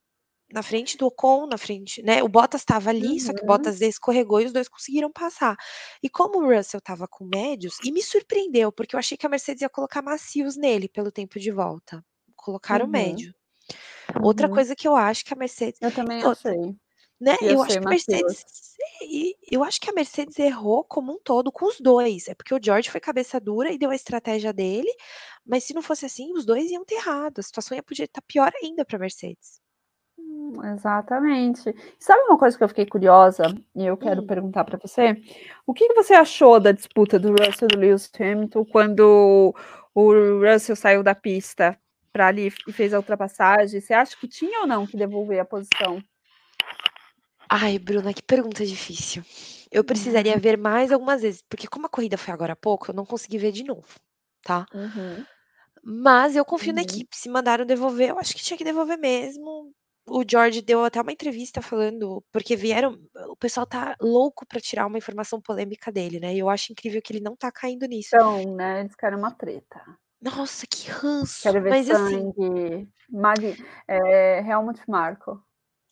Na 0.52 0.62
frente 0.62 0.98
do 0.98 1.08
Ocon, 1.08 1.48
na 1.48 1.58
frente, 1.58 2.04
né? 2.04 2.22
O 2.22 2.28
Bottas 2.28 2.62
estava 2.62 2.92
ali, 2.92 3.14
uhum. 3.14 3.20
só 3.20 3.34
que 3.34 3.40
o 3.40 3.42
uhum. 3.42 3.48
Bottas 3.48 3.82
escorregou 3.82 4.40
e 4.42 4.46
os 4.46 4.52
dois 4.52 4.68
conseguiram 4.68 5.12
passar. 5.12 5.56
E 6.04 6.10
como 6.10 6.40
o 6.40 6.56
Russell 6.56 6.78
estava 6.78 7.08
com 7.08 7.26
médios, 7.26 7.78
e 7.84 7.92
me 7.92 8.04
surpreendeu, 8.04 8.72
porque 8.72 8.96
eu 8.96 9.00
achei 9.00 9.18
que 9.18 9.26
a 9.26 9.30
Mercedes 9.30 9.62
ia 9.62 9.70
colocar 9.70 10.04
macios 10.04 10.56
nele 10.56 10.88
pelo 10.88 11.12
tempo 11.12 11.40
de 11.40 11.50
volta. 11.50 12.06
Colocaram 12.36 12.86
uhum. 12.86 12.92
médio. 12.92 13.34
Outra 14.22 14.48
Uhum. 14.48 14.54
coisa 14.54 14.76
que 14.76 14.88
eu 14.88 14.96
acho 14.96 15.26
que 15.26 15.34
a 15.34 15.38
Mercedes 15.38 15.82
Eu 15.82 15.92
também 15.92 16.24
outra, 16.24 16.56
achei. 16.56 16.76
né, 17.22 17.36
Ia 17.42 17.56
eu 17.56 17.62
acho 17.64 17.80
que 17.80 17.86
a 17.88 17.90
Mercedes 17.90 18.46
eu 19.52 19.64
acho 19.64 19.80
que 19.82 19.90
a 19.90 19.94
Mercedes 19.94 20.40
errou 20.40 20.84
como 20.84 21.14
um 21.14 21.20
todo 21.24 21.52
com 21.52 21.66
os 21.68 21.80
dois, 21.82 22.28
é 22.28 22.36
porque 22.36 22.54
o 22.56 22.60
George 22.64 22.90
foi 22.92 23.00
cabeça 23.02 23.40
dura 23.40 23.72
e 23.72 23.78
deu 23.78 23.90
a 23.92 23.96
estratégia 23.96 24.54
dele, 24.54 24.90
mas 25.46 25.64
se 25.66 25.74
não 25.74 25.82
fosse 25.82 26.06
assim, 26.06 26.32
os 26.34 26.46
dois 26.46 26.72
iam 26.72 26.86
ter 26.86 26.96
errado, 26.96 27.40
a 27.40 27.44
situação 27.44 27.76
ia 27.76 27.84
podia 27.84 28.06
estar 28.06 28.22
pior 28.24 28.52
ainda 28.64 28.86
para 28.86 28.98
a 28.98 29.00
Mercedes. 29.00 29.62
Hum, 30.18 30.54
exatamente. 30.74 31.74
Sabe 32.00 32.22
uma 32.24 32.38
coisa 32.38 32.58
que 32.58 32.64
eu 32.64 32.68
fiquei 32.70 32.86
curiosa 32.86 33.44
e 33.76 33.86
eu 33.86 33.98
quero 33.98 34.22
Hum. 34.22 34.28
perguntar 34.28 34.64
para 34.64 34.78
você? 34.78 35.16
O 35.66 35.74
que 35.74 35.88
que 35.88 35.94
você 35.96 36.14
achou 36.14 36.60
da 36.60 36.72
disputa 36.72 37.20
do 37.20 37.32
Russell 37.32 37.68
e 37.72 37.76
do 37.76 37.80
Lewis 37.80 38.10
Hamilton 38.20 38.66
quando 38.66 39.54
o 39.94 40.04
Russell 40.42 40.76
saiu 40.76 41.04
da 41.04 41.16
pista 41.16 41.78
para 42.14 42.28
ali 42.28 42.54
e 42.68 42.72
fez 42.72 42.94
a 42.94 42.98
ultrapassagem, 42.98 43.82
você 43.82 43.94
acha 43.94 44.16
que 44.16 44.28
tinha 44.28 44.62
ou 44.62 44.68
não 44.68 44.86
que 44.86 44.96
devolver 44.96 45.40
a 45.40 45.46
posição? 45.46 46.02
Ai, 47.50 47.80
Bruna, 47.80 48.14
que 48.14 48.22
pergunta 48.22 48.66
difícil. 48.66 49.24
Eu 49.72 49.84
precisaria 49.84 50.38
ver 50.38 50.58
mais 50.58 50.92
algumas 50.92 51.24
vezes, 51.24 51.42
porque 51.50 51.68
como 51.68 51.88
a 51.88 51.90
corrida 51.90 52.18
foi 52.18 52.32
agora 52.32 52.54
há 52.54 52.56
pouco, 52.56 52.92
eu 52.92 52.96
não 52.96 53.06
consegui 53.06 53.40
ver 53.40 53.52
de 53.52 53.64
novo, 53.64 53.88
tá? 54.44 54.66
Uhum. 54.74 55.26
Mas 55.84 56.36
eu 56.36 56.46
confio 56.46 56.70
uhum. 56.70 56.76
na 56.76 56.82
equipe. 56.84 57.18
Se 57.18 57.28
mandaram 57.28 57.66
devolver, 57.66 58.10
eu 58.10 58.20
acho 58.20 58.34
que 58.34 58.44
tinha 58.44 58.58
que 58.58 58.64
devolver 58.64 58.98
mesmo. 58.98 59.74
O 60.08 60.24
George 60.30 60.62
deu 60.62 60.84
até 60.84 61.02
uma 61.02 61.12
entrevista 61.12 61.62
falando, 61.62 62.24
porque 62.32 62.56
vieram, 62.56 63.00
o 63.30 63.36
pessoal 63.36 63.66
tá 63.66 63.96
louco 64.00 64.46
para 64.46 64.62
tirar 64.62 64.86
uma 64.86 64.98
informação 64.98 65.42
polêmica 65.42 65.92
dele, 65.92 66.20
né? 66.20 66.34
E 66.34 66.40
eu 66.40 66.50
acho 66.50 66.72
incrível 66.72 67.02
que 67.02 67.14
ele 67.14 67.24
não 67.24 67.36
tá 67.36 67.52
caindo 67.52 67.86
nisso. 67.86 68.10
Então, 68.14 68.56
né, 68.56 68.82
eles 68.82 68.96
querem 68.96 69.18
uma 69.18 69.32
treta. 69.32 69.82
Nossa, 70.24 70.66
que 70.66 70.90
ranço. 70.90 71.44
Quero 71.44 71.62
ver 71.62 71.70
Mas 71.70 71.90
assim. 71.90 72.32
sangue. 72.34 72.90
Mag... 73.10 73.58
É, 73.88 74.40
Helmut 74.40 74.82
Marko. 74.88 75.44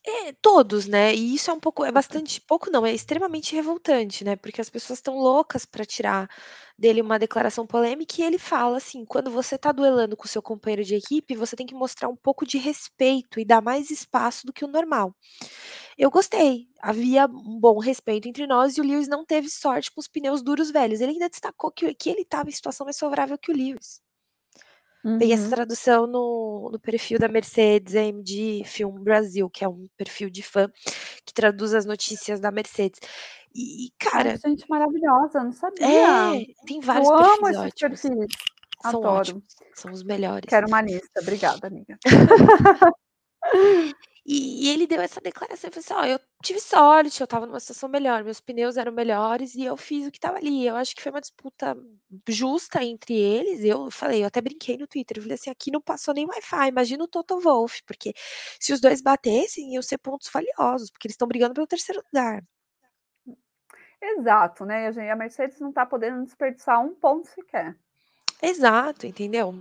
É, 0.04 0.32
todos, 0.42 0.88
né? 0.88 1.14
E 1.14 1.36
isso 1.36 1.52
é 1.52 1.54
um 1.54 1.60
pouco, 1.60 1.86
é 1.86 1.92
bastante, 1.92 2.42
pouco 2.42 2.72
não, 2.72 2.84
é 2.84 2.92
extremamente 2.92 3.54
revoltante, 3.54 4.24
né? 4.24 4.36
Porque 4.36 4.60
as 4.60 4.70
pessoas 4.70 4.98
estão 4.98 5.16
loucas 5.16 5.64
para 5.64 5.86
tirar 5.86 6.28
dele 6.76 7.02
uma 7.04 7.20
declaração 7.20 7.68
polêmica 7.68 8.16
e 8.18 8.24
ele 8.24 8.40
fala 8.40 8.78
assim: 8.78 9.06
quando 9.06 9.30
você 9.30 9.58
tá 9.60 9.72
duelando 9.72 10.18
com 10.18 10.26
o 10.26 10.28
seu 10.28 10.42
companheiro 10.42 10.84
de 10.84 10.96
equipe, 10.96 11.36
você 11.36 11.56
tem 11.56 11.68
que 11.68 11.76
mostrar 11.76 12.10
um 12.10 12.16
pouco 12.16 12.48
de 12.48 12.58
respeito 12.58 13.40
e 13.40 13.46
dar 13.46 13.62
mais 13.62 13.92
espaço 13.92 14.48
do 14.48 14.54
que 14.54 14.66
o 14.66 14.68
normal. 14.68 15.14
Eu 15.98 16.10
gostei, 16.10 16.68
havia 16.82 17.26
um 17.28 17.60
bom 17.60 17.78
respeito 17.80 18.28
entre 18.28 18.48
nós 18.48 18.78
e 18.78 18.82
o 18.82 18.84
Lewis 18.84 19.08
não 19.08 19.24
teve 19.26 19.50
sorte 19.50 19.92
com 19.92 20.00
os 20.02 20.08
pneus 20.08 20.42
duros 20.42 20.72
velhos. 20.72 21.02
Ele 21.02 21.12
ainda 21.12 21.30
destacou 21.30 21.72
que, 21.72 21.94
que 21.94 22.10
ele 22.10 22.22
estava 22.22 22.50
em 22.50 22.54
situação 22.54 22.86
mais 22.86 22.98
favorável 22.98 23.38
que 23.38 23.52
o 23.52 23.56
Lewis. 23.56 24.02
Uhum. 25.04 25.18
Peguei 25.18 25.34
essa 25.34 25.50
tradução 25.50 26.06
no, 26.06 26.70
no 26.72 26.80
perfil 26.80 27.18
da 27.18 27.28
Mercedes 27.28 27.96
AMG 27.96 28.64
Film 28.66 29.04
Brasil, 29.04 29.50
que 29.50 29.64
é 29.64 29.68
um 29.68 29.88
perfil 29.98 30.30
de 30.30 30.44
fã 30.44 30.70
que 31.26 31.34
traduz 31.34 31.74
as 31.74 31.86
notícias 31.86 32.40
da 32.40 32.52
Mercedes. 32.52 33.00
E, 33.54 33.90
cara. 34.00 34.34
Nossa, 34.34 34.50
gente 34.50 34.66
maravilhosa, 34.70 35.44
não 35.44 35.52
sabia. 35.52 35.86
É, 35.86 36.46
tem 36.66 36.80
vários 36.80 37.10
Eu 37.10 37.18
perfis 37.18 37.38
amo 37.38 37.48
esses 37.48 37.60
ótimos. 37.60 38.02
perfis. 38.02 38.28
São 38.82 39.00
Adoro. 39.00 39.20
ótimos, 39.20 39.44
são 39.76 39.92
os 39.92 40.04
melhores. 40.04 40.46
Quero 40.48 40.68
uma 40.68 40.82
lista, 40.82 41.22
obrigada, 41.22 41.68
amiga. 41.68 41.98
E, 44.24 44.68
e 44.68 44.70
ele 44.70 44.86
deu 44.86 45.02
essa 45.02 45.20
declaração 45.20 45.70
e 45.70 45.74
falou 45.74 45.84
assim: 45.84 45.94
ó, 45.94 46.14
eu 46.14 46.20
tive 46.44 46.60
sorte, 46.60 47.22
eu 47.22 47.26
estava 47.26 47.48
numa 47.48 47.60
situação 47.60 47.90
melhor, 47.90 48.24
meus 48.24 48.40
pneus 48.40 48.78
eram 48.78 48.92
melhores 48.92 49.56
e 49.56 49.64
eu 49.64 49.76
fiz 49.76 50.08
o 50.08 50.12
que 50.12 50.20
estava 50.20 50.38
ali. 50.38 50.66
Eu 50.66 50.76
acho 50.76 50.96
que 50.96 51.02
foi 51.02 51.12
uma 51.12 51.22
disputa 51.22 51.76
justa 52.28 52.84
entre 52.84 53.16
eles. 53.16 53.64
Eu 53.64 53.90
falei, 53.90 54.22
eu 54.22 54.28
até 54.28 54.40
brinquei 54.40 54.78
no 54.78 54.88
Twitter, 54.88 55.18
eu 55.18 55.24
falei 55.24 55.36
assim: 55.36 55.50
aqui 55.50 55.72
não 55.72 55.82
passou 55.82 56.14
nem 56.14 56.28
Wi-Fi, 56.28 56.68
imagina 56.68 57.04
o 57.04 57.08
Toto 57.08 57.40
Wolff, 57.40 57.84
porque 57.86 58.14
se 58.60 58.72
os 58.72 58.80
dois 58.80 59.02
batessem, 59.02 59.74
iam 59.74 59.82
ser 59.82 59.98
pontos 59.98 60.30
valiosos, 60.32 60.92
porque 60.92 61.08
eles 61.08 61.16
estão 61.16 61.28
brigando 61.28 61.56
pelo 61.56 61.68
terceiro 61.68 62.04
lugar. 62.06 62.44
Exato, 64.00 64.66
né? 64.66 64.88
A 65.12 65.16
Mercedes 65.16 65.60
não 65.60 65.70
está 65.70 65.86
podendo 65.86 66.24
desperdiçar 66.24 66.80
um 66.84 66.94
ponto 66.94 67.28
sequer. 67.28 67.76
Exato, 68.42 69.06
entendeu? 69.06 69.54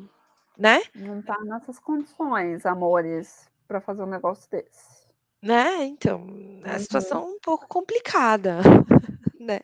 Né? 0.56 0.82
Não 0.94 1.20
está 1.20 1.38
nessas 1.44 1.78
condições, 1.78 2.64
amores 2.64 3.49
para 3.70 3.80
fazer 3.80 4.02
um 4.02 4.06
negócio 4.06 4.50
desse. 4.50 5.06
Né? 5.40 5.84
Então, 5.84 6.26
a 6.64 6.72
Uhum. 6.72 6.78
situação 6.80 7.22
é 7.22 7.26
um 7.36 7.38
pouco 7.40 7.68
complicada, 7.68 8.58
né? 9.38 9.60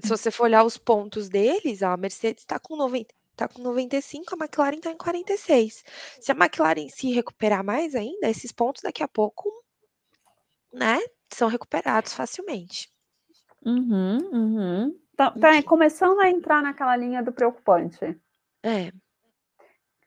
Se 0.00 0.08
você 0.08 0.30
for 0.30 0.44
olhar 0.44 0.62
os 0.64 0.78
pontos 0.78 1.28
deles, 1.28 1.82
a 1.82 1.96
Mercedes 1.96 2.42
está 2.44 2.60
com 2.60 2.76
90, 2.76 3.12
tá 3.34 3.48
com 3.48 3.60
95, 3.60 4.34
a 4.34 4.38
McLaren 4.44 4.76
está 4.76 4.92
em 4.92 4.96
46. 4.96 5.82
Se 6.20 6.30
a 6.30 6.34
McLaren 6.36 6.88
se 6.88 7.10
recuperar 7.10 7.64
mais 7.64 7.96
ainda, 7.96 8.30
esses 8.30 8.52
pontos 8.52 8.82
daqui 8.82 9.02
a 9.02 9.08
pouco, 9.08 9.50
né, 10.72 11.00
são 11.34 11.48
recuperados 11.48 12.12
facilmente. 12.12 12.88
Uhum, 13.66 14.18
uhum. 14.32 15.00
Tá, 15.16 15.32
tá 15.32 15.60
começando 15.64 16.20
a 16.20 16.30
entrar 16.30 16.62
naquela 16.62 16.96
linha 16.96 17.20
do 17.20 17.32
preocupante. 17.32 18.16
É. 18.62 18.92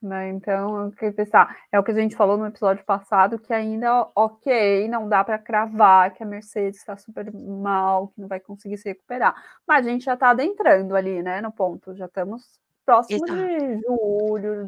Né? 0.01 0.29
Então, 0.29 0.85
eu 0.85 0.91
queria 0.91 1.13
pensar, 1.13 1.55
é 1.71 1.79
o 1.79 1.83
que 1.83 1.91
a 1.91 1.93
gente 1.93 2.15
falou 2.15 2.35
no 2.35 2.47
episódio 2.47 2.83
passado, 2.83 3.37
que 3.37 3.53
ainda, 3.53 4.07
ok, 4.15 4.87
não 4.87 5.07
dá 5.07 5.23
para 5.23 5.37
cravar 5.37 6.11
que 6.11 6.23
a 6.23 6.25
Mercedes 6.25 6.79
está 6.79 6.97
super 6.97 7.31
mal, 7.31 8.07
que 8.07 8.19
não 8.19 8.27
vai 8.27 8.39
conseguir 8.39 8.77
se 8.79 8.89
recuperar. 8.89 9.35
Mas 9.67 9.85
a 9.85 9.89
gente 9.89 10.05
já 10.05 10.15
está 10.15 10.31
adentrando 10.31 10.95
ali, 10.95 11.21
né, 11.21 11.39
no 11.39 11.51
ponto. 11.51 11.95
Já 11.95 12.05
estamos 12.07 12.59
próximo 12.83 13.23
Exato. 13.25 13.47
de 13.47 13.81
julho, 13.85 14.67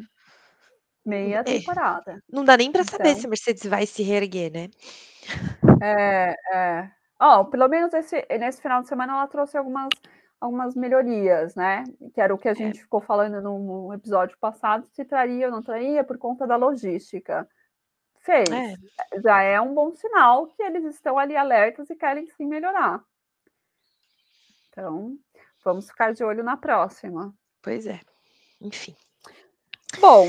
meia 1.04 1.38
É. 1.40 1.44
temporada. 1.44 2.22
Não 2.32 2.46
dá 2.46 2.56
nem 2.56 2.72
para 2.72 2.84
saber 2.84 3.10
Então- 3.10 3.22
se 3.22 3.26
a 3.26 3.30
Mercedes 3.30 3.66
vai 3.66 3.88
se 3.88 4.04
reerguer, 4.04 4.52
né? 4.52 4.70
É, 5.82 6.36
é. 6.54 6.92
Ó, 7.20 7.44
pelo 7.46 7.68
menos 7.68 7.94
esse, 7.94 8.24
nesse 8.40 8.62
final 8.62 8.82
de 8.84 8.88
semana 8.88 9.14
ela 9.14 9.28
trouxe 9.28 9.58
algumas, 9.58 9.90
algumas 10.44 10.76
melhorias, 10.76 11.56
né? 11.56 11.86
Que 12.14 12.20
era 12.20 12.34
o 12.34 12.38
que 12.38 12.50
a 12.50 12.54
gente 12.54 12.82
ficou 12.82 13.00
falando 13.00 13.42
no, 13.42 13.58
no 13.60 13.94
episódio 13.94 14.38
passado, 14.38 14.86
se 14.92 15.06
traria 15.06 15.46
ou 15.46 15.52
não 15.52 15.62
traria 15.62 16.04
por 16.04 16.18
conta 16.18 16.46
da 16.46 16.58
logística. 16.58 17.48
Fez. 18.20 18.50
É. 18.50 18.76
Já 19.22 19.42
é 19.42 19.60
um 19.62 19.74
bom 19.74 19.94
sinal 19.94 20.48
que 20.48 20.62
eles 20.62 20.84
estão 20.84 21.18
ali 21.18 21.36
alertas 21.36 21.90
e 21.90 21.96
querem 21.96 22.28
sim 22.28 22.46
melhorar. 22.46 23.02
Então, 24.70 25.18
vamos 25.64 25.88
ficar 25.88 26.14
de 26.14 26.24
olho 26.24 26.44
na 26.44 26.58
próxima. 26.58 27.34
Pois 27.62 27.86
é. 27.86 28.02
Enfim. 28.60 28.96
Bom, 30.00 30.28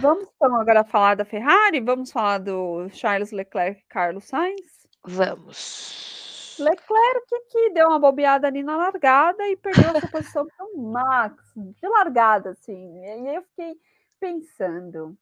vamos 0.00 0.28
então 0.34 0.54
agora 0.60 0.84
falar 0.84 1.14
da 1.14 1.24
Ferrari? 1.24 1.80
Vamos 1.80 2.12
falar 2.12 2.38
do 2.38 2.90
Charles 2.90 3.32
Leclerc 3.32 3.80
e 3.80 3.88
Carlos 3.88 4.24
Sainz? 4.24 4.86
Vamos. 5.04 6.11
Leclerc 6.58 7.26
que 7.50 7.70
deu 7.70 7.88
uma 7.88 7.98
bobeada 7.98 8.46
ali 8.46 8.62
na 8.62 8.76
largada 8.76 9.46
e 9.48 9.56
perdeu 9.56 9.90
a 9.90 10.00
sua 10.00 10.08
posição 10.08 10.46
para 10.46 10.66
o 10.66 10.78
Max, 10.78 11.52
de 11.56 11.88
largada, 11.88 12.50
assim. 12.50 13.00
E 13.00 13.04
aí 13.04 13.34
eu 13.36 13.42
fiquei 13.42 13.76
pensando, 14.20 15.16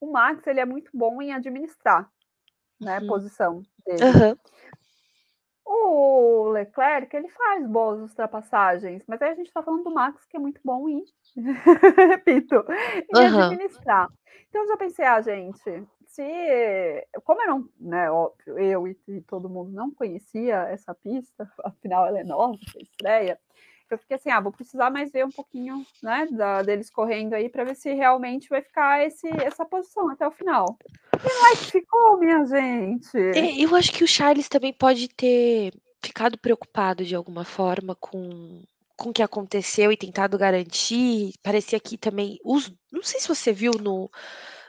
o 0.00 0.12
Max 0.12 0.46
ele 0.46 0.60
é 0.60 0.64
muito 0.64 0.90
bom 0.94 1.20
em 1.20 1.32
administrar, 1.32 2.10
né, 2.80 2.98
a 2.98 3.00
posição 3.00 3.62
dele. 3.86 4.04
Aham. 4.04 4.38
O 5.70 6.48
Leclerc, 6.48 7.14
ele 7.14 7.28
faz 7.28 7.66
boas 7.66 8.00
ultrapassagens, 8.00 9.04
mas 9.06 9.20
aí 9.20 9.32
a 9.32 9.34
gente 9.34 9.48
está 9.48 9.62
falando 9.62 9.84
do 9.84 9.92
Max, 9.92 10.24
que 10.24 10.36
é 10.36 10.40
muito 10.40 10.60
bom 10.64 10.88
em, 10.88 11.04
repito, 12.08 12.64
em 13.10 13.26
Aham. 13.26 13.42
administrar. 13.42 14.08
Então 14.48 14.62
eu 14.62 14.68
já 14.68 14.76
pensei, 14.78 15.04
ah, 15.04 15.20
gente, 15.20 15.86
se, 16.08 17.06
como 17.24 17.42
eu 17.42 17.46
não, 17.46 17.68
né, 17.78 18.10
óbvio, 18.10 18.58
eu 18.58 18.88
e, 18.88 18.96
e 19.08 19.20
todo 19.20 19.48
mundo 19.48 19.70
não 19.70 19.90
conhecia 19.90 20.56
essa 20.68 20.94
pista, 20.94 21.50
afinal 21.64 22.06
ela 22.06 22.18
é 22.18 22.24
nova, 22.24 22.58
estreia, 22.80 23.38
eu 23.90 23.98
fiquei 23.98 24.16
assim, 24.16 24.30
ah, 24.30 24.40
vou 24.40 24.52
precisar 24.52 24.90
mais 24.90 25.10
ver 25.10 25.24
um 25.24 25.30
pouquinho, 25.30 25.86
né, 26.02 26.26
da, 26.30 26.62
deles 26.62 26.90
correndo 26.90 27.34
aí 27.34 27.48
para 27.48 27.64
ver 27.64 27.74
se 27.74 27.92
realmente 27.92 28.48
vai 28.48 28.60
ficar 28.60 29.06
esse, 29.06 29.28
essa 29.42 29.64
posição 29.64 30.10
até 30.10 30.26
o 30.26 30.32
final. 30.32 30.76
E 31.24 31.34
não 31.34 31.46
é 31.46 31.56
que 31.56 31.70
ficou, 31.70 32.18
minha 32.18 32.44
gente. 32.44 33.16
É, 33.16 33.64
eu 33.64 33.74
acho 33.74 33.92
que 33.92 34.04
o 34.04 34.08
Charles 34.08 34.48
também 34.48 34.72
pode 34.72 35.08
ter 35.08 35.72
ficado 36.02 36.38
preocupado 36.38 37.04
de 37.04 37.14
alguma 37.14 37.44
forma 37.44 37.94
com, 37.94 38.62
com 38.96 39.10
o 39.10 39.12
que 39.12 39.22
aconteceu 39.22 39.90
e 39.90 39.96
tentado 39.96 40.38
garantir. 40.38 41.32
Parecia 41.42 41.80
que 41.80 41.96
também. 41.96 42.38
Os, 42.44 42.72
não 42.92 43.02
sei 43.02 43.20
se 43.20 43.28
você 43.28 43.52
viu 43.52 43.72
no. 43.72 44.10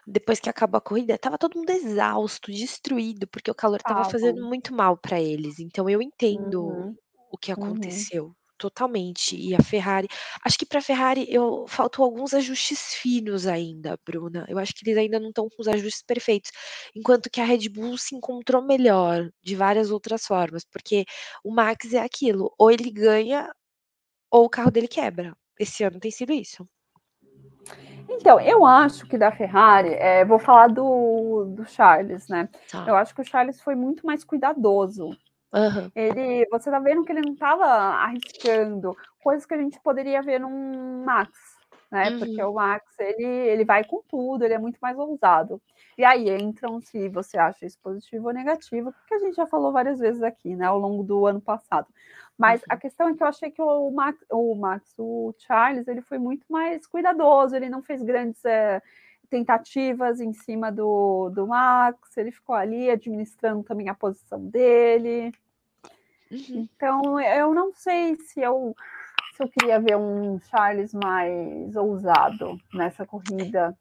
Depois 0.08 0.40
que 0.40 0.50
acabou 0.50 0.78
a 0.80 0.82
corrida, 0.82 1.18
tava 1.18 1.38
todo 1.38 1.58
mundo 1.58 1.70
exausto, 1.72 2.52
destruído, 2.52 3.28
porque 3.28 3.52
o 3.52 3.56
calor 3.56 3.82
tava 3.84 4.04
fazendo 4.04 4.42
Estavam. 4.42 4.48
muito 4.48 4.74
mal 4.74 4.98
para 4.98 5.20
eles. 5.22 5.60
Então 5.60 5.90
eu 5.90 6.02
entendo 6.02 6.62
Uhum, 6.62 6.98
o 7.32 7.38
que 7.38 7.52
uhum. 7.56 8.08
aconteceu. 8.08 8.36
Totalmente. 8.58 9.38
E 9.38 9.56
a 9.56 9.62
Ferrari. 9.64 10.08
Acho 10.46 10.58
que 10.60 10.66
para 10.66 10.80
a 10.80 10.82
Ferrari 10.82 11.26
eu, 11.30 11.66
faltam 11.68 12.04
alguns 12.04 12.34
ajustes 12.34 12.94
finos 12.96 13.48
ainda, 13.48 13.98
Bruna. 14.06 14.46
Eu 14.50 14.60
acho 14.60 14.74
que 14.76 14.84
eles 14.90 14.98
ainda 15.00 15.20
não 15.20 15.30
estão 15.30 15.50
com 15.50 15.62
os 15.62 15.68
ajustes 15.68 16.04
perfeitos. 16.04 16.52
Enquanto 16.96 17.30
que 17.30 17.40
a 17.42 17.46
Red 17.46 17.70
Bull 17.70 17.98
se 17.98 18.16
encontrou 18.16 18.62
melhor 18.62 19.30
de 19.44 19.56
várias 19.56 19.92
outras 19.92 20.26
formas. 20.26 20.66
Porque 20.66 21.06
o 21.44 21.52
Max 21.54 21.94
é 21.94 22.00
aquilo: 22.00 22.54
ou 22.60 22.70
ele 22.72 22.92
ganha, 22.92 23.50
ou 24.32 24.46
o 24.46 24.50
carro 24.50 24.72
dele 24.72 24.88
quebra. 24.88 25.36
Esse 25.60 25.84
ano 25.84 26.00
tem 26.00 26.12
sido 26.12 26.34
isso. 26.34 26.66
Então, 28.10 28.40
eu 28.40 28.66
acho 28.66 29.06
que 29.08 29.18
da 29.18 29.32
Ferrari, 29.32 29.94
é, 29.94 30.26
vou 30.26 30.40
falar 30.40 30.68
do, 30.68 31.46
do 31.56 31.66
Charles, 31.66 32.28
né? 32.28 32.50
Tá. 32.72 32.84
Eu 32.88 32.96
acho 32.96 33.14
que 33.14 33.22
o 33.22 33.26
Charles 33.26 33.62
foi 33.62 33.76
muito 33.76 34.06
mais 34.06 34.24
cuidadoso. 34.24 35.16
Aham. 35.54 35.92
Ele, 35.96 36.48
você 36.52 36.70
tá 36.70 36.80
vendo 36.80 37.04
que 37.04 37.12
ele 37.12 37.22
não 37.22 37.34
estava 37.34 37.66
arriscando 37.66 38.96
coisas 39.24 39.46
que 39.46 39.54
a 39.54 39.58
gente 39.58 39.80
poderia 39.82 40.22
ver 40.22 40.40
num 40.40 41.04
Max, 41.04 41.32
né? 41.92 42.12
Porque 42.18 42.42
Uhum. 42.44 42.52
o 42.52 42.54
Max, 42.56 42.86
ele, 43.00 43.26
ele 43.26 43.66
vai 43.66 43.84
com 43.84 44.02
tudo, 44.08 44.44
ele 44.44 44.54
é 44.54 44.60
muito 44.60 44.78
mais 44.82 44.98
ousado. 44.98 45.62
E 45.98 46.06
aí 46.06 46.30
entram 46.30 46.80
se 46.82 47.10
você 47.10 47.38
acha 47.38 47.66
isso 47.66 47.80
positivo 47.82 48.28
ou 48.28 48.34
negativo, 48.34 48.94
porque 48.94 49.16
a 49.16 49.20
gente 49.20 49.36
já 49.36 49.48
falou 49.48 49.72
várias 49.72 50.00
vezes 50.00 50.22
aqui, 50.22 50.56
né, 50.56 50.66
ao 50.66 50.80
longo 50.80 51.04
do 51.04 51.26
ano 51.26 51.42
passado. 51.42 51.88
Mas 52.40 52.64
a 52.70 52.76
Uhum. 52.76 52.80
questão 52.80 53.10
é 53.10 53.14
que 53.14 53.22
eu 53.22 53.28
achei 53.28 53.52
que 53.52 53.62
o 53.62 53.92
Max, 53.92 54.18
o 54.32 54.56
Max, 54.56 54.94
o 54.98 55.36
Charles, 55.40 55.90
ele 55.90 56.02
foi 56.02 56.18
muito 56.18 56.46
mais 56.50 56.88
cuidadoso, 56.88 57.54
ele 57.54 57.70
não 57.70 57.84
fez 57.84 58.02
grandes 58.02 58.46
é, 58.46 58.82
tentativas 59.30 60.22
em 60.22 60.32
cima 60.32 60.72
do, 60.72 61.30
do 61.32 61.46
Max, 61.46 62.16
ele 62.16 62.32
ficou 62.32 62.56
ali 62.56 62.90
administrando 62.90 63.62
também 63.64 63.90
a 63.90 63.94
posição 63.94 64.40
dele. 64.46 65.34
Uhum. 66.32 66.70
Então, 66.74 67.20
eu 67.20 67.54
não 67.54 67.74
sei 67.74 68.16
se 68.16 68.40
eu, 68.40 68.74
se 69.36 69.44
eu 69.44 69.50
queria 69.50 69.78
ver 69.78 69.98
um 69.98 70.40
Charles 70.50 70.94
mais 70.94 71.76
ousado 71.76 72.58
nessa 72.74 73.06
corrida. 73.06 73.78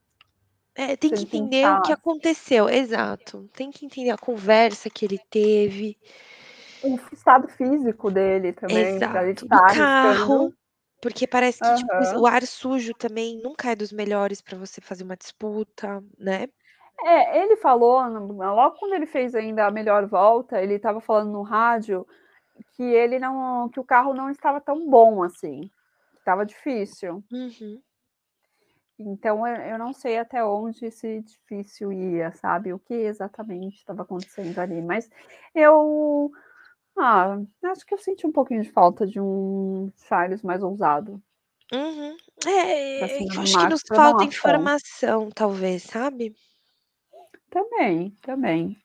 É, 0.74 0.96
tem 0.96 1.14
Se 1.14 1.26
que 1.26 1.36
entender 1.36 1.64
o 1.64 1.82
que 1.82 1.92
aconteceu, 1.92 2.68
exato. 2.68 3.48
Tem 3.52 3.70
que 3.70 3.86
entender 3.86 4.10
a 4.10 4.18
conversa 4.18 4.90
que 4.90 5.04
ele 5.04 5.18
teve. 5.30 5.96
O 6.82 6.96
estado 7.12 7.48
físico 7.48 8.10
dele 8.10 8.52
também, 8.52 8.76
ele 8.76 8.96
Exato. 8.96 9.46
Do 9.46 9.48
carro, 9.48 10.54
porque 11.00 11.26
parece 11.26 11.60
que, 11.60 11.74
tipo, 11.74 11.90
Aham. 11.92 12.20
o 12.20 12.26
ar 12.26 12.42
sujo 12.42 12.92
também 12.94 13.40
nunca 13.42 13.70
é 13.70 13.76
dos 13.76 13.92
melhores 13.92 14.40
para 14.40 14.58
você 14.58 14.80
fazer 14.80 15.04
uma 15.04 15.16
disputa, 15.16 16.02
né. 16.18 16.48
É, 17.04 17.42
ele 17.42 17.56
falou, 17.56 18.00
logo 18.02 18.76
quando 18.76 18.94
ele 18.94 19.06
fez 19.06 19.34
ainda 19.34 19.66
a 19.66 19.70
melhor 19.70 20.06
volta, 20.06 20.60
ele 20.60 20.74
estava 20.74 21.00
falando 21.00 21.30
no 21.30 21.42
rádio 21.42 22.04
que 22.72 22.82
ele 22.82 23.20
não 23.20 23.68
que 23.68 23.78
o 23.78 23.84
carro 23.84 24.12
não 24.12 24.28
estava 24.30 24.60
tão 24.60 24.88
bom 24.90 25.22
assim, 25.22 25.70
estava 26.18 26.44
difícil. 26.44 27.22
Uhum. 27.30 27.80
Então 28.98 29.46
eu 29.46 29.56
eu 29.62 29.78
não 29.78 29.92
sei 29.92 30.18
até 30.18 30.44
onde 30.44 30.86
esse 30.86 31.20
difícil 31.22 31.92
ia, 31.92 32.32
sabe, 32.32 32.72
o 32.72 32.80
que 32.80 32.94
exatamente 32.94 33.76
estava 33.76 34.02
acontecendo 34.02 34.58
ali, 34.58 34.82
mas 34.82 35.08
eu 35.54 36.32
ah, 37.00 37.38
acho 37.64 37.84
que 37.86 37.94
eu 37.94 37.98
senti 37.98 38.26
um 38.26 38.32
pouquinho 38.32 38.62
de 38.62 38.70
falta 38.72 39.06
de 39.06 39.20
um 39.20 39.90
Charles 39.96 40.42
mais 40.42 40.62
ousado. 40.62 41.22
Uhum. 41.72 42.16
Pra 42.98 43.08
É, 43.08 43.08
cima 43.08 43.36
eu 43.36 43.40
do 43.40 43.42
acho 43.42 43.58
que 43.58 43.66
Max 43.66 43.72
nos 43.72 43.82
pra 43.86 43.98
dar 43.98 44.12
falta 44.12 44.24
uma 44.24 44.24
informação 44.24 45.30
talvez, 45.30 45.82
sabe. 45.82 46.34
Também, 47.50 48.10
também. 48.22 48.76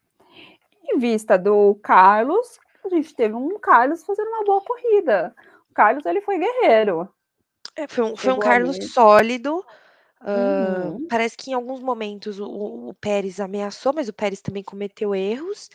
Em 0.83 0.99
vista 0.99 1.37
do 1.37 1.75
Carlos, 1.83 2.59
a 2.85 2.89
gente 2.89 3.15
teve 3.15 3.35
um 3.35 3.59
Carlos 3.59 4.03
fazendo 4.05 4.29
uma 4.29 4.45
boa 4.45 4.61
corrida. 4.61 5.35
O 5.71 5.73
Carlos, 5.75 6.05
ele 6.05 6.21
foi 6.21 6.39
guerreiro. 6.39 7.09
É, 7.75 7.87
foi 7.87 8.03
um 8.03 8.15
foi 8.15 8.31
um 8.33 8.37
Chegou 8.37 8.47
Carlos 8.47 8.77
ali 8.77 8.93
sólido, 8.93 9.65
hã, 10.21 10.95
Uhum. 10.95 11.09
parece 11.09 11.37
que 11.37 11.51
em 11.51 11.53
alguns 11.55 11.81
momentos 11.81 12.39
o 12.39 12.45
o 12.47 12.89
o 12.89 12.93
Pérez 12.95 13.39
ameaçou, 13.39 13.93
mas 13.93 14.09
o 14.09 14.13
Pérez 14.13 14.41
também 14.41 14.63
cometeu 14.63 15.15
erros, 15.15 15.69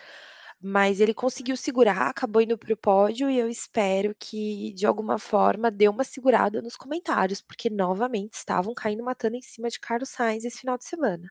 mas 0.60 1.00
ele 1.00 1.14
conseguiu 1.14 1.56
segurar, 1.56 2.08
acabou 2.08 2.42
indo 2.42 2.58
para 2.58 2.72
o 2.72 2.76
pódio 2.76 3.30
e 3.30 3.38
eu 3.38 3.48
espero 3.48 4.14
que, 4.18 4.72
de 4.74 4.86
alguma 4.86 5.18
forma, 5.18 5.70
dê 5.70 5.88
uma 5.88 6.04
segurada 6.04 6.62
nos 6.62 6.76
comentários, 6.76 7.40
porque 7.40 7.70
novamente 7.70 8.34
estavam 8.34 8.74
caindo 8.74 9.04
matando 9.04 9.36
em 9.36 9.42
cima 9.42 9.68
de 9.70 9.80
Carlos 9.80 10.10
Sainz 10.10 10.44
esse 10.44 10.58
final 10.60 10.78
de 10.78 10.84
semana. 10.84 11.28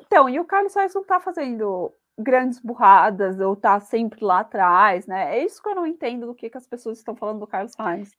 Então, 0.00 0.28
e 0.28 0.38
o 0.40 0.44
Carlos 0.44 0.72
Sainz 0.72 0.94
não 0.94 1.04
tá 1.04 1.20
fazendo 1.20 1.94
grandes 2.18 2.58
burradas 2.60 3.40
ou 3.40 3.56
tá 3.56 3.80
sempre 3.80 4.24
lá 4.24 4.40
atrás, 4.40 5.06
né, 5.06 5.38
é 5.38 5.44
isso 5.44 5.62
que 5.62 5.68
eu 5.68 5.74
não 5.74 5.86
entendo 5.86 6.26
do 6.26 6.34
que 6.34 6.50
que 6.50 6.58
as 6.58 6.66
pessoas 6.66 6.98
estão 6.98 7.16
falando 7.16 7.40
do 7.40 7.46
Carlos 7.46 7.72
Sainz. 7.72 8.14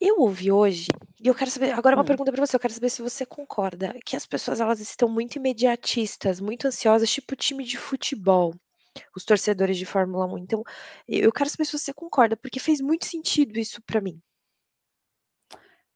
Eu 0.00 0.18
ouvi 0.20 0.50
hoje, 0.52 0.88
e 1.22 1.26
eu 1.28 1.34
quero 1.34 1.50
saber 1.50 1.72
agora 1.72 1.96
uma 1.96 2.02
Hum. 2.02 2.04
pergunta 2.04 2.30
para 2.32 2.44
você, 2.46 2.54
eu 2.56 2.60
quero 2.60 2.72
saber 2.74 2.90
se 2.90 3.02
você 3.02 3.26
concorda, 3.26 3.94
que 4.04 4.16
as 4.16 4.26
pessoas 4.26 4.60
elas 4.60 4.80
estão 4.80 5.08
muito 5.08 5.36
imediatistas, 5.36 6.40
muito 6.40 6.66
ansiosas, 6.66 7.10
tipo 7.10 7.34
time 7.36 7.64
de 7.64 7.76
futebol, 7.76 8.54
os 9.16 9.24
torcedores 9.24 9.76
de 9.78 9.86
Fórmula 9.86 10.26
1. 10.26 10.38
Então, 10.38 10.62
eu 11.08 11.32
quero 11.32 11.50
saber 11.50 11.64
se 11.66 11.78
você 11.78 11.92
concorda, 11.94 12.36
porque 12.36 12.60
fez 12.60 12.80
muito 12.80 13.06
sentido 13.06 13.58
isso 13.58 13.82
para 13.82 14.00
mim. 14.00 14.20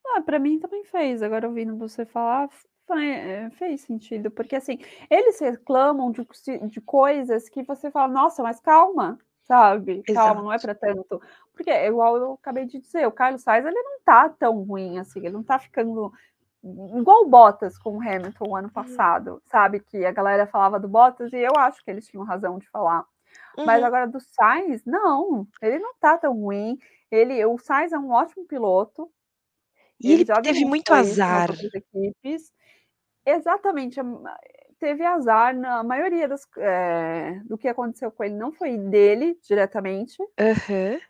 Ah, 0.05 0.20
para 0.23 0.39
mim 0.39 0.59
também 0.59 0.85
fez, 0.85 1.23
agora 1.23 1.49
ouvindo 1.49 1.77
você 1.79 2.05
falar, 2.05 2.49
eh, 2.91 3.49
fez 3.53 3.81
sentido, 3.83 4.31
porque, 4.31 4.57
assim, 4.57 4.79
eles 5.11 5.39
reclamam 5.41 6.11
de 6.11 6.27
de 6.69 6.81
coisas 6.81 7.49
que 7.49 7.62
você 7.62 7.91
fala: 7.91 8.12
"Nossa, 8.12 8.43
mas 8.43 8.61
calma, 8.61 9.19
sabe, 9.45 10.03
calma, 10.11 10.43
não 10.43 10.53
é 10.53 10.59
Exato. 10.59 10.59
para 10.59 10.74
tanto". 10.74 11.20
Porque 11.53 11.70
é 11.70 11.87
igual 11.87 12.16
eu 12.16 12.33
acabei 12.35 12.66
de 12.66 12.79
dizer, 12.81 13.07
o 13.07 13.12
Carlos 13.12 13.43
Sainz 13.43 13.65
ele 13.66 13.81
não 13.83 14.01
tá 14.05 14.29
tão 14.29 14.62
ruim 14.65 14.99
assim, 14.99 15.20
ele 15.20 15.31
não 15.31 15.43
tá 15.45 15.59
ficando 15.59 16.12
igual 16.65 17.23
o 17.25 17.29
Bottas 17.29 17.79
com 17.79 17.97
o 17.99 18.01
Hamilton 18.03 18.49
o 18.49 18.57
ano 18.57 18.71
Uhum. 18.77 19.05
passado, 19.11 19.43
sabe, 19.47 19.81
que 19.81 20.05
a 20.05 20.13
galera 20.13 20.47
falava 20.47 20.79
do 20.81 20.89
Bottas 20.89 21.33
e 21.33 21.39
eu 21.39 21.57
acho 21.59 21.83
que 21.85 21.91
eles 21.91 22.07
tinham 22.09 22.25
razão 22.25 22.59
de 22.59 22.69
falar. 22.71 23.05
Mas 23.65 23.83
Uhum. 23.83 23.85
agora 23.85 24.07
do 24.09 24.21
Sainz, 24.21 24.83
não, 24.87 25.47
ele 25.63 25.79
não 25.81 25.95
tá 26.01 26.19
tão 26.19 26.35
ruim, 26.35 26.79
ele 27.11 27.45
o 27.47 27.59
Sainz 27.59 27.93
é 27.93 27.99
um 27.99 28.11
ótimo 28.13 28.47
piloto. 28.47 29.11
E 30.01 30.13
Ele 30.13 30.25
ele 30.25 30.27
teve 30.43 30.65
muito 30.65 30.93
azar. 30.93 31.51
equipes. 31.75 32.53
Exatamente, 33.27 34.01
teve 34.81 35.05
azar 35.07 35.57
na 35.57 35.85
maioria 35.85 36.29
das 36.29 36.47
eh, 36.59 37.41
do 37.47 37.59
que 37.59 37.69
aconteceu 37.69 38.11
com 38.13 38.25
ele 38.25 38.35
não 38.37 38.53
foi 38.53 38.79
dele 38.79 39.39
diretamente. 39.49 40.19
Aham. 40.39 41.01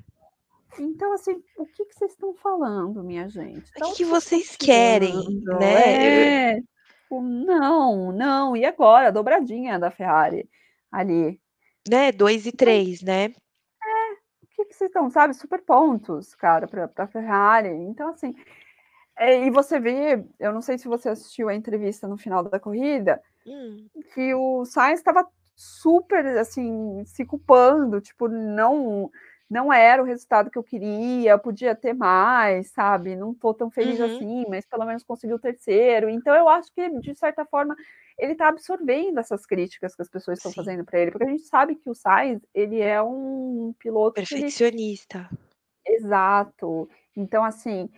Então, 0.79 1.13
assim, 1.13 1.43
o 1.57 1.67
que 1.67 1.85
que 1.85 1.95
vocês 1.95 2.13
estão 2.13 2.35
falando 2.35 3.03
minha 3.05 3.29
gente? 3.29 3.71
O 3.71 3.91
que 3.91 3.97
que 3.97 4.05
vocês 4.05 4.57
querem, 4.57 5.15
né, 5.59 6.55
É. 6.55 6.61
não, 7.11 8.11
não, 8.13 8.57
e 8.57 8.65
agora? 8.65 9.09
A 9.09 9.11
dobradinha 9.11 9.79
da 9.79 9.91
Ferrari 9.91 10.49
ali. 10.91 11.39
Né, 11.89 12.13
2 12.13 12.47
e 12.47 12.53
3, 12.53 13.03
né? 13.03 13.25
É, 13.25 14.13
o 14.45 14.47
que 14.57 14.65
que 14.67 14.75
vocês 14.75 14.89
estão, 14.89 15.11
sabe, 15.11 15.35
super 15.35 15.63
pontos, 15.63 16.35
cara, 16.35 16.67
pra 16.69 16.89
pra 16.89 17.07
Ferrari. 17.07 17.69
Então, 17.71 18.11
assim, 18.11 18.35
eh, 19.19 19.47
e 19.47 19.51
você 19.51 19.81
vê, 19.81 20.25
eu 20.41 20.53
não 20.53 20.63
sei 20.63 20.79
se 20.79 20.89
você 20.89 21.11
assistiu 21.11 21.49
a 21.49 21.55
entrevista 21.55 22.09
no 22.09 22.19
final 22.19 22.43
da 22.45 22.61
corrida, 22.61 23.23
Hum. 23.47 23.89
que 24.15 24.35
o 24.35 24.65
Sainz 24.65 25.01
estava 25.01 25.27
super, 25.57 26.27
assim, 26.39 27.05
se 27.07 27.25
culpando, 27.27 28.01
tipo, 28.01 28.29
não 28.29 29.11
não 29.53 29.73
era 29.73 30.03
o 30.03 30.07
resultado 30.07 30.51
que 30.51 30.59
eu 30.59 30.65
queria, 30.65 31.39
podia 31.39 31.77
ter 31.77 31.95
mais, 31.95 32.71
sabe, 32.73 33.17
não 33.17 33.35
tô 33.35 33.55
tão 33.55 33.71
feliz 33.71 34.01
Uhum. 34.01 34.27
assim, 34.27 34.47
mas 34.49 34.67
pelo 34.67 34.87
menos 34.87 35.05
conseguiu 35.05 35.37
o 35.37 35.41
3º. 35.41 36.09
Então 36.11 36.35
eu 36.35 36.49
acho 36.49 36.73
que, 36.75 36.89
de 37.01 37.15
certa 37.17 37.45
forma, 37.47 37.77
ele 38.19 38.35
tá 38.37 38.49
absorvendo 38.49 39.21
essas 39.21 39.47
críticas 39.47 39.97
que 39.97 40.03
as 40.03 40.11
pessoas 40.11 40.39
estão 40.39 40.53
fazendo 40.55 40.85
pra 40.85 41.01
ele, 41.01 41.13
porque 41.13 41.27
a 41.27 41.31
gente 41.31 41.45
sabe 41.45 41.77
que 41.77 41.91
o 41.91 41.95
Sainz, 41.95 42.43
ele 42.55 42.81
é 42.81 43.03
um 43.03 43.75
piloto 43.79 44.25
que 44.25 44.35
ele 44.35 44.53
Perfeccionista. 44.53 45.31
Exato. 45.87 46.89
Então, 47.17 47.45
assim, 47.45 47.91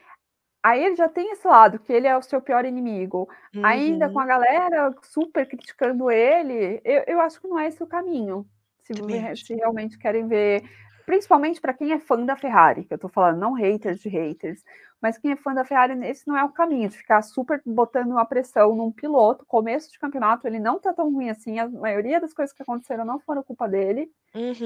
aí 0.62 0.84
ele 0.84 0.96
já 0.96 1.08
tem 1.08 1.30
esse 1.32 1.46
lado, 1.48 1.78
que 1.80 1.92
ele 1.92 2.06
é 2.08 2.16
o 2.16 2.22
seu 2.22 2.42
pior 2.42 2.64
inimigo, 2.64 3.28
ainda 3.62 4.10
com 4.10 4.18
Uhum. 4.18 4.20
a 4.20 4.26
galera 4.26 4.94
super 5.04 5.46
criticando 5.48 6.10
ele, 6.10 6.80
eu 6.84 7.04
eu 7.08 7.20
acho 7.20 7.40
que 7.40 7.48
não 7.48 7.58
é 7.58 7.68
esse 7.68 7.82
o 7.82 7.88
caminho, 7.88 8.48
se 8.82 8.94
acho. 9.12 9.44
se 9.44 9.54
realmente 9.54 9.98
querem 9.98 10.28
ver 10.28 10.64
principalmente 11.06 11.60
pra 11.60 11.74
quem 11.74 11.92
é 11.92 11.98
fã 12.00 12.24
da 12.24 12.36
Ferrari, 12.36 12.84
que 12.84 12.94
eu 12.94 12.98
tô 12.98 13.08
falando, 13.08 13.38
não 13.38 13.52
haters 13.54 14.00
de 14.00 14.08
haters, 14.08 14.62
mas 15.00 15.18
quem 15.18 15.32
é 15.32 15.36
fã 15.36 15.54
da 15.54 15.64
Ferrari, 15.64 15.94
esse 16.06 16.26
não 16.28 16.36
é 16.36 16.44
o 16.44 16.50
caminho, 16.52 16.88
de 16.88 16.96
ficar 16.98 17.22
super 17.22 17.60
botando 17.66 18.10
uma 18.12 18.24
pressão 18.26 18.74
num 18.74 18.90
piloto, 18.92 19.44
começo 19.46 19.90
de 19.92 19.98
campeonato, 19.98 20.46
ele 20.46 20.58
não 20.60 20.78
tá 20.80 20.92
tão 20.94 21.12
ruim 21.12 21.30
assim, 21.30 21.58
a 21.58 21.68
maioria 21.68 22.20
das 22.20 22.32
coisas 22.34 22.54
que 22.54 22.62
aconteceram 22.62 23.04
não 23.04 23.20
foram 23.20 23.42
culpa 23.42 23.68
dele, 23.68 24.10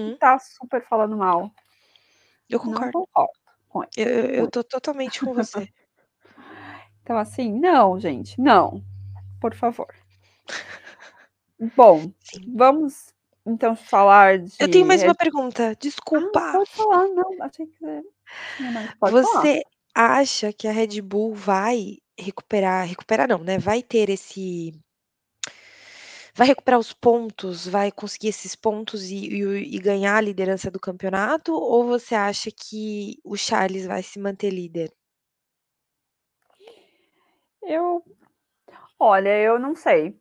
e 0.06 0.12
Uhum. 0.12 0.16
tá 0.18 0.38
super 0.38 0.82
falando 0.84 1.16
mal. 1.16 1.50
Eu 2.50 2.60
concordo. 2.60 2.92
concordo 2.92 3.30
com 3.68 3.82
Eu 3.96 4.08
eu 4.08 4.34
eu 4.34 4.48
tô 4.50 4.64
totalmente 4.64 5.22
com 5.22 5.34
você. 5.34 5.68
Então, 7.02 7.16
assim, 7.18 7.52
não, 7.58 7.98
gente, 7.98 8.40
não, 8.40 8.82
por 9.40 9.54
favor. 9.54 9.88
Bom, 11.76 12.12
Sim. 12.20 12.54
vamos 12.56 13.12
então 13.48 13.74
falar 13.74 14.38
de 14.38 14.54
Eu 14.60 14.70
tenho 14.70 14.86
mais 14.86 15.02
uma 15.02 15.14
pergunta, 15.14 15.70
ah, 15.70 15.74
desculpa. 15.74 16.52
pode 16.52 16.70
falar, 16.70 17.08
não, 17.08 17.42
achei 17.42 17.66
que 17.66 17.78
você 17.78 18.02
mais, 18.72 18.94
pode 18.94 19.22
falar. 19.22 19.42
Você 19.42 19.62
acha 19.94 20.52
que 20.52 20.68
a 20.68 20.72
Red 20.72 21.00
Bull 21.00 21.34
vai 21.34 21.98
recuperar 22.18 22.86
recuperar 22.86 23.28
não, 23.28 23.38
né, 23.38 23.58
vai 23.58 23.82
ter 23.82 24.10
esse 24.10 24.72
vai 26.34 26.46
recuperar 26.46 26.78
os 26.78 26.92
pontos, 26.92 27.66
vai 27.66 27.90
conseguir 27.90 28.28
esses 28.28 28.54
pontos 28.54 29.10
e 29.10 29.28
e 29.28 29.76
e 29.76 29.78
ganhar 29.78 30.16
a 30.16 30.20
liderança 30.20 30.70
do 30.70 30.78
campeonato, 30.80 31.52
ou 31.52 31.84
você 31.86 32.14
acha 32.14 32.50
que 32.50 33.18
o 33.24 33.36
Charles 33.36 33.86
vai 33.86 34.02
se 34.02 34.18
manter 34.20 34.50
líder? 34.50 34.92
Eu 37.62 38.04
olha, 38.98 39.36
eu 39.40 39.58
não 39.58 39.74
sei. 39.74 40.18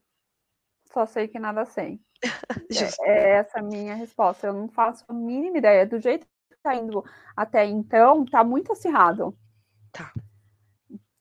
Só 0.91 1.05
sei 1.05 1.27
que 1.27 1.39
nada 1.39 1.65
sei. 1.65 1.99
Justo. 2.71 3.03
É 3.03 3.09
é 3.17 3.29
essa 3.37 3.59
a 3.59 3.63
minha 3.63 3.95
resposta, 3.95 4.47
eu 4.47 4.53
não 4.53 4.67
faço 4.67 5.03
a 5.07 5.13
mínima 5.13 5.57
ideia, 5.57 5.85
do 5.85 5.99
jeito 5.99 6.25
que 6.49 6.57
tá 6.63 6.75
indo 6.75 7.03
até 7.35 7.65
então, 7.65 8.25
tá 8.25 8.43
muito 8.43 8.71
acirrado. 8.71 9.37
Tá. 9.91 10.11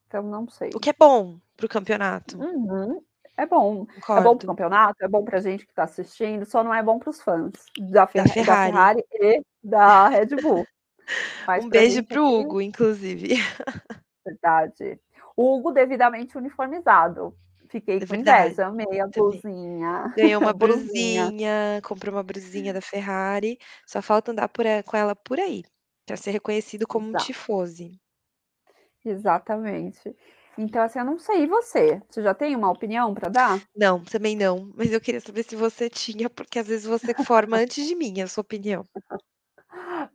Então 0.06 0.22
não 0.22 0.48
sei. 0.48 0.70
O 0.74 0.80
que 0.80 0.90
é 0.90 0.94
bom 0.98 1.38
para 1.56 1.66
o 1.66 1.68
campeonato. 1.68 2.38
Uhum. 2.38 3.02
É 3.36 3.44
bom. 3.46 3.82
É 3.82 3.96
bom 3.96 4.06
para 4.06 4.18
o 4.20 4.26
Concordo. 4.26 4.46
campeonato, 4.46 5.04
é 5.04 5.08
bom 5.08 5.24
pra 5.24 5.40
gente 5.40 5.66
que 5.66 5.74
tá 5.74 5.84
assistindo, 5.84 6.46
só 6.46 6.64
não 6.64 6.72
é 6.72 6.82
bom 6.82 6.98
para 6.98 7.10
os 7.10 7.20
fãs 7.20 7.52
da 7.78 8.04
Da 8.04 8.06
Ferra 8.06 8.26
da 8.26 8.32
Ferrari. 8.32 8.72
Ferrari 8.72 9.04
e 9.12 9.42
da 9.62 10.08
Red 10.08 10.36
Bull. 10.40 10.66
Mas 11.46 11.64
Um 11.64 11.68
beijo 11.68 12.02
para 12.04 12.22
o 12.22 12.40
Hugo, 12.40 12.60
inclusive. 12.60 13.36
Verdade. 14.24 14.98
O 15.36 15.54
Hugo 15.56 15.70
devidamente 15.72 16.36
uniformizado. 16.36 17.36
Fiquei 17.70 18.00
É 18.00 18.04
com 18.04 18.14
verdade, 18.14 18.16
inveja, 18.16 18.66
amei 18.66 19.00
a 19.00 19.06
também. 19.10 19.42
blusinha, 19.46 20.12
Ganhou 20.16 20.40
a 20.40 20.48
uma 20.48 20.52
blusinha. 20.52 21.32
blusinha, 21.32 21.80
comprou 21.84 22.14
uma 22.14 22.22
blusinha 22.24 22.72
da 22.74 22.80
Ferrari, 22.82 23.58
só 23.86 24.02
falta 24.02 24.32
andar 24.32 24.48
por 24.50 24.66
e 24.66 24.82
com 24.84 24.96
ela 24.96 25.16
por 25.16 25.40
aí, 25.40 25.64
pra 26.06 26.16
ser 26.16 26.32
reconhecido 26.32 26.86
como 26.86 27.08
um 27.08 27.14
Exato. 27.14 27.16
tifose. 27.16 28.00
Exatamente. 29.04 30.16
Então, 30.58 30.82
assim, 30.82 30.98
eu 30.98 31.04
não 31.04 31.18
sei, 31.18 31.42
e 31.44 31.46
você? 31.46 32.02
Você 32.08 32.22
já 32.22 32.34
tem 32.34 32.56
uma 32.56 32.70
opinião 32.70 33.14
pra 33.14 33.28
dar? 33.28 33.66
Não, 33.74 34.02
também 34.04 34.36
não, 34.36 34.72
mas 34.74 34.92
eu 34.92 35.00
queria 35.00 35.20
saber 35.20 35.42
se 35.44 35.54
você 35.56 35.88
tinha, 35.90 36.28
porque 36.30 36.58
às 36.58 36.66
vezes 36.66 36.84
você 36.86 37.14
forma 37.14 37.56
antes 37.58 37.86
de 37.86 37.94
mim 37.94 38.20
a 38.20 38.26
sua 38.28 38.40
opinião. 38.42 38.84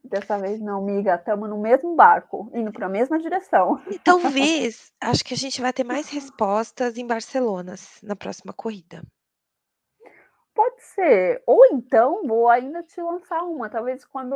Dessa 0.03 0.37
vez 0.37 0.59
não, 0.59 0.79
amiga, 0.79 1.15
estamos 1.15 1.49
no 1.49 1.57
mesmo 1.59 1.95
barco, 1.95 2.49
indo 2.53 2.71
pra 2.71 2.89
mesma 2.89 3.17
direção. 3.19 3.79
E 3.91 3.99
talvez, 3.99 4.91
acho 5.01 5.23
que 5.23 5.33
a 5.33 5.37
gente 5.37 5.61
vai 5.61 5.73
ter 5.73 5.83
mais 5.83 6.09
respostas 6.09 6.97
em 6.97 7.05
Barcelona, 7.05 7.75
na 8.03 8.15
próxima 8.15 8.53
corrida. 8.53 9.01
Pode 10.53 10.81
ser, 10.83 11.41
ou 11.47 11.65
então 11.71 12.23
vou 12.27 12.49
ainda 12.49 12.83
te 12.83 13.01
lançar 13.01 13.41
uma, 13.43 13.69
talvez 13.69 14.03
quando 14.05 14.35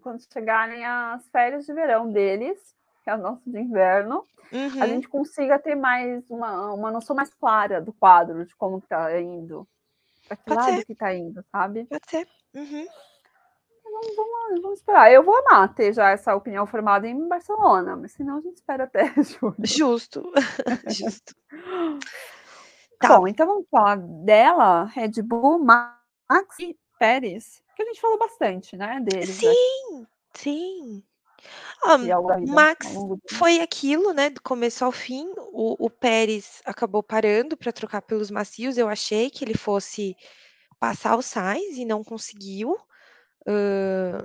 quando 0.00 0.22
chegarem 0.32 0.84
as 0.86 1.28
férias 1.30 1.66
de 1.66 1.72
verão 1.74 2.10
deles, 2.12 2.58
que 3.02 3.10
é 3.10 3.14
o 3.16 3.18
nosso 3.18 3.42
de 3.50 3.58
inverno, 3.58 4.24
a 4.52 4.56
Uhum. 4.56 4.86
gente 4.86 5.08
consiga 5.08 5.58
ter 5.58 5.74
mais 5.74 6.28
uma 6.30 6.72
uma 6.72 6.90
noção 6.92 7.14
mais 7.16 7.32
clara 7.34 7.80
do 7.80 7.92
quadro, 7.92 8.44
de 8.46 8.54
como 8.54 8.80
que 8.80 8.86
tá 8.88 9.20
indo, 9.20 9.66
pra 10.28 10.36
que 10.36 10.44
Pode 10.44 10.64
lado 10.64 10.76
ser. 10.76 10.86
que 10.86 10.94
tá 10.94 11.12
indo, 11.12 11.44
sabe. 11.50 11.84
Pode 11.86 12.08
ser. 12.08 12.28
Uhum. 12.54 12.86
Vamos 13.90 14.16
vamos 14.16 14.62
vamos 14.62 14.78
esperar, 14.78 15.12
eu 15.12 15.22
vou 15.22 15.36
amar 15.38 15.74
ter 15.74 15.92
já 15.92 16.10
essa 16.10 16.34
opinião 16.34 16.66
formada 16.66 17.06
em 17.06 17.28
Barcelona, 17.28 17.96
mas 17.96 18.12
senão 18.12 18.38
a 18.38 18.40
gente 18.40 18.56
espera 18.56 18.84
até 18.84 19.04
julho. 19.22 19.54
Justo, 19.64 20.22
justo. 20.88 21.34
Tá. 22.98 23.16
Bom, 23.16 23.26
então 23.26 23.46
vamos 23.46 23.66
falar 23.70 23.96
dela, 23.96 24.84
Red 24.84 25.22
Bull, 25.22 25.58
Max 25.58 26.58
e 26.58 26.76
Pérez, 26.98 27.62
que 27.74 27.82
a 27.82 27.86
gente 27.86 28.00
falou 28.00 28.18
bastante, 28.18 28.76
né, 28.76 29.00
deles. 29.00 29.36
Sim, 29.36 30.06
sim. 30.34 31.02
Ah, 31.82 31.96
Max 32.46 32.86
foi 33.30 33.60
aquilo, 33.60 34.12
né, 34.12 34.28
do 34.28 34.42
começo 34.42 34.84
ao 34.84 34.92
fim, 34.92 35.32
o 35.52 35.86
o 35.86 35.88
Pérez 35.88 36.60
acabou 36.66 37.02
parando 37.02 37.56
pra 37.56 37.72
trocar 37.72 38.02
pelos 38.02 38.30
macios, 38.30 38.76
eu 38.76 38.88
achei 38.88 39.30
que 39.30 39.42
ele 39.42 39.56
fosse 39.56 40.14
passar 40.78 41.16
o 41.16 41.22
Sainz 41.22 41.76
e 41.76 41.84
não 41.84 42.04
conseguiu. 42.04 42.76
Hã, 43.46 44.22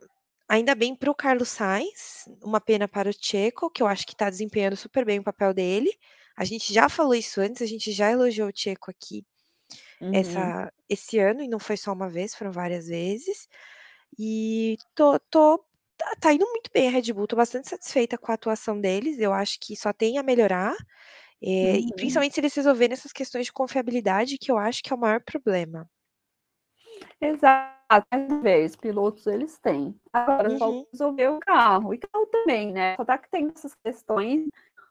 ainda 0.49 0.75
bem 0.75 0.95
para 0.95 1.09
o 1.11 1.15
Carlos 1.15 1.49
Sainz, 1.49 2.25
uma 2.43 2.59
pena 2.61 2.87
para 2.87 3.09
o 3.09 3.13
Checo, 3.13 3.69
que 3.71 3.81
eu 3.83 3.87
acho 3.87 4.05
que 4.07 4.15
tá 4.15 4.29
desempenhando 4.29 4.75
super 4.75 5.05
bem 5.05 5.19
o 5.19 5.23
papel 5.23 5.53
dele. 5.53 5.91
A 6.37 6.43
gente 6.45 6.73
já 6.73 6.89
falou 6.89 7.15
isso 7.15 7.39
antes, 7.41 7.61
a 7.61 7.65
gente 7.65 7.91
já 7.91 8.11
elogiou 8.11 8.49
o 8.49 8.53
Checo 8.55 8.91
aqui, 8.91 9.25
Uhum. 10.01 10.53
essa 10.53 10.71
esse 10.89 11.19
ano, 11.19 11.41
e 11.43 11.47
não 11.49 11.59
foi 11.59 11.77
só 11.77 11.93
uma 11.93 12.09
vez, 12.09 12.35
foram 12.35 12.51
várias 12.51 12.87
vezes. 12.87 13.47
E 14.19 14.77
tô 14.95 15.19
tô 15.31 15.59
tá 15.97 16.15
tá 16.21 16.33
indo 16.33 16.45
muito 16.47 16.69
bem 16.73 16.87
a 16.89 16.91
Red 16.91 17.13
Bull, 17.13 17.27
tô 17.27 17.35
bastante 17.37 17.69
satisfeita 17.69 18.17
com 18.17 18.31
a 18.31 18.35
atuação 18.35 18.79
deles, 18.81 19.19
eu 19.19 19.33
acho 19.33 19.59
que 19.61 19.75
só 19.77 19.93
tem 19.93 20.17
a 20.19 20.23
melhorar, 20.23 20.75
e 21.41 21.87
Uhum. 21.89 21.95
principalmente 21.97 22.35
se 22.35 22.41
eles 22.41 22.55
resolverem 22.55 22.93
essas 22.95 23.13
questões 23.13 23.45
de 23.47 23.53
confiabilidade, 23.53 24.37
que 24.39 24.51
eu 24.51 24.57
acho 24.59 24.83
que 24.83 24.93
é 24.93 24.97
o 24.97 24.99
maior 24.99 25.21
problema. 25.23 25.89
Exato, 27.21 28.07
mais 28.11 28.41
vez, 28.41 28.75
pilotos 28.75 29.25
eles 29.27 29.57
têm. 29.59 29.95
Agora 30.13 30.49
Uhum. 30.49 30.57
falta 30.57 30.87
resolver 30.91 31.27
o 31.29 31.39
carro, 31.39 31.93
e 31.93 31.97
carro 31.97 32.25
também, 32.27 32.71
né, 32.71 32.95
só 32.95 33.05
tá 33.05 33.17
que 33.17 33.29
tem 33.29 33.51
essas 33.55 33.75
questões, 33.75 34.47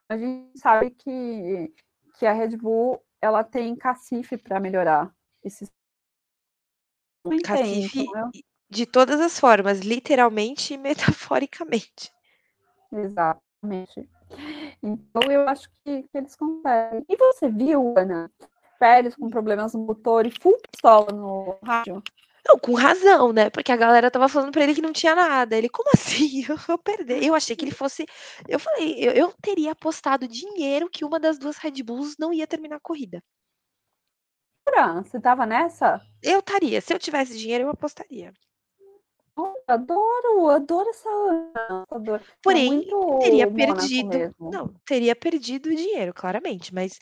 a 0.08 0.16
gente 0.16 0.58
sabe 0.58 0.90
que 0.90 1.72
que 2.18 2.26
a 2.26 2.32
Red 2.32 2.56
Bull, 2.56 3.02
ela 3.20 3.42
tem 3.42 3.74
cacife 3.74 4.36
pra 4.36 4.60
melhorar 4.60 5.12
esses 5.42 5.68
Cacife 7.42 8.00
então 8.02 8.30
e 8.34 8.44
de 8.70 8.86
todas 8.86 9.20
as 9.20 9.38
formas, 9.38 9.80
literalmente 9.80 10.74
e 10.74 10.78
metaforicamente. 10.78 12.12
Exatamente. 12.92 14.08
Então 14.82 15.22
eu 15.30 15.48
acho 15.48 15.68
que 15.84 16.02
que 16.02 16.18
eles 16.18 16.36
conseguem. 16.36 17.04
E 17.08 17.16
você 17.16 17.48
viu, 17.48 17.94
Ana, 17.96 18.30
Pérez 18.84 19.16
com 19.16 19.30
problemas 19.30 19.72
no 19.72 19.80
motor 19.80 20.26
e 20.26 20.30
full 20.30 20.58
pistola 20.70 21.10
no 21.10 21.56
rádio? 21.64 22.02
Não, 22.46 22.58
com 22.58 22.74
razão, 22.74 23.32
né, 23.32 23.48
porque 23.48 23.72
a 23.72 23.76
galera 23.78 24.08
estava 24.08 24.28
falando 24.28 24.52
pra 24.52 24.62
ele 24.62 24.74
que 24.74 24.82
não 24.82 24.92
tinha 24.92 25.14
nada, 25.14 25.56
ele: 25.56 25.70
"Como 25.70 25.88
assim? 25.94 26.44
Eu 26.52 26.58
vou 26.58 26.76
perder". 26.76 27.24
Eu 27.24 27.34
achei 27.34 27.56
que 27.56 27.64
ele 27.64 27.70
fosse 27.72 28.04
eu 28.46 28.58
falei, 28.58 28.96
eu 28.98 29.12
eu 29.12 29.32
teria 29.40 29.72
apostado 29.72 30.28
dinheiro 30.28 30.90
que 30.90 31.02
uma 31.02 31.18
das 31.18 31.38
2 31.38 31.56
Red 31.56 31.82
Bulls 31.82 32.16
não 32.18 32.30
ia 32.30 32.46
terminar 32.46 32.76
a 32.76 32.80
corrida. 32.80 33.22
Jura? 34.68 35.02
Você 35.02 35.16
estava 35.16 35.46
nessa? 35.46 35.98
Eu 36.22 36.40
estaria, 36.40 36.80
se 36.82 36.92
eu 36.92 36.98
tivesse 36.98 37.38
dinheiro 37.38 37.64
eu 37.64 37.70
apostaria. 37.70 38.34
Olha, 39.36 39.54
adoro, 39.66 40.48
adoro 40.50 40.88
essa 40.90 41.08
Ana, 41.08 41.84
adoro. 41.90 42.22
É 42.22 42.36
Porém, 42.42 42.66
muito 42.66 43.18
teria 43.20 43.50
perdido 43.50 44.34
não, 44.38 44.74
teria 44.86 45.16
perdido 45.16 45.74
dinheiro 45.74 46.14
claramente, 46.14 46.72
mas 46.72 46.98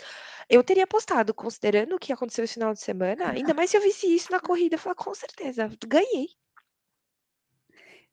Eu 0.52 0.62
teria 0.62 0.86
postado, 0.86 1.32
considerando 1.32 1.96
o 1.96 1.98
que 1.98 2.12
aconteceu 2.12 2.44
esse 2.44 2.52
final 2.52 2.74
de 2.74 2.80
semana, 2.80 3.30
ainda 3.30 3.54
mais 3.54 3.70
se 3.70 3.78
eu 3.78 3.80
visse 3.80 4.14
isso 4.14 4.30
na 4.30 4.38
corrida, 4.38 4.74
eu 4.74 4.78
falar: 4.78 4.94
"Com 4.94 5.14
certeza, 5.14 5.66
ganhei". 5.88 6.28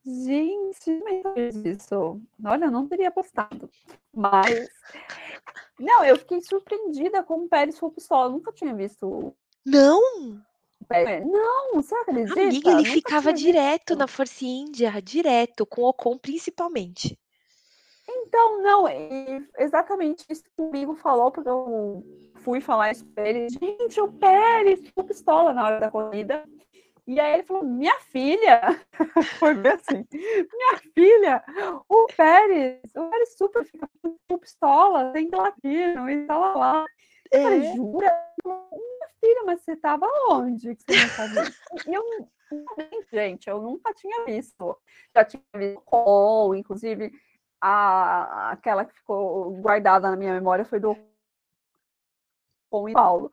Gente, 0.05 1.03
isso. 1.65 2.21
Olha, 2.45 2.65
eu 2.65 2.71
não 2.71 2.87
teria 2.87 3.11
postado, 3.11 3.69
mas 4.13 4.69
não, 5.77 6.05
eu 6.05 6.15
fiquei 6.15 6.39
surpreendida 6.39 7.21
com 7.23 7.43
o 7.43 7.49
Pérez 7.49 7.77
foi 7.77 7.91
pistola, 7.91 8.27
eu 8.27 8.31
nunca 8.31 8.53
tinha 8.53 8.73
visto 8.73 9.35
Não? 9.65 10.01
não, 11.25 11.73
você 11.73 11.93
acredita? 11.93 12.41
Amiga, 12.41 12.69
ele 12.69 12.83
Nunca 12.83 12.93
ficava 12.93 13.33
direto 13.33 13.89
visto. 13.89 13.99
na 13.99 14.07
Force 14.07 14.45
India, 14.45 15.01
direto, 15.01 15.65
com 15.65 15.81
o 15.81 15.89
Ocon 15.89 16.17
principalmente. 16.17 17.19
Então, 18.27 18.61
não, 18.61 18.87
e 18.87 19.47
exatamente 19.57 20.25
isso 20.29 20.43
que 20.43 20.61
o 20.61 20.69
amigo 20.69 20.95
falou, 20.95 21.31
porque 21.31 21.49
eu 21.49 22.03
fui 22.35 22.61
falar 22.61 22.91
isso 22.91 23.05
pra 23.07 23.27
ele. 23.27 23.49
Gente, 23.49 23.99
o 23.99 24.11
Pérez 24.11 24.79
ficou 24.81 25.03
pistola 25.03 25.53
na 25.53 25.65
hora 25.65 25.79
da 25.79 25.91
corrida. 25.91 26.43
E 27.07 27.19
aí 27.19 27.33
ele 27.33 27.43
falou: 27.43 27.63
Minha 27.63 27.99
filha, 28.01 28.61
foi 29.39 29.55
bem 29.55 29.71
assim: 29.71 30.05
Minha 30.11 30.77
filha, 30.93 31.43
o 31.89 32.05
Pérez, 32.15 32.81
o 32.95 33.09
Pérez 33.09 33.35
super 33.35 33.65
fica 33.65 33.89
com 34.01 34.37
pistola, 34.37 35.11
tem 35.11 35.27
latino 35.31 36.09
e 36.09 36.25
tal 36.27 36.57
lá. 36.57 36.85
Eu 37.31 37.41
falei: 37.41 37.59
É. 37.65 37.75
Jura? 37.75 38.25
Minha 38.45 39.09
filha, 39.19 39.43
mas 39.45 39.61
você 39.61 39.75
tava 39.75 40.07
onde 40.29 40.75
que 40.75 40.83
você 40.83 41.01
não 41.01 41.09
sabia? 41.09 41.53
E 41.87 41.93
eu, 41.93 42.03
gente, 43.11 43.49
eu 43.49 43.59
nunca 43.59 43.93
tinha 43.93 44.25
visto. 44.25 44.77
Já 45.15 45.25
tinha 45.25 45.43
visto 45.55 45.81
com, 45.81 46.53
inclusive 46.55 47.11
a, 47.61 48.51
aquela 48.51 48.85
que 48.85 48.93
ficou 48.93 49.51
guardada 49.61 50.09
na 50.09 50.15
minha 50.15 50.33
memória 50.33 50.65
foi 50.65 50.79
do 50.79 50.95
com 52.69 52.87
em 52.87 52.93
Paulo. 52.93 53.31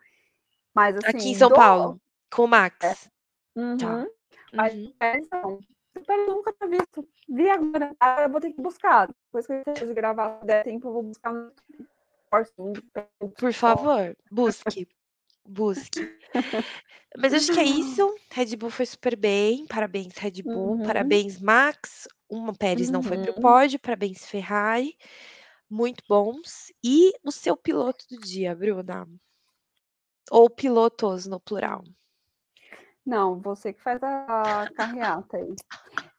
Mas 0.75 0.97
assim, 0.97 1.09
Aqui 1.09 1.29
em 1.31 1.35
São 1.35 1.49
do, 1.49 1.55
Paulo, 1.55 2.01
com 2.31 2.45
o 2.45 2.49
Max. 2.49 3.11
Uhum, 3.55 3.79
Tá. 3.79 4.07
mas 4.53 4.75
Uhum. 4.75 4.93
Pérez 4.99 5.29
não. 5.31 5.55
O 5.97 6.05
Pérez 6.05 6.29
eu 6.29 6.35
nunca 6.35 6.53
tinha 6.53 6.69
visto. 6.69 7.09
Vi 7.29 7.49
agora. 7.49 7.97
Eu 8.23 8.31
vou 8.31 8.41
ter 8.41 8.53
que 8.53 8.61
buscar. 8.61 9.09
Depois 9.09 9.47
que 9.47 9.53
eu 9.53 9.87
de 9.87 9.95
gravar, 9.95 10.41
se 10.41 10.47
der 10.47 10.65
tempo, 10.65 10.89
eu 10.89 10.93
vou 10.93 11.03
buscar 11.03 11.33
Por 13.39 13.53
favor, 13.53 14.17
busque. 14.31 14.89
Busque. 15.49 16.01
Mas 17.19 17.33
acho 17.33 17.53
que 17.53 17.61
é 17.61 17.65
isso. 17.65 18.15
Red 18.31 18.57
Bull 18.57 18.71
foi 18.71 18.85
super 18.87 19.17
bem. 19.17 19.67
Parabéns, 19.67 20.17
Red 20.19 20.43
Bull. 20.43 20.73
Uhum. 20.77 20.83
Parabéns, 20.83 21.41
Max. 21.41 22.07
Uma 22.29 22.53
Pérez 22.53 22.91
não 22.91 23.03
foi 23.03 23.17
pro 23.19 23.35
Uhum. 23.35 23.41
pódio. 23.41 23.79
Parabéns, 23.79 24.27
Ferrari. 24.27 24.97
Muito 25.71 26.05
bons. 26.09 26.73
E 26.85 27.13
o 27.25 27.33
seu 27.33 27.57
piloto 27.57 28.05
do 28.11 28.19
dia, 28.19 28.55
Bruna? 28.55 29.09
Ou 30.31 30.51
pilotos 30.51 31.27
no 31.27 31.41
plural? 31.41 31.85
Não, 33.05 33.41
você 33.41 33.73
que 33.73 33.81
faz 33.81 34.03
a 34.03 34.69
carreata 34.77 35.37
aí. 35.37 35.55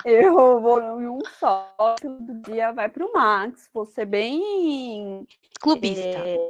Eu 0.05 0.61
vou 0.61 1.01
em 1.01 1.07
um 1.07 1.19
só. 1.39 1.73
Do 2.01 2.41
dia 2.41 2.71
vai 2.71 2.89
para 2.89 3.05
o 3.05 3.11
Max. 3.13 3.69
Você 3.73 4.05
bem 4.05 5.27
Clubista. 5.59 6.01
é, 6.01 6.49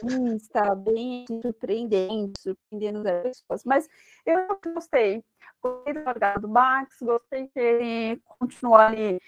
clubista, 0.00 0.74
bem 0.74 1.24
surpreendente, 1.42 2.40
surpreendendo 2.40 3.08
as 3.08 3.40
pessoas. 3.40 3.64
Mas 3.64 3.88
eu 4.26 4.58
gostei. 4.74 5.24
Gostei 5.62 5.94
da 5.94 6.02
largada 6.02 6.40
do 6.40 6.48
Max, 6.48 6.98
gostei 7.00 7.48
que 7.48 7.58
ele 7.58 8.22
continuou 8.38 8.76
ali 8.76 9.20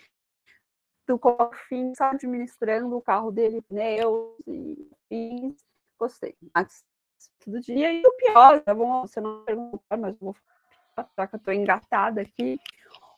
do 1.06 1.18
sabe, 1.96 2.16
administrando 2.16 2.96
o 2.96 3.02
carro 3.02 3.32
dele, 3.32 3.62
pneus 3.62 4.36
e 4.46 4.88
fins. 5.08 5.64
Gostei. 5.98 6.36
Max 6.54 6.84
todo 7.44 7.60
dia. 7.60 7.92
E 7.92 8.02
o 8.06 8.12
pior, 8.12 8.60
tá 8.60 8.74
bom? 8.74 9.02
Você 9.02 9.20
não 9.20 9.44
perguntou, 9.44 9.80
mas 9.98 10.14
eu 10.14 10.18
vou 10.20 10.36
falar 10.94 11.26
que 11.26 11.36
eu 11.36 11.40
tô 11.40 11.50
engatada 11.50 12.20
aqui. 12.20 12.60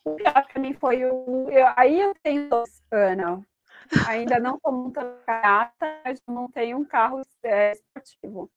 O 0.05 0.15
pior 0.17 0.33
para 0.47 0.61
mim 0.61 0.75
foi 0.75 1.05
o. 1.05 1.49
Eu, 1.51 1.67
aí 1.77 2.01
eu 2.01 2.15
tenho 2.23 2.49
dois, 2.49 2.83
Ana. 2.91 3.41
Ainda 4.07 4.39
não 4.41 4.57
estou 4.57 4.73
montando 4.73 5.17
carata, 5.27 6.01
mas 6.05 6.21
eu 6.27 6.35
montei 6.35 6.75
um 6.75 6.85
carro 6.85 7.23
é, 7.43 7.73
esportivo. 7.73 8.51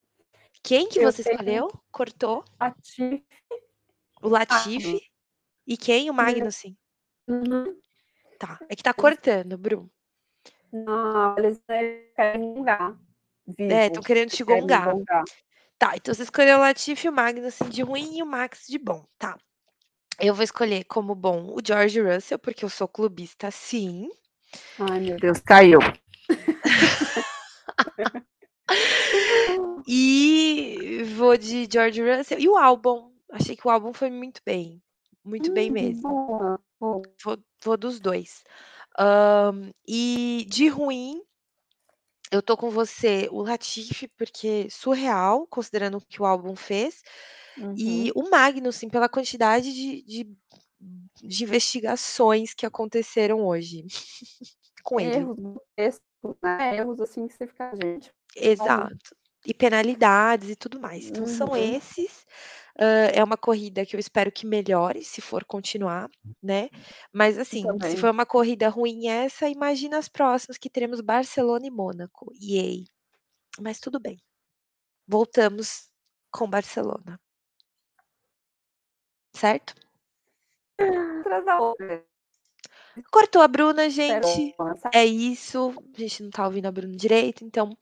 Quem 0.63 0.87
que 0.89 0.99
Eu 0.99 1.11
você 1.11 1.23
tenho- 1.23 1.33
escolheu? 1.35 1.67
Cortou? 1.91 2.43
A 2.59 2.71
Tiff. 2.71 3.23
O 4.21 4.29
Latifi? 4.29 5.01
E 5.67 5.77
quem? 5.77 6.09
O 6.09 6.13
Magnussen? 6.13 6.75
Uhum. 7.27 7.77
Tá. 8.39 8.59
É 8.69 8.75
que 8.75 8.81
tá 8.83 8.93
cortando, 8.93 9.57
Bru. 9.57 9.89
Não, 10.71 11.37
eles 11.37 11.61
querem 12.15 12.53
gongar. 12.53 12.97
É, 13.59 13.87
estão 13.87 14.01
querendo 14.01 14.29
te 14.31 14.43
Querem 14.43 14.61
gongar. 14.61 14.95
Tá, 15.77 15.95
então 15.95 16.13
você 16.13 16.23
escolheu 16.23 16.57
o 16.57 16.61
Latifi 16.61 17.05
e 17.07 17.09
o 17.09 17.13
Magnussen 17.13 17.69
de 17.69 17.81
ruim 17.83 18.17
e 18.17 18.23
o 18.23 18.25
Max 18.25 18.65
de 18.67 18.79
bom. 18.79 19.05
Tá. 19.19 19.37
Eu 20.19 20.33
vou 20.33 20.43
escolher 20.43 20.85
como 20.85 21.13
bom 21.13 21.53
o 21.53 21.59
George 21.65 22.01
Russell, 22.01 22.39
porque 22.39 22.63
eu 22.63 22.69
sou 22.69 22.87
clubista, 22.87 23.51
sim. 23.51 24.09
Ai, 24.79 24.99
meu 24.99 25.19
Deus, 25.19 25.39
caiu. 25.39 25.79
E 29.87 31.03
vou 31.15 31.37
de 31.37 31.67
George 31.71 32.01
Russell. 32.01 32.39
E 32.39 32.49
o 32.49 32.57
álbum. 32.57 33.11
Achei 33.31 33.55
que 33.55 33.67
o 33.67 33.69
álbum 33.69 33.93
foi 33.93 34.09
muito 34.09 34.41
bem. 34.43 34.81
Muito 35.23 35.51
bem 35.51 35.69
Hum, 35.69 35.73
mesmo. 35.73 36.01
boa, 36.01 36.59
boa. 36.79 37.01
Vou, 37.23 37.37
vou 37.63 37.77
dos 37.77 37.99
dois. 37.99 38.43
Ahn, 38.97 39.71
e 39.87 40.45
de 40.49 40.67
ruim, 40.67 41.21
eu 42.31 42.41
tô 42.41 42.57
com 42.57 42.69
você, 42.69 43.27
o 43.31 43.41
Latifi, 43.41 44.07
porque 44.07 44.67
surreal, 44.69 45.45
considerando 45.47 45.97
o 45.97 46.05
que 46.05 46.21
o 46.21 46.25
álbum 46.25 46.55
fez. 46.55 47.03
E 47.75 48.11
Uhum. 48.11 48.15
o 48.15 48.29
Magnussen, 48.29 48.89
pela 48.89 49.09
quantidade 49.09 49.73
de, 49.73 50.03
de, 50.03 50.37
de 51.23 51.43
investigações 51.43 52.53
que 52.53 52.65
aconteceram 52.65 53.45
hoje 53.45 53.85
com 54.83 54.99
ele. 54.99 55.29
Erros 55.29 55.37
texto, 55.75 56.03
né? 56.43 56.75
Erros 56.77 56.99
assim 56.99 57.27
que 57.27 57.33
você 57.33 57.47
fica, 57.47 57.73
gente. 57.75 58.13
Exato. 58.35 59.15
E 59.45 59.53
penalidades 59.53 60.49
e 60.49 60.55
tudo 60.55 60.79
mais. 60.79 61.07
Então, 61.07 61.25
são 61.27 61.55
Uhum. 61.55 61.55
esses. 61.55 62.25
Hã, 62.79 63.05
é 63.13 63.23
uma 63.23 63.37
corrida 63.37 63.85
que 63.85 63.95
eu 63.95 63.99
espero 63.99 64.31
que 64.31 64.45
melhore, 64.47 65.03
se 65.03 65.21
for 65.21 65.45
continuar, 65.45 66.09
né. 66.41 66.69
Mas, 67.13 67.37
assim, 67.37 67.77
se 67.83 67.95
também. 67.95 67.97
foi 67.97 68.09
uma 68.11 68.25
corrida 68.25 68.67
ruim 68.69 69.07
essa, 69.07 69.47
imagina 69.49 69.97
as 69.99 70.09
próximas 70.09 70.57
que 70.57 70.69
teremos 70.69 70.99
Barcelona 71.01 71.67
e 71.67 71.71
Mônaco. 71.71 72.31
Iei. 72.41 72.85
Mas 73.61 73.79
tudo 73.79 73.99
bem. 73.99 74.17
Voltamos 75.07 75.89
com 76.31 76.49
Barcelona. 76.49 77.19
Certo? 79.35 79.75
Cortou 83.11 83.41
a 83.41 83.47
Bruna, 83.47 83.89
gente. 83.89 84.55
É 84.93 85.05
isso. 85.05 85.73
A 85.95 85.99
gente 85.99 86.23
não 86.23 86.29
tá 86.29 86.45
ouvindo 86.45 86.65
a 86.67 86.71
Bruna 86.71 86.95
direito, 86.95 87.43
então 87.43 87.77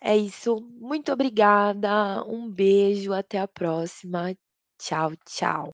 é 0.00 0.16
isso. 0.16 0.60
Muito 0.78 1.12
obrigada. 1.12 2.22
Um 2.26 2.50
beijo, 2.50 3.12
até 3.12 3.40
a 3.40 3.48
próxima. 3.48 4.36
Tchau, 4.78 5.12
tchau. 5.24 5.72